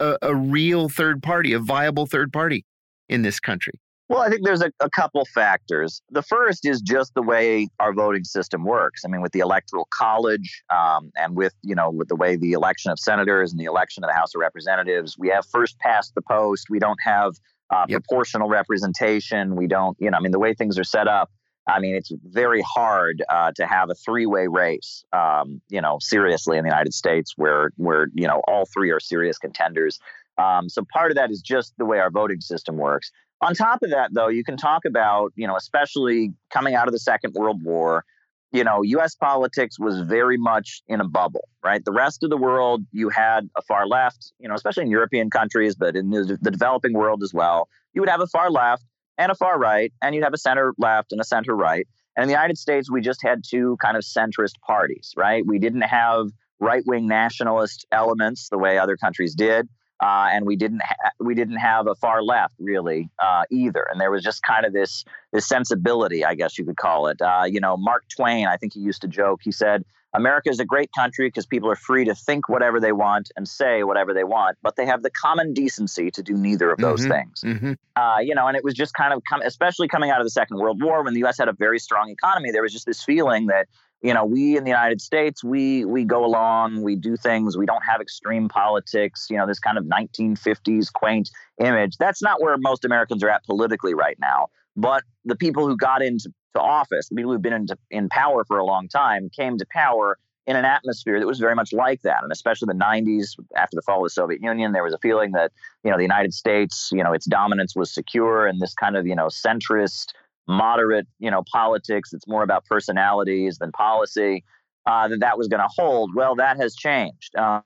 a, 0.00 0.16
a 0.22 0.34
real 0.34 0.88
third 0.88 1.22
party, 1.22 1.52
a 1.52 1.58
viable 1.58 2.06
third 2.06 2.32
party 2.32 2.64
in 3.08 3.22
this 3.22 3.38
country? 3.38 3.74
Well, 4.08 4.20
I 4.20 4.28
think 4.28 4.44
there's 4.44 4.60
a, 4.60 4.70
a, 4.80 4.90
couple 4.90 5.24
factors. 5.24 6.02
The 6.10 6.22
first 6.22 6.66
is 6.66 6.82
just 6.82 7.14
the 7.14 7.22
way 7.22 7.68
our 7.80 7.94
voting 7.94 8.24
system 8.24 8.62
works. 8.62 9.02
I 9.02 9.08
mean, 9.08 9.22
with 9.22 9.32
the 9.32 9.38
electoral 9.38 9.88
college 9.94 10.62
um, 10.68 11.10
and 11.16 11.34
with 11.34 11.54
you 11.62 11.74
know 11.74 11.90
with 11.90 12.08
the 12.08 12.16
way 12.16 12.36
the 12.36 12.52
election 12.52 12.90
of 12.90 12.98
senators 12.98 13.52
and 13.52 13.60
the 13.60 13.64
election 13.64 14.04
of 14.04 14.10
the 14.10 14.14
House 14.14 14.34
of 14.34 14.40
Representatives, 14.40 15.16
we 15.18 15.28
have 15.28 15.46
first 15.46 15.78
past 15.78 16.14
the 16.14 16.22
post. 16.22 16.66
We 16.68 16.78
don't 16.78 16.98
have 17.02 17.34
uh, 17.70 17.86
yep. 17.88 18.02
proportional 18.02 18.48
representation. 18.48 19.56
We 19.56 19.66
don't, 19.66 19.96
you 19.98 20.10
know, 20.10 20.18
I 20.18 20.20
mean, 20.20 20.32
the 20.32 20.38
way 20.38 20.54
things 20.54 20.78
are 20.78 20.84
set 20.84 21.08
up. 21.08 21.30
I 21.66 21.80
mean, 21.80 21.94
it's 21.94 22.12
very 22.26 22.62
hard 22.62 23.22
uh, 23.28 23.52
to 23.56 23.66
have 23.66 23.88
a 23.88 23.94
three-way 23.94 24.48
race, 24.48 25.04
um, 25.12 25.62
you 25.70 25.80
know, 25.80 25.98
seriously 26.00 26.58
in 26.58 26.64
the 26.64 26.68
United 26.68 26.92
States, 26.92 27.34
where 27.36 27.70
where 27.76 28.08
you 28.14 28.26
know 28.26 28.42
all 28.46 28.66
three 28.66 28.90
are 28.90 29.00
serious 29.00 29.38
contenders. 29.38 29.98
Um, 30.36 30.68
so 30.68 30.84
part 30.92 31.10
of 31.10 31.16
that 31.16 31.30
is 31.30 31.40
just 31.40 31.72
the 31.78 31.84
way 31.84 32.00
our 32.00 32.10
voting 32.10 32.40
system 32.40 32.76
works. 32.76 33.10
On 33.40 33.54
top 33.54 33.82
of 33.82 33.90
that, 33.90 34.12
though, 34.12 34.28
you 34.28 34.44
can 34.44 34.56
talk 34.56 34.84
about, 34.84 35.32
you 35.36 35.46
know, 35.46 35.56
especially 35.56 36.32
coming 36.50 36.74
out 36.74 36.88
of 36.88 36.92
the 36.92 36.98
Second 36.98 37.34
World 37.34 37.62
War, 37.62 38.04
you 38.52 38.64
know, 38.64 38.82
US 38.82 39.14
politics 39.14 39.78
was 39.78 40.00
very 40.00 40.36
much 40.36 40.82
in 40.86 41.00
a 41.00 41.08
bubble, 41.08 41.48
right? 41.62 41.84
The 41.84 41.92
rest 41.92 42.22
of 42.22 42.30
the 42.30 42.36
world, 42.36 42.84
you 42.92 43.08
had 43.08 43.50
a 43.56 43.62
far 43.62 43.86
left, 43.86 44.32
you 44.38 44.48
know, 44.48 44.54
especially 44.54 44.84
in 44.84 44.90
European 44.90 45.28
countries, 45.28 45.74
but 45.74 45.96
in 45.96 46.10
the, 46.10 46.38
the 46.40 46.50
developing 46.50 46.92
world 46.92 47.22
as 47.22 47.34
well. 47.34 47.68
You 47.92 48.00
would 48.00 48.08
have 48.08 48.20
a 48.20 48.26
far 48.28 48.50
left 48.50 48.84
and 49.18 49.30
a 49.30 49.34
far 49.34 49.58
right, 49.58 49.92
and 50.02 50.14
you'd 50.14 50.24
have 50.24 50.34
a 50.34 50.38
center 50.38 50.72
left 50.78 51.12
and 51.12 51.20
a 51.20 51.24
center 51.24 51.54
right. 51.54 51.86
And 52.16 52.24
in 52.24 52.28
the 52.28 52.34
United 52.34 52.58
States, 52.58 52.90
we 52.90 53.00
just 53.00 53.22
had 53.22 53.42
two 53.44 53.76
kind 53.82 53.96
of 53.96 54.04
centrist 54.04 54.60
parties, 54.64 55.12
right? 55.16 55.44
We 55.44 55.58
didn't 55.58 55.82
have 55.82 56.28
right 56.60 56.84
wing 56.86 57.08
nationalist 57.08 57.86
elements 57.90 58.48
the 58.48 58.58
way 58.58 58.78
other 58.78 58.96
countries 58.96 59.34
did 59.34 59.68
uh, 60.00 60.28
and 60.30 60.44
we 60.44 60.56
didn't 60.56 60.82
ha- 60.82 61.10
we 61.20 61.34
didn't 61.34 61.56
have 61.56 61.86
a 61.86 61.94
far 61.94 62.22
left 62.22 62.54
really 62.58 63.08
uh, 63.18 63.44
either. 63.50 63.86
And 63.90 64.00
there 64.00 64.10
was 64.10 64.22
just 64.22 64.42
kind 64.42 64.66
of 64.66 64.72
this 64.72 65.04
this 65.32 65.46
sensibility, 65.48 66.24
I 66.24 66.34
guess 66.34 66.58
you 66.58 66.64
could 66.64 66.76
call 66.76 67.06
it. 67.06 67.20
Uh, 67.22 67.44
you 67.46 67.60
know, 67.60 67.76
Mark 67.76 68.04
Twain, 68.14 68.46
I 68.46 68.56
think 68.56 68.74
he 68.74 68.80
used 68.80 69.02
to 69.02 69.08
joke. 69.08 69.40
He 69.42 69.52
said, 69.52 69.84
"America 70.14 70.48
is 70.48 70.60
a 70.60 70.64
great 70.64 70.90
country 70.92 71.28
because 71.28 71.46
people 71.46 71.70
are 71.70 71.76
free 71.76 72.04
to 72.04 72.14
think 72.14 72.48
whatever 72.48 72.80
they 72.80 72.92
want 72.92 73.30
and 73.36 73.48
say 73.48 73.82
whatever 73.82 74.14
they 74.14 74.24
want, 74.24 74.56
but 74.62 74.76
they 74.76 74.86
have 74.86 75.02
the 75.02 75.10
common 75.10 75.52
decency 75.52 76.10
to 76.10 76.22
do 76.22 76.34
neither 76.34 76.70
of 76.70 76.78
those 76.78 77.02
mm-hmm, 77.02 77.10
things." 77.10 77.42
Mm-hmm. 77.44 77.72
Uh, 77.96 78.18
you 78.20 78.34
know, 78.34 78.46
and 78.46 78.56
it 78.56 78.64
was 78.64 78.74
just 78.74 78.94
kind 78.94 79.12
of 79.12 79.22
com- 79.28 79.42
especially 79.42 79.88
coming 79.88 80.10
out 80.10 80.20
of 80.20 80.26
the 80.26 80.30
Second 80.30 80.58
World 80.58 80.82
War 80.82 81.02
when 81.02 81.14
the 81.14 81.20
U.S. 81.20 81.38
had 81.38 81.48
a 81.48 81.52
very 81.52 81.78
strong 81.78 82.10
economy. 82.10 82.50
There 82.50 82.62
was 82.62 82.72
just 82.72 82.86
this 82.86 83.02
feeling 83.02 83.46
that 83.46 83.66
you 84.04 84.12
know 84.12 84.24
we 84.24 84.56
in 84.56 84.64
the 84.64 84.70
united 84.70 85.00
states 85.00 85.42
we 85.42 85.84
we 85.86 86.04
go 86.04 86.24
along 86.24 86.82
we 86.82 86.94
do 86.94 87.16
things 87.16 87.56
we 87.56 87.64
don't 87.64 87.82
have 87.82 88.00
extreme 88.00 88.48
politics 88.48 89.26
you 89.30 89.36
know 89.36 89.46
this 89.46 89.58
kind 89.58 89.78
of 89.78 89.84
1950s 89.84 90.92
quaint 90.92 91.30
image 91.58 91.96
that's 91.96 92.22
not 92.22 92.40
where 92.40 92.56
most 92.58 92.84
americans 92.84 93.24
are 93.24 93.30
at 93.30 93.42
politically 93.44 93.94
right 93.94 94.18
now 94.20 94.46
but 94.76 95.02
the 95.24 95.34
people 95.34 95.66
who 95.66 95.76
got 95.76 96.02
into 96.02 96.32
office 96.60 97.08
the 97.08 97.16
people 97.16 97.32
who've 97.32 97.42
been 97.42 97.52
into, 97.52 97.76
in 97.90 98.08
power 98.08 98.44
for 98.44 98.58
a 98.58 98.64
long 98.64 98.88
time 98.88 99.30
came 99.30 99.58
to 99.58 99.66
power 99.70 100.18
in 100.46 100.56
an 100.56 100.64
atmosphere 100.64 101.18
that 101.18 101.26
was 101.26 101.38
very 101.38 101.54
much 101.54 101.72
like 101.72 102.02
that 102.02 102.22
and 102.22 102.30
especially 102.30 102.66
the 102.66 102.78
90s 102.78 103.38
after 103.56 103.76
the 103.76 103.82
fall 103.82 103.98
of 103.98 104.04
the 104.04 104.10
soviet 104.10 104.42
union 104.42 104.72
there 104.72 104.84
was 104.84 104.92
a 104.92 104.98
feeling 104.98 105.32
that 105.32 105.52
you 105.82 105.90
know 105.90 105.96
the 105.96 106.02
united 106.02 106.34
states 106.34 106.90
you 106.92 107.02
know 107.02 107.12
its 107.12 107.26
dominance 107.26 107.74
was 107.74 107.92
secure 107.92 108.46
and 108.46 108.60
this 108.60 108.74
kind 108.74 108.96
of 108.96 109.06
you 109.06 109.14
know 109.14 109.26
centrist 109.26 110.12
moderate, 110.46 111.06
you 111.18 111.30
know, 111.30 111.42
politics. 111.50 112.12
It's 112.12 112.26
more 112.26 112.42
about 112.42 112.64
personalities 112.66 113.58
than 113.58 113.72
policy. 113.72 114.44
Uh, 114.86 115.08
that 115.08 115.20
that 115.20 115.38
was 115.38 115.48
going 115.48 115.62
to 115.62 115.68
hold. 115.74 116.14
Well, 116.14 116.34
that 116.36 116.58
has 116.58 116.74
changed. 116.76 117.34
Uh, 117.36 117.62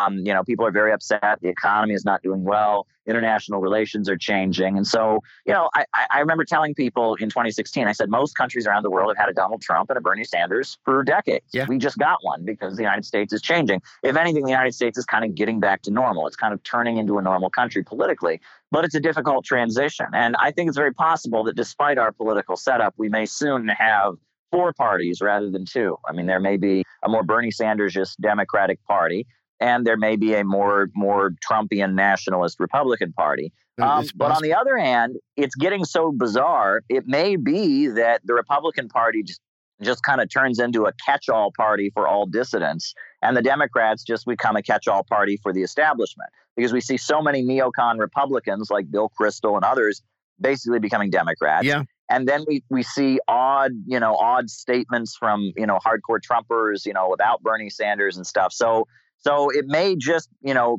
Um, 0.00 0.18
you 0.18 0.32
know, 0.32 0.42
people 0.42 0.66
are 0.66 0.70
very 0.70 0.92
upset. 0.92 1.38
The 1.40 1.48
economy 1.48 1.94
is 1.94 2.04
not 2.04 2.22
doing 2.22 2.44
well. 2.44 2.86
International 3.06 3.60
relations 3.60 4.08
are 4.08 4.16
changing. 4.16 4.76
And 4.76 4.86
so, 4.86 5.20
you 5.46 5.52
know, 5.52 5.68
I, 5.74 5.84
I 6.10 6.20
remember 6.20 6.44
telling 6.44 6.74
people 6.74 7.16
in 7.16 7.28
2016, 7.28 7.86
I 7.86 7.92
said, 7.92 8.08
most 8.08 8.36
countries 8.36 8.66
around 8.66 8.82
the 8.82 8.90
world 8.90 9.10
have 9.10 9.16
had 9.16 9.28
a 9.28 9.34
Donald 9.34 9.62
Trump 9.62 9.90
and 9.90 9.98
a 9.98 10.00
Bernie 10.00 10.24
Sanders 10.24 10.78
for 10.84 11.02
decades. 11.02 11.46
Yeah. 11.52 11.66
We 11.68 11.78
just 11.78 11.98
got 11.98 12.18
one 12.22 12.44
because 12.44 12.76
the 12.76 12.82
United 12.82 13.04
States 13.04 13.32
is 13.32 13.42
changing. 13.42 13.82
If 14.02 14.16
anything, 14.16 14.44
the 14.44 14.50
United 14.50 14.74
States 14.74 14.96
is 14.96 15.04
kind 15.04 15.24
of 15.24 15.34
getting 15.34 15.60
back 15.60 15.82
to 15.82 15.90
normal. 15.90 16.26
It's 16.26 16.36
kind 16.36 16.54
of 16.54 16.62
turning 16.62 16.96
into 16.96 17.18
a 17.18 17.22
normal 17.22 17.50
country 17.50 17.82
politically, 17.82 18.40
but 18.70 18.84
it's 18.84 18.94
a 18.94 19.00
difficult 19.00 19.44
transition. 19.44 20.06
And 20.14 20.36
I 20.38 20.50
think 20.50 20.68
it's 20.68 20.78
very 20.78 20.94
possible 20.94 21.44
that 21.44 21.56
despite 21.56 21.98
our 21.98 22.12
political 22.12 22.56
setup, 22.56 22.94
we 22.96 23.08
may 23.08 23.26
soon 23.26 23.68
have 23.68 24.14
four 24.50 24.72
parties 24.72 25.20
rather 25.20 25.50
than 25.50 25.64
two. 25.64 25.96
I 26.08 26.12
mean, 26.12 26.26
there 26.26 26.40
may 26.40 26.56
be 26.56 26.84
a 27.04 27.08
more 27.08 27.22
Bernie 27.22 27.50
Sanders 27.50 27.94
just 27.94 28.20
Democratic 28.20 28.82
Party 28.84 29.26
and 29.60 29.86
there 29.86 29.96
may 29.96 30.16
be 30.16 30.34
a 30.34 30.44
more 30.44 30.90
more 30.94 31.34
Trumpian 31.48 31.94
nationalist 31.94 32.58
Republican 32.58 33.12
Party. 33.12 33.52
Um, 33.80 34.06
but 34.14 34.30
on 34.30 34.42
the 34.42 34.52
other 34.52 34.76
hand, 34.76 35.16
it's 35.36 35.54
getting 35.54 35.86
so 35.86 36.12
bizarre. 36.12 36.82
It 36.90 37.06
may 37.06 37.36
be 37.36 37.86
that 37.88 38.20
the 38.24 38.34
Republican 38.34 38.88
Party 38.88 39.22
just 39.22 39.40
just 39.82 40.02
kind 40.02 40.20
of 40.20 40.28
turns 40.30 40.58
into 40.58 40.84
a 40.84 40.92
catch-all 41.06 41.52
party 41.56 41.90
for 41.94 42.06
all 42.06 42.26
dissidents, 42.26 42.94
and 43.22 43.34
the 43.34 43.42
Democrats 43.42 44.04
just 44.04 44.26
become 44.26 44.54
a 44.56 44.62
catch-all 44.62 45.04
party 45.04 45.38
for 45.42 45.54
the 45.54 45.62
establishment 45.62 46.28
because 46.56 46.72
we 46.72 46.80
see 46.82 46.98
so 46.98 47.22
many 47.22 47.42
neocon 47.42 47.98
Republicans 47.98 48.70
like 48.70 48.90
Bill 48.90 49.10
Kristol 49.18 49.56
and 49.56 49.64
others 49.64 50.02
basically 50.40 50.78
becoming 50.78 51.10
Democrats. 51.10 51.64
Yeah. 51.64 51.84
And 52.10 52.28
then 52.28 52.44
we, 52.46 52.64
we 52.70 52.82
see 52.82 53.20
odd, 53.28 53.72
you 53.86 54.00
know, 54.00 54.16
odd 54.16 54.50
statements 54.50 55.16
from, 55.16 55.52
you 55.56 55.66
know, 55.66 55.78
hardcore 55.78 56.18
Trumpers, 56.20 56.84
you 56.84 56.92
know, 56.92 57.08
without 57.08 57.42
Bernie 57.42 57.70
Sanders 57.70 58.16
and 58.16 58.26
stuff. 58.26 58.52
So 58.52 58.88
so 59.20 59.50
it 59.50 59.66
may 59.66 59.96
just, 59.96 60.28
you 60.42 60.54
know, 60.54 60.78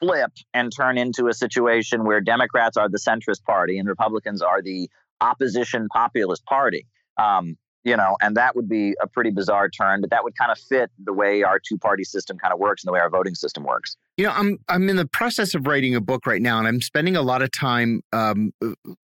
flip 0.00 0.32
and 0.54 0.72
turn 0.74 0.98
into 0.98 1.28
a 1.28 1.34
situation 1.34 2.04
where 2.04 2.20
Democrats 2.20 2.76
are 2.76 2.88
the 2.88 2.98
centrist 2.98 3.44
party 3.44 3.78
and 3.78 3.88
Republicans 3.88 4.42
are 4.42 4.62
the 4.62 4.90
opposition 5.20 5.88
populist 5.92 6.44
party. 6.46 6.86
Um, 7.18 7.56
you 7.82 7.96
know, 7.96 8.16
and 8.20 8.36
that 8.36 8.56
would 8.56 8.68
be 8.68 8.94
a 9.02 9.06
pretty 9.06 9.30
bizarre 9.30 9.70
turn, 9.70 10.02
but 10.02 10.10
that 10.10 10.22
would 10.22 10.36
kind 10.36 10.52
of 10.52 10.58
fit 10.58 10.90
the 11.02 11.14
way 11.14 11.42
our 11.42 11.58
two 11.58 11.78
party 11.78 12.04
system 12.04 12.36
kind 12.36 12.52
of 12.52 12.58
works 12.58 12.84
and 12.84 12.88
the 12.88 12.92
way 12.92 13.00
our 13.00 13.08
voting 13.08 13.34
system 13.34 13.64
works. 13.64 13.96
You 14.18 14.26
know, 14.26 14.32
I'm 14.32 14.58
I'm 14.68 14.88
in 14.90 14.96
the 14.96 15.06
process 15.06 15.54
of 15.54 15.66
writing 15.66 15.94
a 15.94 16.00
book 16.00 16.26
right 16.26 16.42
now, 16.42 16.58
and 16.58 16.68
I'm 16.68 16.82
spending 16.82 17.16
a 17.16 17.22
lot 17.22 17.40
of 17.40 17.50
time 17.50 18.02
um, 18.12 18.52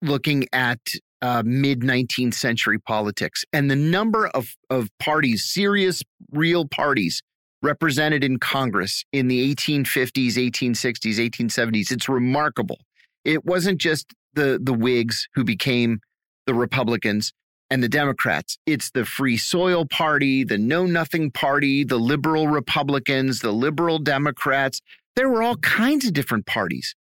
looking 0.01 0.47
at 0.55 0.79
uh, 1.21 1.43
mid 1.45 1.81
19th 1.81 2.33
century 2.33 2.79
politics 2.79 3.45
and 3.53 3.71
the 3.71 3.77
number 3.77 4.29
of 4.29 4.55
of 4.71 4.89
parties, 4.99 5.45
serious, 5.45 6.03
real 6.31 6.67
parties 6.67 7.23
represented 7.63 8.25
in 8.25 8.39
Congress 8.39 9.05
in 9.13 9.29
the 9.29 9.55
1850s, 9.55 10.35
1860s, 10.35 11.31
1870s. 11.31 11.91
It's 11.93 12.09
remarkable. 12.09 12.81
It 13.25 13.45
wasn't 13.45 13.81
just 13.81 14.13
the 14.35 14.59
the 14.63 14.73
Whigs 14.73 15.29
who 15.35 15.45
became 15.45 16.01
the 16.47 16.55
Republicans 16.55 17.33
and 17.71 17.83
the 17.83 17.89
Democrats. 17.89 18.59
It's 18.67 18.91
the 18.91 19.05
Free 19.05 19.37
Soil 19.37 19.87
Party, 19.87 20.45
the 20.45 20.59
Know 20.59 20.85
Nothing 20.85 21.31
Party, 21.31 21.85
the 21.85 21.99
Liberal 21.99 22.49
Republicans, 22.49 23.41
the 23.41 23.53
Liberal 23.53 23.99
Democrats. 23.99 24.81
There 25.15 25.29
were 25.29 25.43
all 25.43 25.57
kinds 25.57 26.07
of 26.07 26.13
different 26.13 26.47
parties, 26.47 26.95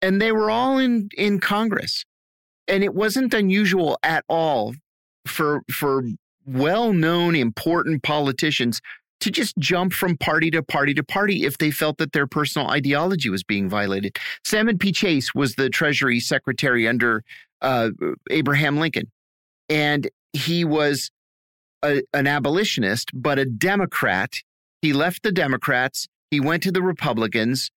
and 0.00 0.20
they 0.20 0.32
were 0.32 0.50
all 0.50 0.78
in 0.78 1.08
in 1.16 1.40
Congress. 1.40 2.04
And 2.68 2.84
it 2.84 2.94
wasn't 2.94 3.34
unusual 3.34 3.98
at 4.02 4.24
all 4.28 4.74
for 5.26 5.62
for 5.70 6.04
well-known 6.44 7.36
important 7.36 8.02
politicians 8.02 8.80
to 9.22 9.30
just 9.30 9.56
jump 9.56 9.92
from 9.92 10.16
party 10.16 10.50
to 10.50 10.62
party 10.62 10.94
to 10.94 11.02
party 11.04 11.44
if 11.44 11.58
they 11.58 11.70
felt 11.70 11.98
that 11.98 12.12
their 12.12 12.26
personal 12.26 12.68
ideology 12.68 13.30
was 13.30 13.44
being 13.44 13.68
violated. 13.68 14.18
Salmon 14.44 14.78
P. 14.78 14.90
Chase 14.90 15.32
was 15.32 15.54
the 15.54 15.70
Treasury 15.70 16.18
Secretary 16.18 16.88
under 16.88 17.22
uh, 17.60 17.90
Abraham 18.30 18.78
Lincoln, 18.78 19.10
and 19.68 20.10
he 20.32 20.64
was 20.64 21.12
a, 21.84 22.02
an 22.12 22.26
abolitionist, 22.26 23.10
but 23.14 23.38
a 23.38 23.44
Democrat. 23.44 24.34
He 24.80 24.92
left 24.92 25.22
the 25.22 25.32
Democrats. 25.32 26.08
He 26.32 26.40
went 26.40 26.64
to 26.64 26.72
the 26.72 26.82
Republicans. 26.82 27.70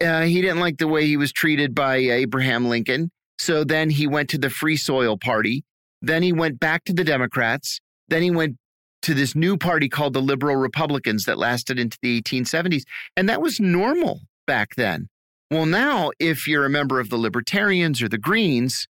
Uh, 0.00 0.22
he 0.22 0.40
didn't 0.40 0.60
like 0.60 0.78
the 0.78 0.86
way 0.86 1.06
he 1.06 1.16
was 1.16 1.32
treated 1.32 1.74
by 1.74 1.96
Abraham 1.96 2.68
Lincoln. 2.68 3.10
So 3.38 3.64
then 3.64 3.90
he 3.90 4.06
went 4.06 4.28
to 4.30 4.38
the 4.38 4.50
Free 4.50 4.76
Soil 4.76 5.16
Party. 5.18 5.64
Then 6.00 6.22
he 6.22 6.32
went 6.32 6.60
back 6.60 6.84
to 6.84 6.92
the 6.92 7.04
Democrats. 7.04 7.80
Then 8.08 8.22
he 8.22 8.30
went 8.30 8.56
to 9.02 9.14
this 9.14 9.34
new 9.34 9.56
party 9.56 9.88
called 9.88 10.12
the 10.12 10.22
Liberal 10.22 10.56
Republicans 10.56 11.24
that 11.24 11.38
lasted 11.38 11.78
into 11.78 11.98
the 12.02 12.20
1870s. 12.20 12.82
And 13.16 13.28
that 13.28 13.40
was 13.40 13.60
normal 13.60 14.20
back 14.46 14.74
then. 14.76 15.08
Well, 15.50 15.66
now, 15.66 16.10
if 16.18 16.46
you're 16.46 16.64
a 16.64 16.70
member 16.70 17.00
of 17.00 17.10
the 17.10 17.16
Libertarians 17.16 18.02
or 18.02 18.08
the 18.08 18.18
Greens, 18.18 18.86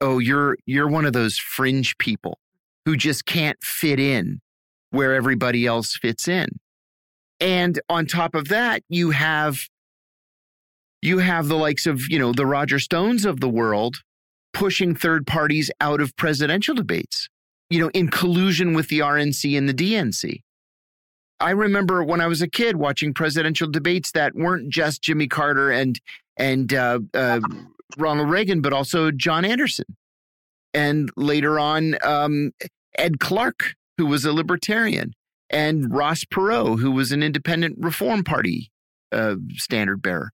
oh, 0.00 0.18
you're 0.18 0.56
you're 0.64 0.88
one 0.88 1.04
of 1.04 1.12
those 1.12 1.36
fringe 1.36 1.98
people 1.98 2.38
who 2.86 2.96
just 2.96 3.26
can't 3.26 3.62
fit 3.62 4.00
in 4.00 4.40
where 4.90 5.14
everybody 5.14 5.66
else 5.66 5.96
fits 5.96 6.28
in. 6.28 6.48
And 7.40 7.80
on 7.88 8.06
top 8.06 8.34
of 8.34 8.48
that, 8.48 8.82
you 8.88 9.10
have 9.10 9.58
you 11.02 11.18
have 11.18 11.48
the 11.48 11.56
likes 11.56 11.86
of, 11.86 12.02
you 12.08 12.18
know, 12.18 12.32
the 12.32 12.46
Roger 12.46 12.78
Stones 12.78 13.24
of 13.24 13.40
the 13.40 13.48
world 13.48 13.98
pushing 14.54 14.94
third 14.94 15.26
parties 15.26 15.70
out 15.80 16.00
of 16.00 16.16
presidential 16.16 16.74
debates 16.74 17.28
you 17.72 17.80
know, 17.80 17.90
in 17.94 18.08
collusion 18.08 18.74
with 18.74 18.88
the 18.88 18.98
RNC 18.98 19.56
and 19.56 19.68
the 19.68 19.74
DNC. 19.74 20.42
I 21.40 21.50
remember 21.50 22.04
when 22.04 22.20
I 22.20 22.26
was 22.26 22.42
a 22.42 22.48
kid 22.48 22.76
watching 22.76 23.14
presidential 23.14 23.68
debates 23.68 24.12
that 24.12 24.34
weren't 24.34 24.68
just 24.68 25.02
Jimmy 25.02 25.26
Carter 25.26 25.70
and 25.70 25.98
and 26.36 26.72
uh, 26.72 27.00
uh, 27.14 27.40
Ronald 27.96 28.30
Reagan, 28.30 28.60
but 28.60 28.72
also 28.72 29.10
John 29.10 29.44
Anderson, 29.44 29.96
and 30.74 31.10
later 31.16 31.58
on 31.58 31.96
um, 32.04 32.52
Ed 32.96 33.18
Clark, 33.20 33.74
who 33.96 34.06
was 34.06 34.24
a 34.24 34.32
libertarian, 34.32 35.14
and 35.50 35.92
Ross 35.92 36.24
Perot, 36.24 36.78
who 36.80 36.90
was 36.90 37.10
an 37.10 37.22
independent 37.22 37.76
Reform 37.78 38.22
Party 38.22 38.70
uh, 39.12 39.36
standard 39.54 40.02
bearer. 40.02 40.30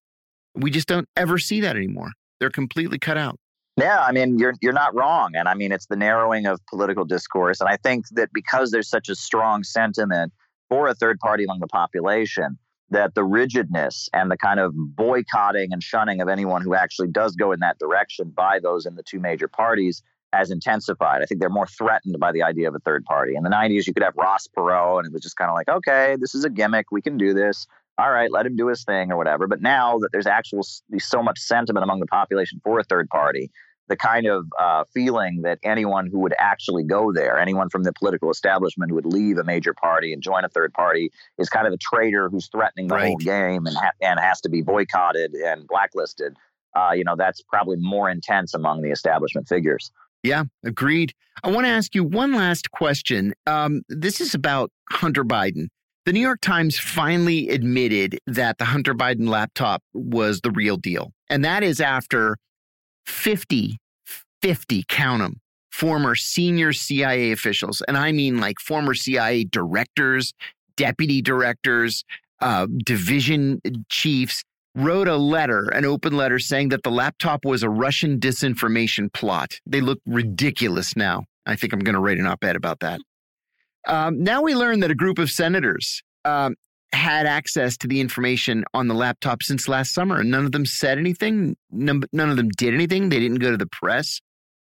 We 0.55 0.71
just 0.71 0.89
don't 0.89 1.09
ever 1.17 1.39
see 1.39 1.61
that 1.61 1.77
anymore. 1.77 2.13
They're 2.41 2.51
completely 2.51 2.99
cut 2.99 3.17
out. 3.17 3.39
Yeah, 3.79 4.01
I 4.01 4.11
mean 4.11 4.39
you're 4.39 4.55
you're 4.61 4.73
not 4.73 4.95
wrong, 4.95 5.37
and 5.37 5.47
I 5.49 5.55
mean 5.55 5.71
it's 5.71 5.87
the 5.87 5.97
narrowing 5.97 6.47
of 6.47 6.59
political 6.67 7.05
discourse, 7.05 7.61
and 7.61 7.71
I 7.71 7.77
think 7.77 8.07
that 8.13 8.31
because 8.33 8.73
there's 8.73 8.89
such 8.89 9.09
a 9.09 9.15
strong 9.15 9.63
sentiment 9.63 10.33
for 10.69 10.89
a 10.89 10.95
third 10.95 11.21
party 11.21 11.45
among 11.45 11.61
the 11.61 11.69
population, 11.69 12.59
that 12.91 13.15
the 13.15 13.23
rigidness 13.23 14.09
and 14.13 14.33
the 14.33 14.37
kind 14.37 14.59
of 14.59 14.73
boycotting 14.75 15.73
and 15.73 15.81
shunning 15.81 16.21
of 16.21 16.29
anyone 16.29 16.63
who 16.63 16.75
actually 16.75 17.09
does 17.09 17.37
go 17.37 17.53
in 17.53 17.61
that 17.61 17.79
direction 17.79 18.33
by 18.35 18.59
those 18.59 18.85
in 18.85 18.97
the 18.97 19.03
two 19.05 19.21
major 19.21 19.47
parties 19.47 20.03
has 20.33 20.51
intensified. 20.51 21.23
I 21.23 21.27
think 21.27 21.41
they're 21.41 21.49
more 21.49 21.67
threatened 21.67 22.19
by 22.19 22.33
the 22.33 22.43
idea 22.43 22.69
of 22.69 22.75
a 22.75 22.81
third 22.81 23.05
party. 23.05 23.35
In 23.37 23.45
the 23.45 23.51
90s, 23.51 23.87
you 23.87 23.95
could 23.95 24.03
have 24.03 24.17
Ross 24.17 24.47
Perot, 24.49 24.99
and 24.99 25.07
it 25.07 25.13
was 25.13 25.23
just 25.23 25.37
kind 25.37 25.51
of 25.51 25.55
like, 25.55 25.69
okay, 25.69 26.17
this 26.21 26.35
is 26.35 26.45
a 26.45 26.51
gimmick. 26.51 26.87
We 26.91 27.01
can 27.01 27.17
do 27.17 27.33
this. 27.33 27.67
All 27.97 28.11
right, 28.11 28.31
let 28.31 28.45
him 28.45 28.57
do 28.57 28.69
his 28.69 28.85
thing 28.85 29.11
or 29.11 29.17
whatever. 29.17 29.47
But 29.47 29.63
now 29.63 29.99
that 30.01 30.11
there's 30.13 30.27
actual 30.27 30.63
so 30.99 31.23
much 31.23 31.39
sentiment 31.39 31.83
among 31.83 32.01
the 32.01 32.07
population 32.07 32.61
for 32.63 32.79
a 32.79 32.85
third 32.85 33.09
party, 33.09 33.51
the 33.89 33.97
kind 33.97 34.27
of 34.27 34.47
uh, 34.59 34.85
feeling 34.93 35.43
that 35.43 35.59
anyone 35.63 36.07
who 36.07 36.21
would 36.21 36.35
actually 36.39 36.85
go 36.85 37.13
there, 37.13 37.39
anyone 37.39 37.69
from 37.69 37.83
the 37.83 37.93
political 37.93 38.31
establishment 38.31 38.91
who 38.91 38.95
would 38.97 39.07
leave 39.07 39.39
a 39.39 39.45
major 39.45 39.75
party 39.75 40.13
and 40.13 40.23
join 40.23 40.45
a 40.45 40.49
third 40.49 40.73
party, 40.73 41.11
is 41.39 41.49
kind 41.49 41.67
of 41.67 41.73
a 41.73 41.79
traitor 41.79 42.29
who's 42.29 42.49
threatening 42.49 42.89
the 42.89 42.95
right. 42.95 43.07
whole 43.07 43.17
game 43.17 43.67
and 43.67 43.77
ha- 43.77 43.93
and 44.01 44.21
has 44.21 44.41
to 44.43 44.49
be 44.49 44.63
boycotted 44.63 45.33
and 45.35 45.67
blacklisted. 45.67 46.37
Uh, 46.77 46.93
you 46.93 47.05
know, 47.05 47.17
that's 47.17 47.43
probably 47.43 47.77
more 47.77 48.09
intense 48.09 48.55
among 48.55 48.83
the 48.83 48.91
establishment 48.91 49.49
figures. 49.49 49.91
Yeah, 50.23 50.45
agreed. 50.65 51.15
I 51.43 51.51
want 51.51 51.67
to 51.67 51.71
ask 51.71 51.95
you 51.95 52.05
one 52.05 52.35
last 52.35 52.71
question. 52.73 53.35
Um, 53.47 53.83
this 53.89 54.21
is 54.21 54.35
about 54.35 54.71
Hunter 54.91 55.25
Biden. 55.25 55.69
The 56.05 56.13
New 56.13 56.21
York 56.21 56.41
Times 56.41 56.79
finally 56.79 57.51
admitted 57.51 58.19
that 58.27 58.59
the 58.59 58.65
Hunter 58.65 58.95
Biden 58.95 59.29
laptop 59.29 59.83
was 59.93 60.41
the 60.41 60.51
real 60.51 60.77
deal. 60.77 61.13
And 61.29 61.45
that 61.45 61.63
is 61.63 61.81
after 61.81 62.39
50, 63.09 63.79
50, 64.43 64.85
count 64.89 65.23
them, 65.23 65.41
former 65.71 66.15
senior 66.15 66.73
CIA 66.73 67.33
officials. 67.33 67.83
And 67.89 67.97
I 67.97 68.13
mean 68.13 68.39
like 68.39 68.61
former 68.61 68.95
CIA 68.95 69.45
directors, 69.45 70.33
deputy 70.77 71.23
directors, 71.23 72.05
uh, 72.41 72.67
division 72.85 73.61
chiefs 73.89 74.45
wrote 74.75 75.09
a 75.09 75.17
letter, 75.17 75.69
an 75.71 75.85
open 75.85 76.17
letter 76.17 76.39
saying 76.39 76.69
that 76.69 76.83
the 76.85 76.91
laptop 76.91 77.45
was 77.45 77.63
a 77.63 77.71
Russian 77.71 78.21
disinformation 78.21 79.13
plot. 79.13 79.59
They 79.67 79.81
look 79.81 79.99
ridiculous 80.07 80.95
now. 80.97 81.25
I 81.47 81.57
think 81.57 81.73
I'm 81.73 81.81
going 81.81 81.95
to 81.95 82.01
write 82.01 82.19
an 82.19 82.27
op 82.27 82.45
ed 82.45 82.55
about 82.55 82.81
that. 82.81 83.01
Um, 83.87 84.23
now 84.23 84.43
we 84.43 84.55
learn 84.55 84.81
that 84.81 84.91
a 84.91 84.95
group 84.95 85.19
of 85.19 85.31
senators 85.31 86.03
um, 86.25 86.55
had 86.93 87.27
access 87.27 87.77
to 87.79 87.87
the 87.87 88.01
information 88.01 88.65
on 88.75 88.89
the 88.89 88.95
laptop 88.95 89.43
since 89.43 89.69
last 89.69 89.93
summer, 89.93 90.21
and 90.21 90.31
none 90.31 90.45
of 90.45 90.53
them 90.53 90.67
said 90.67 90.99
anything. 90.99 91.57
None, 91.71 92.03
none 92.13 92.31
of 92.31 92.37
them 92.37 92.49
did 92.51 92.75
anything. 92.75 93.09
They 93.09 93.21
didn't 93.21 93.39
go 93.39 93.51
to 93.51 93.57
the 93.57 93.67
press. 93.67 94.21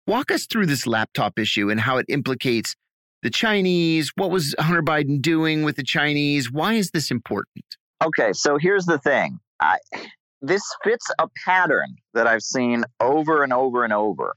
Walk 0.08 0.32
us 0.32 0.46
through 0.46 0.66
this 0.66 0.88
laptop 0.88 1.40
issue 1.40 1.70
and 1.70 1.80
how 1.80 1.98
it 1.98 2.06
implicates 2.10 2.76
the 3.24 3.30
Chinese. 3.30 4.12
What 4.16 4.32
was 4.32 4.56
Hunter 4.60 4.82
Biden 4.82 5.22
doing 5.22 5.64
with 5.64 5.76
the 5.76 5.84
Chinese? 5.84 6.52
Why 6.52 6.74
is 6.74 6.92
this 6.92 7.12
important? 7.12 7.66
Okay, 8.04 8.34
so 8.34 8.58
here's 8.58 8.86
the 8.86 8.98
thing. 8.98 9.40
I, 9.60 9.78
this 10.42 10.64
fits 10.84 11.06
a 11.20 11.28
pattern 11.46 11.96
that 12.14 12.28
I've 12.28 12.42
seen 12.42 12.84
over 13.00 13.44
and 13.44 13.54
over 13.54 13.84
and 13.84 13.94
over, 13.94 14.36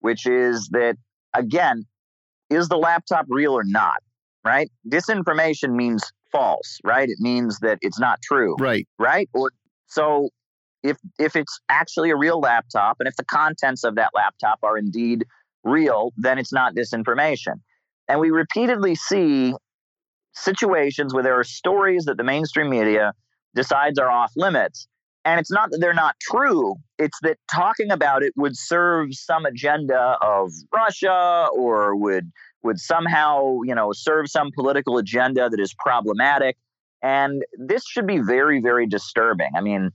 which 0.00 0.26
is 0.26 0.68
that, 0.72 0.96
again, 1.32 1.86
is 2.50 2.68
the 2.68 2.76
laptop 2.76 3.26
real 3.28 3.52
or 3.52 3.64
not? 3.64 4.02
Right? 4.44 4.70
Disinformation 4.86 5.70
means 5.74 6.12
false, 6.34 6.80
right? 6.84 7.08
It 7.08 7.18
means 7.20 7.60
that 7.60 7.78
it's 7.80 7.98
not 7.98 8.20
true. 8.22 8.56
Right. 8.58 8.86
Right? 8.98 9.28
Or 9.32 9.50
so 9.86 10.30
if 10.82 10.98
if 11.18 11.36
it's 11.36 11.60
actually 11.68 12.10
a 12.10 12.16
real 12.16 12.40
laptop 12.40 12.96
and 12.98 13.08
if 13.08 13.16
the 13.16 13.24
contents 13.24 13.84
of 13.84 13.94
that 13.94 14.10
laptop 14.14 14.58
are 14.62 14.76
indeed 14.76 15.24
real, 15.62 16.12
then 16.16 16.38
it's 16.38 16.52
not 16.52 16.74
disinformation. 16.74 17.60
And 18.08 18.20
we 18.20 18.30
repeatedly 18.30 18.94
see 18.94 19.54
situations 20.34 21.14
where 21.14 21.22
there 21.22 21.38
are 21.38 21.44
stories 21.44 22.04
that 22.04 22.16
the 22.16 22.24
mainstream 22.24 22.68
media 22.68 23.14
decides 23.54 23.98
are 23.98 24.10
off 24.10 24.32
limits. 24.36 24.88
And 25.24 25.40
it's 25.40 25.50
not 25.50 25.70
that 25.70 25.78
they're 25.78 25.94
not 25.94 26.16
true, 26.20 26.74
it's 26.98 27.18
that 27.22 27.38
talking 27.50 27.90
about 27.90 28.22
it 28.22 28.34
would 28.36 28.54
serve 28.56 29.14
some 29.14 29.46
agenda 29.46 30.18
of 30.20 30.50
Russia 30.70 31.48
or 31.56 31.96
would 31.96 32.30
would 32.64 32.80
somehow, 32.80 33.60
you 33.62 33.74
know, 33.74 33.92
serve 33.92 34.28
some 34.28 34.50
political 34.52 34.98
agenda 34.98 35.48
that 35.48 35.60
is 35.60 35.74
problematic. 35.78 36.56
And 37.02 37.44
this 37.58 37.86
should 37.86 38.06
be 38.06 38.18
very, 38.18 38.60
very 38.60 38.86
disturbing. 38.86 39.50
I 39.54 39.60
mean, 39.60 39.90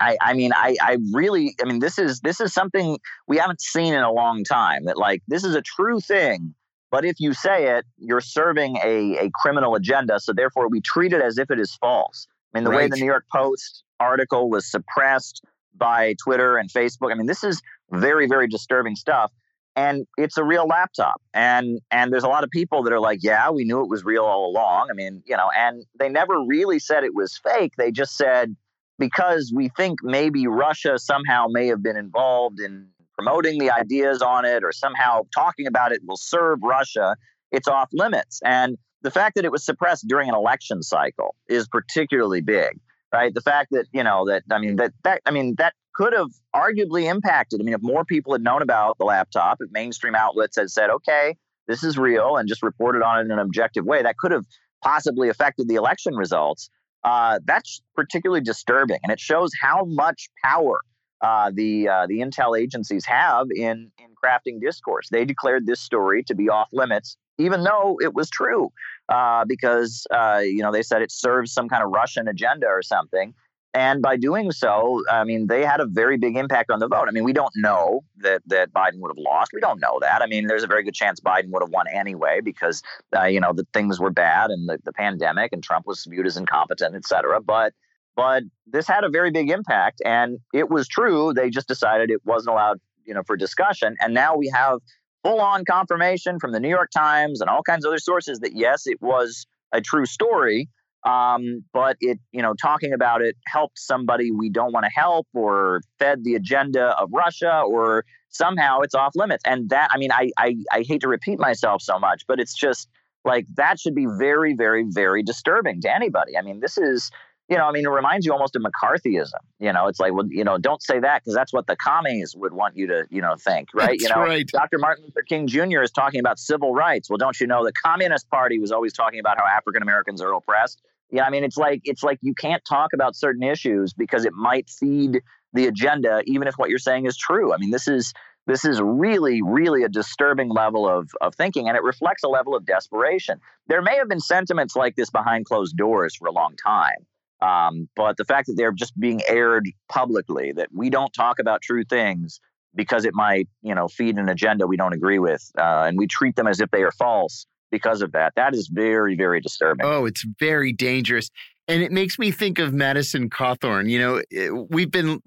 I, 0.00 0.16
I 0.20 0.34
mean, 0.34 0.52
I, 0.54 0.76
I 0.80 0.98
really, 1.12 1.54
I 1.62 1.66
mean, 1.66 1.78
this 1.78 1.98
is 1.98 2.20
this 2.20 2.40
is 2.40 2.52
something 2.52 2.98
we 3.26 3.38
haven't 3.38 3.60
seen 3.60 3.94
in 3.94 4.02
a 4.02 4.12
long 4.12 4.44
time. 4.44 4.84
That 4.84 4.96
like 4.98 5.22
this 5.28 5.44
is 5.44 5.54
a 5.54 5.62
true 5.62 6.00
thing, 6.00 6.54
but 6.90 7.04
if 7.04 7.20
you 7.20 7.32
say 7.32 7.76
it, 7.76 7.84
you're 7.98 8.20
serving 8.20 8.76
a, 8.84 9.26
a 9.26 9.30
criminal 9.34 9.74
agenda. 9.74 10.20
So 10.20 10.32
therefore, 10.32 10.68
we 10.68 10.80
treat 10.80 11.12
it 11.12 11.22
as 11.22 11.38
if 11.38 11.50
it 11.50 11.60
is 11.60 11.74
false. 11.74 12.26
I 12.54 12.58
mean, 12.58 12.64
the 12.64 12.70
right. 12.70 12.76
way 12.76 12.88
the 12.88 12.96
New 12.96 13.06
York 13.06 13.24
Post 13.32 13.84
article 14.00 14.50
was 14.50 14.70
suppressed 14.70 15.42
by 15.74 16.14
Twitter 16.22 16.56
and 16.56 16.70
Facebook. 16.70 17.10
I 17.10 17.14
mean, 17.14 17.26
this 17.26 17.44
is 17.44 17.60
very, 17.90 18.26
very 18.26 18.48
disturbing 18.48 18.96
stuff. 18.96 19.32
And 19.76 20.06
it's 20.16 20.36
a 20.36 20.44
real 20.44 20.66
laptop. 20.66 21.20
And 21.32 21.80
and 21.90 22.12
there's 22.12 22.24
a 22.24 22.28
lot 22.28 22.44
of 22.44 22.50
people 22.50 22.82
that 22.84 22.92
are 22.92 23.00
like, 23.00 23.20
yeah, 23.22 23.50
we 23.50 23.64
knew 23.64 23.80
it 23.82 23.88
was 23.88 24.04
real 24.04 24.24
all 24.24 24.46
along. 24.48 24.88
I 24.90 24.94
mean, 24.94 25.22
you 25.26 25.36
know, 25.36 25.50
and 25.56 25.84
they 25.98 26.08
never 26.08 26.40
really 26.40 26.78
said 26.78 27.02
it 27.04 27.14
was 27.14 27.38
fake. 27.38 27.72
They 27.76 27.90
just 27.90 28.16
said 28.16 28.54
because 28.98 29.52
we 29.54 29.70
think 29.76 29.98
maybe 30.02 30.46
Russia 30.46 30.98
somehow 30.98 31.46
may 31.48 31.66
have 31.66 31.82
been 31.82 31.96
involved 31.96 32.60
in 32.60 32.88
promoting 33.14 33.58
the 33.58 33.70
ideas 33.70 34.22
on 34.22 34.44
it 34.44 34.64
or 34.64 34.72
somehow 34.72 35.22
talking 35.34 35.66
about 35.66 35.92
it 35.92 36.02
will 36.06 36.16
serve 36.16 36.58
Russia, 36.62 37.16
it's 37.50 37.68
off 37.68 37.88
limits. 37.92 38.40
And 38.44 38.76
the 39.02 39.10
fact 39.10 39.36
that 39.36 39.44
it 39.44 39.52
was 39.52 39.64
suppressed 39.64 40.06
during 40.08 40.28
an 40.28 40.34
election 40.34 40.82
cycle 40.82 41.34
is 41.48 41.68
particularly 41.68 42.40
big, 42.40 42.78
right? 43.12 43.32
The 43.32 43.40
fact 43.40 43.68
that, 43.72 43.86
you 43.92 44.02
know, 44.02 44.26
that, 44.26 44.42
I 44.50 44.58
mean, 44.58 44.76
that, 44.76 44.92
that, 45.04 45.20
I 45.26 45.30
mean, 45.30 45.54
that 45.58 45.74
could 45.94 46.12
have 46.12 46.30
arguably 46.54 47.08
impacted. 47.10 47.60
I 47.60 47.64
mean, 47.64 47.74
if 47.74 47.82
more 47.82 48.04
people 48.04 48.32
had 48.32 48.42
known 48.42 48.62
about 48.62 48.98
the 48.98 49.04
laptop, 49.04 49.58
if 49.60 49.70
mainstream 49.70 50.14
outlets 50.14 50.56
had 50.56 50.70
said, 50.70 50.90
okay, 50.90 51.36
this 51.66 51.82
is 51.82 51.96
real 51.96 52.36
and 52.36 52.48
just 52.48 52.62
reported 52.62 53.02
on 53.02 53.18
it 53.18 53.22
in 53.22 53.30
an 53.30 53.38
objective 53.38 53.84
way, 53.84 54.02
that 54.02 54.16
could 54.18 54.32
have 54.32 54.44
possibly 54.82 55.28
affected 55.28 55.68
the 55.68 55.76
election 55.76 56.14
results 56.14 56.68
uh, 57.04 57.38
that's 57.44 57.82
particularly 57.94 58.40
disturbing, 58.40 58.98
and 59.02 59.12
it 59.12 59.20
shows 59.20 59.50
how 59.60 59.84
much 59.84 60.30
power 60.42 60.80
uh, 61.20 61.50
the 61.54 61.88
uh, 61.88 62.06
the 62.06 62.20
intel 62.20 62.58
agencies 62.58 63.04
have 63.04 63.46
in 63.54 63.90
in 63.98 64.06
crafting 64.22 64.60
discourse. 64.60 65.08
They 65.10 65.24
declared 65.24 65.66
this 65.66 65.80
story 65.80 66.22
to 66.24 66.34
be 66.34 66.48
off 66.48 66.68
limits, 66.72 67.16
even 67.38 67.62
though 67.62 67.98
it 68.00 68.14
was 68.14 68.30
true, 68.30 68.72
uh, 69.10 69.44
because 69.44 70.06
uh, 70.10 70.40
you 70.42 70.62
know 70.62 70.72
they 70.72 70.82
said 70.82 71.02
it 71.02 71.12
serves 71.12 71.52
some 71.52 71.68
kind 71.68 71.84
of 71.84 71.90
Russian 71.90 72.26
agenda 72.26 72.66
or 72.66 72.82
something. 72.82 73.34
And 73.74 74.00
by 74.00 74.16
doing 74.16 74.52
so, 74.52 75.02
I 75.10 75.24
mean, 75.24 75.48
they 75.48 75.64
had 75.64 75.80
a 75.80 75.86
very 75.86 76.16
big 76.16 76.36
impact 76.36 76.70
on 76.70 76.78
the 76.78 76.86
vote. 76.86 77.08
I 77.08 77.10
mean, 77.10 77.24
we 77.24 77.32
don't 77.32 77.52
know 77.56 78.04
that, 78.18 78.40
that 78.46 78.72
Biden 78.72 79.00
would 79.00 79.08
have 79.08 79.18
lost. 79.18 79.50
We 79.52 79.60
don't 79.60 79.80
know 79.80 79.98
that. 80.00 80.22
I 80.22 80.26
mean, 80.26 80.46
there's 80.46 80.62
a 80.62 80.68
very 80.68 80.84
good 80.84 80.94
chance 80.94 81.18
Biden 81.18 81.50
would 81.50 81.60
have 81.60 81.70
won 81.70 81.86
anyway 81.92 82.40
because, 82.40 82.82
uh, 83.16 83.24
you 83.24 83.40
know, 83.40 83.52
the 83.52 83.66
things 83.74 83.98
were 83.98 84.10
bad 84.10 84.50
and 84.50 84.68
the, 84.68 84.78
the 84.84 84.92
pandemic 84.92 85.52
and 85.52 85.60
Trump 85.60 85.88
was 85.88 86.06
viewed 86.08 86.24
as 86.24 86.36
incompetent, 86.36 86.94
et 86.94 87.04
cetera. 87.04 87.40
But, 87.40 87.72
but 88.14 88.44
this 88.68 88.86
had 88.86 89.02
a 89.02 89.08
very 89.08 89.32
big 89.32 89.50
impact 89.50 90.00
and 90.04 90.38
it 90.52 90.70
was 90.70 90.86
true. 90.86 91.32
They 91.34 91.50
just 91.50 91.66
decided 91.66 92.12
it 92.12 92.24
wasn't 92.24 92.52
allowed, 92.52 92.78
you 93.04 93.12
know, 93.12 93.24
for 93.26 93.36
discussion. 93.36 93.96
And 94.00 94.14
now 94.14 94.36
we 94.36 94.52
have 94.54 94.78
full 95.24 95.40
on 95.40 95.64
confirmation 95.64 96.38
from 96.38 96.52
the 96.52 96.60
New 96.60 96.68
York 96.68 96.92
Times 96.92 97.40
and 97.40 97.50
all 97.50 97.64
kinds 97.64 97.84
of 97.84 97.88
other 97.88 97.98
sources 97.98 98.38
that 98.38 98.54
yes, 98.54 98.86
it 98.86 99.02
was 99.02 99.46
a 99.72 99.80
true 99.80 100.06
story 100.06 100.68
um, 101.04 101.64
but 101.72 101.96
it, 102.00 102.18
you 102.32 102.40
know, 102.40 102.54
talking 102.54 102.92
about 102.92 103.20
it 103.20 103.36
helped 103.46 103.78
somebody 103.78 104.30
we 104.30 104.48
don't 104.48 104.72
want 104.72 104.84
to 104.86 104.90
help 104.90 105.26
or 105.34 105.82
fed 105.98 106.24
the 106.24 106.34
agenda 106.34 106.96
of 106.98 107.10
Russia 107.12 107.62
or 107.66 108.04
somehow 108.30 108.80
it's 108.80 108.94
off 108.94 109.12
limits. 109.14 109.42
And 109.46 109.68
that, 109.70 109.88
I 109.90 109.98
mean, 109.98 110.12
I, 110.12 110.30
I, 110.38 110.56
I 110.72 110.82
hate 110.82 111.02
to 111.02 111.08
repeat 111.08 111.38
myself 111.38 111.82
so 111.82 111.98
much, 111.98 112.24
but 112.26 112.40
it's 112.40 112.54
just 112.54 112.88
like 113.24 113.46
that 113.56 113.78
should 113.78 113.94
be 113.94 114.06
very, 114.18 114.54
very, 114.54 114.84
very 114.88 115.22
disturbing 115.22 115.80
to 115.82 115.94
anybody. 115.94 116.38
I 116.38 116.42
mean, 116.42 116.60
this 116.60 116.78
is, 116.78 117.10
you 117.48 117.58
know, 117.58 117.66
I 117.66 117.72
mean, 117.72 117.84
it 117.84 117.90
reminds 117.90 118.24
you 118.24 118.32
almost 118.32 118.56
of 118.56 118.62
McCarthyism. 118.62 119.32
You 119.60 119.74
know, 119.74 119.88
it's 119.88 120.00
like, 120.00 120.14
well, 120.14 120.26
you 120.28 120.44
know, 120.44 120.56
don't 120.56 120.82
say 120.82 121.00
that 121.00 121.22
because 121.22 121.34
that's 121.34 121.52
what 121.52 121.66
the 121.66 121.76
commies 121.76 122.34
would 122.34 122.54
want 122.54 122.76
you 122.76 122.86
to, 122.86 123.06
you 123.10 123.20
know, 123.20 123.36
think, 123.36 123.68
right? 123.74 123.90
That's 123.90 124.02
you 124.02 124.08
know, 124.08 124.22
right. 124.22 124.46
Dr. 124.46 124.78
Martin 124.78 125.04
Luther 125.04 125.22
King 125.22 125.46
Jr. 125.46 125.82
is 125.82 125.90
talking 125.90 126.20
about 126.20 126.38
civil 126.38 126.72
rights. 126.72 127.10
Well, 127.10 127.18
don't 127.18 127.38
you 127.38 127.46
know 127.46 127.62
the 127.62 127.72
Communist 127.84 128.30
Party 128.30 128.58
was 128.58 128.72
always 128.72 128.94
talking 128.94 129.20
about 129.20 129.38
how 129.38 129.46
African 129.46 129.82
Americans 129.82 130.22
are 130.22 130.32
oppressed? 130.32 130.80
Yeah, 131.10 131.24
I 131.24 131.30
mean, 131.30 131.44
it's 131.44 131.56
like 131.56 131.82
it's 131.84 132.02
like 132.02 132.18
you 132.22 132.34
can't 132.34 132.64
talk 132.64 132.92
about 132.92 133.14
certain 133.14 133.42
issues 133.42 133.92
because 133.92 134.24
it 134.24 134.32
might 134.32 134.68
feed 134.68 135.20
the 135.52 135.66
agenda, 135.66 136.22
even 136.26 136.48
if 136.48 136.54
what 136.56 136.70
you're 136.70 136.78
saying 136.78 137.06
is 137.06 137.16
true. 137.16 137.54
I 137.54 137.58
mean, 137.58 137.70
this 137.70 137.86
is 137.88 138.12
this 138.46 138.64
is 138.64 138.80
really, 138.82 139.40
really 139.42 139.84
a 139.84 139.88
disturbing 139.88 140.50
level 140.50 140.88
of 140.88 141.10
of 141.20 141.34
thinking, 141.34 141.68
and 141.68 141.76
it 141.76 141.82
reflects 141.82 142.22
a 142.24 142.28
level 142.28 142.54
of 142.54 142.66
desperation. 142.66 143.40
There 143.68 143.82
may 143.82 143.96
have 143.96 144.08
been 144.08 144.20
sentiments 144.20 144.76
like 144.76 144.96
this 144.96 145.10
behind 145.10 145.46
closed 145.46 145.76
doors 145.76 146.16
for 146.16 146.26
a 146.26 146.32
long 146.32 146.54
time, 146.56 147.06
um, 147.40 147.88
but 147.96 148.16
the 148.16 148.24
fact 148.24 148.48
that 148.48 148.54
they're 148.56 148.72
just 148.72 148.98
being 148.98 149.20
aired 149.28 149.68
publicly, 149.88 150.52
that 150.52 150.68
we 150.74 150.90
don't 150.90 151.12
talk 151.12 151.38
about 151.38 151.62
true 151.62 151.84
things 151.84 152.40
because 152.74 153.04
it 153.04 153.14
might, 153.14 153.48
you 153.62 153.74
know, 153.74 153.86
feed 153.86 154.16
an 154.16 154.28
agenda 154.28 154.66
we 154.66 154.76
don't 154.76 154.94
agree 154.94 155.20
with, 155.20 155.50
uh, 155.58 155.84
and 155.86 155.96
we 155.96 156.08
treat 156.08 156.34
them 156.34 156.48
as 156.48 156.60
if 156.60 156.70
they 156.70 156.82
are 156.82 156.92
false 156.92 157.46
because 157.74 158.02
of 158.02 158.12
that. 158.12 158.32
That 158.36 158.54
is 158.54 158.68
very, 158.68 159.16
very 159.16 159.40
disturbing. 159.40 159.84
Oh, 159.84 160.04
it's 160.04 160.24
very 160.38 160.72
dangerous. 160.72 161.28
And 161.66 161.82
it 161.82 161.90
makes 161.90 162.20
me 162.20 162.30
think 162.30 162.60
of 162.60 162.72
Madison 162.72 163.28
Cawthorn. 163.28 163.90
You 163.90 163.98
know, 163.98 164.22
eh, 164.32 164.50
we've 164.70 164.92
been 164.92 165.20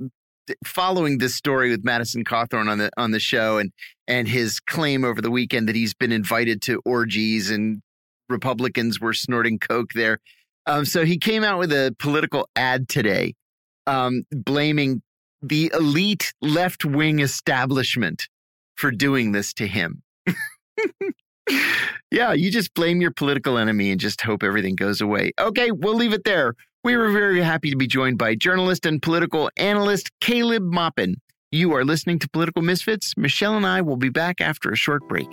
following 0.66 1.18
this 1.18 1.36
story 1.36 1.70
with 1.70 1.84
Madison 1.84 2.24
Cawthorn 2.24 2.70
on 2.70 2.78
the 2.78 2.90
on 2.96 3.12
the 3.12 3.20
show 3.20 3.58
and 3.58 3.74
and 4.08 4.30
his 4.30 4.62
claim 4.62 5.04
over 5.04 5.22
the 5.22 5.30
weekend 5.30 5.68
that 5.68 5.76
he's 5.76 5.94
been 5.94 6.14
invited 6.14 6.62
to 6.62 6.82
orgies 6.86 7.52
and 7.52 7.82
Republicans 8.30 9.02
were 9.02 9.14
snorting 9.14 9.60
coke 9.60 9.92
there. 9.94 10.20
Um, 10.66 10.86
so 10.86 11.04
he 11.04 11.18
came 11.18 11.44
out 11.44 11.60
with 11.60 11.74
a 11.74 11.94
political 12.00 12.48
ad 12.56 12.88
today, 12.88 13.34
um, 13.88 14.24
blaming 14.32 15.02
the 15.42 15.70
elite 15.74 16.34
left 16.42 16.86
wing 16.86 17.20
establishment 17.20 18.30
for 18.78 18.90
doing 18.90 19.34
this 19.34 19.54
to 19.56 19.68
him. 19.68 20.02
yeah, 22.12 22.34
you 22.34 22.52
just 22.52 22.74
blame 22.74 23.02
your 23.02 23.12
political 23.12 23.58
enemy 23.58 23.92
and 23.92 24.00
just 24.00 24.22
hope 24.22 24.44
everything 24.44 24.76
goes 24.76 25.02
away. 25.02 25.32
Okay, 25.40 25.72
we'll 25.72 25.96
leave 25.96 26.14
it 26.14 26.24
there. 26.24 26.54
We 26.84 26.96
were 26.96 27.12
very 27.12 27.42
happy 27.42 27.70
to 27.70 27.76
be 27.76 27.88
joined 27.88 28.18
by 28.18 28.36
journalist 28.36 28.86
and 28.86 29.02
political 29.02 29.50
analyst 29.58 30.12
Caleb 30.22 30.64
Maupin. 30.64 31.16
You 31.52 31.74
are 31.74 31.86
listening 31.86 32.20
to 32.20 32.30
Political 32.30 32.62
Misfits. 32.62 33.14
Michelle 33.18 33.56
and 33.56 33.66
I 33.66 33.82
will 33.82 33.98
be 33.98 34.10
back 34.10 34.42
after 34.42 34.72
a 34.72 34.76
short 34.76 35.08
break. 35.08 35.28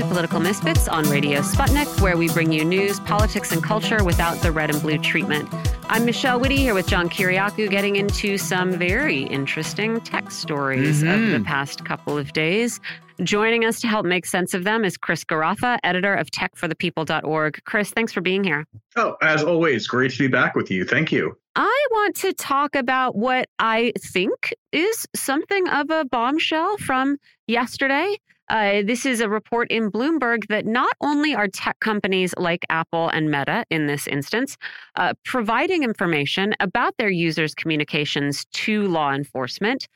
To 0.00 0.06
Political 0.06 0.40
Misfits 0.40 0.88
on 0.88 1.04
Radio 1.10 1.40
Sputnik, 1.40 2.00
where 2.00 2.16
we 2.16 2.28
bring 2.28 2.50
you 2.52 2.64
news, 2.64 2.98
politics, 3.00 3.52
and 3.52 3.62
culture 3.62 4.02
without 4.02 4.40
the 4.40 4.50
red 4.50 4.70
and 4.70 4.80
blue 4.80 4.96
treatment. 4.96 5.46
I'm 5.90 6.06
Michelle 6.06 6.40
Witte 6.40 6.52
here 6.52 6.72
with 6.72 6.86
John 6.86 7.10
Kiriakou, 7.10 7.68
getting 7.68 7.96
into 7.96 8.38
some 8.38 8.72
very 8.72 9.24
interesting 9.24 10.00
tech 10.00 10.30
stories 10.30 11.02
mm-hmm. 11.02 11.24
of 11.24 11.30
the 11.32 11.44
past 11.44 11.84
couple 11.84 12.16
of 12.16 12.32
days. 12.32 12.80
Joining 13.22 13.66
us 13.66 13.78
to 13.82 13.88
help 13.88 14.06
make 14.06 14.24
sense 14.24 14.54
of 14.54 14.64
them 14.64 14.86
is 14.86 14.96
Chris 14.96 15.22
Garaffa, 15.22 15.78
editor 15.84 16.14
of 16.14 16.30
techforthepeople.org. 16.30 17.60
Chris, 17.66 17.90
thanks 17.90 18.12
for 18.12 18.22
being 18.22 18.42
here. 18.42 18.64
Oh, 18.96 19.16
as 19.20 19.42
always, 19.42 19.86
great 19.86 20.12
to 20.12 20.18
be 20.18 20.28
back 20.28 20.54
with 20.54 20.70
you. 20.70 20.86
Thank 20.86 21.12
you. 21.12 21.36
I 21.56 21.86
want 21.90 22.16
to 22.16 22.32
talk 22.32 22.74
about 22.74 23.16
what 23.16 23.50
I 23.58 23.92
think 23.98 24.54
is 24.72 25.06
something 25.14 25.68
of 25.68 25.90
a 25.90 26.06
bombshell 26.06 26.78
from 26.78 27.18
yesterday. 27.46 28.16
Uh, 28.50 28.82
this 28.84 29.06
is 29.06 29.20
a 29.20 29.28
report 29.28 29.70
in 29.70 29.92
Bloomberg 29.92 30.48
that 30.48 30.66
not 30.66 30.92
only 31.00 31.36
are 31.36 31.46
tech 31.46 31.78
companies 31.78 32.34
like 32.36 32.66
Apple 32.68 33.08
and 33.08 33.30
Meta, 33.30 33.64
in 33.70 33.86
this 33.86 34.08
instance, 34.08 34.56
uh, 34.96 35.14
providing 35.24 35.84
information 35.84 36.52
about 36.58 36.96
their 36.98 37.10
users' 37.10 37.54
communications 37.54 38.44
to 38.46 38.88
law 38.88 39.12
enforcement, 39.12 39.86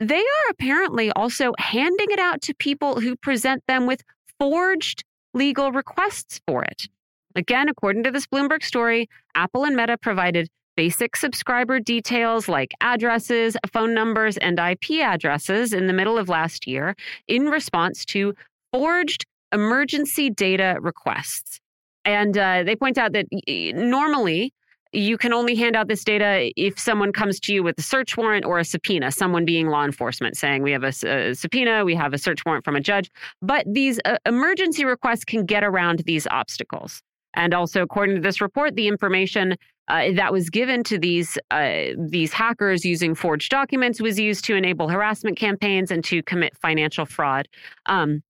they 0.00 0.18
are 0.18 0.50
apparently 0.50 1.12
also 1.12 1.52
handing 1.58 2.10
it 2.10 2.18
out 2.18 2.42
to 2.42 2.54
people 2.54 3.00
who 3.00 3.14
present 3.14 3.62
them 3.68 3.86
with 3.86 4.02
forged 4.40 5.04
legal 5.32 5.70
requests 5.70 6.40
for 6.48 6.64
it. 6.64 6.88
Again, 7.36 7.68
according 7.68 8.02
to 8.02 8.10
this 8.10 8.26
Bloomberg 8.26 8.64
story, 8.64 9.08
Apple 9.36 9.62
and 9.62 9.76
Meta 9.76 9.96
provided 9.96 10.48
basic 10.80 11.14
subscriber 11.14 11.78
details 11.78 12.48
like 12.48 12.72
addresses, 12.80 13.54
phone 13.70 13.92
numbers, 13.92 14.38
and 14.38 14.58
IP 14.58 15.02
addresses 15.02 15.74
in 15.74 15.86
the 15.88 15.92
middle 15.92 16.16
of 16.16 16.30
last 16.30 16.66
year 16.66 16.96
in 17.28 17.50
response 17.50 18.02
to 18.02 18.34
forged 18.72 19.26
emergency 19.52 20.30
data 20.30 20.78
requests. 20.80 21.60
And 22.06 22.38
uh, 22.38 22.62
they 22.62 22.76
point 22.76 22.96
out 22.96 23.12
that 23.12 23.26
normally 23.74 24.54
you 24.92 25.18
can 25.18 25.34
only 25.34 25.54
hand 25.54 25.76
out 25.76 25.86
this 25.86 26.02
data 26.02 26.50
if 26.56 26.78
someone 26.78 27.12
comes 27.12 27.40
to 27.40 27.52
you 27.52 27.62
with 27.62 27.78
a 27.78 27.82
search 27.82 28.16
warrant 28.16 28.46
or 28.46 28.58
a 28.58 28.64
subpoena, 28.64 29.12
someone 29.12 29.44
being 29.44 29.68
law 29.68 29.84
enforcement 29.84 30.34
saying 30.38 30.62
we 30.62 30.72
have 30.72 30.82
a, 30.82 30.94
a 31.06 31.34
subpoena, 31.34 31.84
we 31.84 31.94
have 31.94 32.14
a 32.14 32.18
search 32.18 32.42
warrant 32.46 32.64
from 32.64 32.74
a 32.74 32.80
judge. 32.80 33.10
But 33.42 33.66
these 33.70 34.00
uh, 34.06 34.16
emergency 34.24 34.86
requests 34.86 35.26
can 35.26 35.44
get 35.44 35.62
around 35.62 35.98
these 36.06 36.26
obstacles. 36.30 37.02
And 37.34 37.54
also, 37.54 37.82
according 37.82 38.16
to 38.16 38.22
this 38.22 38.40
report, 38.40 38.76
the 38.76 38.88
information 38.88 39.56
uh, 39.90 40.12
that 40.12 40.32
was 40.32 40.48
given 40.50 40.84
to 40.84 40.98
these 40.98 41.36
uh, 41.50 41.88
these 41.98 42.32
hackers 42.32 42.84
using 42.84 43.14
forged 43.14 43.50
documents 43.50 44.00
was 44.00 44.18
used 44.20 44.44
to 44.44 44.54
enable 44.54 44.88
harassment 44.88 45.36
campaigns 45.36 45.90
and 45.90 46.04
to 46.04 46.22
commit 46.22 46.56
financial 46.56 47.04
fraud. 47.04 47.48
Um, 47.86 48.22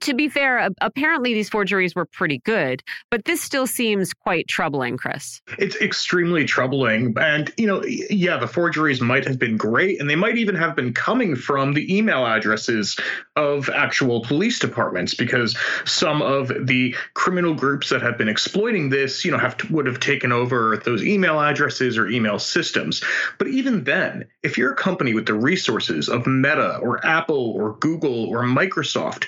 to 0.00 0.14
be 0.14 0.28
fair, 0.28 0.68
apparently 0.80 1.34
these 1.34 1.48
forgeries 1.48 1.94
were 1.94 2.06
pretty 2.06 2.38
good, 2.38 2.82
but 3.10 3.24
this 3.24 3.40
still 3.40 3.66
seems 3.66 4.12
quite 4.12 4.48
troubling, 4.48 4.96
Chris. 4.96 5.40
It's 5.58 5.76
extremely 5.76 6.44
troubling. 6.44 7.14
And, 7.18 7.52
you 7.56 7.66
know, 7.66 7.84
yeah, 7.84 8.38
the 8.38 8.46
forgeries 8.46 9.00
might 9.00 9.26
have 9.26 9.38
been 9.38 9.56
great, 9.56 10.00
and 10.00 10.08
they 10.08 10.16
might 10.16 10.38
even 10.38 10.54
have 10.54 10.74
been 10.74 10.92
coming 10.92 11.36
from 11.36 11.74
the 11.74 11.96
email 11.96 12.26
addresses 12.26 12.98
of 13.36 13.68
actual 13.68 14.22
police 14.22 14.58
departments, 14.58 15.14
because 15.14 15.56
some 15.84 16.22
of 16.22 16.48
the 16.66 16.94
criminal 17.14 17.54
groups 17.54 17.90
that 17.90 18.02
have 18.02 18.18
been 18.18 18.28
exploiting 18.28 18.88
this, 18.88 19.24
you 19.24 19.30
know, 19.30 19.38
have 19.38 19.56
to, 19.58 19.72
would 19.72 19.86
have 19.86 20.00
taken 20.00 20.32
over 20.32 20.80
those 20.84 21.04
email 21.04 21.40
addresses 21.40 21.98
or 21.98 22.08
email 22.08 22.38
systems. 22.38 23.02
But 23.38 23.48
even 23.48 23.84
then, 23.84 24.26
if 24.42 24.58
you're 24.58 24.72
a 24.72 24.76
company 24.76 25.14
with 25.14 25.26
the 25.26 25.34
resources 25.34 26.08
of 26.08 26.26
Meta 26.26 26.78
or 26.78 27.04
Apple 27.06 27.50
or 27.52 27.74
Google 27.74 28.26
or 28.28 28.42
Microsoft, 28.42 29.26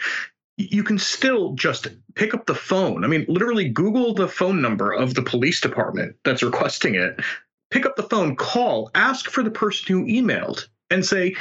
you 0.57 0.85
can 0.85 0.99
still 0.99 1.53
just 1.55 1.89
pick 2.15 2.35
up 2.35 2.47
the 2.47 2.55
phone. 2.55 3.05
I 3.05 3.09
mean, 3.09 3.25
literally 3.29 3.69
Google 3.69 4.15
the 4.15 4.29
phone 4.29 4.63
number 4.63 4.93
of 4.93 5.15
the 5.15 5.23
police 5.23 5.61
department 5.61 6.17
that's 6.25 6.43
requesting 6.43 6.95
it, 6.95 7.21
pick 7.71 7.87
up 7.87 7.97
the 7.97 8.05
phone, 8.05 8.37
call, 8.37 8.91
ask 8.95 9.29
for 9.29 9.43
the 9.43 9.51
person 9.51 9.87
who 9.89 10.05
emailed, 10.07 10.67
and 10.91 11.05
say, 11.05 11.35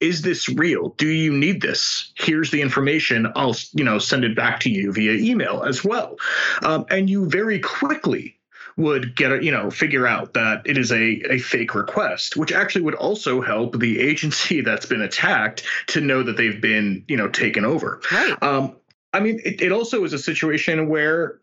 is 0.00 0.22
this 0.22 0.48
real? 0.48 0.90
Do 0.98 1.08
you 1.08 1.32
need 1.32 1.62
this? 1.62 2.12
Here's 2.16 2.50
the 2.50 2.60
information. 2.60 3.32
I'll, 3.34 3.56
you 3.72 3.84
know, 3.84 3.98
send 3.98 4.24
it 4.24 4.36
back 4.36 4.60
to 4.60 4.70
you 4.70 4.92
via 4.92 5.12
email 5.12 5.62
as 5.62 5.84
well. 5.84 6.16
Um, 6.62 6.84
and 6.90 7.08
you 7.08 7.26
very 7.26 7.60
quickly 7.60 8.35
would 8.76 9.16
get 9.16 9.32
a, 9.32 9.42
you 9.42 9.50
know 9.50 9.70
figure 9.70 10.06
out 10.06 10.34
that 10.34 10.62
it 10.64 10.76
is 10.76 10.92
a, 10.92 11.22
a 11.30 11.38
fake 11.38 11.74
request 11.74 12.36
which 12.36 12.52
actually 12.52 12.82
would 12.82 12.94
also 12.94 13.40
help 13.40 13.78
the 13.78 14.00
agency 14.00 14.60
that's 14.62 14.86
been 14.86 15.02
attacked 15.02 15.62
to 15.86 16.00
know 16.00 16.22
that 16.22 16.36
they've 16.36 16.60
been 16.60 17.04
you 17.08 17.16
know 17.16 17.28
taken 17.28 17.64
over 17.64 18.00
right 18.12 18.42
um, 18.42 18.76
i 19.12 19.20
mean 19.20 19.40
it, 19.44 19.60
it 19.60 19.72
also 19.72 20.04
is 20.04 20.12
a 20.12 20.18
situation 20.18 20.88
where 20.88 21.40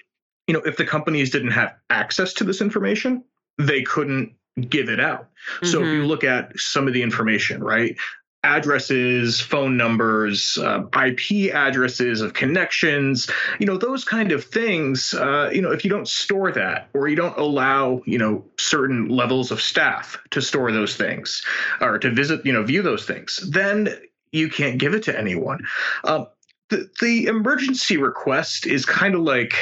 you 0.48 0.54
know 0.54 0.62
if 0.62 0.78
the 0.78 0.86
companies 0.86 1.30
didn't 1.30 1.52
have 1.52 1.74
access 1.90 2.34
to 2.34 2.44
this 2.44 2.62
information 2.62 3.24
they 3.58 3.84
couldn't 3.84 4.34
give 4.70 4.90
it 4.90 5.00
out. 5.00 5.30
So 5.64 5.80
mm-hmm. 5.80 5.88
if 5.88 5.94
you 5.94 6.00
mm-hmm. 6.00 6.08
look 6.08 6.24
at 6.24 6.60
some 6.60 6.88
of 6.88 6.94
the 6.94 7.02
information, 7.02 7.64
right? 7.64 7.96
Addresses, 8.44 9.40
phone 9.40 9.78
numbers, 9.78 10.58
uh, 10.58 10.84
IP 11.06 11.54
addresses 11.54 12.22
of 12.22 12.34
connections, 12.34 13.30
you 13.60 13.66
know, 13.66 13.78
those 13.78 14.04
kind 14.04 14.32
of 14.32 14.44
things. 14.44 15.14
Uh, 15.14 15.50
you 15.52 15.62
know, 15.62 15.72
if 15.72 15.84
you 15.84 15.90
don't 15.90 16.08
store 16.08 16.52
that 16.52 16.90
or 16.94 17.08
you 17.08 17.16
don't 17.16 17.38
allow, 17.38 18.02
you 18.06 18.18
know, 18.18 18.44
certain 18.58 19.08
levels 19.08 19.52
of 19.52 19.62
staff 19.62 20.18
to 20.32 20.42
store 20.42 20.72
those 20.72 20.96
things 20.96 21.44
or 21.80 21.98
to 22.00 22.12
visit, 22.12 22.46
you 22.46 22.54
know, 22.54 22.64
view 22.64 22.82
those 22.82 23.06
things, 23.06 23.38
then 23.50 23.90
you 24.32 24.50
can't 24.50 24.78
give 24.78 24.94
it 24.94 25.04
to 25.04 25.18
anyone. 25.18 25.66
Um, 26.04 26.28
the, 26.70 26.90
the 27.02 27.26
emergency 27.26 27.98
request 27.98 28.66
is 28.66 28.86
kind 28.86 29.16
of 29.16 29.22
like 29.22 29.54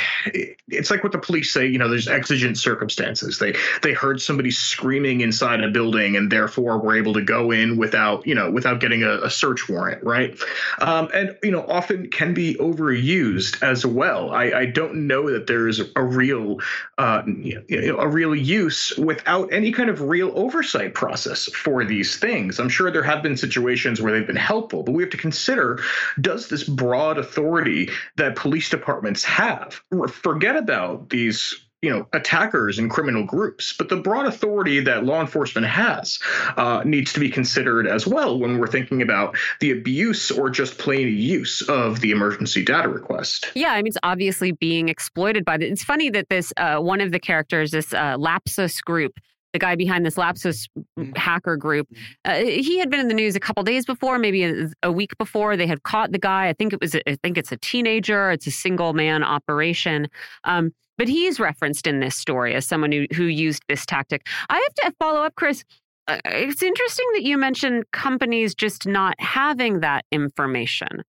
it's 0.67 0.91
like 0.91 1.03
what 1.03 1.11
the 1.11 1.17
police 1.17 1.51
say 1.51 1.65
you 1.65 1.77
know 1.77 1.89
there's 1.89 2.07
exigent 2.07 2.57
circumstances. 2.57 3.39
They 3.39 3.55
they 3.81 3.93
heard 3.93 4.21
somebody 4.21 4.51
screaming 4.51 5.21
inside 5.21 5.63
a 5.63 5.69
building 5.69 6.15
and 6.15 6.31
therefore 6.31 6.77
were 6.77 6.95
able 6.95 7.13
to 7.13 7.21
go 7.21 7.51
in 7.51 7.77
without 7.77 8.25
you 8.27 8.35
know 8.35 8.51
without 8.51 8.79
getting 8.79 9.03
a, 9.03 9.21
a 9.23 9.29
search 9.29 9.67
warrant 9.67 10.03
right? 10.03 10.37
Um, 10.79 11.09
and 11.13 11.35
you 11.43 11.51
know 11.51 11.65
often 11.67 12.09
can 12.09 12.33
be 12.33 12.55
overused 12.55 13.61
as 13.63 13.85
well. 13.85 14.31
I, 14.31 14.51
I 14.51 14.65
don't 14.67 15.07
know 15.07 15.31
that 15.31 15.47
there's 15.47 15.81
a 15.95 16.03
real 16.03 16.59
uh, 16.99 17.23
you 17.25 17.63
know, 17.69 17.97
a 17.97 18.07
real 18.07 18.35
use 18.35 18.95
without 18.97 19.51
any 19.51 19.71
kind 19.71 19.89
of 19.89 20.01
real 20.01 20.31
oversight 20.35 20.93
process 20.93 21.45
for 21.45 21.83
these 21.83 22.17
things. 22.17 22.59
I'm 22.59 22.69
sure 22.69 22.91
there 22.91 23.03
have 23.03 23.23
been 23.23 23.35
situations 23.35 24.01
where 24.01 24.13
they've 24.13 24.27
been 24.27 24.35
helpful 24.35 24.83
but 24.83 24.91
we 24.93 25.01
have 25.01 25.09
to 25.11 25.17
consider 25.17 25.79
does 26.19 26.47
this 26.47 26.63
broad 26.63 26.90
broad 26.91 27.17
authority 27.17 27.89
that 28.17 28.35
police 28.35 28.69
departments 28.69 29.23
have. 29.23 29.81
Forget 30.09 30.57
about 30.57 31.09
these 31.09 31.55
you 31.81 31.89
know 31.89 32.05
attackers 32.13 32.77
and 32.77 32.91
criminal 32.91 33.25
groups 33.25 33.73
but 33.75 33.89
the 33.89 33.95
broad 33.95 34.27
authority 34.27 34.81
that 34.81 35.03
law 35.03 35.19
enforcement 35.19 35.65
has 35.65 36.19
uh, 36.57 36.83
needs 36.85 37.11
to 37.13 37.19
be 37.19 37.27
considered 37.27 37.87
as 37.87 38.05
well 38.05 38.37
when 38.37 38.59
we're 38.59 38.67
thinking 38.67 39.01
about 39.01 39.35
the 39.61 39.71
abuse 39.71 40.29
or 40.29 40.51
just 40.51 40.77
plain 40.77 41.07
use 41.07 41.63
of 41.63 41.99
the 42.01 42.11
emergency 42.11 42.63
data 42.63 42.87
request 42.87 43.49
yeah 43.55 43.71
i 43.71 43.77
mean 43.77 43.87
it's 43.87 43.97
obviously 44.03 44.51
being 44.51 44.89
exploited 44.89 45.43
by 45.43 45.57
the 45.57 45.67
it's 45.67 45.83
funny 45.83 46.11
that 46.11 46.29
this 46.29 46.53
uh, 46.57 46.77
one 46.77 47.01
of 47.01 47.11
the 47.11 47.19
characters 47.19 47.71
this 47.71 47.95
uh, 47.95 48.15
lapsus 48.19 48.79
group 48.81 49.13
the 49.53 49.59
guy 49.59 49.75
behind 49.75 50.05
this 50.05 50.17
Lapsus 50.17 50.67
mm-hmm. 50.97 51.11
hacker 51.15 51.57
group. 51.57 51.87
Mm-hmm. 52.25 52.31
Uh, 52.31 52.61
he 52.61 52.77
had 52.77 52.89
been 52.89 52.99
in 52.99 53.07
the 53.07 53.13
news 53.13 53.35
a 53.35 53.39
couple 53.39 53.63
days 53.63 53.85
before, 53.85 54.17
maybe 54.17 54.43
a, 54.43 54.69
a, 54.83 54.91
week 54.91 55.17
before. 55.17 55.57
They 55.57 55.67
had 55.67 55.83
caught 55.83 56.11
the 56.11 56.19
guy. 56.19 56.47
I 56.47 56.53
think 56.53 56.73
it 56.73 56.81
was. 56.81 56.95
I 56.95 57.17
think 57.23 57.37
it's 57.37 57.51
a 57.51 57.57
teenager. 57.57 58.31
It's 58.31 58.47
a 58.47 58.51
single 58.51 58.93
man 58.93 59.23
operation. 59.23 60.07
Um, 60.43 60.71
but 60.97 61.07
he's 61.07 61.39
referenced 61.39 61.87
in 61.87 61.99
this 61.99 62.15
story 62.15 62.53
as 62.53 62.65
someone 62.65 62.91
who 62.91 63.07
who 63.13 63.23
used 63.23 63.63
this 63.67 63.85
tactic. 63.85 64.27
I 64.49 64.55
have 64.55 64.91
to 64.91 64.95
follow 64.99 65.21
up, 65.21 65.35
Chris. 65.35 65.63
Uh, 66.07 66.19
it's 66.25 66.63
interesting 66.63 67.05
that 67.13 67.23
you 67.23 67.37
mentioned 67.37 67.85
companies 67.91 68.55
just 68.55 68.87
not 68.87 69.15
having 69.19 69.81
that 69.81 70.05
information 70.11 71.03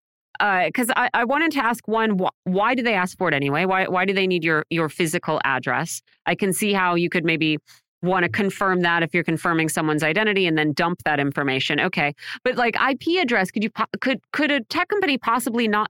because 0.65 0.89
uh, 0.89 0.93
I, 0.95 1.09
I, 1.13 1.23
wanted 1.23 1.51
to 1.53 1.63
ask 1.63 1.87
one 1.87 2.17
wh- 2.17 2.47
why 2.47 2.73
do 2.73 2.81
they 2.81 2.93
ask 2.93 3.17
for 3.17 3.27
it 3.27 3.33
anyway 3.33 3.65
why, 3.65 3.85
why 3.85 4.05
do 4.05 4.13
they 4.13 4.25
need 4.25 4.43
your 4.43 4.65
your 4.71 4.89
physical 4.89 5.39
address 5.43 6.01
i 6.25 6.33
can 6.33 6.51
see 6.51 6.73
how 6.73 6.95
you 6.95 7.09
could 7.09 7.23
maybe 7.23 7.59
want 8.01 8.23
to 8.23 8.29
confirm 8.29 8.81
that 8.81 9.03
if 9.03 9.13
you're 9.13 9.23
confirming 9.23 9.69
someone's 9.69 10.03
identity 10.03 10.47
and 10.47 10.57
then 10.57 10.73
dump 10.73 11.03
that 11.03 11.19
information. 11.19 11.79
Okay 11.79 12.13
but 12.43 12.55
like 12.55 12.75
ip 12.89 13.01
address 13.19 13.51
could 13.51 13.63
you 13.63 13.69
could 13.99 14.19
could 14.31 14.51
a 14.51 14.61
tech 14.65 14.89
company 14.89 15.17
possibly 15.17 15.67
not 15.67 15.89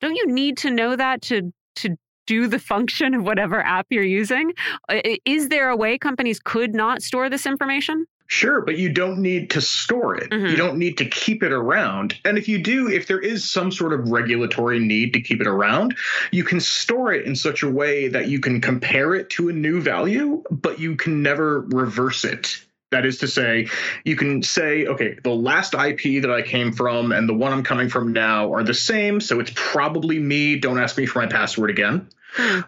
don't 0.00 0.16
you 0.16 0.26
need 0.26 0.56
to 0.56 0.70
know 0.70 0.96
that 0.96 1.22
to 1.22 1.52
to 1.76 1.96
do 2.26 2.48
the 2.48 2.58
function 2.58 3.14
of 3.14 3.22
whatever 3.22 3.60
app 3.60 3.86
you're 3.90 4.02
using? 4.02 4.52
Is 5.24 5.48
there 5.48 5.68
a 5.68 5.76
way 5.76 5.96
companies 5.96 6.40
could 6.40 6.74
not 6.74 7.02
store 7.02 7.30
this 7.30 7.46
information 7.46 8.06
Sure, 8.28 8.60
but 8.60 8.76
you 8.76 8.88
don't 8.88 9.18
need 9.18 9.50
to 9.50 9.60
store 9.60 10.16
it. 10.16 10.30
Mm-hmm. 10.30 10.46
You 10.46 10.56
don't 10.56 10.78
need 10.78 10.98
to 10.98 11.04
keep 11.04 11.42
it 11.42 11.52
around. 11.52 12.18
And 12.24 12.36
if 12.36 12.48
you 12.48 12.58
do, 12.58 12.88
if 12.88 13.06
there 13.06 13.20
is 13.20 13.48
some 13.48 13.70
sort 13.70 13.92
of 13.92 14.10
regulatory 14.10 14.80
need 14.80 15.12
to 15.12 15.20
keep 15.20 15.40
it 15.40 15.46
around, 15.46 15.96
you 16.32 16.42
can 16.42 16.60
store 16.60 17.12
it 17.12 17.26
in 17.26 17.36
such 17.36 17.62
a 17.62 17.70
way 17.70 18.08
that 18.08 18.28
you 18.28 18.40
can 18.40 18.60
compare 18.60 19.14
it 19.14 19.30
to 19.30 19.48
a 19.48 19.52
new 19.52 19.80
value, 19.80 20.42
but 20.50 20.80
you 20.80 20.96
can 20.96 21.22
never 21.22 21.60
reverse 21.60 22.24
it. 22.24 22.60
That 22.92 23.04
is 23.04 23.18
to 23.18 23.28
say, 23.28 23.68
you 24.04 24.16
can 24.16 24.42
say, 24.42 24.86
okay, 24.86 25.18
the 25.22 25.34
last 25.34 25.74
IP 25.74 26.22
that 26.22 26.30
I 26.30 26.42
came 26.42 26.72
from 26.72 27.12
and 27.12 27.28
the 27.28 27.34
one 27.34 27.52
I'm 27.52 27.64
coming 27.64 27.88
from 27.88 28.12
now 28.12 28.52
are 28.54 28.62
the 28.62 28.74
same. 28.74 29.20
So 29.20 29.40
it's 29.40 29.52
probably 29.54 30.18
me. 30.18 30.56
Don't 30.56 30.78
ask 30.78 30.96
me 30.96 31.06
for 31.06 31.20
my 31.20 31.26
password 31.26 31.70
again. 31.70 32.08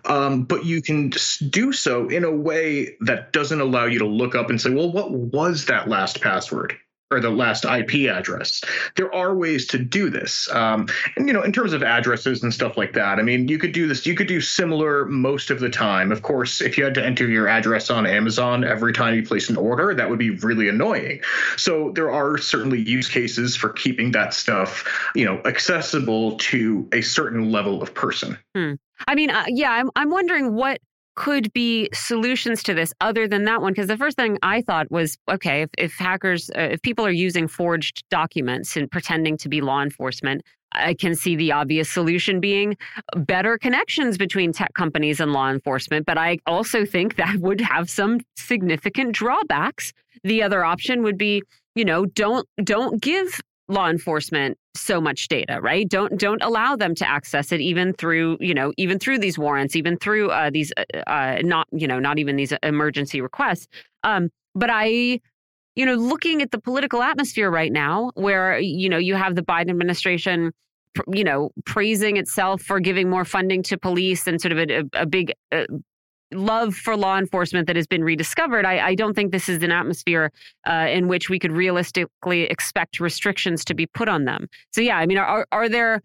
Um, 0.05 0.45
but 0.45 0.65
you 0.65 0.83
can 0.83 1.13
do 1.51 1.73
so 1.73 2.09
in 2.09 2.25
a 2.25 2.33
way 2.33 2.97
that 3.01 3.33
doesn't 3.33 3.61
allow 3.61 3.85
you 3.87 3.99
to 4.01 4.07
look 4.07 4.35
up 4.35 4.51
and 4.51 4.61
say, 4.61 4.71
well, 4.71 4.91
what 4.91 5.11
was 5.11 5.67
that 5.67 5.89
last 5.89 6.21
password? 6.21 6.77
or 7.11 7.21
the 7.21 7.31
last 7.31 7.65
IP 7.65 8.11
address. 8.11 8.63
There 8.97 9.13
are 9.15 9.35
ways 9.35 9.67
to 9.69 9.79
do 9.79 10.11
this. 10.11 10.49
Um, 10.53 10.89
and, 11.17 11.27
you 11.27 11.33
know, 11.33 11.43
in 11.43 11.53
terms 11.53 11.73
of 11.73 11.83
addresses 11.83 12.43
and 12.43 12.53
stuff 12.53 12.77
like 12.77 12.93
that, 12.95 13.19
I 13.19 13.23
mean, 13.23 13.49
you 13.49 13.59
could 13.59 13.73
do 13.73 13.89
this, 13.89 14.05
you 14.05 14.15
could 14.15 14.27
do 14.27 14.41
similar 14.41 15.07
most 15.07 15.51
of 15.51 15.61
the 15.61 15.71
time. 15.71 16.13
Of 16.13 16.23
course, 16.23 16.61
if 16.61 16.77
you 16.77 16.85
had 16.85 16.95
to 16.95 17.05
enter 17.05 17.27
your 17.27 17.49
address 17.49 17.91
on 17.91 18.07
Amazon 18.07 18.63
every 18.63 18.93
time 18.93 19.15
you 19.15 19.23
place 19.23 19.49
an 19.49 19.57
order, 19.57 19.95
that 19.95 20.11
would 20.11 20.19
be 20.19 20.31
really 20.31 20.69
annoying. 20.69 21.23
So 21.57 21.93
there 21.95 22.11
are 22.11 22.37
certainly 22.37 22.81
use 22.81 23.09
cases 23.09 23.57
for 23.57 23.71
keeping 23.71 24.13
that 24.13 24.35
stuff, 24.35 24.85
you 25.15 25.25
know, 25.25 25.41
accessible 25.47 26.37
to 26.37 26.89
a 26.93 27.01
certain 27.01 27.51
level 27.51 27.83
of 27.83 27.95
person. 27.95 28.39
Hmm. 28.55 28.75
I 29.07 29.15
mean, 29.15 29.31
uh, 29.31 29.45
yeah, 29.49 29.71
I'm, 29.71 29.91
I'm 29.97 30.11
wondering 30.11 30.55
what 30.55 30.81
could 31.15 31.53
be 31.53 31.89
solutions 31.93 32.63
to 32.63 32.75
this 32.75 32.93
other 33.01 33.27
than 33.27 33.45
that 33.45 33.61
one 33.61 33.73
because 33.73 33.89
the 33.89 33.97
first 33.97 34.17
thing 34.17 34.39
i 34.45 34.63
thought 34.63 34.89
was 34.89 35.19
okay 35.29 35.63
if, 35.63 35.71
if 35.77 35.95
hackers 35.99 36.49
uh, 36.51 36.61
if 36.61 36.81
people 36.83 37.05
are 37.05 37.11
using 37.11 37.49
forged 37.49 38.05
documents 38.09 38.77
and 38.77 38.89
pretending 38.89 39.37
to 39.37 39.49
be 39.49 39.61
law 39.61 39.83
enforcement 39.83 40.43
i 40.71 40.95
can 40.95 41.17
see 41.17 41.35
the 41.35 41.51
obvious 41.51 41.91
solution 41.91 42.39
being 42.39 42.77
better 43.17 43.59
connections 43.59 44.17
between 44.17 44.53
tech 44.53 44.73
companies 44.75 45.19
and 45.19 45.33
law 45.33 45.51
enforcement 45.51 46.07
but 46.07 46.17
i 46.17 46.39
also 46.47 46.87
think 46.87 47.17
that 47.17 47.35
would 47.39 47.61
have 47.61 47.91
some 47.91 48.21
significant 48.49 49.13
drawbacks. 49.13 49.93
The 50.25 50.43
other 50.43 50.65
option 50.65 51.03
would 51.03 51.19
be 51.19 51.43
you 51.75 51.85
know 51.85 52.07
don't 52.07 52.49
don't 52.65 53.01
give 53.01 53.41
law 53.69 53.89
enforcement 53.89 54.57
so 54.79 55.01
much 55.01 55.29
data 55.29 55.61
right? 55.61 55.89
Don't 55.89 56.19
don't 56.19 56.43
allow 56.43 56.77
them 56.77 56.95
to 56.97 57.09
access 57.09 57.53
it 57.53 57.61
even 57.61 57.93
through 57.93 58.37
you 58.41 58.55
know 58.55 58.73
even 58.77 58.99
through 58.99 59.19
these 59.19 59.39
warrants 59.39 59.77
even 59.77 59.97
through 59.99 60.31
uh, 60.31 60.51
these 60.51 60.73
uh, 60.77 60.99
uh, 61.07 61.39
not 61.43 61.67
you 61.73 61.87
know 61.87 61.99
not 61.99 62.19
even 62.19 62.37
these 62.37 62.53
emergency 62.63 63.21
requests. 63.21 63.69
Um, 64.05 64.31
but 64.55 64.71
i 64.73 65.21
you 65.77 65.87
know 65.87 65.95
looking 65.95 66.43
at 66.43 66.51
the 66.51 66.59
political 66.59 67.03
atmosphere 67.03 67.51
right 67.51 67.73
now 67.73 68.11
where 68.15 68.59
you 68.59 68.89
know 68.89 68.99
you 68.99 69.15
have 69.15 69.35
the 69.35 69.43
biden 69.43 69.71
administration 69.71 70.53
you 71.13 71.25
know 71.25 71.51
praising 71.65 72.17
itself 72.17 72.61
for 72.63 72.81
giving 72.81 73.09
more 73.09 73.25
funding 73.25 73.63
to 73.63 73.79
police 73.79 74.27
and 74.27 74.41
sort 74.41 74.53
of 74.53 74.59
a, 74.59 74.85
a 74.95 75.07
big 75.07 75.33
uh, 75.53 75.65
love 76.33 76.75
for 76.75 76.97
law 76.97 77.19
enforcement 77.19 77.67
that 77.67 77.77
has 77.77 77.87
been 77.87 78.05
rediscovered, 78.05 78.65
I, 78.65 78.89
I 78.89 78.95
don't 78.95 79.15
think 79.15 79.33
this 79.33 79.49
is 79.49 79.63
an 79.63 79.73
atmosphere 79.73 80.31
uh, 80.67 80.87
in 80.91 81.09
which 81.09 81.29
we 81.29 81.39
could 81.39 81.53
realistically 81.53 82.43
expect 82.43 83.01
restrictions 83.01 83.65
to 83.67 83.75
be 83.75 83.87
put 83.87 84.09
on 84.09 84.25
them. 84.25 84.49
So, 84.73 84.81
yeah, 84.81 84.99
I 84.99 85.07
mean, 85.07 85.19
are, 85.19 85.47
are 85.53 85.69
there, 85.69 86.03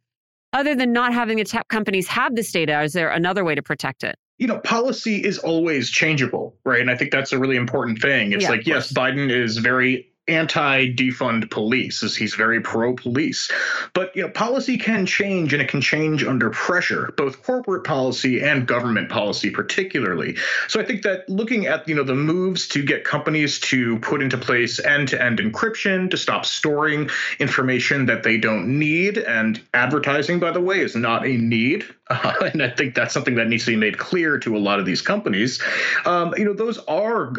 other 0.53 0.75
than 0.75 0.93
not 0.93 1.13
having 1.13 1.37
the 1.37 1.43
tech 1.43 1.67
companies 1.67 2.07
have 2.07 2.35
this 2.35 2.51
data, 2.51 2.81
is 2.81 2.93
there 2.93 3.09
another 3.09 3.43
way 3.43 3.55
to 3.55 3.61
protect 3.61 4.03
it? 4.03 4.15
you 4.39 4.47
know, 4.47 4.59
policy 4.59 5.23
is 5.23 5.37
always 5.37 5.89
changeable, 5.89 6.57
right? 6.65 6.81
And 6.81 6.89
I 6.89 6.97
think 6.97 7.11
that's 7.11 7.31
a 7.31 7.39
really 7.39 7.55
important 7.55 8.01
thing. 8.01 8.33
It's 8.33 8.43
yeah, 8.43 8.49
like, 8.49 8.67
yes, 8.67 8.91
Biden 8.91 9.31
is 9.31 9.57
very 9.57 10.11
anti-defund 10.27 11.49
police 11.51 12.03
as 12.03 12.15
he's 12.15 12.35
very 12.35 12.61
pro-police. 12.61 13.51
But 13.93 14.15
you 14.15 14.23
know 14.23 14.29
policy 14.29 14.77
can 14.77 15.05
change 15.05 15.53
and 15.53 15.61
it 15.61 15.67
can 15.69 15.81
change 15.81 16.23
under 16.23 16.49
pressure 16.49 17.13
both 17.17 17.43
corporate 17.43 17.83
policy 17.83 18.41
and 18.41 18.67
government 18.67 19.09
policy 19.09 19.49
particularly. 19.49 20.37
So 20.67 20.79
i 20.79 20.85
think 20.85 21.03
that 21.03 21.27
looking 21.29 21.67
at 21.67 21.87
you 21.87 21.95
know 21.95 22.03
the 22.03 22.15
moves 22.15 22.67
to 22.69 22.83
get 22.83 23.03
companies 23.03 23.59
to 23.59 23.99
put 23.99 24.21
into 24.21 24.37
place 24.37 24.79
end-to-end 24.83 25.39
encryption 25.39 26.09
to 26.11 26.17
stop 26.17 26.45
storing 26.45 27.09
information 27.39 28.05
that 28.05 28.23
they 28.23 28.37
don't 28.37 28.79
need 28.79 29.17
and 29.17 29.61
advertising 29.73 30.39
by 30.39 30.51
the 30.51 30.61
way 30.61 30.79
is 30.79 30.95
not 30.95 31.25
a 31.25 31.37
need 31.37 31.85
uh, 32.09 32.33
and 32.53 32.61
i 32.63 32.69
think 32.69 32.95
that's 32.95 33.13
something 33.13 33.35
that 33.35 33.47
needs 33.47 33.65
to 33.65 33.71
be 33.71 33.77
made 33.77 33.97
clear 33.97 34.37
to 34.39 34.55
a 34.55 34.59
lot 34.59 34.79
of 34.79 34.85
these 34.85 35.01
companies 35.01 35.61
um, 36.05 36.33
you 36.37 36.45
know 36.45 36.53
those 36.53 36.77
are 36.79 37.33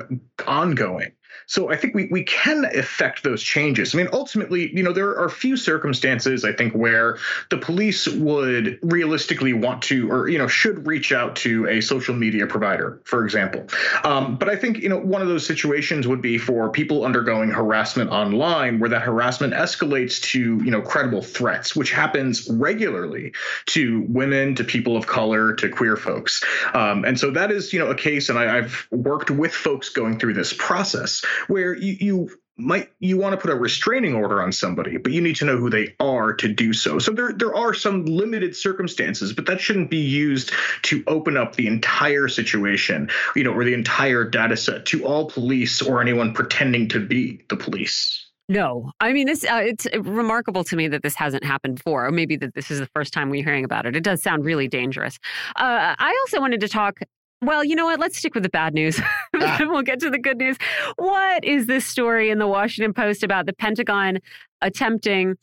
ongoing 0.47 1.13
so 1.47 1.71
I 1.71 1.77
think 1.77 1.95
we, 1.95 2.09
we 2.11 2.25
can 2.25 2.65
affect 2.75 3.23
those 3.23 3.43
changes. 3.43 3.95
I 3.95 3.99
mean, 3.99 4.09
ultimately, 4.13 4.75
you 4.75 4.83
know, 4.83 4.93
there 4.93 5.19
are 5.19 5.29
few 5.29 5.57
circumstances 5.57 6.45
I 6.45 6.53
think 6.53 6.75
where 6.75 7.19
the 7.51 7.59
police 7.59 8.07
would 8.09 8.79
realistically 8.83 9.53
want 9.53 9.83
to, 9.83 10.11
or, 10.11 10.29
you 10.29 10.39
know, 10.39 10.47
should 10.47 10.87
reach 10.87 11.13
out 11.13 11.37
to 11.37 11.67
a 11.69 11.81
social 11.81 12.15
media 12.15 12.47
provider, 12.47 13.01
for 13.05 13.25
example. 13.25 13.67
Um, 14.05 14.37
but 14.37 14.49
I 14.49 14.57
think, 14.57 14.79
you 14.79 14.89
know, 14.89 14.99
one 14.99 15.23
of 15.23 15.29
those 15.29 15.47
situations 15.47 16.07
would 16.07 16.23
be 16.23 16.39
for 16.39 16.71
people 16.71 17.05
undergoing 17.05 17.51
harassment 17.51 18.11
online 18.11 18.81
where 18.81 18.91
that 18.91 19.03
harassment 19.03 19.53
escalates 19.53 20.21
to, 20.23 20.41
you 20.65 20.71
know, 20.71 20.81
credible 20.81 21.23
threats, 21.23 21.77
which 21.77 21.93
happens 21.93 22.49
regularly 22.51 23.33
to 23.67 24.05
women, 24.09 24.55
to 24.55 24.65
people 24.65 24.97
of 24.97 25.07
color, 25.07 25.53
to 25.55 25.69
queer 25.69 25.97
folks. 25.97 26.43
Um, 26.73 27.05
and 27.05 27.19
so 27.19 27.31
that 27.31 27.51
is, 27.51 27.73
you 27.73 27.79
know, 27.79 27.91
a 27.91 27.95
case, 27.95 28.29
and 28.29 28.39
I, 28.39 28.59
I've 28.59 28.87
worked 28.91 29.31
with 29.31 29.53
folks 29.53 29.89
going 29.89 30.19
through 30.19 30.35
this 30.35 30.53
process 30.53 31.25
where 31.49 31.75
you, 31.75 31.97
you 32.01 32.31
might 32.57 32.89
you 33.01 33.17
want 33.17 33.33
to 33.33 33.37
put 33.37 33.51
a 33.51 33.55
restraining 33.55 34.15
order 34.15 34.41
on 34.41 34.53
somebody, 34.53 34.97
but 34.97 35.13
you 35.13 35.21
need 35.21 35.37
to 35.37 35.45
know 35.45 35.57
who 35.57 35.71
they 35.71 35.95
are 35.99 36.33
to 36.35 36.49
do 36.49 36.73
so. 36.73 36.99
So 36.99 37.13
there 37.13 37.33
there 37.33 37.55
are 37.55 37.75
some 37.75 38.05
limited 38.05 38.55
circumstances, 38.55 39.33
but 39.33 39.47
that 39.47 39.61
shouldn't 39.61 39.91
be 39.91 39.99
used 39.99 40.53
to 40.83 41.03
open 41.07 41.37
up 41.37 41.57
the 41.57 41.67
entire 41.67 42.29
situation, 42.29 43.11
you 43.35 43.45
know, 43.45 43.53
or 43.53 43.65
the 43.65 43.75
entire 43.75 44.25
data 44.25 44.57
set 44.57 44.87
to 44.87 45.05
all 45.05 45.29
police 45.29 45.83
or 45.83 46.01
anyone 46.01 46.33
pretending 46.33 46.89
to 46.91 47.05
be 47.05 47.41
the 47.49 47.57
police. 47.57 48.21
No, 48.49 48.93
I 49.01 49.15
mean 49.15 49.27
this. 49.27 49.43
Uh, 49.43 49.63
it's 49.65 49.87
remarkable 49.95 50.65
to 50.65 50.77
me 50.77 50.87
that 50.89 51.03
this 51.03 51.15
hasn't 51.15 51.45
happened 51.45 51.77
before, 51.77 52.07
or 52.07 52.11
maybe 52.11 52.37
that 52.37 52.55
this 52.55 52.71
is 52.71 52.79
the 52.79 52.89
first 52.95 53.15
time 53.15 53.31
we're 53.31 53.43
hearing 53.43 53.65
about 53.65 53.87
it. 53.87 53.97
It 53.97 54.05
does 54.05 54.23
sound 54.23 54.45
really 54.45 54.69
dangerous. 54.69 55.19
Uh, 55.57 55.97
I 55.99 56.15
also 56.27 56.41
wanted 56.41 56.61
to 56.61 56.69
talk 56.69 57.01
well, 57.43 57.65
you 57.65 57.75
know 57.75 57.85
what? 57.85 58.01
Let's 58.01 58.19
stick 58.19 58.35
with 58.35 58.43
the 58.43 58.51
bad 58.51 58.75
news. 58.75 59.01
Ah. 59.37 59.59
we'll 59.63 59.83
get 59.83 59.99
to 60.01 60.11
the 60.11 60.19
good 60.19 60.39
news. 60.39 60.57
What 60.95 61.45
is 61.45 61.67
this 61.67 61.85
story 61.85 62.31
in 62.31 62.39
the 62.39 62.47
Washington 62.47 62.95
Post 62.95 63.25
about 63.25 63.47
the 63.47 63.53
Pentagon 63.53 64.21
attempting, 64.63 65.35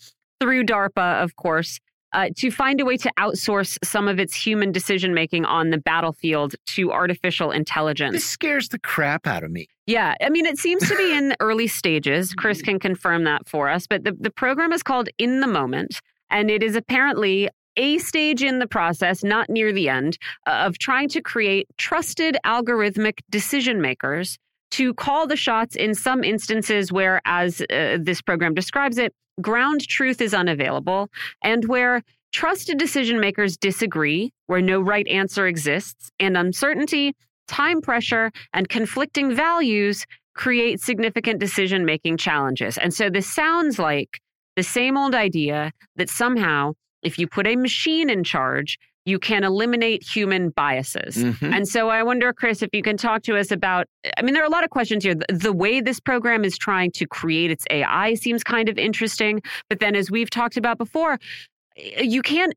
through 0.41 0.63
DARPA, 0.63 1.21
of 1.21 1.35
course, 1.35 1.79
uh, 2.13 2.29
to 2.35 2.51
find 2.51 2.81
a 2.81 2.85
way 2.85 2.97
to 2.97 3.11
outsource 3.19 3.77
some 3.83 4.07
of 4.07 4.19
its 4.19 4.35
human 4.35 4.71
decision 4.71 5.13
making 5.13 5.45
on 5.45 5.69
the 5.69 5.77
battlefield 5.77 6.55
to 6.65 6.91
artificial 6.91 7.51
intelligence? 7.51 8.13
This 8.13 8.25
scares 8.25 8.69
the 8.69 8.79
crap 8.79 9.27
out 9.27 9.43
of 9.43 9.51
me. 9.51 9.67
Yeah, 9.85 10.15
I 10.19 10.29
mean, 10.29 10.45
it 10.45 10.57
seems 10.57 10.87
to 10.89 10.95
be 10.97 11.13
in 11.17 11.29
the 11.29 11.37
early 11.39 11.67
stages. 11.67 12.33
Chris 12.33 12.57
mm-hmm. 12.57 12.65
can 12.65 12.79
confirm 12.79 13.23
that 13.25 13.47
for 13.47 13.69
us. 13.69 13.87
But 13.87 14.03
the, 14.03 14.13
the 14.19 14.31
program 14.31 14.73
is 14.73 14.83
called 14.83 15.09
In 15.17 15.41
the 15.41 15.47
Moment. 15.47 15.99
And 16.29 16.49
it 16.49 16.63
is 16.63 16.75
apparently 16.75 17.49
a 17.77 17.97
stage 17.97 18.43
in 18.43 18.59
the 18.59 18.67
process, 18.67 19.23
not 19.23 19.49
near 19.49 19.71
the 19.71 19.89
end, 19.89 20.17
uh, 20.47 20.65
of 20.65 20.77
trying 20.77 21.09
to 21.09 21.21
create 21.21 21.67
trusted 21.77 22.37
algorithmic 22.45 23.19
decision 23.29 23.81
makers 23.81 24.37
to 24.71 24.93
call 24.93 25.27
the 25.27 25.35
shots 25.35 25.75
in 25.75 25.93
some 25.93 26.23
instances 26.23 26.91
where, 26.91 27.21
as 27.25 27.61
uh, 27.61 27.97
this 27.99 28.21
program 28.21 28.53
describes 28.53 28.97
it, 28.97 29.13
ground 29.41 29.87
truth 29.87 30.21
is 30.21 30.33
unavailable 30.33 31.09
and 31.43 31.65
where 31.65 32.01
trusted 32.31 32.77
decision 32.77 33.19
makers 33.19 33.57
disagree, 33.57 34.31
where 34.47 34.61
no 34.61 34.79
right 34.79 35.07
answer 35.07 35.47
exists, 35.47 36.09
and 36.19 36.37
uncertainty, 36.37 37.13
time 37.47 37.81
pressure, 37.81 38.31
and 38.53 38.69
conflicting 38.69 39.35
values 39.35 40.05
create 40.33 40.79
significant 40.79 41.39
decision 41.39 41.83
making 41.85 42.15
challenges. 42.17 42.77
And 42.77 42.93
so 42.93 43.09
this 43.09 43.27
sounds 43.27 43.77
like 43.77 44.21
the 44.55 44.63
same 44.63 44.97
old 44.97 45.13
idea 45.13 45.73
that 45.97 46.09
somehow 46.09 46.73
if 47.03 47.17
you 47.17 47.27
put 47.27 47.47
a 47.47 47.55
machine 47.55 48.09
in 48.09 48.23
charge, 48.23 48.77
you 49.05 49.17
can 49.17 49.43
eliminate 49.43 50.03
human 50.03 50.49
biases. 50.49 51.17
Mm-hmm. 51.17 51.53
And 51.53 51.67
so 51.67 51.89
I 51.89 52.03
wonder, 52.03 52.31
Chris, 52.33 52.61
if 52.61 52.69
you 52.71 52.83
can 52.83 52.97
talk 52.97 53.23
to 53.23 53.35
us 53.35 53.51
about 53.51 53.87
I 54.17 54.21
mean, 54.21 54.33
there 54.33 54.43
are 54.43 54.47
a 54.47 54.51
lot 54.51 54.63
of 54.63 54.69
questions 54.69 55.03
here. 55.03 55.15
The 55.29 55.53
way 55.53 55.81
this 55.81 55.99
program 55.99 56.45
is 56.45 56.57
trying 56.57 56.91
to 56.91 57.07
create 57.07 57.51
its 57.51 57.65
AI 57.71 58.13
seems 58.13 58.43
kind 58.43 58.69
of 58.69 58.77
interesting. 58.77 59.41
But 59.69 59.79
then, 59.79 59.95
as 59.95 60.11
we've 60.11 60.29
talked 60.29 60.57
about 60.57 60.77
before, 60.77 61.19
you 61.75 62.21
can't, 62.21 62.53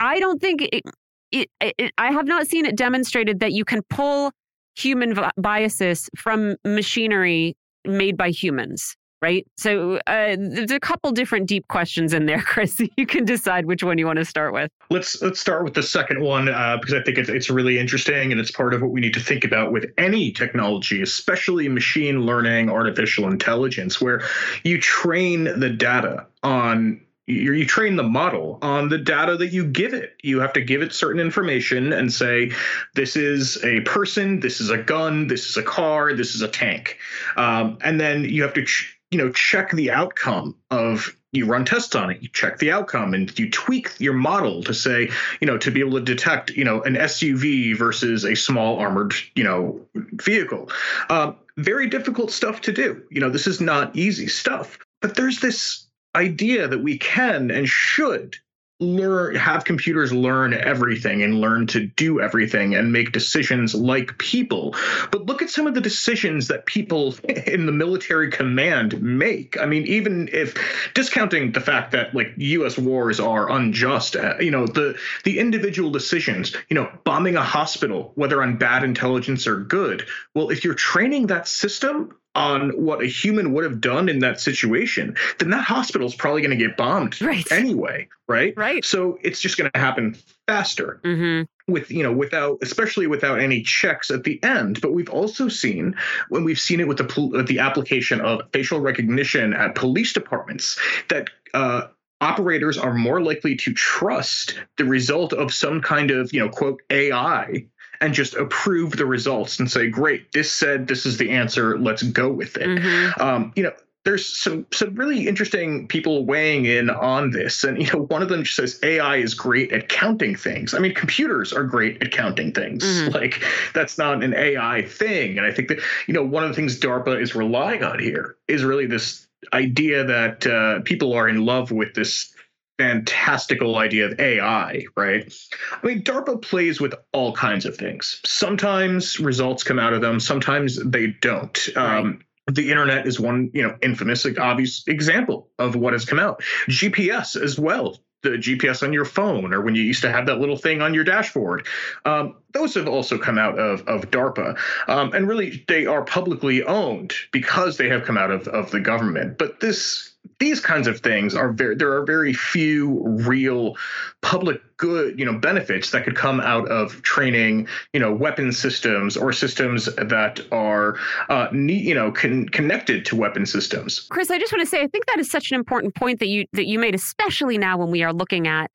I 0.00 0.18
don't 0.18 0.40
think 0.40 0.62
it, 0.62 0.82
it, 1.30 1.48
it, 1.60 1.92
I 1.96 2.10
have 2.10 2.26
not 2.26 2.46
seen 2.48 2.66
it 2.66 2.76
demonstrated 2.76 3.40
that 3.40 3.52
you 3.52 3.64
can 3.64 3.82
pull 3.88 4.32
human 4.76 5.16
biases 5.36 6.10
from 6.16 6.56
machinery 6.64 7.56
made 7.86 8.16
by 8.16 8.30
humans 8.30 8.96
right? 9.24 9.46
So 9.56 9.96
uh, 10.06 10.36
there's 10.38 10.70
a 10.70 10.78
couple 10.78 11.10
different 11.10 11.48
deep 11.48 11.66
questions 11.68 12.12
in 12.12 12.26
there, 12.26 12.42
Chris. 12.46 12.78
You 12.98 13.06
can 13.06 13.24
decide 13.24 13.64
which 13.64 13.82
one 13.82 13.96
you 13.96 14.04
want 14.04 14.18
to 14.18 14.24
start 14.24 14.52
with. 14.52 14.70
Let's 14.90 15.22
let's 15.22 15.40
start 15.40 15.64
with 15.64 15.72
the 15.72 15.82
second 15.82 16.20
one 16.20 16.50
uh, 16.50 16.76
because 16.78 16.92
I 16.92 17.02
think 17.02 17.16
it's 17.16 17.30
it's 17.30 17.48
really 17.48 17.78
interesting 17.78 18.32
and 18.32 18.38
it's 18.40 18.50
part 18.50 18.74
of 18.74 18.82
what 18.82 18.90
we 18.90 19.00
need 19.00 19.14
to 19.14 19.20
think 19.20 19.44
about 19.44 19.72
with 19.72 19.86
any 19.96 20.30
technology, 20.30 21.00
especially 21.00 21.70
machine 21.70 22.26
learning, 22.26 22.68
artificial 22.68 23.26
intelligence, 23.30 23.98
where 23.98 24.22
you 24.62 24.78
train 24.78 25.44
the 25.58 25.70
data 25.70 26.26
on 26.42 27.00
you, 27.26 27.64
train 27.64 27.96
the 27.96 28.02
model 28.02 28.58
on 28.60 28.88
the 28.90 28.98
data 28.98 29.36
that 29.38 29.48
you 29.48 29.64
give 29.64 29.94
it. 29.94 30.16
You 30.22 30.40
have 30.40 30.52
to 30.54 30.60
give 30.60 30.82
it 30.82 30.92
certain 30.92 31.20
information 31.20 31.92
and 31.92 32.12
say, 32.12 32.52
this 32.94 33.16
is 33.16 33.62
a 33.64 33.80
person, 33.80 34.40
this 34.40 34.60
is 34.60 34.68
a 34.70 34.76
gun, 34.76 35.26
this 35.26 35.48
is 35.48 35.56
a 35.56 35.62
car, 35.62 36.12
this 36.12 36.34
is 36.34 36.42
a 36.42 36.48
tank. 36.48 36.98
Um, 37.36 37.78
and 37.80 37.98
then 37.98 38.24
you 38.24 38.42
have 38.42 38.52
to 38.54 38.64
ch- 38.64 38.94
you 39.14 39.18
know 39.18 39.30
check 39.30 39.70
the 39.70 39.92
outcome 39.92 40.56
of 40.72 41.16
you 41.30 41.46
run 41.46 41.64
tests 41.64 41.94
on 41.94 42.10
it 42.10 42.20
you 42.20 42.28
check 42.30 42.58
the 42.58 42.72
outcome 42.72 43.14
and 43.14 43.38
you 43.38 43.48
tweak 43.48 43.92
your 44.00 44.12
model 44.12 44.60
to 44.64 44.74
say 44.74 45.08
you 45.40 45.46
know 45.46 45.56
to 45.56 45.70
be 45.70 45.78
able 45.78 45.92
to 45.92 46.00
detect 46.00 46.50
you 46.50 46.64
know 46.64 46.82
an 46.82 46.96
suv 46.96 47.76
versus 47.78 48.24
a 48.24 48.34
small 48.34 48.80
armored 48.80 49.14
you 49.36 49.44
know 49.44 49.80
vehicle. 49.94 50.68
Um, 51.10 51.36
very 51.56 51.86
difficult 51.88 52.32
stuff 52.32 52.60
to 52.62 52.72
do. 52.72 53.04
You 53.08 53.20
know 53.20 53.30
this 53.30 53.46
is 53.46 53.60
not 53.60 53.94
easy 53.94 54.26
stuff. 54.26 54.78
But 55.00 55.14
there's 55.14 55.38
this 55.38 55.86
idea 56.16 56.66
that 56.66 56.82
we 56.82 56.98
can 56.98 57.52
and 57.52 57.68
should 57.68 58.36
learn 58.80 59.36
have 59.36 59.64
computers 59.64 60.12
learn 60.12 60.52
everything 60.52 61.22
and 61.22 61.40
learn 61.40 61.66
to 61.68 61.86
do 61.86 62.20
everything 62.20 62.74
and 62.74 62.92
make 62.92 63.12
decisions 63.12 63.74
like 63.74 64.18
people. 64.18 64.74
But 65.12 65.26
look 65.26 65.42
at 65.42 65.50
some 65.50 65.68
of 65.68 65.74
the 65.74 65.80
decisions 65.80 66.48
that 66.48 66.66
people 66.66 67.14
in 67.28 67.66
the 67.66 67.72
military 67.72 68.30
command 68.30 69.00
make. 69.00 69.58
I 69.60 69.66
mean 69.66 69.86
even 69.86 70.28
if 70.32 70.54
discounting 70.94 71.52
the 71.52 71.60
fact 71.60 71.92
that 71.92 72.14
like 72.14 72.34
us 72.36 72.76
wars 72.76 73.20
are 73.20 73.50
unjust 73.50 74.16
uh, 74.16 74.34
you 74.40 74.50
know 74.50 74.66
the 74.66 74.98
the 75.24 75.38
individual 75.38 75.90
decisions 75.90 76.54
you 76.68 76.74
know 76.74 76.90
bombing 77.04 77.36
a 77.36 77.42
hospital 77.42 78.12
whether 78.16 78.42
on 78.42 78.56
bad 78.58 78.82
intelligence 78.82 79.46
or 79.46 79.60
good. 79.60 80.06
Well 80.34 80.50
if 80.50 80.64
you're 80.64 80.74
training 80.74 81.28
that 81.28 81.46
system 81.46 82.14
on 82.34 82.70
what 82.70 83.02
a 83.02 83.06
human 83.06 83.52
would 83.52 83.64
have 83.64 83.80
done 83.80 84.08
in 84.08 84.18
that 84.20 84.40
situation, 84.40 85.16
then 85.38 85.50
that 85.50 85.64
hospital 85.64 86.06
is 86.06 86.14
probably 86.14 86.42
going 86.42 86.56
to 86.56 86.64
get 86.64 86.76
bombed 86.76 87.20
right. 87.20 87.50
anyway, 87.52 88.08
right? 88.28 88.54
Right. 88.56 88.84
So 88.84 89.18
it's 89.22 89.40
just 89.40 89.56
going 89.56 89.70
to 89.70 89.78
happen 89.78 90.16
faster. 90.46 91.00
Mm-hmm. 91.04 91.44
With 91.66 91.90
you 91.90 92.02
know, 92.02 92.12
without 92.12 92.58
especially 92.60 93.06
without 93.06 93.40
any 93.40 93.62
checks 93.62 94.10
at 94.10 94.24
the 94.24 94.42
end, 94.42 94.82
but 94.82 94.92
we've 94.92 95.08
also 95.08 95.48
seen 95.48 95.96
when 96.28 96.44
we've 96.44 96.58
seen 96.58 96.78
it 96.78 96.86
with 96.86 96.98
the 96.98 97.44
the 97.48 97.60
application 97.60 98.20
of 98.20 98.42
facial 98.52 98.80
recognition 98.80 99.54
at 99.54 99.74
police 99.74 100.12
departments 100.12 100.78
that 101.08 101.30
uh, 101.54 101.86
operators 102.20 102.76
are 102.76 102.92
more 102.92 103.22
likely 103.22 103.56
to 103.56 103.72
trust 103.72 104.60
the 104.76 104.84
result 104.84 105.32
of 105.32 105.52
some 105.52 105.80
kind 105.80 106.10
of 106.10 106.32
you 106.34 106.40
know 106.40 106.48
quote 106.48 106.82
AI 106.90 107.66
and 108.00 108.14
just 108.14 108.34
approve 108.34 108.96
the 108.96 109.06
results 109.06 109.58
and 109.58 109.70
say, 109.70 109.88
great, 109.88 110.32
this 110.32 110.52
said 110.52 110.86
this 110.88 111.06
is 111.06 111.16
the 111.16 111.30
answer. 111.30 111.78
Let's 111.78 112.02
go 112.02 112.30
with 112.30 112.56
it. 112.56 112.68
Mm-hmm. 112.68 113.20
Um, 113.20 113.52
you 113.56 113.62
know, 113.62 113.72
there's 114.04 114.26
some 114.26 114.66
some 114.72 114.94
really 114.94 115.26
interesting 115.26 115.88
people 115.88 116.26
weighing 116.26 116.66
in 116.66 116.90
on 116.90 117.30
this 117.30 117.64
and 117.64 117.80
you 117.80 117.90
know 117.92 118.00
one 118.04 118.22
of 118.22 118.28
them 118.28 118.44
just 118.44 118.56
says 118.56 118.78
ai 118.82 119.16
is 119.16 119.34
great 119.34 119.72
at 119.72 119.88
counting 119.88 120.36
things 120.36 120.74
i 120.74 120.78
mean 120.78 120.94
computers 120.94 121.52
are 121.52 121.64
great 121.64 122.02
at 122.02 122.12
counting 122.12 122.52
things 122.52 122.84
mm-hmm. 122.84 123.14
like 123.14 123.42
that's 123.72 123.96
not 123.98 124.22
an 124.22 124.34
ai 124.34 124.82
thing 124.82 125.38
and 125.38 125.46
i 125.46 125.52
think 125.52 125.68
that 125.68 125.80
you 126.06 126.14
know 126.14 126.22
one 126.22 126.42
of 126.42 126.50
the 126.50 126.54
things 126.54 126.78
darpa 126.78 127.20
is 127.20 127.34
relying 127.34 127.82
on 127.82 127.98
here 127.98 128.36
is 128.46 128.62
really 128.62 128.86
this 128.86 129.26
idea 129.52 130.04
that 130.04 130.46
uh, 130.46 130.80
people 130.82 131.12
are 131.12 131.28
in 131.28 131.44
love 131.44 131.70
with 131.70 131.94
this 131.94 132.33
fantastical 132.78 133.76
idea 133.76 134.06
of 134.06 134.18
AI, 134.18 134.84
right? 134.96 135.32
I 135.70 135.86
mean, 135.86 136.02
DARPA 136.02 136.42
plays 136.42 136.80
with 136.80 136.94
all 137.12 137.32
kinds 137.32 137.66
of 137.66 137.76
things. 137.76 138.20
Sometimes 138.24 139.20
results 139.20 139.62
come 139.62 139.78
out 139.78 139.92
of 139.92 140.00
them, 140.00 140.20
sometimes 140.20 140.82
they 140.84 141.08
don't. 141.20 141.68
Right. 141.76 141.98
Um, 141.98 142.20
the 142.46 142.70
internet 142.70 143.06
is 143.06 143.18
one, 143.18 143.50
you 143.54 143.62
know, 143.62 143.76
infamous, 143.80 144.24
like, 144.24 144.38
obvious 144.38 144.84
example 144.86 145.48
of 145.58 145.76
what 145.76 145.94
has 145.94 146.04
come 146.04 146.18
out. 146.18 146.42
GPS 146.68 147.40
as 147.40 147.58
well 147.58 147.96
the 148.24 148.30
GPS 148.30 148.82
on 148.82 148.92
your 148.92 149.04
phone 149.04 149.54
or 149.54 149.60
when 149.60 149.76
you 149.76 149.82
used 149.82 150.02
to 150.02 150.10
have 150.10 150.26
that 150.26 150.40
little 150.40 150.56
thing 150.56 150.82
on 150.82 150.94
your 150.94 151.04
dashboard. 151.04 151.66
Um, 152.04 152.34
those 152.52 152.74
have 152.74 152.88
also 152.88 153.18
come 153.18 153.38
out 153.38 153.58
of, 153.58 153.86
of 153.86 154.10
DARPA. 154.10 154.58
Um, 154.88 155.12
and 155.12 155.28
really, 155.28 155.62
they 155.68 155.86
are 155.86 156.02
publicly 156.02 156.64
owned 156.64 157.12
because 157.30 157.76
they 157.76 157.88
have 157.90 158.04
come 158.04 158.16
out 158.16 158.30
of, 158.30 158.48
of 158.48 158.70
the 158.72 158.80
government. 158.80 159.38
But 159.38 159.60
this 159.60 160.13
these 160.38 160.60
kinds 160.60 160.86
of 160.86 161.00
things 161.00 161.34
are 161.34 161.52
very 161.52 161.74
there 161.74 161.92
are 161.92 162.04
very 162.04 162.32
few 162.32 163.00
real 163.04 163.76
public 164.20 164.60
good 164.76 165.18
you 165.18 165.24
know 165.24 165.38
benefits 165.38 165.90
that 165.90 166.04
could 166.04 166.16
come 166.16 166.40
out 166.40 166.68
of 166.68 167.02
training 167.02 167.66
you 167.92 168.00
know 168.00 168.12
weapon 168.12 168.52
systems 168.52 169.16
or 169.16 169.32
systems 169.32 169.86
that 169.96 170.40
are 170.52 170.96
uh, 171.28 171.48
you 171.52 171.94
know 171.94 172.10
con- 172.10 172.48
connected 172.48 173.04
to 173.04 173.16
weapon 173.16 173.46
systems. 173.46 174.00
Chris 174.10 174.30
i 174.30 174.38
just 174.38 174.52
want 174.52 174.62
to 174.62 174.66
say 174.66 174.80
i 174.82 174.88
think 174.88 175.06
that 175.06 175.18
is 175.18 175.30
such 175.30 175.50
an 175.50 175.56
important 175.56 175.94
point 175.94 176.18
that 176.20 176.28
you 176.28 176.46
that 176.52 176.66
you 176.66 176.78
made 176.78 176.94
especially 176.94 177.58
now 177.58 177.76
when 177.76 177.90
we 177.90 178.02
are 178.02 178.12
looking 178.12 178.48
at 178.48 178.70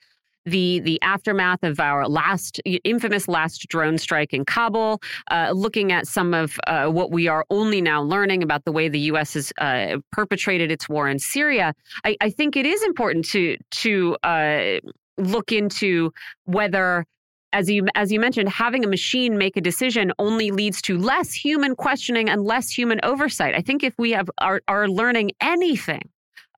the 0.45 0.79
the 0.79 1.01
aftermath 1.01 1.63
of 1.63 1.79
our 1.79 2.07
last 2.07 2.61
infamous 2.83 3.27
last 3.27 3.67
drone 3.67 3.97
strike 3.97 4.33
in 4.33 4.45
Kabul, 4.45 5.01
uh, 5.31 5.51
looking 5.53 5.91
at 5.91 6.07
some 6.07 6.33
of 6.33 6.59
uh, 6.67 6.87
what 6.87 7.11
we 7.11 7.27
are 7.27 7.45
only 7.49 7.81
now 7.81 8.01
learning 8.01 8.43
about 8.43 8.65
the 8.65 8.71
way 8.71 8.89
the 8.89 8.99
U.S. 8.99 9.33
has 9.33 9.53
uh, 9.59 9.97
perpetrated 10.11 10.71
its 10.71 10.87
war 10.89 11.07
in 11.07 11.19
Syria. 11.19 11.73
I, 12.03 12.17
I, 12.21 12.29
think 12.29 12.55
it 12.55 12.65
is 12.65 12.83
important 12.83 13.25
to 13.29 13.57
to 13.71 14.17
uh, 14.23 14.79
look 15.17 15.51
into 15.51 16.11
whether. 16.45 17.05
As 17.51 17.67
you 17.67 17.87
as 17.95 18.11
you 18.11 18.19
mentioned, 18.19 18.47
having 18.47 18.85
a 18.85 18.87
machine 18.87 19.35
make 19.35 19.57
a 19.57 19.61
decision 19.61 20.11
only 20.19 20.51
leads 20.51 20.83
to 20.83 20.99
less 20.99 21.33
human 21.33 21.75
questioning 21.75 22.29
and 22.29 22.43
less 22.43 22.69
human 22.69 22.99
oversight. 23.01 23.55
I 23.55 23.61
think 23.61 23.83
if 23.83 23.95
we 23.97 24.11
have 24.11 24.29
are, 24.37 24.61
are 24.67 24.87
learning 24.87 25.31
anything 25.41 26.09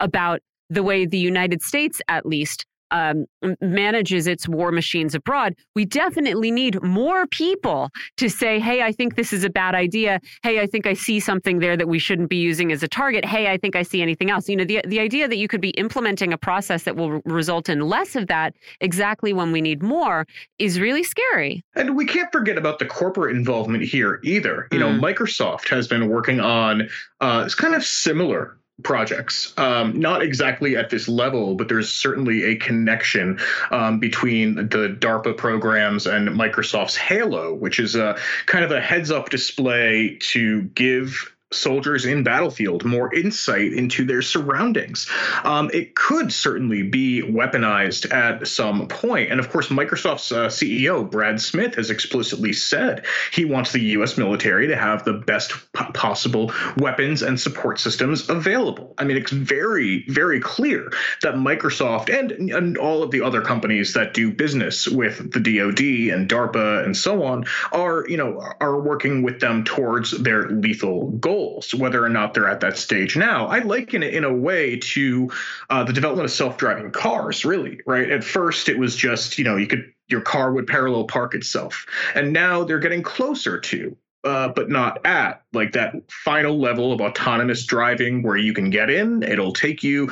about 0.02 0.42
the 0.70 0.84
way 0.84 1.06
the 1.06 1.18
United 1.18 1.62
States, 1.62 2.02
at 2.10 2.26
least, 2.26 2.66
um, 2.92 3.26
manages 3.62 4.28
its 4.28 4.48
war 4.48 4.72
machines 4.72 5.16
abroad, 5.16 5.56
we 5.76 5.86
definitely 5.86 6.52
need 6.52 6.82
more 6.84 7.26
people 7.28 7.90
to 8.18 8.30
say, 8.30 8.60
hey, 8.60 8.84
I 8.84 8.92
think 8.92 9.16
this 9.16 9.34
is 9.34 9.44
a 9.44 9.50
bad 9.50 9.76
idea. 9.76 10.20
Hey, 10.44 10.60
I 10.60 10.68
think 10.68 10.86
I 10.86 10.94
see 10.94 11.20
something 11.20 11.60
there 11.60 11.76
that 11.78 11.88
we 11.88 12.00
shouldn't 12.00 12.30
be 12.30 12.38
using 12.38 12.72
as 12.72 12.84
a 12.84 12.88
target. 12.88 13.26
Hey, 13.26 13.52
I 13.52 13.58
think 13.58 13.76
I 13.76 13.84
see 13.84 14.02
anything 14.02 14.30
else. 14.30 14.48
You 14.48 14.58
know, 14.58 14.66
the, 14.66 14.82
the 14.86 15.00
idea 15.00 15.28
that 15.28 15.38
you 15.38 15.48
could 15.48 15.62
be 15.62 15.72
implementing 15.72 16.34
a 16.34 16.38
process 16.38 16.84
that 16.84 16.96
will 16.96 17.22
result 17.26 17.70
in 17.70 17.82
less 17.82 18.16
of 18.16 18.28
that 18.28 18.54
exactly 18.80 19.34
when 19.34 19.52
we 19.52 19.62
need 19.62 19.82
more 19.82 20.28
is 20.60 20.80
really 20.80 21.04
scary. 21.04 21.64
And 21.76 21.96
we 21.96 22.06
can't 22.06 22.32
forget 22.32 22.58
about 22.58 22.80
the 22.80 22.86
corporate 22.86 23.36
involvement 23.36 23.84
here 23.84 24.20
either. 24.24 24.68
You 24.72 24.80
mm. 24.80 24.82
know, 24.82 25.08
Microsoft 25.08 25.70
has 25.70 25.88
been 25.88 26.10
working 26.10 26.40
on 26.40 26.90
uh, 27.22 27.44
it's 27.46 27.56
kind 27.56 27.76
of 27.76 27.84
similar 27.84 28.58
projects. 28.84 29.54
Um, 29.58 30.00
not 30.00 30.22
exactly 30.22 30.76
at 30.76 30.90
this 30.90 31.08
level, 31.08 31.56
but 31.56 31.68
there's 31.68 31.92
certainly 31.92 32.44
a 32.44 32.56
connection 32.56 33.40
um, 33.72 34.00
between 34.00 34.56
the 34.56 34.96
DARPA 35.00 35.38
programs 35.38 36.08
and 36.08 36.30
Microsoft's 36.30 36.96
Halo, 36.96 37.54
which 37.54 37.80
is 37.80 37.96
a 37.96 38.18
kind 38.46 38.64
of 38.64 38.72
a 38.72 38.82
heads 38.82 39.12
up 39.12 39.30
display 39.30 40.18
to 40.22 40.64
give 40.76 41.34
soldiers 41.52 42.06
in 42.06 42.24
battlefield 42.24 42.86
more 42.86 43.14
insight 43.14 43.74
into 43.74 44.06
their 44.06 44.22
surroundings. 44.22 45.08
Um, 45.44 45.70
it 45.74 45.96
could 45.96 46.32
certainly 46.32 46.84
be 46.84 47.22
weaponized 47.22 48.12
at 48.14 48.48
some 48.48 48.88
point. 48.88 49.32
And 49.32 49.40
of 49.40 49.50
course, 49.50 49.68
Microsoft's 49.68 50.32
uh, 50.32 50.48
CEO, 50.48 51.10
Brad 51.10 51.42
Smith, 51.42 51.76
has 51.76 51.90
explicitly 51.90 52.54
said 52.54 53.06
he 53.32 53.46
wants 53.46 53.72
the 53.72 53.82
U.S. 53.82 54.18
military 54.18 54.68
to 54.68 54.76
have 54.76 55.04
the 55.04 55.14
best 55.14 55.52
p- 55.74 55.86
possible 55.94 56.52
weapons 56.78 57.22
and 57.22 57.40
support 57.40 57.80
systems 57.80 58.30
available. 58.30 58.94
I 58.98 59.04
mean, 59.04 59.18
it's 59.18 59.32
very, 59.32 60.06
very 60.08 60.40
clear 60.40 60.92
that 61.22 61.36
Microsoft 61.36 62.10
and, 62.10 62.32
and 62.52 62.78
all 62.78 63.04
of 63.04 63.12
the 63.12 63.22
other 63.22 63.42
companies 63.42 63.94
that 63.94 64.14
do 64.14 64.32
business 64.32 64.88
with 64.88 65.32
the 65.32 65.40
DoD 65.40 66.16
and 66.16 66.30
DARPA 66.30 66.86
and 66.86 66.96
so 66.96 67.24
on 67.24 67.46
are, 67.72 68.06
you 68.08 68.18
know, 68.18 68.42
are 68.62 68.80
working 68.80 69.22
with 69.22 69.40
them 69.40 69.64
towards 69.64 70.12
their 70.12 70.50
lethal 70.50 71.10
goals 71.12 71.41
goals, 71.42 71.74
whether 71.74 72.04
or 72.04 72.10
not 72.10 72.34
they're 72.34 72.50
at 72.50 72.60
that 72.60 72.78
stage 72.78 73.18
now. 73.18 73.48
I 73.48 73.60
liken 73.60 74.04
it 74.04 74.14
in 74.14 74.24
a 74.24 74.34
way 74.34 74.78
to 74.78 75.32
uh, 75.70 75.84
the 75.84 75.94
development 75.94 76.26
of 76.26 76.32
self-driving 76.32 76.92
cars. 76.92 77.46
Really, 77.46 77.80
right? 77.86 78.10
At 78.10 78.24
first, 78.24 78.70
it 78.70 78.78
was 78.78 78.96
just 78.96 79.38
you 79.38 79.44
know 79.44 79.58
you 79.58 79.68
could 79.68 79.92
your 80.08 80.22
car 80.22 80.52
would 80.52 80.68
parallel 80.68 81.06
park 81.06 81.36
itself, 81.36 81.86
and 82.16 82.34
now 82.34 82.64
they're 82.64 82.80
getting 82.80 83.04
closer 83.04 83.60
to 83.60 83.96
uh, 84.24 84.50
but 84.50 84.70
not 84.70 85.06
at 85.06 85.44
like 85.54 85.72
that 85.74 85.96
final 86.10 86.60
level 86.60 86.94
of 86.94 87.02
autonomous 87.02 87.66
driving 87.66 88.22
where 88.22 88.38
you 88.38 88.54
can 88.54 88.70
get 88.70 88.90
in, 88.90 89.24
it'll 89.24 89.54
take 89.54 89.84
you 89.84 90.12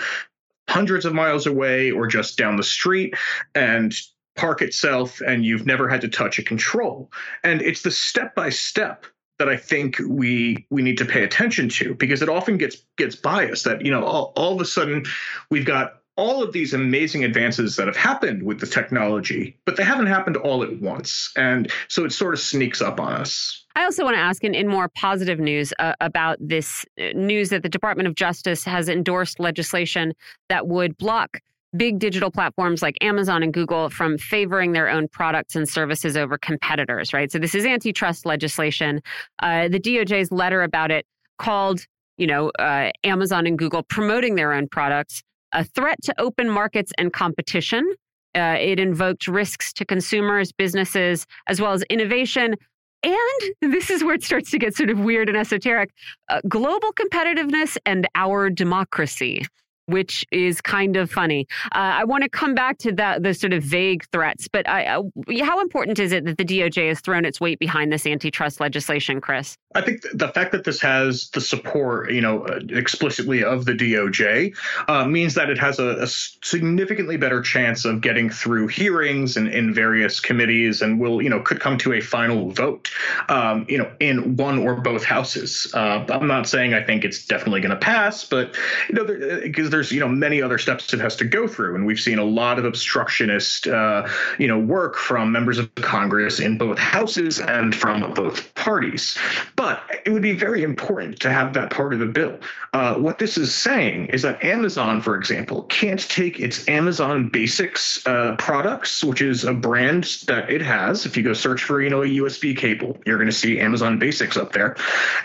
hundreds 0.68 1.06
of 1.06 1.14
miles 1.14 1.48
away 1.48 1.92
or 1.92 2.08
just 2.08 2.38
down 2.38 2.56
the 2.56 2.64
street 2.64 3.14
and 3.56 3.96
park 4.36 4.62
itself, 4.62 5.22
and 5.22 5.46
you've 5.46 5.66
never 5.66 5.90
had 5.90 6.02
to 6.02 6.08
touch 6.08 6.40
a 6.40 6.44
control. 6.44 7.12
And 7.44 7.62
it's 7.62 7.82
the 7.82 7.92
step 7.92 8.36
by 8.36 8.50
step 8.50 9.06
that 9.40 9.50
I 9.50 9.58
think 9.58 9.98
we 10.06 10.66
we 10.70 10.82
need 10.82 10.98
to 11.00 11.06
pay 11.06 11.24
attention 11.24 11.70
to 11.70 11.96
because 11.96 12.22
it 12.22 12.30
often 12.30 12.58
gets 12.58 12.78
gets 12.98 13.16
biased 13.16 13.64
that 13.66 13.84
you 13.84 13.92
know 13.92 14.04
all, 14.04 14.34
all 14.36 14.54
of 14.54 14.62
a 14.62 14.66
sudden 14.66 15.06
we've 15.50 15.66
got 15.66 16.00
all 16.20 16.44
of 16.44 16.52
these 16.52 16.74
amazing 16.74 17.24
advances 17.24 17.78
that 17.78 17.88
have 17.88 17.96
happened 17.96 18.44
with 18.44 18.60
the 18.60 18.68
technology, 18.68 19.58
but 19.66 19.78
they 19.78 19.84
haven't 19.84 20.08
happened 20.08 20.36
all 20.36 20.64
at 20.64 20.82
once. 20.82 21.32
And 21.38 21.72
so 21.88 22.04
it 22.04 22.12
sort 22.12 22.34
of 22.34 22.42
sneaks 22.42 22.82
up 22.82 23.00
on 23.00 23.14
us. 23.14 23.66
I 23.78 23.86
also 23.86 24.04
want 24.04 24.16
to 24.18 24.20
ask, 24.20 24.44
in, 24.44 24.54
in 24.54 24.68
more 24.68 24.90
positive 24.90 25.40
news, 25.40 25.72
uh, 25.80 25.94
about 26.02 26.38
this 26.42 26.86
uh, 27.00 27.14
news 27.16 27.50
that 27.50 27.64
the 27.64 27.70
Department 27.70 28.10
of 28.10 28.16
Justice 28.16 28.66
has 28.66 28.90
endorsed 28.90 29.40
legislation 29.40 30.14
that 30.50 30.68
would 30.68 30.98
block 30.98 31.40
big 31.76 32.00
digital 32.00 32.32
platforms 32.32 32.82
like 32.82 32.98
Amazon 33.02 33.44
and 33.44 33.54
Google 33.54 33.90
from 33.90 34.18
favoring 34.18 34.72
their 34.72 34.90
own 34.90 35.08
products 35.08 35.56
and 35.56 35.68
services 35.68 36.18
over 36.18 36.38
competitors, 36.38 37.14
right? 37.14 37.32
So 37.32 37.40
this 37.40 37.54
is 37.54 37.66
antitrust 37.66 38.26
legislation. 38.26 39.02
Uh, 39.40 39.68
the 39.68 39.80
DOJ's 39.80 40.32
letter 40.32 40.64
about 40.64 40.92
it 40.92 41.06
called, 41.38 41.86
you 42.18 42.28
know, 42.28 42.52
uh, 42.60 42.92
Amazon 43.04 43.46
and 43.46 43.58
Google 43.58 43.84
promoting 43.84 44.36
their 44.36 44.54
own 44.54 44.68
products 44.68 45.22
a 45.52 45.64
threat 45.64 45.98
to 46.04 46.14
open 46.22 46.48
markets 46.50 46.92
and 46.98 47.12
competition. 47.12 47.92
Uh, 48.36 48.56
it 48.60 48.80
invoked 48.80 49.28
risks 49.28 49.74
to 49.74 49.84
consumers, 49.84 50.52
businesses, 50.52 51.26
as 51.48 51.60
well 51.60 51.74
as 51.74 51.82
innovation, 51.90 52.56
and 53.04 53.42
this 53.74 53.90
is 53.90 54.04
where 54.04 54.16
it 54.16 54.24
starts 54.24 54.52
to 54.52 54.60
get 54.60 54.76
sort 54.76 54.90
of 54.90 55.00
weird 55.00 55.30
and 55.30 55.38
esoteric 55.38 55.92
uh, 56.30 56.42
global 56.48 56.92
competitiveness 56.94 57.78
and 57.86 58.08
our 58.16 58.50
democracy 58.50 59.46
which 59.90 60.26
is 60.32 60.62
kind 60.62 60.96
of 60.96 61.12
funny. 61.12 61.48
Uh, 61.66 62.00
I 62.00 62.04
want 62.04 62.24
to 62.24 62.30
come 62.30 62.56
back 62.56 62.78
to 62.80 62.92
that 62.94 63.24
the 63.24 63.34
sort 63.34 63.54
of 63.54 63.64
vague 63.64 64.06
threats, 64.12 64.48
but 64.48 64.68
I, 64.68 64.86
uh, 64.86 65.04
how 65.44 65.62
important 65.62 66.00
is 66.00 66.12
it 66.12 66.26
that 66.26 66.38
the 66.38 66.46
DOJ 66.46 66.90
has 66.90 67.02
thrown 67.02 67.26
its 67.26 67.40
weight 67.40 67.60
behind 67.60 67.92
this 67.92 68.06
antitrust 68.06 68.60
legislation, 68.60 69.22
Chris? 69.22 69.58
I 69.76 69.82
think 69.82 70.02
the 70.14 70.30
fact 70.30 70.52
that 70.54 70.64
this 70.64 70.82
has 70.82 71.30
the 71.30 71.42
support, 71.42 72.12
you 72.12 72.22
know, 72.22 72.44
uh, 72.44 72.60
explicitly 72.70 73.44
of 73.44 73.66
the 73.66 73.74
DOJ 73.74 74.56
uh, 74.88 75.06
means 75.06 75.36
that 75.36 75.52
it 75.52 75.60
has 75.60 75.78
a, 75.78 76.02
a, 76.02 76.08
significantly 76.08 77.18
better 77.18 77.42
chance 77.42 77.86
of 77.86 78.02
getting 78.02 78.32
through 78.32 78.68
hearings 78.68 79.38
and 79.38 79.48
in 79.48 79.72
various 79.72 80.20
committees, 80.20 80.82
and 80.82 81.00
will, 81.00 81.22
you 81.22 81.30
know, 81.30 81.40
could 81.42 81.60
come 81.60 81.78
to 81.78 81.94
a 81.94 82.02
final 82.02 82.50
vote, 82.50 82.90
um, 83.30 83.66
you 83.70 83.78
know, 83.78 83.92
in 84.00 84.36
one 84.38 84.58
or 84.58 84.76
both 84.76 85.04
houses. 85.04 85.72
Uh, 85.74 86.04
I'm 86.10 86.28
not 86.28 86.48
saying 86.48 86.74
I 86.74 86.84
think 86.84 87.06
it's 87.06 87.26
definitely 87.26 87.62
going 87.62 87.72
to 87.72 87.78
pass, 87.78 88.26
but 88.26 88.56
you 88.90 88.96
know, 88.96 89.40
because 89.44 89.70
there, 89.70 89.79
there's 89.80 89.94
you 89.94 90.00
know 90.02 90.10
many 90.10 90.42
other 90.42 90.58
steps 90.58 90.94
it 90.94 91.00
has 91.00 91.16
to 91.16 91.24
go 91.24 91.48
through, 91.48 91.74
and 91.74 91.86
we've 91.86 92.02
seen 92.02 92.20
a 92.20 92.24
lot 92.24 92.60
of 92.60 92.66
obstructionist 92.66 93.66
uh, 93.66 94.06
you 94.38 94.46
know 94.46 94.60
work 94.60 94.98
from 94.98 95.32
members 95.32 95.58
of 95.58 95.74
Congress 95.76 96.42
in 96.42 96.58
both 96.58 96.78
houses 96.78 97.40
and 97.40 97.74
from 97.74 98.14
both 98.14 98.54
parties. 98.56 99.18
But 99.56 99.82
it 100.06 100.10
would 100.10 100.22
be 100.22 100.34
very 100.34 100.64
important 100.64 101.22
to 101.22 101.32
have 101.32 101.54
that 101.54 101.70
part 101.70 101.94
of 101.94 102.00
the 102.00 102.08
bill. 102.08 102.38
Uh, 102.74 102.96
what 102.96 103.20
this 103.20 103.38
is 103.38 103.56
saying 103.56 104.08
is 104.08 104.22
that 104.24 104.44
Amazon, 104.44 105.00
for 105.02 105.16
example, 105.16 105.64
can't 105.64 106.02
take 106.10 106.42
its 106.42 106.68
Amazon 106.68 107.30
Basics 107.30 108.06
uh, 108.06 108.36
products, 108.38 109.02
which 109.02 109.22
is 109.22 109.46
a 109.46 109.54
brand 109.54 110.04
that 110.28 110.50
it 110.50 110.62
has. 110.62 111.06
If 111.06 111.16
you 111.16 111.24
go 111.24 111.32
search 111.32 111.64
for 111.64 111.82
you 111.82 111.90
know 111.90 112.04
a 112.04 112.08
USB 112.08 112.58
cable, 112.58 112.98
you're 113.06 113.18
going 113.18 113.30
to 113.30 113.36
see 113.36 113.62
Amazon 113.62 113.98
Basics 113.98 114.36
up 114.36 114.52
there, 114.52 114.76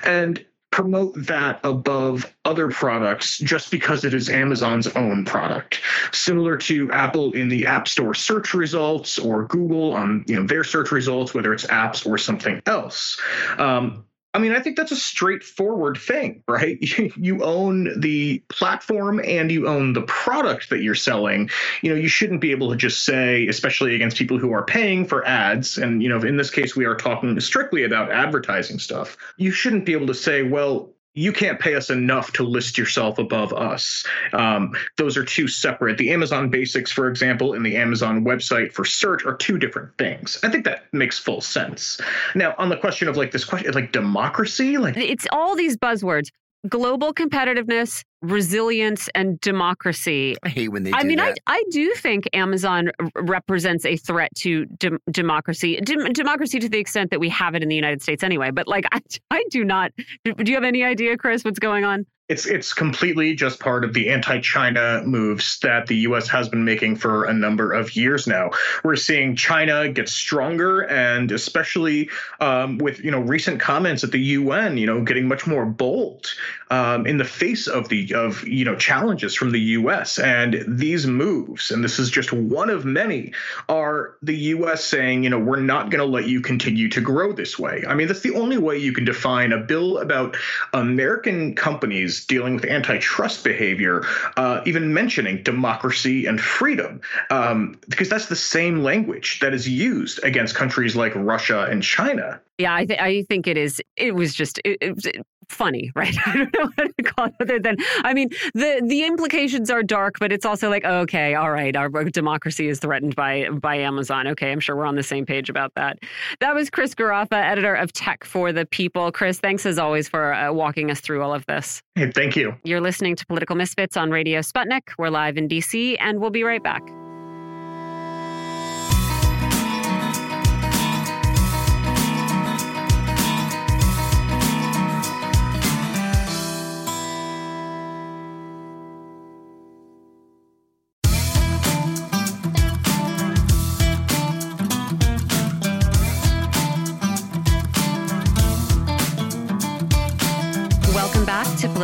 and 0.04 0.44
promote 0.74 1.14
that 1.14 1.60
above 1.62 2.34
other 2.44 2.68
products 2.68 3.38
just 3.38 3.70
because 3.70 4.04
it 4.04 4.12
is 4.12 4.28
Amazon's 4.28 4.88
own 4.88 5.24
product. 5.24 5.80
Similar 6.10 6.56
to 6.56 6.90
Apple 6.90 7.32
in 7.32 7.48
the 7.48 7.64
App 7.64 7.86
Store 7.86 8.12
search 8.12 8.54
results 8.54 9.16
or 9.16 9.44
Google 9.46 9.92
on 9.94 10.24
you 10.26 10.34
know 10.34 10.44
their 10.44 10.64
search 10.64 10.90
results, 10.90 11.32
whether 11.32 11.54
it's 11.54 11.64
apps 11.66 12.04
or 12.04 12.18
something 12.18 12.60
else. 12.66 13.20
Um, 13.56 14.04
I 14.34 14.38
mean, 14.38 14.52
I 14.52 14.58
think 14.58 14.76
that's 14.76 14.90
a 14.90 14.96
straightforward 14.96 15.96
thing, 15.96 16.42
right? 16.48 16.78
You 17.16 17.44
own 17.44 18.00
the 18.00 18.42
platform 18.48 19.20
and 19.24 19.50
you 19.50 19.68
own 19.68 19.92
the 19.92 20.02
product 20.02 20.70
that 20.70 20.82
you're 20.82 20.94
selling. 20.94 21.48
You 21.80 21.90
know, 21.90 21.96
you 21.96 22.08
shouldn't 22.08 22.40
be 22.40 22.50
able 22.50 22.70
to 22.70 22.76
just 22.76 23.04
say, 23.04 23.46
especially 23.46 23.94
against 23.94 24.16
people 24.16 24.38
who 24.38 24.52
are 24.52 24.64
paying 24.64 25.06
for 25.06 25.26
ads, 25.26 25.78
and, 25.78 26.02
you 26.02 26.08
know, 26.08 26.18
in 26.18 26.36
this 26.36 26.50
case, 26.50 26.74
we 26.74 26.86
are 26.86 26.96
talking 26.96 27.38
strictly 27.40 27.84
about 27.84 28.10
advertising 28.10 28.78
stuff. 28.78 29.16
You 29.36 29.52
shouldn't 29.52 29.84
be 29.84 29.92
able 29.92 30.08
to 30.08 30.14
say, 30.14 30.42
well, 30.42 30.93
you 31.14 31.32
can't 31.32 31.60
pay 31.60 31.76
us 31.76 31.90
enough 31.90 32.32
to 32.32 32.42
list 32.42 32.76
yourself 32.76 33.18
above 33.18 33.52
us. 33.52 34.04
Um, 34.32 34.74
those 34.96 35.16
are 35.16 35.24
two 35.24 35.46
separate. 35.46 35.96
The 35.96 36.10
Amazon 36.12 36.50
Basics, 36.50 36.90
for 36.90 37.08
example, 37.08 37.54
and 37.54 37.64
the 37.64 37.76
Amazon 37.76 38.24
website 38.24 38.72
for 38.72 38.84
search 38.84 39.24
are 39.24 39.34
two 39.34 39.58
different 39.58 39.96
things. 39.96 40.38
I 40.42 40.50
think 40.50 40.64
that 40.64 40.92
makes 40.92 41.18
full 41.18 41.40
sense. 41.40 42.00
Now, 42.34 42.54
on 42.58 42.68
the 42.68 42.76
question 42.76 43.08
of 43.08 43.16
like 43.16 43.30
this 43.30 43.44
question, 43.44 43.72
like 43.72 43.92
democracy, 43.92 44.76
like 44.76 44.96
it's 44.96 45.26
all 45.32 45.54
these 45.54 45.76
buzzwords 45.76 46.28
global 46.68 47.12
competitiveness, 47.12 48.02
resilience, 48.22 49.08
and 49.14 49.40
democracy. 49.40 50.36
I 50.42 50.48
hate 50.48 50.68
when 50.68 50.82
they. 50.82 50.92
I 50.92 51.04
mean, 51.04 51.18
that. 51.18 51.38
I 51.46 51.58
I 51.58 51.64
do 51.70 51.92
think 51.94 52.28
Amazon 52.32 52.90
represents 53.14 53.84
a 53.84 53.96
threat 53.96 54.34
to 54.36 54.66
de- 54.66 54.98
democracy, 55.10 55.80
de- 55.80 56.10
democracy 56.10 56.58
to 56.58 56.68
the 56.68 56.78
extent 56.78 57.10
that 57.10 57.20
we 57.20 57.28
have 57.28 57.54
it 57.54 57.62
in 57.62 57.68
the 57.68 57.76
United 57.76 58.02
States 58.02 58.22
anyway. 58.22 58.50
But 58.50 58.66
like, 58.68 58.84
I 58.92 59.00
I 59.30 59.44
do 59.50 59.64
not. 59.64 59.92
Do 60.24 60.34
you 60.44 60.54
have 60.54 60.64
any 60.64 60.82
idea, 60.82 61.16
Chris, 61.16 61.44
what's 61.44 61.58
going 61.58 61.84
on? 61.84 62.06
It's 62.28 62.46
it's 62.46 62.72
completely 62.72 63.34
just 63.34 63.60
part 63.60 63.84
of 63.84 63.92
the 63.92 64.08
anti-China 64.08 65.02
moves 65.04 65.58
that 65.60 65.86
the 65.88 65.96
U.S. 65.96 66.26
has 66.28 66.48
been 66.48 66.64
making 66.64 66.96
for 66.96 67.24
a 67.24 67.34
number 67.34 67.70
of 67.72 67.94
years 67.94 68.26
now. 68.26 68.50
We're 68.82 68.96
seeing 68.96 69.36
China 69.36 69.90
get 69.90 70.08
stronger, 70.08 70.80
and 70.80 71.30
especially 71.30 72.08
um, 72.40 72.78
with 72.78 73.04
you 73.04 73.10
know 73.10 73.20
recent 73.20 73.60
comments 73.60 74.04
at 74.04 74.10
the 74.10 74.20
UN, 74.20 74.78
you 74.78 74.86
know, 74.86 75.02
getting 75.02 75.28
much 75.28 75.46
more 75.46 75.66
bold 75.66 76.32
um, 76.70 77.06
in 77.06 77.18
the 77.18 77.26
face 77.26 77.66
of 77.66 77.90
the 77.90 78.14
of 78.14 78.42
you 78.48 78.64
know 78.64 78.76
challenges 78.76 79.34
from 79.34 79.50
the 79.50 79.60
U.S. 79.60 80.18
And 80.18 80.64
these 80.66 81.06
moves, 81.06 81.70
and 81.70 81.84
this 81.84 81.98
is 81.98 82.10
just 82.10 82.32
one 82.32 82.70
of 82.70 82.86
many, 82.86 83.34
are 83.68 84.16
the 84.22 84.36
U.S. 84.36 84.82
saying, 84.82 85.24
you 85.24 85.30
know, 85.30 85.38
we're 85.38 85.60
not 85.60 85.90
going 85.90 86.00
to 86.00 86.10
let 86.10 86.26
you 86.26 86.40
continue 86.40 86.88
to 86.88 87.02
grow 87.02 87.34
this 87.34 87.58
way. 87.58 87.84
I 87.86 87.94
mean, 87.94 88.08
that's 88.08 88.20
the 88.20 88.34
only 88.34 88.56
way 88.56 88.78
you 88.78 88.94
can 88.94 89.04
define 89.04 89.52
a 89.52 89.58
bill 89.58 89.98
about 89.98 90.38
American 90.72 91.54
companies 91.54 92.13
dealing 92.22 92.54
with 92.54 92.66
antitrust 92.66 93.42
behavior, 93.42 94.04
uh, 94.36 94.60
even 94.66 94.92
mentioning 94.92 95.42
democracy 95.42 96.26
and 96.26 96.38
freedom, 96.38 97.00
um, 97.30 97.80
because 97.88 98.10
that's 98.10 98.26
the 98.26 98.36
same 98.36 98.82
language 98.82 99.40
that 99.40 99.54
is 99.54 99.66
used 99.66 100.22
against 100.22 100.54
countries 100.54 100.94
like 100.94 101.14
Russia 101.14 101.66
and 101.70 101.82
China. 101.82 102.40
Yeah, 102.58 102.74
I, 102.74 102.84
th- 102.84 103.00
I 103.00 103.22
think 103.22 103.46
it 103.46 103.56
is. 103.56 103.80
It 103.96 104.14
was 104.14 104.34
just 104.34 104.60
it, 104.64 104.78
it 104.80 105.26
funny, 105.48 105.90
right? 105.96 106.14
I 106.26 106.36
don't 106.36 106.54
know 106.54 106.70
what 106.74 106.96
to 106.96 107.04
call 107.04 107.26
it 107.26 107.34
other 107.40 107.58
than. 107.58 107.76
I 108.04 108.14
mean, 108.14 108.30
the 108.54 108.82
the 108.86 109.04
implications 109.04 109.70
are 109.70 109.82
dark, 109.82 110.18
but 110.18 110.32
it's 110.32 110.46
also 110.46 110.70
like, 110.70 110.84
okay, 110.84 111.34
all 111.34 111.50
right, 111.50 111.74
our 111.76 111.88
democracy 112.04 112.68
is 112.68 112.78
threatened 112.78 113.16
by 113.16 113.48
by 113.50 113.76
Amazon. 113.76 114.26
Okay, 114.28 114.52
I'm 114.52 114.60
sure 114.60 114.76
we're 114.76 114.86
on 114.86 114.96
the 114.96 115.02
same 115.02 115.26
page 115.26 115.50
about 115.50 115.72
that. 115.74 115.98
That 116.40 116.54
was 116.54 116.70
Chris 116.70 116.94
Garaffa, 116.94 117.42
editor 117.42 117.74
of 117.74 117.92
Tech 117.92 118.24
for 118.24 118.52
the 118.52 118.66
People. 118.66 119.12
Chris, 119.12 119.40
thanks 119.40 119.66
as 119.66 119.78
always 119.78 120.08
for 120.08 120.32
uh, 120.32 120.52
walking 120.52 120.90
us 120.90 121.00
through 121.00 121.22
all 121.22 121.34
of 121.34 121.44
this. 121.46 121.82
Hey, 121.94 122.10
thank 122.10 122.36
you. 122.36 122.54
You're 122.64 122.80
listening 122.80 123.16
to 123.16 123.26
Political 123.26 123.56
Misfits 123.56 123.96
on 123.96 124.10
Radio 124.10 124.40
Sputnik. 124.40 124.90
We're 124.98 125.10
live 125.10 125.36
in 125.36 125.48
DC, 125.48 125.96
and 126.00 126.20
we'll 126.20 126.30
be 126.30 126.42
right 126.42 126.62
back. 126.62 126.82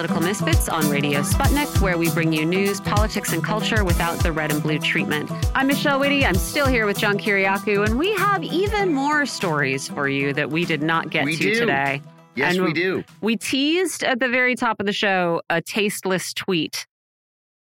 Political 0.00 0.22
Misfits 0.22 0.68
on 0.70 0.88
Radio 0.88 1.20
Sputnik, 1.20 1.82
where 1.82 1.98
we 1.98 2.10
bring 2.12 2.32
you 2.32 2.46
news, 2.46 2.80
politics, 2.80 3.34
and 3.34 3.44
culture 3.44 3.84
without 3.84 4.18
the 4.20 4.32
red 4.32 4.50
and 4.50 4.62
blue 4.62 4.78
treatment. 4.78 5.30
I'm 5.54 5.66
Michelle 5.66 6.00
Witte. 6.00 6.24
I'm 6.24 6.36
still 6.36 6.66
here 6.66 6.86
with 6.86 6.96
John 6.96 7.18
Kiriakou, 7.18 7.84
and 7.84 7.98
we 7.98 8.14
have 8.14 8.42
even 8.42 8.94
more 8.94 9.26
stories 9.26 9.88
for 9.88 10.08
you 10.08 10.32
that 10.32 10.48
we 10.48 10.64
did 10.64 10.82
not 10.82 11.10
get 11.10 11.26
we 11.26 11.36
to 11.36 11.42
do. 11.42 11.60
today. 11.60 12.00
Yes, 12.34 12.56
and 12.56 12.64
we 12.64 12.72
do. 12.72 13.04
We 13.20 13.36
teased 13.36 14.02
at 14.02 14.20
the 14.20 14.30
very 14.30 14.54
top 14.54 14.80
of 14.80 14.86
the 14.86 14.92
show 14.94 15.42
a 15.50 15.60
tasteless 15.60 16.32
tweet. 16.32 16.86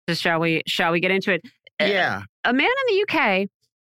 So 0.08 0.14
shall 0.14 0.38
we? 0.38 0.62
Shall 0.64 0.92
we 0.92 1.00
get 1.00 1.10
into 1.10 1.32
it? 1.32 1.40
Uh, 1.80 1.86
yeah. 1.86 2.22
A 2.44 2.52
man 2.52 2.70
in 2.70 2.94
the 2.94 3.02
UK 3.02 3.48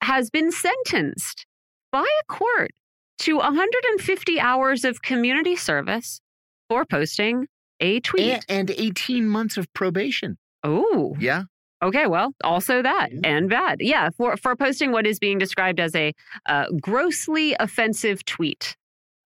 has 0.02 0.30
been 0.30 0.52
sentenced 0.52 1.44
by 1.90 2.02
a 2.04 2.32
court 2.32 2.70
to 3.18 3.38
150 3.38 4.38
hours 4.38 4.84
of 4.84 5.02
community 5.02 5.56
service 5.56 6.20
for 6.68 6.84
posting 6.84 7.48
a 7.80 8.00
tweet. 8.00 8.44
And, 8.48 8.70
and 8.70 8.70
18 8.70 9.28
months 9.28 9.56
of 9.56 9.72
probation. 9.72 10.38
Oh. 10.62 11.16
Yeah. 11.18 11.44
Okay, 11.80 12.06
well, 12.06 12.34
also 12.42 12.82
that 12.82 13.10
yeah. 13.12 13.20
and 13.24 13.48
bad. 13.48 13.78
Yeah, 13.80 14.10
for, 14.10 14.36
for 14.36 14.56
posting 14.56 14.90
what 14.90 15.06
is 15.06 15.18
being 15.18 15.38
described 15.38 15.78
as 15.78 15.94
a 15.94 16.12
uh, 16.46 16.64
grossly 16.80 17.54
offensive 17.60 18.24
tweet 18.24 18.76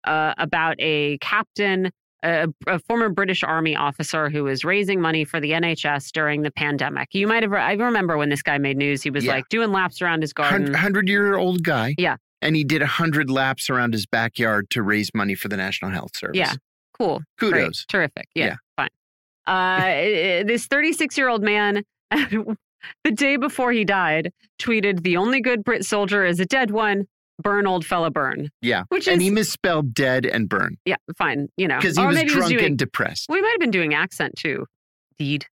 uh, 0.04 0.34
about 0.38 0.76
a 0.80 1.18
captain, 1.20 1.92
a, 2.24 2.48
a, 2.68 2.80
former 2.80 3.08
British 3.10 3.44
Army 3.44 3.76
officer 3.76 4.30
who 4.30 4.44
was 4.44 4.66
raising 4.66 5.00
money 5.00 5.24
for 5.24 5.40
the 5.40 5.52
NHS 5.52 6.12
during 6.12 6.42
the 6.42 6.52
pandemic. 6.52 7.14
You 7.14 7.26
might 7.26 7.44
have, 7.44 7.54
I 7.54 7.74
remember 7.74 8.18
when 8.18 8.30
this 8.30 8.42
guy 8.42 8.58
made 8.58 8.78
news, 8.78 9.02
he 9.02 9.12
was 9.12 9.24
yeah. 9.24 9.34
like 9.34 9.50
doing 9.50 9.72
laps 9.72 10.02
around 10.02 10.22
his 10.22 10.34
garden. 10.34 10.72
100 10.72 11.08
year 11.08 11.38
old 11.38 11.64
guy. 11.64 11.96
Yeah. 11.98 12.18
And 12.42 12.56
he 12.56 12.64
did 12.64 12.82
100 12.82 13.30
laps 13.30 13.70
around 13.70 13.94
his 13.94 14.06
backyard 14.06 14.70
to 14.72 14.82
raise 14.82 15.14
money 15.14 15.36
for 15.36 15.48
the 15.48 15.58
National 15.58 15.92
Health 15.92 16.18
Service. 16.18 16.38
Yeah. 16.38 16.54
Cool. 17.02 17.22
Kudos. 17.40 17.60
Great. 17.60 17.76
Terrific. 17.88 18.28
Yeah, 18.36 18.46
yeah. 18.46 18.56
Fine. 18.78 18.90
Uh, 19.48 20.44
this 20.46 20.68
36 20.68 21.18
year 21.18 21.30
old 21.30 21.42
man, 21.42 21.84
the 22.12 23.12
day 23.14 23.38
before 23.38 23.72
he 23.72 23.84
died, 23.84 24.32
tweeted, 24.60 25.04
The 25.04 25.18
only 25.18 25.42
good 25.42 25.64
Brit 25.64 25.86
soldier 25.86 26.26
is 26.26 26.40
a 26.40 26.46
dead 26.46 26.72
one. 26.72 27.06
Burn, 27.42 27.66
old 27.66 27.86
fella, 27.86 28.12
burn. 28.12 28.50
Yeah. 28.62 28.84
Which 28.90 29.08
and 29.08 29.20
is, 29.20 29.24
he 29.24 29.32
misspelled 29.32 29.96
dead 29.96 30.28
and 30.28 30.48
burn. 30.48 30.78
Yeah, 30.86 30.98
fine. 31.18 31.48
You 31.58 31.68
know, 31.68 31.78
because 31.78 31.98
he 31.98 32.06
was 32.06 32.18
drunk 32.18 32.30
he 32.30 32.38
was 32.38 32.50
doing, 32.50 32.66
and 32.66 32.78
depressed. 32.78 33.26
We 33.30 33.42
might 33.42 33.52
have 33.52 33.60
been 33.60 33.72
doing 33.72 33.96
accent 33.96 34.36
too. 34.38 34.68
Deed. 35.18 35.48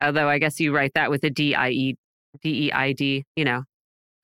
Although 0.00 0.30
I 0.30 0.38
guess 0.38 0.58
you 0.60 0.74
write 0.74 0.92
that 0.94 1.10
with 1.10 1.22
a 1.24 1.30
D 1.30 1.54
I 1.54 1.70
E 1.70 1.96
D 2.42 2.68
E 2.68 2.72
I 2.72 2.92
D, 2.92 3.24
you 3.36 3.44
know, 3.44 3.64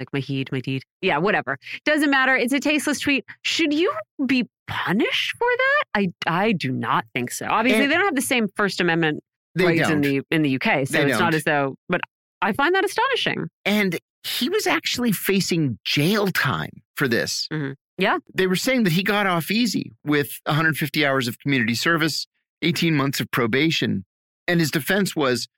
like 0.00 0.12
my 0.12 0.20
heed, 0.20 0.50
my 0.52 0.60
deed. 0.60 0.82
Yeah, 1.00 1.18
whatever. 1.18 1.58
Doesn't 1.84 2.10
matter. 2.10 2.36
It's 2.36 2.52
a 2.52 2.60
tasteless 2.60 3.00
tweet. 3.00 3.24
Should 3.42 3.72
you 3.72 3.92
be 4.26 4.44
punished 4.66 5.34
for 5.38 5.48
that? 5.56 5.84
I 5.94 6.08
I 6.26 6.52
do 6.52 6.72
not 6.72 7.04
think 7.14 7.30
so. 7.30 7.46
Obviously, 7.48 7.84
And- 7.84 7.90
they 7.92 7.96
don't 7.96 8.04
have 8.04 8.14
the 8.16 8.20
same 8.22 8.48
First 8.56 8.80
Amendment 8.80 9.22
rights 9.56 9.88
in 9.88 10.00
the 10.00 10.20
in 10.30 10.42
the 10.42 10.54
UK, 10.56 10.86
so 10.86 10.92
They 10.98 11.10
it's 11.10 11.18
not 11.18 11.30
don't. 11.30 11.34
as 11.34 11.44
though. 11.44 11.76
But 11.88 12.00
I 12.42 12.52
find 12.52 12.74
that 12.74 12.84
astonishing. 12.84 13.46
And 13.64 13.98
he 14.24 14.48
was 14.48 14.66
actually 14.66 15.12
facing 15.12 15.78
jail 15.84 16.26
time 16.28 16.82
for 16.96 17.08
this. 17.08 17.48
Mhm. 17.52 17.74
Yeah. 17.98 18.18
They 18.34 18.46
were 18.46 18.56
saying 18.56 18.82
that 18.84 18.92
he 18.92 19.02
got 19.02 19.26
off 19.26 19.50
easy 19.50 19.92
with 20.04 20.40
150 20.46 21.06
hours 21.06 21.28
of 21.28 21.38
community 21.38 21.74
service, 21.74 22.26
18 22.60 22.94
months 22.94 23.20
of 23.20 23.30
probation. 23.30 24.04
And 24.48 24.60
his 24.60 24.70
defense 24.70 25.16
was 25.16 25.48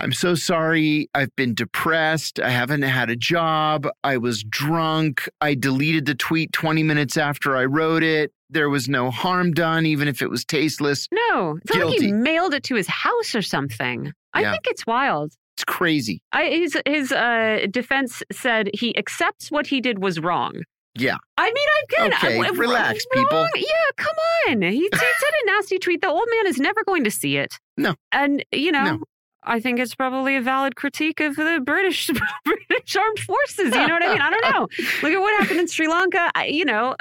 I'm 0.00 0.12
so 0.12 0.34
sorry. 0.34 1.08
I've 1.14 1.34
been 1.36 1.54
depressed. 1.54 2.38
I 2.40 2.50
haven't 2.50 2.82
had 2.82 3.10
a 3.10 3.16
job. 3.16 3.88
I 4.04 4.16
was 4.18 4.44
drunk. 4.44 5.28
I 5.40 5.54
deleted 5.54 6.06
the 6.06 6.14
tweet 6.14 6.52
20 6.52 6.82
minutes 6.84 7.16
after 7.16 7.56
I 7.56 7.64
wrote 7.64 8.02
it. 8.04 8.32
There 8.50 8.70
was 8.70 8.88
no 8.88 9.10
harm 9.10 9.52
done, 9.52 9.86
even 9.86 10.06
if 10.08 10.22
it 10.22 10.30
was 10.30 10.44
tasteless. 10.44 11.08
No, 11.12 11.58
it's 11.64 11.74
not 11.76 11.88
like 11.88 12.00
he 12.00 12.12
mailed 12.12 12.54
it 12.54 12.62
to 12.64 12.76
his 12.76 12.86
house 12.86 13.34
or 13.34 13.42
something. 13.42 14.12
I 14.32 14.42
Yeah. 14.42 14.52
think 14.52 14.62
it's 14.68 14.86
wild. 14.86 15.32
It's 15.56 15.64
crazy. 15.64 16.22
I, 16.32 16.44
his 16.48 16.78
his 16.86 17.10
uh, 17.12 17.66
defense 17.70 18.22
said 18.30 18.70
he 18.74 18.96
accepts 18.96 19.50
what 19.50 19.66
he 19.66 19.80
did 19.80 20.00
was 20.00 20.20
wrong. 20.20 20.62
Yeah. 20.94 21.16
I 21.36 21.46
mean, 21.52 21.66
again, 22.08 22.14
Okay, 22.14 22.38
I- 22.40 22.46
I- 22.46 22.50
relax, 22.50 23.04
wrong? 23.14 23.24
people. 23.24 23.48
Yeah, 23.56 23.90
come 23.96 24.14
on. 24.48 24.62
He, 24.62 24.78
he 24.78 24.88
said 24.92 25.32
a 25.42 25.46
nasty 25.46 25.78
tweet. 25.78 26.00
The 26.00 26.08
old 26.08 26.28
man 26.36 26.46
is 26.46 26.58
never 26.58 26.82
going 26.84 27.02
to 27.04 27.10
see 27.10 27.36
it. 27.36 27.52
No. 27.76 27.94
and 28.12 28.44
you 28.52 28.70
know. 28.72 28.84
No. 28.84 29.02
I 29.42 29.60
think 29.60 29.78
it's 29.78 29.94
probably 29.94 30.36
a 30.36 30.42
valid 30.42 30.76
critique 30.76 31.20
of 31.20 31.36
the 31.36 31.60
British 31.64 32.10
British 32.44 32.96
armed 32.96 33.18
forces. 33.20 33.74
You 33.74 33.86
know 33.86 33.94
what 33.94 34.04
I 34.04 34.12
mean? 34.12 34.20
I 34.20 34.30
don't 34.30 34.52
know. 34.52 34.68
Look 35.02 35.12
at 35.12 35.20
what 35.20 35.40
happened 35.40 35.60
in 35.60 35.68
Sri 35.68 35.88
Lanka. 35.88 36.30
I, 36.34 36.46
you 36.46 36.64
know, 36.64 36.96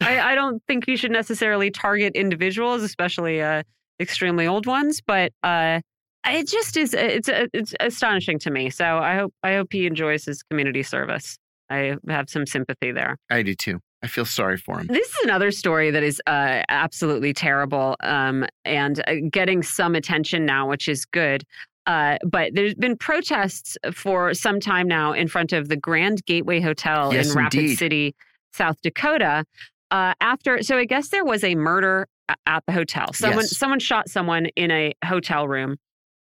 I, 0.00 0.20
I 0.20 0.34
don't 0.34 0.62
think 0.66 0.86
you 0.86 0.96
should 0.96 1.10
necessarily 1.10 1.70
target 1.70 2.14
individuals, 2.14 2.82
especially 2.82 3.40
uh, 3.40 3.62
extremely 4.00 4.46
old 4.46 4.66
ones. 4.66 5.00
But 5.06 5.32
uh, 5.42 5.80
it 6.26 6.48
just 6.48 6.76
is. 6.76 6.94
It's 6.94 7.28
it's 7.32 7.74
astonishing 7.80 8.38
to 8.40 8.50
me. 8.50 8.70
So 8.70 8.84
I 8.98 9.14
hope 9.16 9.34
I 9.42 9.54
hope 9.54 9.68
he 9.72 9.86
enjoys 9.86 10.24
his 10.24 10.42
community 10.42 10.82
service. 10.82 11.38
I 11.70 11.96
have 12.08 12.28
some 12.28 12.46
sympathy 12.46 12.92
there. 12.92 13.16
I 13.30 13.42
do 13.42 13.54
too. 13.54 13.80
I 14.02 14.06
feel 14.06 14.24
sorry 14.24 14.56
for 14.56 14.78
him. 14.78 14.86
This 14.86 15.08
is 15.08 15.16
another 15.24 15.50
story 15.50 15.90
that 15.90 16.02
is 16.02 16.20
uh, 16.26 16.62
absolutely 16.68 17.32
terrible 17.32 17.96
um, 18.00 18.44
and 18.64 19.00
uh, 19.08 19.14
getting 19.30 19.62
some 19.62 19.94
attention 19.94 20.46
now, 20.46 20.68
which 20.68 20.88
is 20.88 21.04
good. 21.04 21.42
Uh, 21.86 22.18
but 22.24 22.54
there's 22.54 22.74
been 22.74 22.96
protests 22.96 23.76
for 23.92 24.34
some 24.34 24.60
time 24.60 24.86
now 24.86 25.12
in 25.12 25.26
front 25.26 25.52
of 25.52 25.68
the 25.68 25.76
Grand 25.76 26.24
Gateway 26.26 26.60
Hotel 26.60 27.12
Yes, 27.12 27.30
in 27.30 27.36
Rapid 27.38 27.58
indeed. 27.60 27.76
City, 27.78 28.14
South 28.52 28.76
Dakota. 28.82 29.44
Uh, 29.90 30.12
after, 30.20 30.62
so 30.62 30.76
I 30.76 30.84
guess 30.84 31.08
there 31.08 31.24
was 31.24 31.42
a 31.42 31.54
murder 31.54 32.06
at 32.46 32.62
the 32.66 32.72
hotel. 32.72 33.12
Someone, 33.14 33.38
Yes. 33.44 33.56
someone 33.56 33.78
shot 33.80 34.08
someone 34.10 34.46
in 34.54 34.70
a 34.70 34.92
hotel 35.04 35.48
room. 35.48 35.76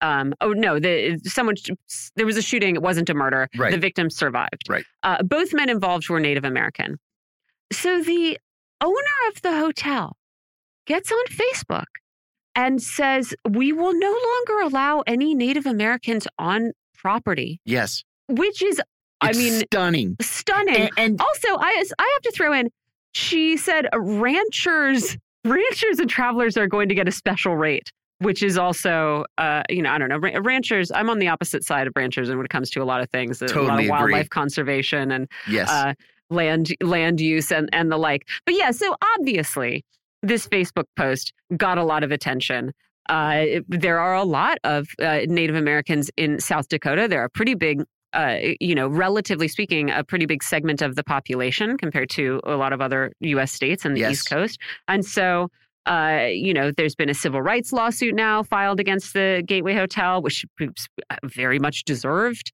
Um, 0.01 0.33
oh 0.41 0.53
no, 0.53 0.79
the 0.79 1.19
someone 1.25 1.57
there 2.15 2.25
was 2.25 2.37
a 2.37 2.43
shooting. 2.43 2.77
It 2.77 2.83
wasn't 2.83 3.11
a 3.11 3.15
murder. 3.15 3.49
Right. 3.57 3.73
The 3.73 3.79
victim 3.79 4.11
survived. 4.11 4.63
Right. 4.69 4.85
Uh, 5.03 5.25
both 5.25 5.53
men 5.53 5.69
involved 5.69 6.09
were 6.09 6.21
Native 6.21 6.45
American. 6.45 6.99
So 7.73 8.03
the 8.03 8.39
owner 8.81 9.29
of 9.29 9.43
the 9.43 9.57
hotel 9.59 10.17
gets 10.87 11.11
on 11.13 11.25
Facebook 11.27 11.85
and 12.55 12.83
says, 12.83 13.35
We 13.49 13.73
will 13.73 13.93
no 13.99 14.09
longer 14.11 14.67
allow 14.67 15.03
any 15.07 15.35
Native 15.35 15.67
Americans 15.67 16.27
on 16.39 16.73
property, 16.97 17.61
Yes. 17.65 18.05
which 18.29 18.63
is, 18.63 18.81
I 19.21 19.33
mean, 19.33 19.61
stunning. 19.67 20.17
stunning. 20.21 20.75
And, 20.77 20.91
and 20.97 21.21
also, 21.21 21.49
I, 21.59 21.85
I 21.99 22.11
have 22.15 22.23
to 22.23 22.33
throw 22.33 22.53
in, 22.53 22.71
she 23.13 23.57
said 23.57 23.87
ranchers, 23.95 25.17
ranchers 25.45 25.99
and 25.99 26.09
travelers 26.11 26.57
are 26.57 26.67
going 26.67 26.89
to 26.89 26.95
get 26.95 27.07
a 27.09 27.13
special 27.13 27.57
rate. 27.57 27.91
Which 28.21 28.43
is 28.43 28.59
also, 28.59 29.25
uh, 29.39 29.63
you 29.71 29.81
know, 29.81 29.93
I 29.93 29.99
don't 29.99 30.09
know. 30.09 30.19
Ranchers, 30.19 30.91
I'm 30.93 31.09
on 31.09 31.21
the 31.21 31.29
opposite 31.29 31.63
side 31.63 31.87
of 31.87 31.93
ranchers 31.95 32.29
and 32.29 32.37
when 32.37 32.45
it 32.45 32.51
comes 32.51 32.69
to 32.71 32.83
a 32.83 32.85
lot 32.85 33.01
of 33.01 33.09
things, 33.11 33.41
a 33.41 33.45
lot 33.45 33.53
Totally 33.53 33.69
of 33.69 33.79
agree. 33.79 33.91
wildlife 33.91 34.31
conservation 34.31 35.13
and 35.13 35.29
yes. 35.49 35.71
uh, 35.71 35.95
land 36.31 36.75
land 36.83 37.21
use 37.21 37.51
and 37.53 37.69
and 37.73 37.91
the 37.91 37.97
like. 37.97 38.27
But 38.45 38.55
yeah, 38.55 38.71
so 38.71 38.95
obviously 39.17 39.85
this 40.23 40.47
Facebook 40.49 40.85
post 40.97 41.33
got 41.57 41.79
a 41.79 41.85
lot 41.85 42.03
of 42.05 42.11
attention. 42.11 42.73
Uh, 43.09 43.33
it- 43.37 43.65
there 43.69 43.99
are 43.99 44.15
a 44.15 44.25
lot 44.25 44.59
of 44.65 44.89
uh, 45.01 45.21
Native 45.27 45.57
Americans 45.57 46.11
in 46.17 46.39
South 46.41 46.69
Dakota. 46.69 47.09
They're 47.09 47.25
a 47.25 47.31
pretty 47.31 47.55
big. 47.55 47.83
Uh, 48.15 48.39
you 48.59 48.75
know, 48.75 48.89
relatively 48.89 49.47
speaking, 49.49 49.91
a 49.91 50.03
pretty 50.03 50.25
big 50.25 50.43
segment 50.43 50.81
of 50.81 50.97
the 50.97 51.05
population 51.05 51.77
compared 51.77 52.09
to 52.09 52.41
a 52.45 52.57
lot 52.57 52.73
of 52.73 52.81
other 52.81 53.13
U.S. 53.21 53.53
states 53.53 53.85
and 53.85 53.95
the 53.95 54.01
Yes. 54.01 54.13
East 54.13 54.31
Coast. 54.31 54.59
And 54.89 55.05
so, 55.05 55.49
uh, 55.85 56.25
you 56.31 56.55
know, 56.55 56.73
there's 56.75 56.95
been 56.95 57.11
a 57.11 57.15
civil 57.15 57.43
rights 57.43 57.71
lawsuit 57.71 58.15
now 58.15 58.43
filed 58.43 58.81
against 58.81 59.13
the 59.13 59.43
Gateway 59.47 59.75
Hotel, 59.75 60.23
which 60.23 60.47
is 60.59 60.89
very 61.23 61.59
much 61.59 61.85
deserved. 61.85 62.51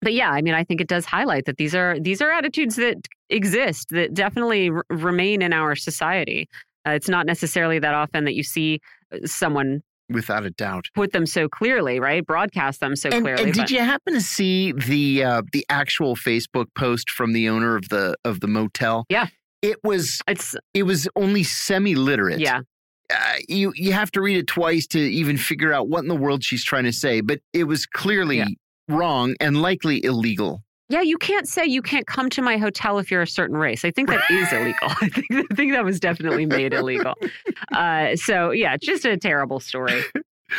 But 0.00 0.12
yeah, 0.14 0.30
I 0.30 0.42
mean, 0.42 0.54
I 0.54 0.64
think 0.64 0.80
it 0.80 0.88
does 0.88 1.04
highlight 1.04 1.44
that 1.46 1.56
these 1.56 1.74
are 1.74 1.98
these 2.00 2.22
are 2.22 2.30
attitudes 2.30 2.76
that 2.76 2.96
exist 3.30 3.88
that 3.90 4.14
definitely 4.14 4.70
r- 4.70 4.84
remain 4.90 5.42
in 5.42 5.52
our 5.52 5.74
society. 5.74 6.48
Uh, 6.86 6.92
it's 6.92 7.08
not 7.08 7.26
necessarily 7.26 7.78
that 7.80 7.94
often 7.94 8.24
that 8.24 8.34
you 8.34 8.42
see 8.42 8.80
uh, 9.12 9.18
someone 9.26 9.82
Without 10.10 10.44
a 10.46 10.50
doubt. 10.50 10.86
put 10.94 11.12
them 11.12 11.26
so 11.26 11.48
clearly, 11.50 12.00
right? 12.00 12.24
Broadcast 12.24 12.80
them 12.80 12.96
so 12.96 13.10
And, 13.10 13.22
clearly. 13.24 13.42
and 13.42 13.52
did 13.52 13.60
but- 13.62 13.70
you 13.70 13.80
happen 13.80 14.14
to 14.14 14.20
see 14.22 14.72
the 14.72 15.24
uh, 15.24 15.42
the 15.52 15.66
actual 15.68 16.16
Facebook 16.16 16.66
post 16.74 17.10
from 17.10 17.32
the 17.32 17.48
owner 17.48 17.76
of 17.76 17.88
the 17.90 18.14
of 18.24 18.40
the 18.40 18.46
motel? 18.48 19.04
Yeah. 19.10 19.26
It 19.60 19.78
was 19.82 20.20
it's 20.28 20.54
it 20.74 20.84
was 20.84 21.08
only 21.16 21.42
semi 21.42 21.96
literate. 21.96 22.38
yeah, 22.38 22.60
Uh, 23.12 23.16
you 23.48 23.72
you 23.74 23.92
have 23.92 24.10
to 24.12 24.20
read 24.20 24.38
it 24.38 24.46
twice 24.46 24.86
to 24.88 25.00
even 25.00 25.36
figure 25.36 25.72
out 25.72 25.88
what 25.88 26.02
in 26.04 26.08
the 26.08 26.14
world 26.14 26.44
she's 26.44 26.62
trying 26.64 26.84
to 26.84 26.92
say, 26.92 27.20
but 27.20 27.40
it 27.52 27.64
was 27.64 27.84
clearly 27.84 28.36
Yeah. 28.38 28.46
Wrong 28.88 29.34
and 29.40 29.60
likely 29.62 30.04
illegal. 30.04 30.62
yeah. 30.88 31.02
You 31.02 31.18
can't 31.18 31.46
say 31.48 31.64
you 31.66 31.82
can't 31.82 32.06
come 32.06 32.30
to 32.30 32.42
my 32.42 32.56
hotel 32.56 32.98
if 32.98 33.10
you're 33.10 33.22
a 33.22 33.26
certain 33.26 33.56
race. 33.56 33.84
I 33.84 33.90
think 33.90 34.08
that 34.08 34.22
is 34.30 34.52
illegal. 34.52 34.74
I 35.02 35.08
think 35.08 35.26
I 35.50 35.54
think 35.54 35.72
that 35.72 35.84
was 35.84 36.00
definitely 36.00 36.46
made 36.46 36.72
illegal. 36.72 37.14
Uh, 37.72 38.16
so 38.16 38.50
yeah, 38.50 38.76
just 38.76 39.04
a 39.04 39.16
terrible 39.16 39.60
story. 39.60 40.02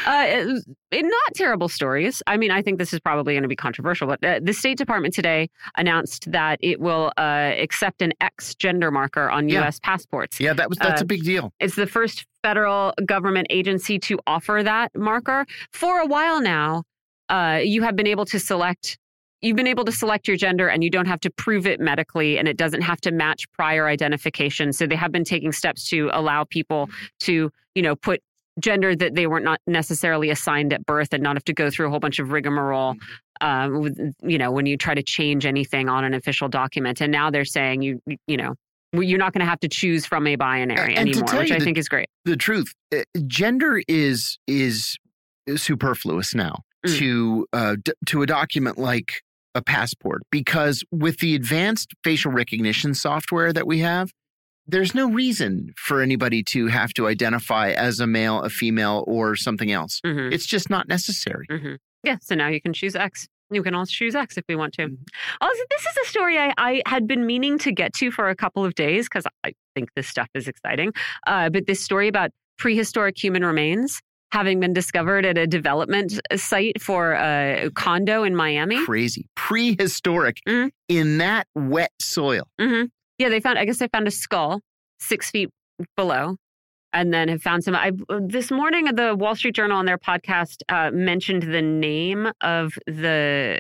Uh, 0.06 0.26
it- 0.28 0.66
not 1.04 1.34
terrible 1.34 1.68
stories. 1.68 2.22
I 2.28 2.38
mean, 2.38 2.52
I 2.52 2.62
think 2.62 2.78
this 2.78 2.94
is 2.94 3.00
probably 3.00 3.34
going 3.34 3.42
to 3.42 3.50
be 3.50 3.56
controversial, 3.56 4.08
but 4.08 4.24
uh, 4.24 4.40
the 4.44 4.54
State 4.54 4.78
Department 4.78 5.16
today 5.16 5.50
announced 5.78 6.32
that 6.32 6.60
it 6.62 6.80
will 6.80 7.12
uh, 7.18 7.22
accept 7.58 8.04
an 8.04 8.14
X 8.22 8.54
gender 8.54 8.92
marker 8.92 9.30
on 9.32 9.50
Yeah. 9.50 9.62
U.S. 9.62 9.80
passports. 9.80 10.40
Yeah, 10.40 10.54
that 10.54 10.70
was 10.70 10.78
that's 10.78 11.02
Uh, 11.02 11.06
a 11.06 11.08
big 11.08 11.24
deal. 11.24 11.52
It's 11.60 11.76
the 11.76 11.88
first 11.88 12.28
federal 12.44 12.94
government 13.06 13.48
agency 13.50 13.98
to 14.00 14.20
offer 14.28 14.62
that 14.64 14.92
marker. 14.96 15.46
For 15.72 16.00
a 16.00 16.06
while 16.06 16.40
now, 16.40 16.84
uh, 17.30 17.60
you 17.64 17.82
have 17.84 17.96
been 17.96 18.08
able 18.08 18.26
to 18.26 18.40
select. 18.40 18.98
You've 19.42 19.56
been 19.56 19.68
able 19.68 19.86
to 19.86 19.92
select 19.92 20.28
your 20.28 20.36
gender 20.36 20.68
and 20.68 20.84
you 20.84 20.90
don't 20.90 21.06
have 21.06 21.22
to 21.22 21.30
prove 21.30 21.66
it 21.66 21.80
medically 21.80 22.38
and 22.38 22.48
it 22.48 22.58
doesn't 22.58 22.82
have 22.82 23.00
to 23.02 23.12
match 23.12 23.50
prior 23.54 23.88
identification. 23.88 24.74
So 24.74 24.86
they 24.86 24.98
have 24.98 25.14
been 25.14 25.24
taking 25.24 25.54
steps 25.54 25.88
to 25.92 26.10
allow 26.12 26.44
people 26.44 26.90
to, 27.22 27.50
you 27.74 27.82
know, 27.82 27.96
put 27.96 28.22
gender 28.60 28.96
that 28.96 29.16
they 29.16 29.28
were 29.28 29.40
not 29.40 29.62
necessarily 29.66 30.30
assigned 30.30 30.74
at 30.74 30.86
birth 30.86 31.14
and 31.14 31.24
not 31.24 31.38
have 31.38 31.46
to 31.46 31.54
go 31.54 31.70
through 31.70 31.88
a 31.88 31.90
whole 31.90 32.02
bunch 32.02 32.20
of 32.20 32.32
rigmarole 32.32 32.96
um, 33.40 33.80
with, 33.80 33.98
you 34.24 34.38
know, 34.38 34.52
when 34.52 34.66
you 34.66 34.76
try 34.76 34.94
to 34.94 35.04
change 35.04 35.46
anything 35.46 35.88
on 35.88 36.04
an 36.04 36.14
official 36.14 36.50
document. 36.50 37.00
And 37.00 37.10
now 37.10 37.32
they're 37.32 37.46
saying 37.46 37.82
you, 37.82 38.02
you 38.28 38.36
know, 38.36 38.56
you're 38.92 39.20
not 39.20 39.32
going 39.32 39.46
to 39.46 39.50
have 39.50 39.60
to 39.62 39.70
choose 39.70 40.06
from 40.06 40.28
a 40.28 40.36
binary 40.36 40.96
And 40.96 41.08
anymore, 41.08 41.40
which 41.40 41.50
you 41.50 41.56
I 41.56 41.60
think 41.60 41.78
is 41.78 41.88
great. 41.88 42.08
the 42.26 42.36
truth. 42.36 42.74
Uh, 42.94 43.04
Gender 43.28 43.82
is 43.88 44.38
is 44.48 44.98
superfluous 45.56 46.36
now 46.36 46.64
Mm. 46.86 46.98
to 46.98 47.48
uh, 47.54 47.76
d- 47.84 47.92
to 48.06 48.22
a 48.22 48.26
document 48.26 48.78
like 48.78 49.22
a 49.54 49.62
passport 49.62 50.22
because 50.32 50.84
with 50.92 51.20
the 51.20 51.36
advanced 51.36 51.94
facial 52.06 52.32
recognition 52.32 52.94
software 52.94 53.52
that 53.52 53.68
we 53.68 53.80
have, 53.80 54.12
there's 54.68 54.96
no 54.96 55.10
reason 55.10 55.74
for 55.76 56.02
anybody 56.02 56.42
to 56.44 56.68
have 56.68 56.94
to 56.94 57.08
identify 57.08 57.72
as 57.72 58.00
a 58.00 58.08
male, 58.08 58.42
a 58.44 58.50
female, 58.50 59.04
or 59.08 59.36
something 59.36 59.72
else. 59.72 60.00
hmm 60.06 60.30
It's 60.32 60.46
just 60.46 60.70
not 60.70 60.88
necessary. 60.88 61.46
hmm 61.50 61.74
Yeah, 62.04 62.18
so 62.22 62.36
now 62.36 62.48
you 62.48 62.62
can 62.62 62.72
choose 62.72 62.96
X. 62.96 63.28
You 63.52 63.64
can 63.64 63.74
also 63.74 63.90
choose 63.92 64.14
X 64.16 64.38
if 64.38 64.44
we 64.48 64.56
want 64.56 64.74
to. 64.76 64.84
Mhm. 64.88 64.98
Also, 65.42 65.64
this 65.72 65.82
is 65.82 65.98
a 66.06 66.08
story 66.08 66.38
I, 66.38 66.54
I 66.58 66.82
had 66.86 67.08
been 67.08 67.26
meaning 67.26 67.58
to 67.60 67.72
get 67.74 67.94
to 67.96 68.12
for 68.12 68.30
a 68.30 68.36
couple 68.36 68.64
of 68.64 68.76
days 68.76 69.10
because 69.10 69.26
I 69.44 69.54
think 69.76 69.90
this 69.96 70.08
stuff 70.08 70.28
is 70.36 70.48
exciting. 70.48 70.94
Uh, 71.28 71.50
but 71.50 71.66
this 71.66 71.82
story 71.84 72.08
about 72.08 72.30
prehistoric 72.60 73.18
human 73.22 73.44
remains 73.44 74.02
having 74.32 74.60
been 74.60 74.74
discovered 74.74 75.26
at 75.26 75.38
a 75.38 75.48
development 75.48 76.20
site 76.36 76.82
for 76.82 77.14
a 77.14 77.70
condo 77.76 78.24
in 78.24 78.36
Miami. 78.36 78.84
Crazy, 78.86 79.26
prehistoric 79.36 80.38
Mhm. 80.48 80.72
in 80.88 81.18
that 81.18 81.48
wet 81.56 81.92
soil. 82.00 82.44
hmm 82.60 82.84
Yeah, 83.18 83.30
they 83.30 83.40
found. 83.40 83.58
I 83.60 83.66
guess 83.66 83.78
they 83.80 83.88
found 83.88 84.08
a 84.08 84.12
skull 84.12 84.62
six 85.00 85.30
feet 85.32 85.50
below, 85.98 86.38
and 86.94 87.14
then 87.14 87.28
have 87.28 87.42
found 87.42 87.64
some. 87.64 87.76
I 87.76 87.92
this 88.20 88.50
morning 88.52 88.86
the 88.86 89.16
Wall 89.16 89.36
Street 89.36 89.56
Journal 89.56 89.78
on 89.78 89.86
their 89.86 89.98
podcast 89.98 90.62
uh, 90.70 90.92
mentioned 90.92 91.44
the 91.44 91.62
name 91.62 92.32
of 92.42 92.74
the 92.86 93.60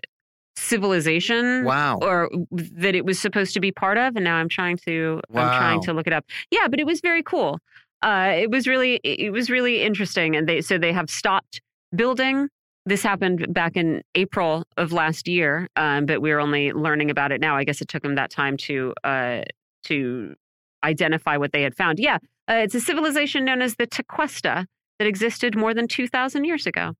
civilization 0.55 1.63
Wow. 1.63 1.99
or 2.01 2.29
that 2.51 2.93
it 2.93 3.05
was 3.05 3.17
supposed 3.19 3.53
to 3.53 3.59
be 3.61 3.71
part 3.71 3.97
of 3.97 4.15
and 4.17 4.25
now 4.25 4.35
i'm 4.35 4.49
trying 4.49 4.75
to 4.85 5.21
i'm 5.33 5.47
trying 5.57 5.81
to 5.83 5.93
look 5.93 6.05
it 6.05 6.11
up 6.11 6.25
yeah 6.51 6.67
but 6.67 6.81
it 6.81 6.85
was 6.85 6.99
very 6.99 7.23
cool 7.23 7.59
uh 8.01 8.31
it 8.35 8.49
was 8.51 8.67
really 8.67 8.99
it 9.03 9.31
was 9.31 9.49
really 9.49 9.81
interesting 9.81 10.35
and 10.35 10.47
they 10.47 10.61
so 10.61 10.77
they 10.77 10.93
have 10.93 11.09
stopped 11.09 11.61
building. 11.95 12.49
This 12.85 13.03
happened 13.03 13.53
back 13.53 13.75
in 13.75 14.01
april 14.15 14.63
of 14.77 14.91
last 14.91 15.27
year 15.27 15.67
um, 15.75 16.05
but 16.05 16.21
we're 16.21 16.39
only 16.39 16.71
learning 16.71 17.09
about 17.11 17.31
it 17.31 17.41
now. 17.41 17.55
I 17.55 17.63
guess 17.63 17.81
it 17.81 17.87
took 17.87 18.03
them 18.03 18.15
that 18.15 18.31
time 18.31 18.57
to 18.57 18.93
uh 19.03 19.41
to 19.85 20.35
identify 20.83 21.37
what 21.37 21.51
they 21.51 21.61
had 21.61 21.75
found. 21.75 21.99
Yeah 21.99 22.17
uh, 22.49 22.55
it's 22.55 22.73
a 22.73 22.79
civilization 22.79 23.45
known 23.45 23.61
as 23.61 23.75
the 23.75 23.85
tequesta 23.85 24.65
that 24.97 25.07
existed 25.07 25.55
more 25.55 25.73
than 25.73 25.87
2000 25.87 26.45
years 26.45 26.65
ago. 26.65 26.93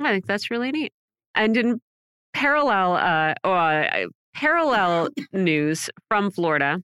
I 0.00 0.12
think 0.12 0.26
that's 0.26 0.50
really 0.50 0.70
neat. 0.70 0.92
And 1.34 1.56
in 1.56 1.80
parallel 2.34 2.92
uh, 2.94 3.34
uh, 3.46 4.06
parallel 4.34 5.08
news 5.32 5.88
from 6.08 6.30
Florida, 6.30 6.82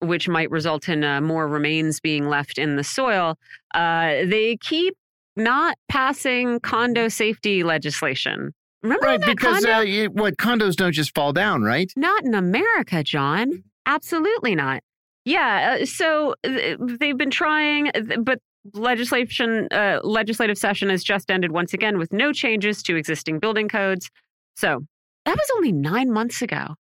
which 0.00 0.28
might 0.28 0.50
result 0.50 0.88
in 0.88 1.04
uh, 1.04 1.20
more 1.20 1.46
remains 1.48 2.00
being 2.00 2.28
left 2.28 2.58
in 2.58 2.76
the 2.76 2.84
soil. 2.84 3.36
Uh, 3.74 4.24
they 4.26 4.56
keep 4.60 4.94
not 5.36 5.76
passing 5.88 6.60
condo 6.60 7.08
safety 7.08 7.62
legislation. 7.62 8.52
Remember 8.82 9.06
Right, 9.06 9.20
because 9.24 9.64
condo? 9.64 9.78
uh, 9.78 9.80
you, 9.82 10.10
what 10.10 10.36
condos 10.38 10.74
don't 10.74 10.92
just 10.92 11.14
fall 11.14 11.32
down, 11.32 11.62
right? 11.62 11.92
Not 11.96 12.24
in 12.24 12.34
America, 12.34 13.02
John. 13.04 13.62
Absolutely 13.86 14.54
not. 14.54 14.82
Yeah. 15.24 15.78
uh, 15.82 15.86
So 15.86 16.34
th- 16.44 16.78
they've 16.80 17.16
been 17.16 17.30
trying, 17.30 17.90
but 18.22 18.38
legislation, 18.74 19.68
uh, 19.70 20.00
legislative 20.02 20.58
session 20.58 20.88
has 20.90 21.04
just 21.04 21.30
ended 21.30 21.52
once 21.52 21.72
again 21.74 21.98
with 21.98 22.12
no 22.12 22.32
changes 22.32 22.82
to 22.84 22.96
existing 22.96 23.38
building 23.38 23.68
codes. 23.68 24.10
So 24.56 24.84
that 25.26 25.36
was 25.36 25.50
only 25.56 25.72
nine 25.72 26.10
months 26.10 26.42
ago. 26.42 26.74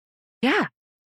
Yeah. 0.42 0.68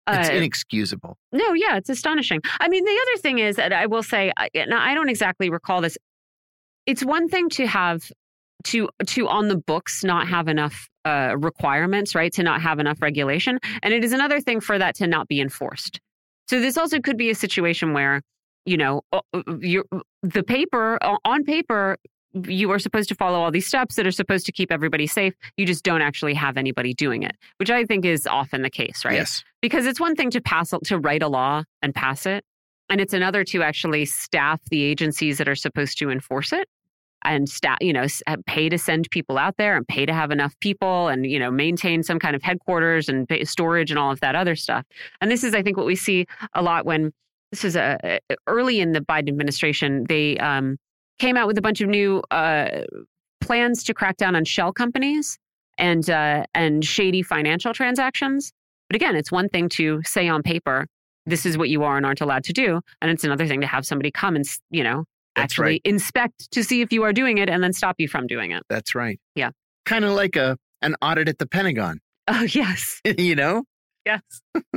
It's 0.10 0.30
Uh, 0.30 0.34
inexcusable. 0.34 1.18
no, 1.32 1.54
yeah, 1.54 1.78
it's 1.78 1.90
astonishing. 1.90 2.42
I 2.60 2.68
mean, 2.70 2.84
the 2.86 3.00
other 3.02 3.22
thing 3.22 3.40
is 3.40 3.56
that 3.58 3.74
I 3.74 3.86
will 3.88 4.04
say, 4.04 4.32
I, 4.38 4.50
and 4.56 4.74
I 4.74 4.94
don't 4.94 5.10
exactly 5.10 5.50
recall 5.50 5.82
this. 5.82 5.98
It's 6.86 7.04
one 7.04 7.28
thing 7.28 7.50
to 7.50 7.68
have 7.68 8.10
to 8.66 8.90
to 9.08 9.28
on 9.28 9.50
the 9.50 9.58
books 9.58 10.04
not 10.04 10.28
have 10.28 10.48
enough 10.48 10.88
uh, 11.06 11.36
requirements, 11.38 12.16
right? 12.16 12.32
To 12.34 12.44
not 12.44 12.62
have 12.62 12.80
enough 12.80 13.02
regulation, 13.02 13.60
and 13.84 13.94
it 13.94 14.04
is 14.04 14.14
another 14.14 14.40
thing 14.42 14.60
for 14.62 14.78
that 14.78 14.96
to 14.96 15.08
not 15.08 15.28
be 15.28 15.40
enforced. 15.42 16.00
So 16.50 16.60
this 16.62 16.78
also 16.78 17.00
could 17.00 17.18
be 17.18 17.30
a 17.30 17.36
situation 17.36 17.94
where 17.94 18.22
you 18.66 18.78
know 18.78 19.02
the 19.34 20.44
paper 20.46 20.98
on 21.26 21.44
paper 21.44 21.98
you 22.48 22.72
are 22.72 22.80
supposed 22.80 23.10
to 23.10 23.16
follow 23.16 23.40
all 23.40 23.52
these 23.52 23.68
steps 23.68 23.96
that 23.96 24.06
are 24.08 24.12
supposed 24.12 24.46
to 24.48 24.52
keep 24.52 24.72
everybody 24.72 25.08
safe. 25.08 25.34
You 25.58 25.66
just 25.66 25.84
don't 25.84 26.02
actually 26.02 26.34
have 26.34 26.58
anybody 26.58 26.94
doing 26.94 27.24
it, 27.24 27.36
which 27.58 27.70
I 27.70 27.86
think 27.86 28.06
is 28.06 28.28
often 28.28 28.62
the 28.62 28.70
case, 28.70 29.04
right? 29.06 29.16
Yes. 29.16 29.44
because 29.62 29.86
it's 29.86 30.00
one 30.00 30.16
thing 30.16 30.30
to 30.32 30.42
pass 30.42 30.74
to 30.86 30.98
write 31.00 31.24
a 31.24 31.28
law 31.28 31.64
and 31.82 31.94
pass 31.96 32.26
it 32.26 32.44
and 32.90 33.02
it's 33.02 33.14
another 33.14 33.44
to 33.44 33.62
actually 33.64 34.06
staff 34.06 34.62
the 34.72 34.82
agencies 34.84 35.38
that 35.40 35.48
are 35.50 35.56
supposed 35.56 35.98
to 36.00 36.10
enforce 36.10 36.54
it 36.54 36.68
and 37.26 37.50
staff 37.50 37.78
you 37.82 37.92
know 37.92 38.06
uh, 38.28 38.38
pay 38.46 38.70
to 38.70 38.78
send 38.78 39.10
people 39.10 39.38
out 39.38 39.58
there 39.58 39.76
and 39.76 39.88
pay 39.88 40.06
to 40.06 40.14
have 40.14 40.32
enough 40.32 40.54
people 40.60 41.08
and 41.08 41.26
you 41.26 41.40
know 41.40 41.50
maintain 41.52 42.04
some 42.04 42.20
kind 42.20 42.36
of 42.36 42.44
headquarters 42.44 43.10
and 43.10 43.28
storage 43.44 43.90
and 43.90 43.98
all 44.00 44.12
of 44.12 44.20
that 44.20 44.36
other 44.36 44.56
stuff 44.56 44.86
and 45.20 45.32
this 45.32 45.44
is 45.44 45.54
i 45.56 45.62
think 45.64 45.76
what 45.78 45.86
we 45.86 45.96
see 45.96 46.26
a 46.54 46.62
lot 46.62 46.86
when 46.86 47.12
this 47.52 47.64
is 47.66 47.76
a, 47.76 48.20
a- 48.30 48.36
early 48.46 48.80
in 48.80 48.92
the 48.92 49.02
biden 49.02 49.30
administration 49.30 50.06
they 50.08 50.38
um, 50.38 50.78
came 51.20 51.38
out 51.38 51.48
with 51.48 51.58
a 51.58 51.62
bunch 51.62 51.82
of 51.82 51.90
new 51.90 52.22
uh, 52.32 52.82
plans 53.42 53.84
to 53.86 53.94
crack 53.94 54.18
down 54.18 54.36
on 54.36 54.46
shell 54.46 54.72
companies 54.74 55.38
and 55.78 56.10
uh, 56.10 56.44
and 56.54 56.84
shady 56.86 57.22
financial 57.22 57.74
transactions 57.74 58.52
but 58.90 58.96
again, 58.96 59.18
it's 59.18 59.34
one 59.34 59.50
thing 59.50 59.68
to 59.68 60.02
say 60.06 60.30
on 60.30 60.44
paper, 60.44 60.88
this 61.26 61.46
is 61.46 61.58
what 61.58 61.68
you 61.68 61.84
are 61.84 61.98
and 61.98 62.06
aren't 62.06 62.22
allowed 62.22 62.46
to 62.46 62.54
do. 62.54 62.80
And 63.02 63.12
it's 63.12 63.26
another 63.26 63.46
thing 63.46 63.60
to 63.60 63.68
have 63.68 63.86
somebody 63.86 64.12
come 64.12 64.38
and, 64.38 64.46
you 64.72 64.82
know, 64.82 65.04
That's 65.36 65.44
actually 65.52 65.64
right. 65.66 65.82
inspect 65.84 66.50
to 66.52 66.64
see 66.64 66.80
if 66.80 66.94
you 66.94 67.04
are 67.04 67.12
doing 67.12 67.38
it 67.38 67.50
and 67.50 67.62
then 67.62 67.74
stop 67.74 67.96
you 67.98 68.08
from 68.08 68.28
doing 68.28 68.52
it. 68.52 68.64
That's 68.70 68.96
right. 68.96 69.20
Yeah. 69.36 69.50
Kind 69.86 70.06
of 70.06 70.12
like 70.12 70.38
a 70.38 70.58
an 70.82 70.96
audit 71.02 71.28
at 71.28 71.38
the 71.38 71.46
Pentagon, 71.48 72.00
Oh, 72.30 72.44
yes. 72.44 73.02
you 73.18 73.36
know, 73.36 73.66
Yes. 74.06 74.22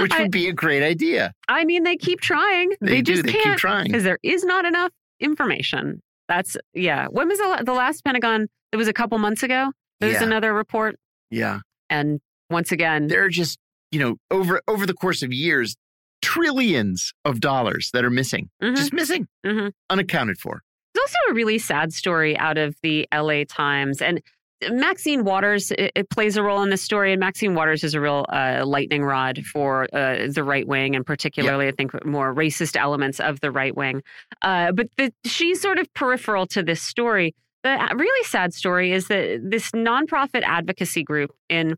which 0.00 0.12
I- 0.12 0.22
would 0.22 0.30
be 0.30 0.48
a 0.48 0.52
great 0.54 0.82
idea. 0.82 1.34
I 1.46 1.66
mean, 1.66 1.82
they 1.82 1.96
keep 1.96 2.22
trying. 2.22 2.70
They, 2.80 2.86
They, 2.88 3.02
do. 3.02 3.12
just 3.12 3.26
They 3.26 3.32
keep 3.32 3.42
can't 3.42 3.58
trying. 3.58 3.86
because 3.88 4.04
there 4.04 4.18
is 4.22 4.44
not 4.44 4.64
enough 4.64 4.92
information. 5.22 6.00
That's, 6.28 6.56
yeah. 6.74 7.06
When 7.10 7.28
was 7.28 7.38
the, 7.38 7.62
the 7.64 7.72
last 7.72 8.04
Pentagon? 8.04 8.48
It 8.72 8.76
was 8.76 8.88
a 8.88 8.92
couple 8.92 9.18
months 9.18 9.42
ago. 9.42 9.72
There's 10.00 10.14
Yeah. 10.14 10.24
another 10.24 10.52
report. 10.54 10.96
Yeah. 11.30 11.60
And 11.90 12.20
once 12.50 12.72
again, 12.72 13.06
There 13.08 13.24
are 13.24 13.28
just, 13.28 13.58
you 13.90 13.98
know, 14.00 14.16
over 14.30 14.60
over 14.68 14.86
the 14.86 14.94
course 14.94 15.22
of 15.22 15.32
years, 15.32 15.76
trillions 16.22 17.12
of 17.24 17.40
dollars 17.40 17.90
that 17.92 18.04
are 18.04 18.10
missing. 18.10 18.48
Mhm. 18.62 18.76
Just 18.76 18.92
missing. 18.92 19.28
Mhm. 19.44 19.72
Unaccounted 19.90 20.38
for. 20.38 20.62
There's 20.94 21.02
also 21.08 21.30
a 21.30 21.34
really 21.34 21.58
sad 21.58 21.92
story 21.92 22.36
out 22.38 22.56
of 22.58 22.76
the 22.82 23.06
LA 23.12 23.44
Times. 23.44 24.00
And 24.00 24.22
Maxine 24.70 25.24
Waters 25.24 25.70
it, 25.72 25.92
it 25.94 26.10
plays 26.10 26.36
a 26.36 26.42
role 26.42 26.62
in 26.62 26.70
this 26.70 26.82
story. 26.82 27.12
And 27.12 27.20
Maxine 27.20 27.54
Waters 27.54 27.84
is 27.84 27.94
a 27.94 28.00
real 28.00 28.26
uh, 28.28 28.62
lightning 28.66 29.04
rod 29.04 29.44
for 29.44 29.88
uh, 29.92 30.28
the 30.28 30.44
right 30.44 30.66
wing, 30.66 30.96
and 30.96 31.04
particularly, 31.04 31.68
I 31.68 31.72
think, 31.72 32.04
more 32.04 32.34
racist 32.34 32.76
elements 32.76 33.20
of 33.20 33.40
the 33.40 33.50
right 33.50 33.76
wing. 33.76 34.02
Uh, 34.42 34.72
but 34.72 34.88
the, 34.96 35.12
she's 35.24 35.60
sort 35.60 35.78
of 35.78 35.92
peripheral 35.94 36.46
to 36.48 36.62
this 36.62 36.82
story. 36.82 37.34
The 37.64 37.78
really 37.94 38.24
sad 38.24 38.52
story 38.54 38.92
is 38.92 39.08
that 39.08 39.40
this 39.42 39.70
nonprofit 39.70 40.42
advocacy 40.42 41.04
group 41.04 41.30
in 41.48 41.76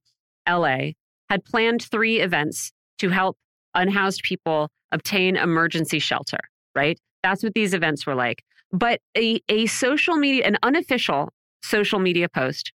LA 0.48 0.93
had 1.28 1.44
planned 1.44 1.82
three 1.82 2.20
events 2.20 2.73
to 2.98 3.11
help 3.11 3.36
unhoused 3.74 4.23
people 4.23 4.70
obtain 4.93 5.36
emergency 5.36 5.98
shelter, 5.98 6.39
right? 6.74 6.98
That's 7.23 7.43
what 7.43 7.55
these 7.55 7.74
events 7.74 8.06
were 8.06 8.15
like. 8.15 8.43
But 8.73 9.01
a, 9.16 9.40
a 9.48 9.66
social 9.66 10.16
media, 10.16 10.47
an 10.47 10.56
unofficial 10.62 11.31
social 11.65 11.99
media 11.99 12.28
post 12.28 12.73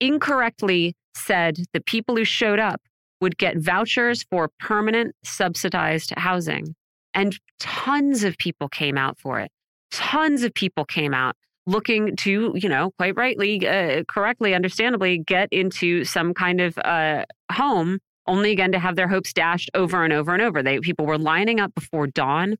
incorrectly 0.00 0.94
said 1.14 1.56
the 1.72 1.80
people 1.80 2.16
who 2.16 2.24
showed 2.24 2.58
up 2.58 2.80
would 3.20 3.38
get 3.38 3.56
vouchers 3.58 4.24
for 4.24 4.50
permanent 4.58 5.14
subsidized 5.24 6.12
housing. 6.16 6.74
And 7.14 7.38
tons 7.60 8.24
of 8.24 8.36
people 8.38 8.68
came 8.68 8.98
out 8.98 9.18
for 9.18 9.40
it. 9.40 9.50
Tons 9.92 10.42
of 10.42 10.52
people 10.52 10.84
came 10.84 11.14
out 11.14 11.36
looking 11.66 12.16
to, 12.16 12.52
you 12.54 12.68
know, 12.68 12.90
quite 12.98 13.16
rightly, 13.16 13.66
uh, 13.66 14.02
correctly, 14.08 14.54
understandably, 14.54 15.18
get 15.18 15.48
into 15.52 16.04
some 16.04 16.34
kind 16.34 16.60
of 16.60 16.76
uh, 16.78 17.24
home, 17.52 17.98
only 18.26 18.50
again 18.50 18.72
to 18.72 18.78
have 18.78 18.96
their 18.96 19.08
hopes 19.08 19.32
dashed 19.32 19.70
over 19.74 20.04
and 20.04 20.12
over 20.12 20.34
and 20.34 20.42
over. 20.42 20.62
They 20.62 20.80
people 20.80 21.06
were 21.06 21.18
lining 21.18 21.60
up 21.60 21.74
before 21.74 22.06
dawn 22.08 22.56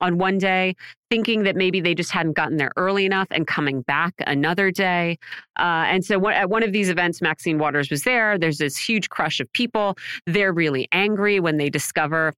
on 0.00 0.18
one 0.18 0.38
day, 0.38 0.74
thinking 1.10 1.42
that 1.44 1.56
maybe 1.56 1.80
they 1.80 1.94
just 1.94 2.10
hadn't 2.10 2.32
gotten 2.34 2.56
there 2.56 2.72
early 2.76 3.04
enough 3.06 3.28
and 3.30 3.46
coming 3.46 3.82
back 3.82 4.14
another 4.26 4.70
day. 4.70 5.18
Uh, 5.58 5.84
and 5.88 6.04
so 6.04 6.18
one, 6.18 6.34
at 6.34 6.50
one 6.50 6.62
of 6.62 6.72
these 6.72 6.88
events, 6.88 7.20
Maxine 7.20 7.58
Waters 7.58 7.90
was 7.90 8.02
there. 8.02 8.38
There's 8.38 8.58
this 8.58 8.76
huge 8.76 9.08
crush 9.08 9.40
of 9.40 9.52
people. 9.52 9.96
They're 10.26 10.52
really 10.52 10.88
angry 10.92 11.40
when 11.40 11.56
they 11.56 11.70
discover 11.70 12.32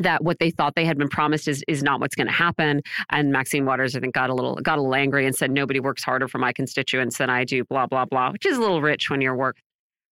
that 0.00 0.24
what 0.24 0.38
they 0.38 0.50
thought 0.50 0.74
they 0.76 0.86
had 0.86 0.96
been 0.96 1.10
promised 1.10 1.46
is 1.46 1.62
is 1.68 1.82
not 1.82 2.00
what's 2.00 2.14
going 2.14 2.26
to 2.26 2.32
happen. 2.32 2.80
And 3.10 3.30
Maxine 3.32 3.66
Waters, 3.66 3.94
I 3.94 4.00
think, 4.00 4.14
got 4.14 4.30
a 4.30 4.34
little 4.34 4.54
got 4.56 4.78
a 4.78 4.80
little 4.80 4.94
angry 4.94 5.26
and 5.26 5.36
said, 5.36 5.50
"Nobody 5.50 5.78
works 5.78 6.02
harder 6.02 6.26
for 6.26 6.38
my 6.38 6.52
constituents 6.54 7.18
than 7.18 7.28
I 7.28 7.44
do." 7.44 7.64
Blah 7.64 7.86
blah 7.86 8.06
blah, 8.06 8.30
which 8.32 8.46
is 8.46 8.56
a 8.56 8.60
little 8.60 8.80
rich 8.80 9.10
when 9.10 9.20
you're 9.20 9.36
work. 9.36 9.58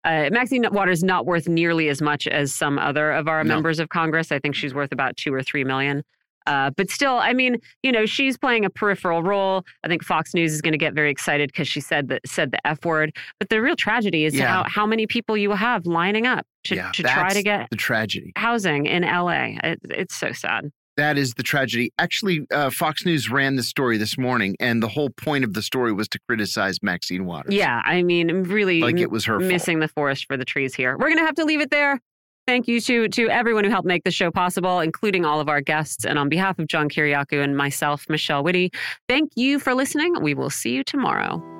Uh, 0.04 0.28
Maxine 0.30 0.66
Waters 0.72 1.02
not 1.02 1.24
worth 1.26 1.48
nearly 1.48 1.88
as 1.88 2.02
much 2.02 2.26
as 2.28 2.52
some 2.54 2.78
other 2.78 3.10
of 3.12 3.28
our 3.28 3.42
No. 3.44 3.54
members 3.54 3.78
of 3.80 3.88
Congress. 3.88 4.30
I 4.30 4.38
think 4.38 4.54
she's 4.54 4.74
worth 4.74 4.92
about 4.92 5.16
two 5.16 5.32
or 5.32 5.42
three 5.42 5.64
million. 5.64 6.02
Uh, 6.46 6.70
but 6.76 6.90
still, 6.90 7.16
I 7.18 7.32
mean, 7.34 7.56
you 7.82 7.92
know, 7.92 8.06
she's 8.06 8.38
playing 8.38 8.64
a 8.64 8.70
peripheral 8.70 9.22
role. 9.22 9.64
I 9.84 9.88
think 9.88 10.02
Fox 10.02 10.32
News 10.34 10.52
is 10.54 10.62
going 10.62 10.72
to 10.72 10.78
get 10.78 10.94
very 10.94 11.10
excited 11.10 11.50
because 11.52 11.68
she 11.68 11.80
said 11.80 12.08
that 12.08 12.22
said 12.26 12.52
the 12.52 12.66
F 12.66 12.84
word. 12.84 13.14
But 13.38 13.50
the 13.50 13.60
real 13.60 13.76
tragedy 13.76 14.24
is 14.24 14.34
Yeah. 14.34 14.46
how 14.46 14.64
how 14.68 14.86
many 14.86 15.06
people 15.06 15.36
you 15.36 15.50
have 15.52 15.84
lining 15.86 16.26
up 16.26 16.46
to, 16.64 16.76
yeah, 16.76 16.90
to 16.92 17.02
try 17.02 17.32
to 17.34 17.42
get 17.42 17.68
the 17.70 17.76
tragedy. 17.76 18.32
housing 18.36 18.86
in 18.86 19.02
LA. 19.02 19.56
It, 19.62 19.80
it's 19.90 20.16
so 20.16 20.32
sad. 20.32 20.70
That 20.96 21.16
is 21.16 21.34
the 21.34 21.44
tragedy. 21.44 21.92
Actually, 22.00 22.40
uh, 22.52 22.70
Fox 22.70 23.06
News 23.06 23.30
ran 23.30 23.54
the 23.54 23.62
story 23.62 23.98
this 23.98 24.18
morning, 24.18 24.56
and 24.58 24.82
the 24.82 24.88
whole 24.88 25.10
point 25.10 25.44
of 25.44 25.54
the 25.54 25.62
story 25.62 25.92
was 25.92 26.08
to 26.08 26.18
criticize 26.28 26.82
Maxine 26.82 27.24
Waters. 27.24 27.54
Yeah, 27.54 27.80
I 27.84 28.02
mean, 28.02 28.28
really 28.42 28.80
like 28.80 28.98
it 28.98 29.08
was 29.08 29.24
her 29.26 29.38
fault. 29.38 29.48
missing 29.48 29.78
the 29.78 29.86
forest 29.86 30.26
for 30.26 30.36
the 30.36 30.44
trees 30.44 30.74
here. 30.74 30.96
We're 30.98 31.06
going 31.06 31.18
to 31.18 31.24
have 31.24 31.36
to 31.36 31.44
leave 31.44 31.60
it 31.60 31.70
there. 31.70 32.00
Thank 32.48 32.66
you 32.66 32.80
to 32.80 33.10
to 33.10 33.28
everyone 33.28 33.64
who 33.64 33.70
helped 33.70 33.86
make 33.86 34.04
the 34.04 34.10
show 34.10 34.30
possible, 34.30 34.80
including 34.80 35.26
all 35.26 35.38
of 35.38 35.50
our 35.50 35.60
guests. 35.60 36.06
And 36.06 36.18
on 36.18 36.30
behalf 36.30 36.58
of 36.58 36.66
John 36.66 36.88
Kiriakou 36.88 37.44
and 37.44 37.54
myself, 37.54 38.06
Michelle 38.08 38.42
Witte, 38.42 38.74
thank 39.06 39.32
you 39.34 39.58
for 39.58 39.74
listening. 39.74 40.14
We 40.22 40.32
will 40.32 40.48
see 40.48 40.70
you 40.70 40.82
tomorrow. 40.82 41.57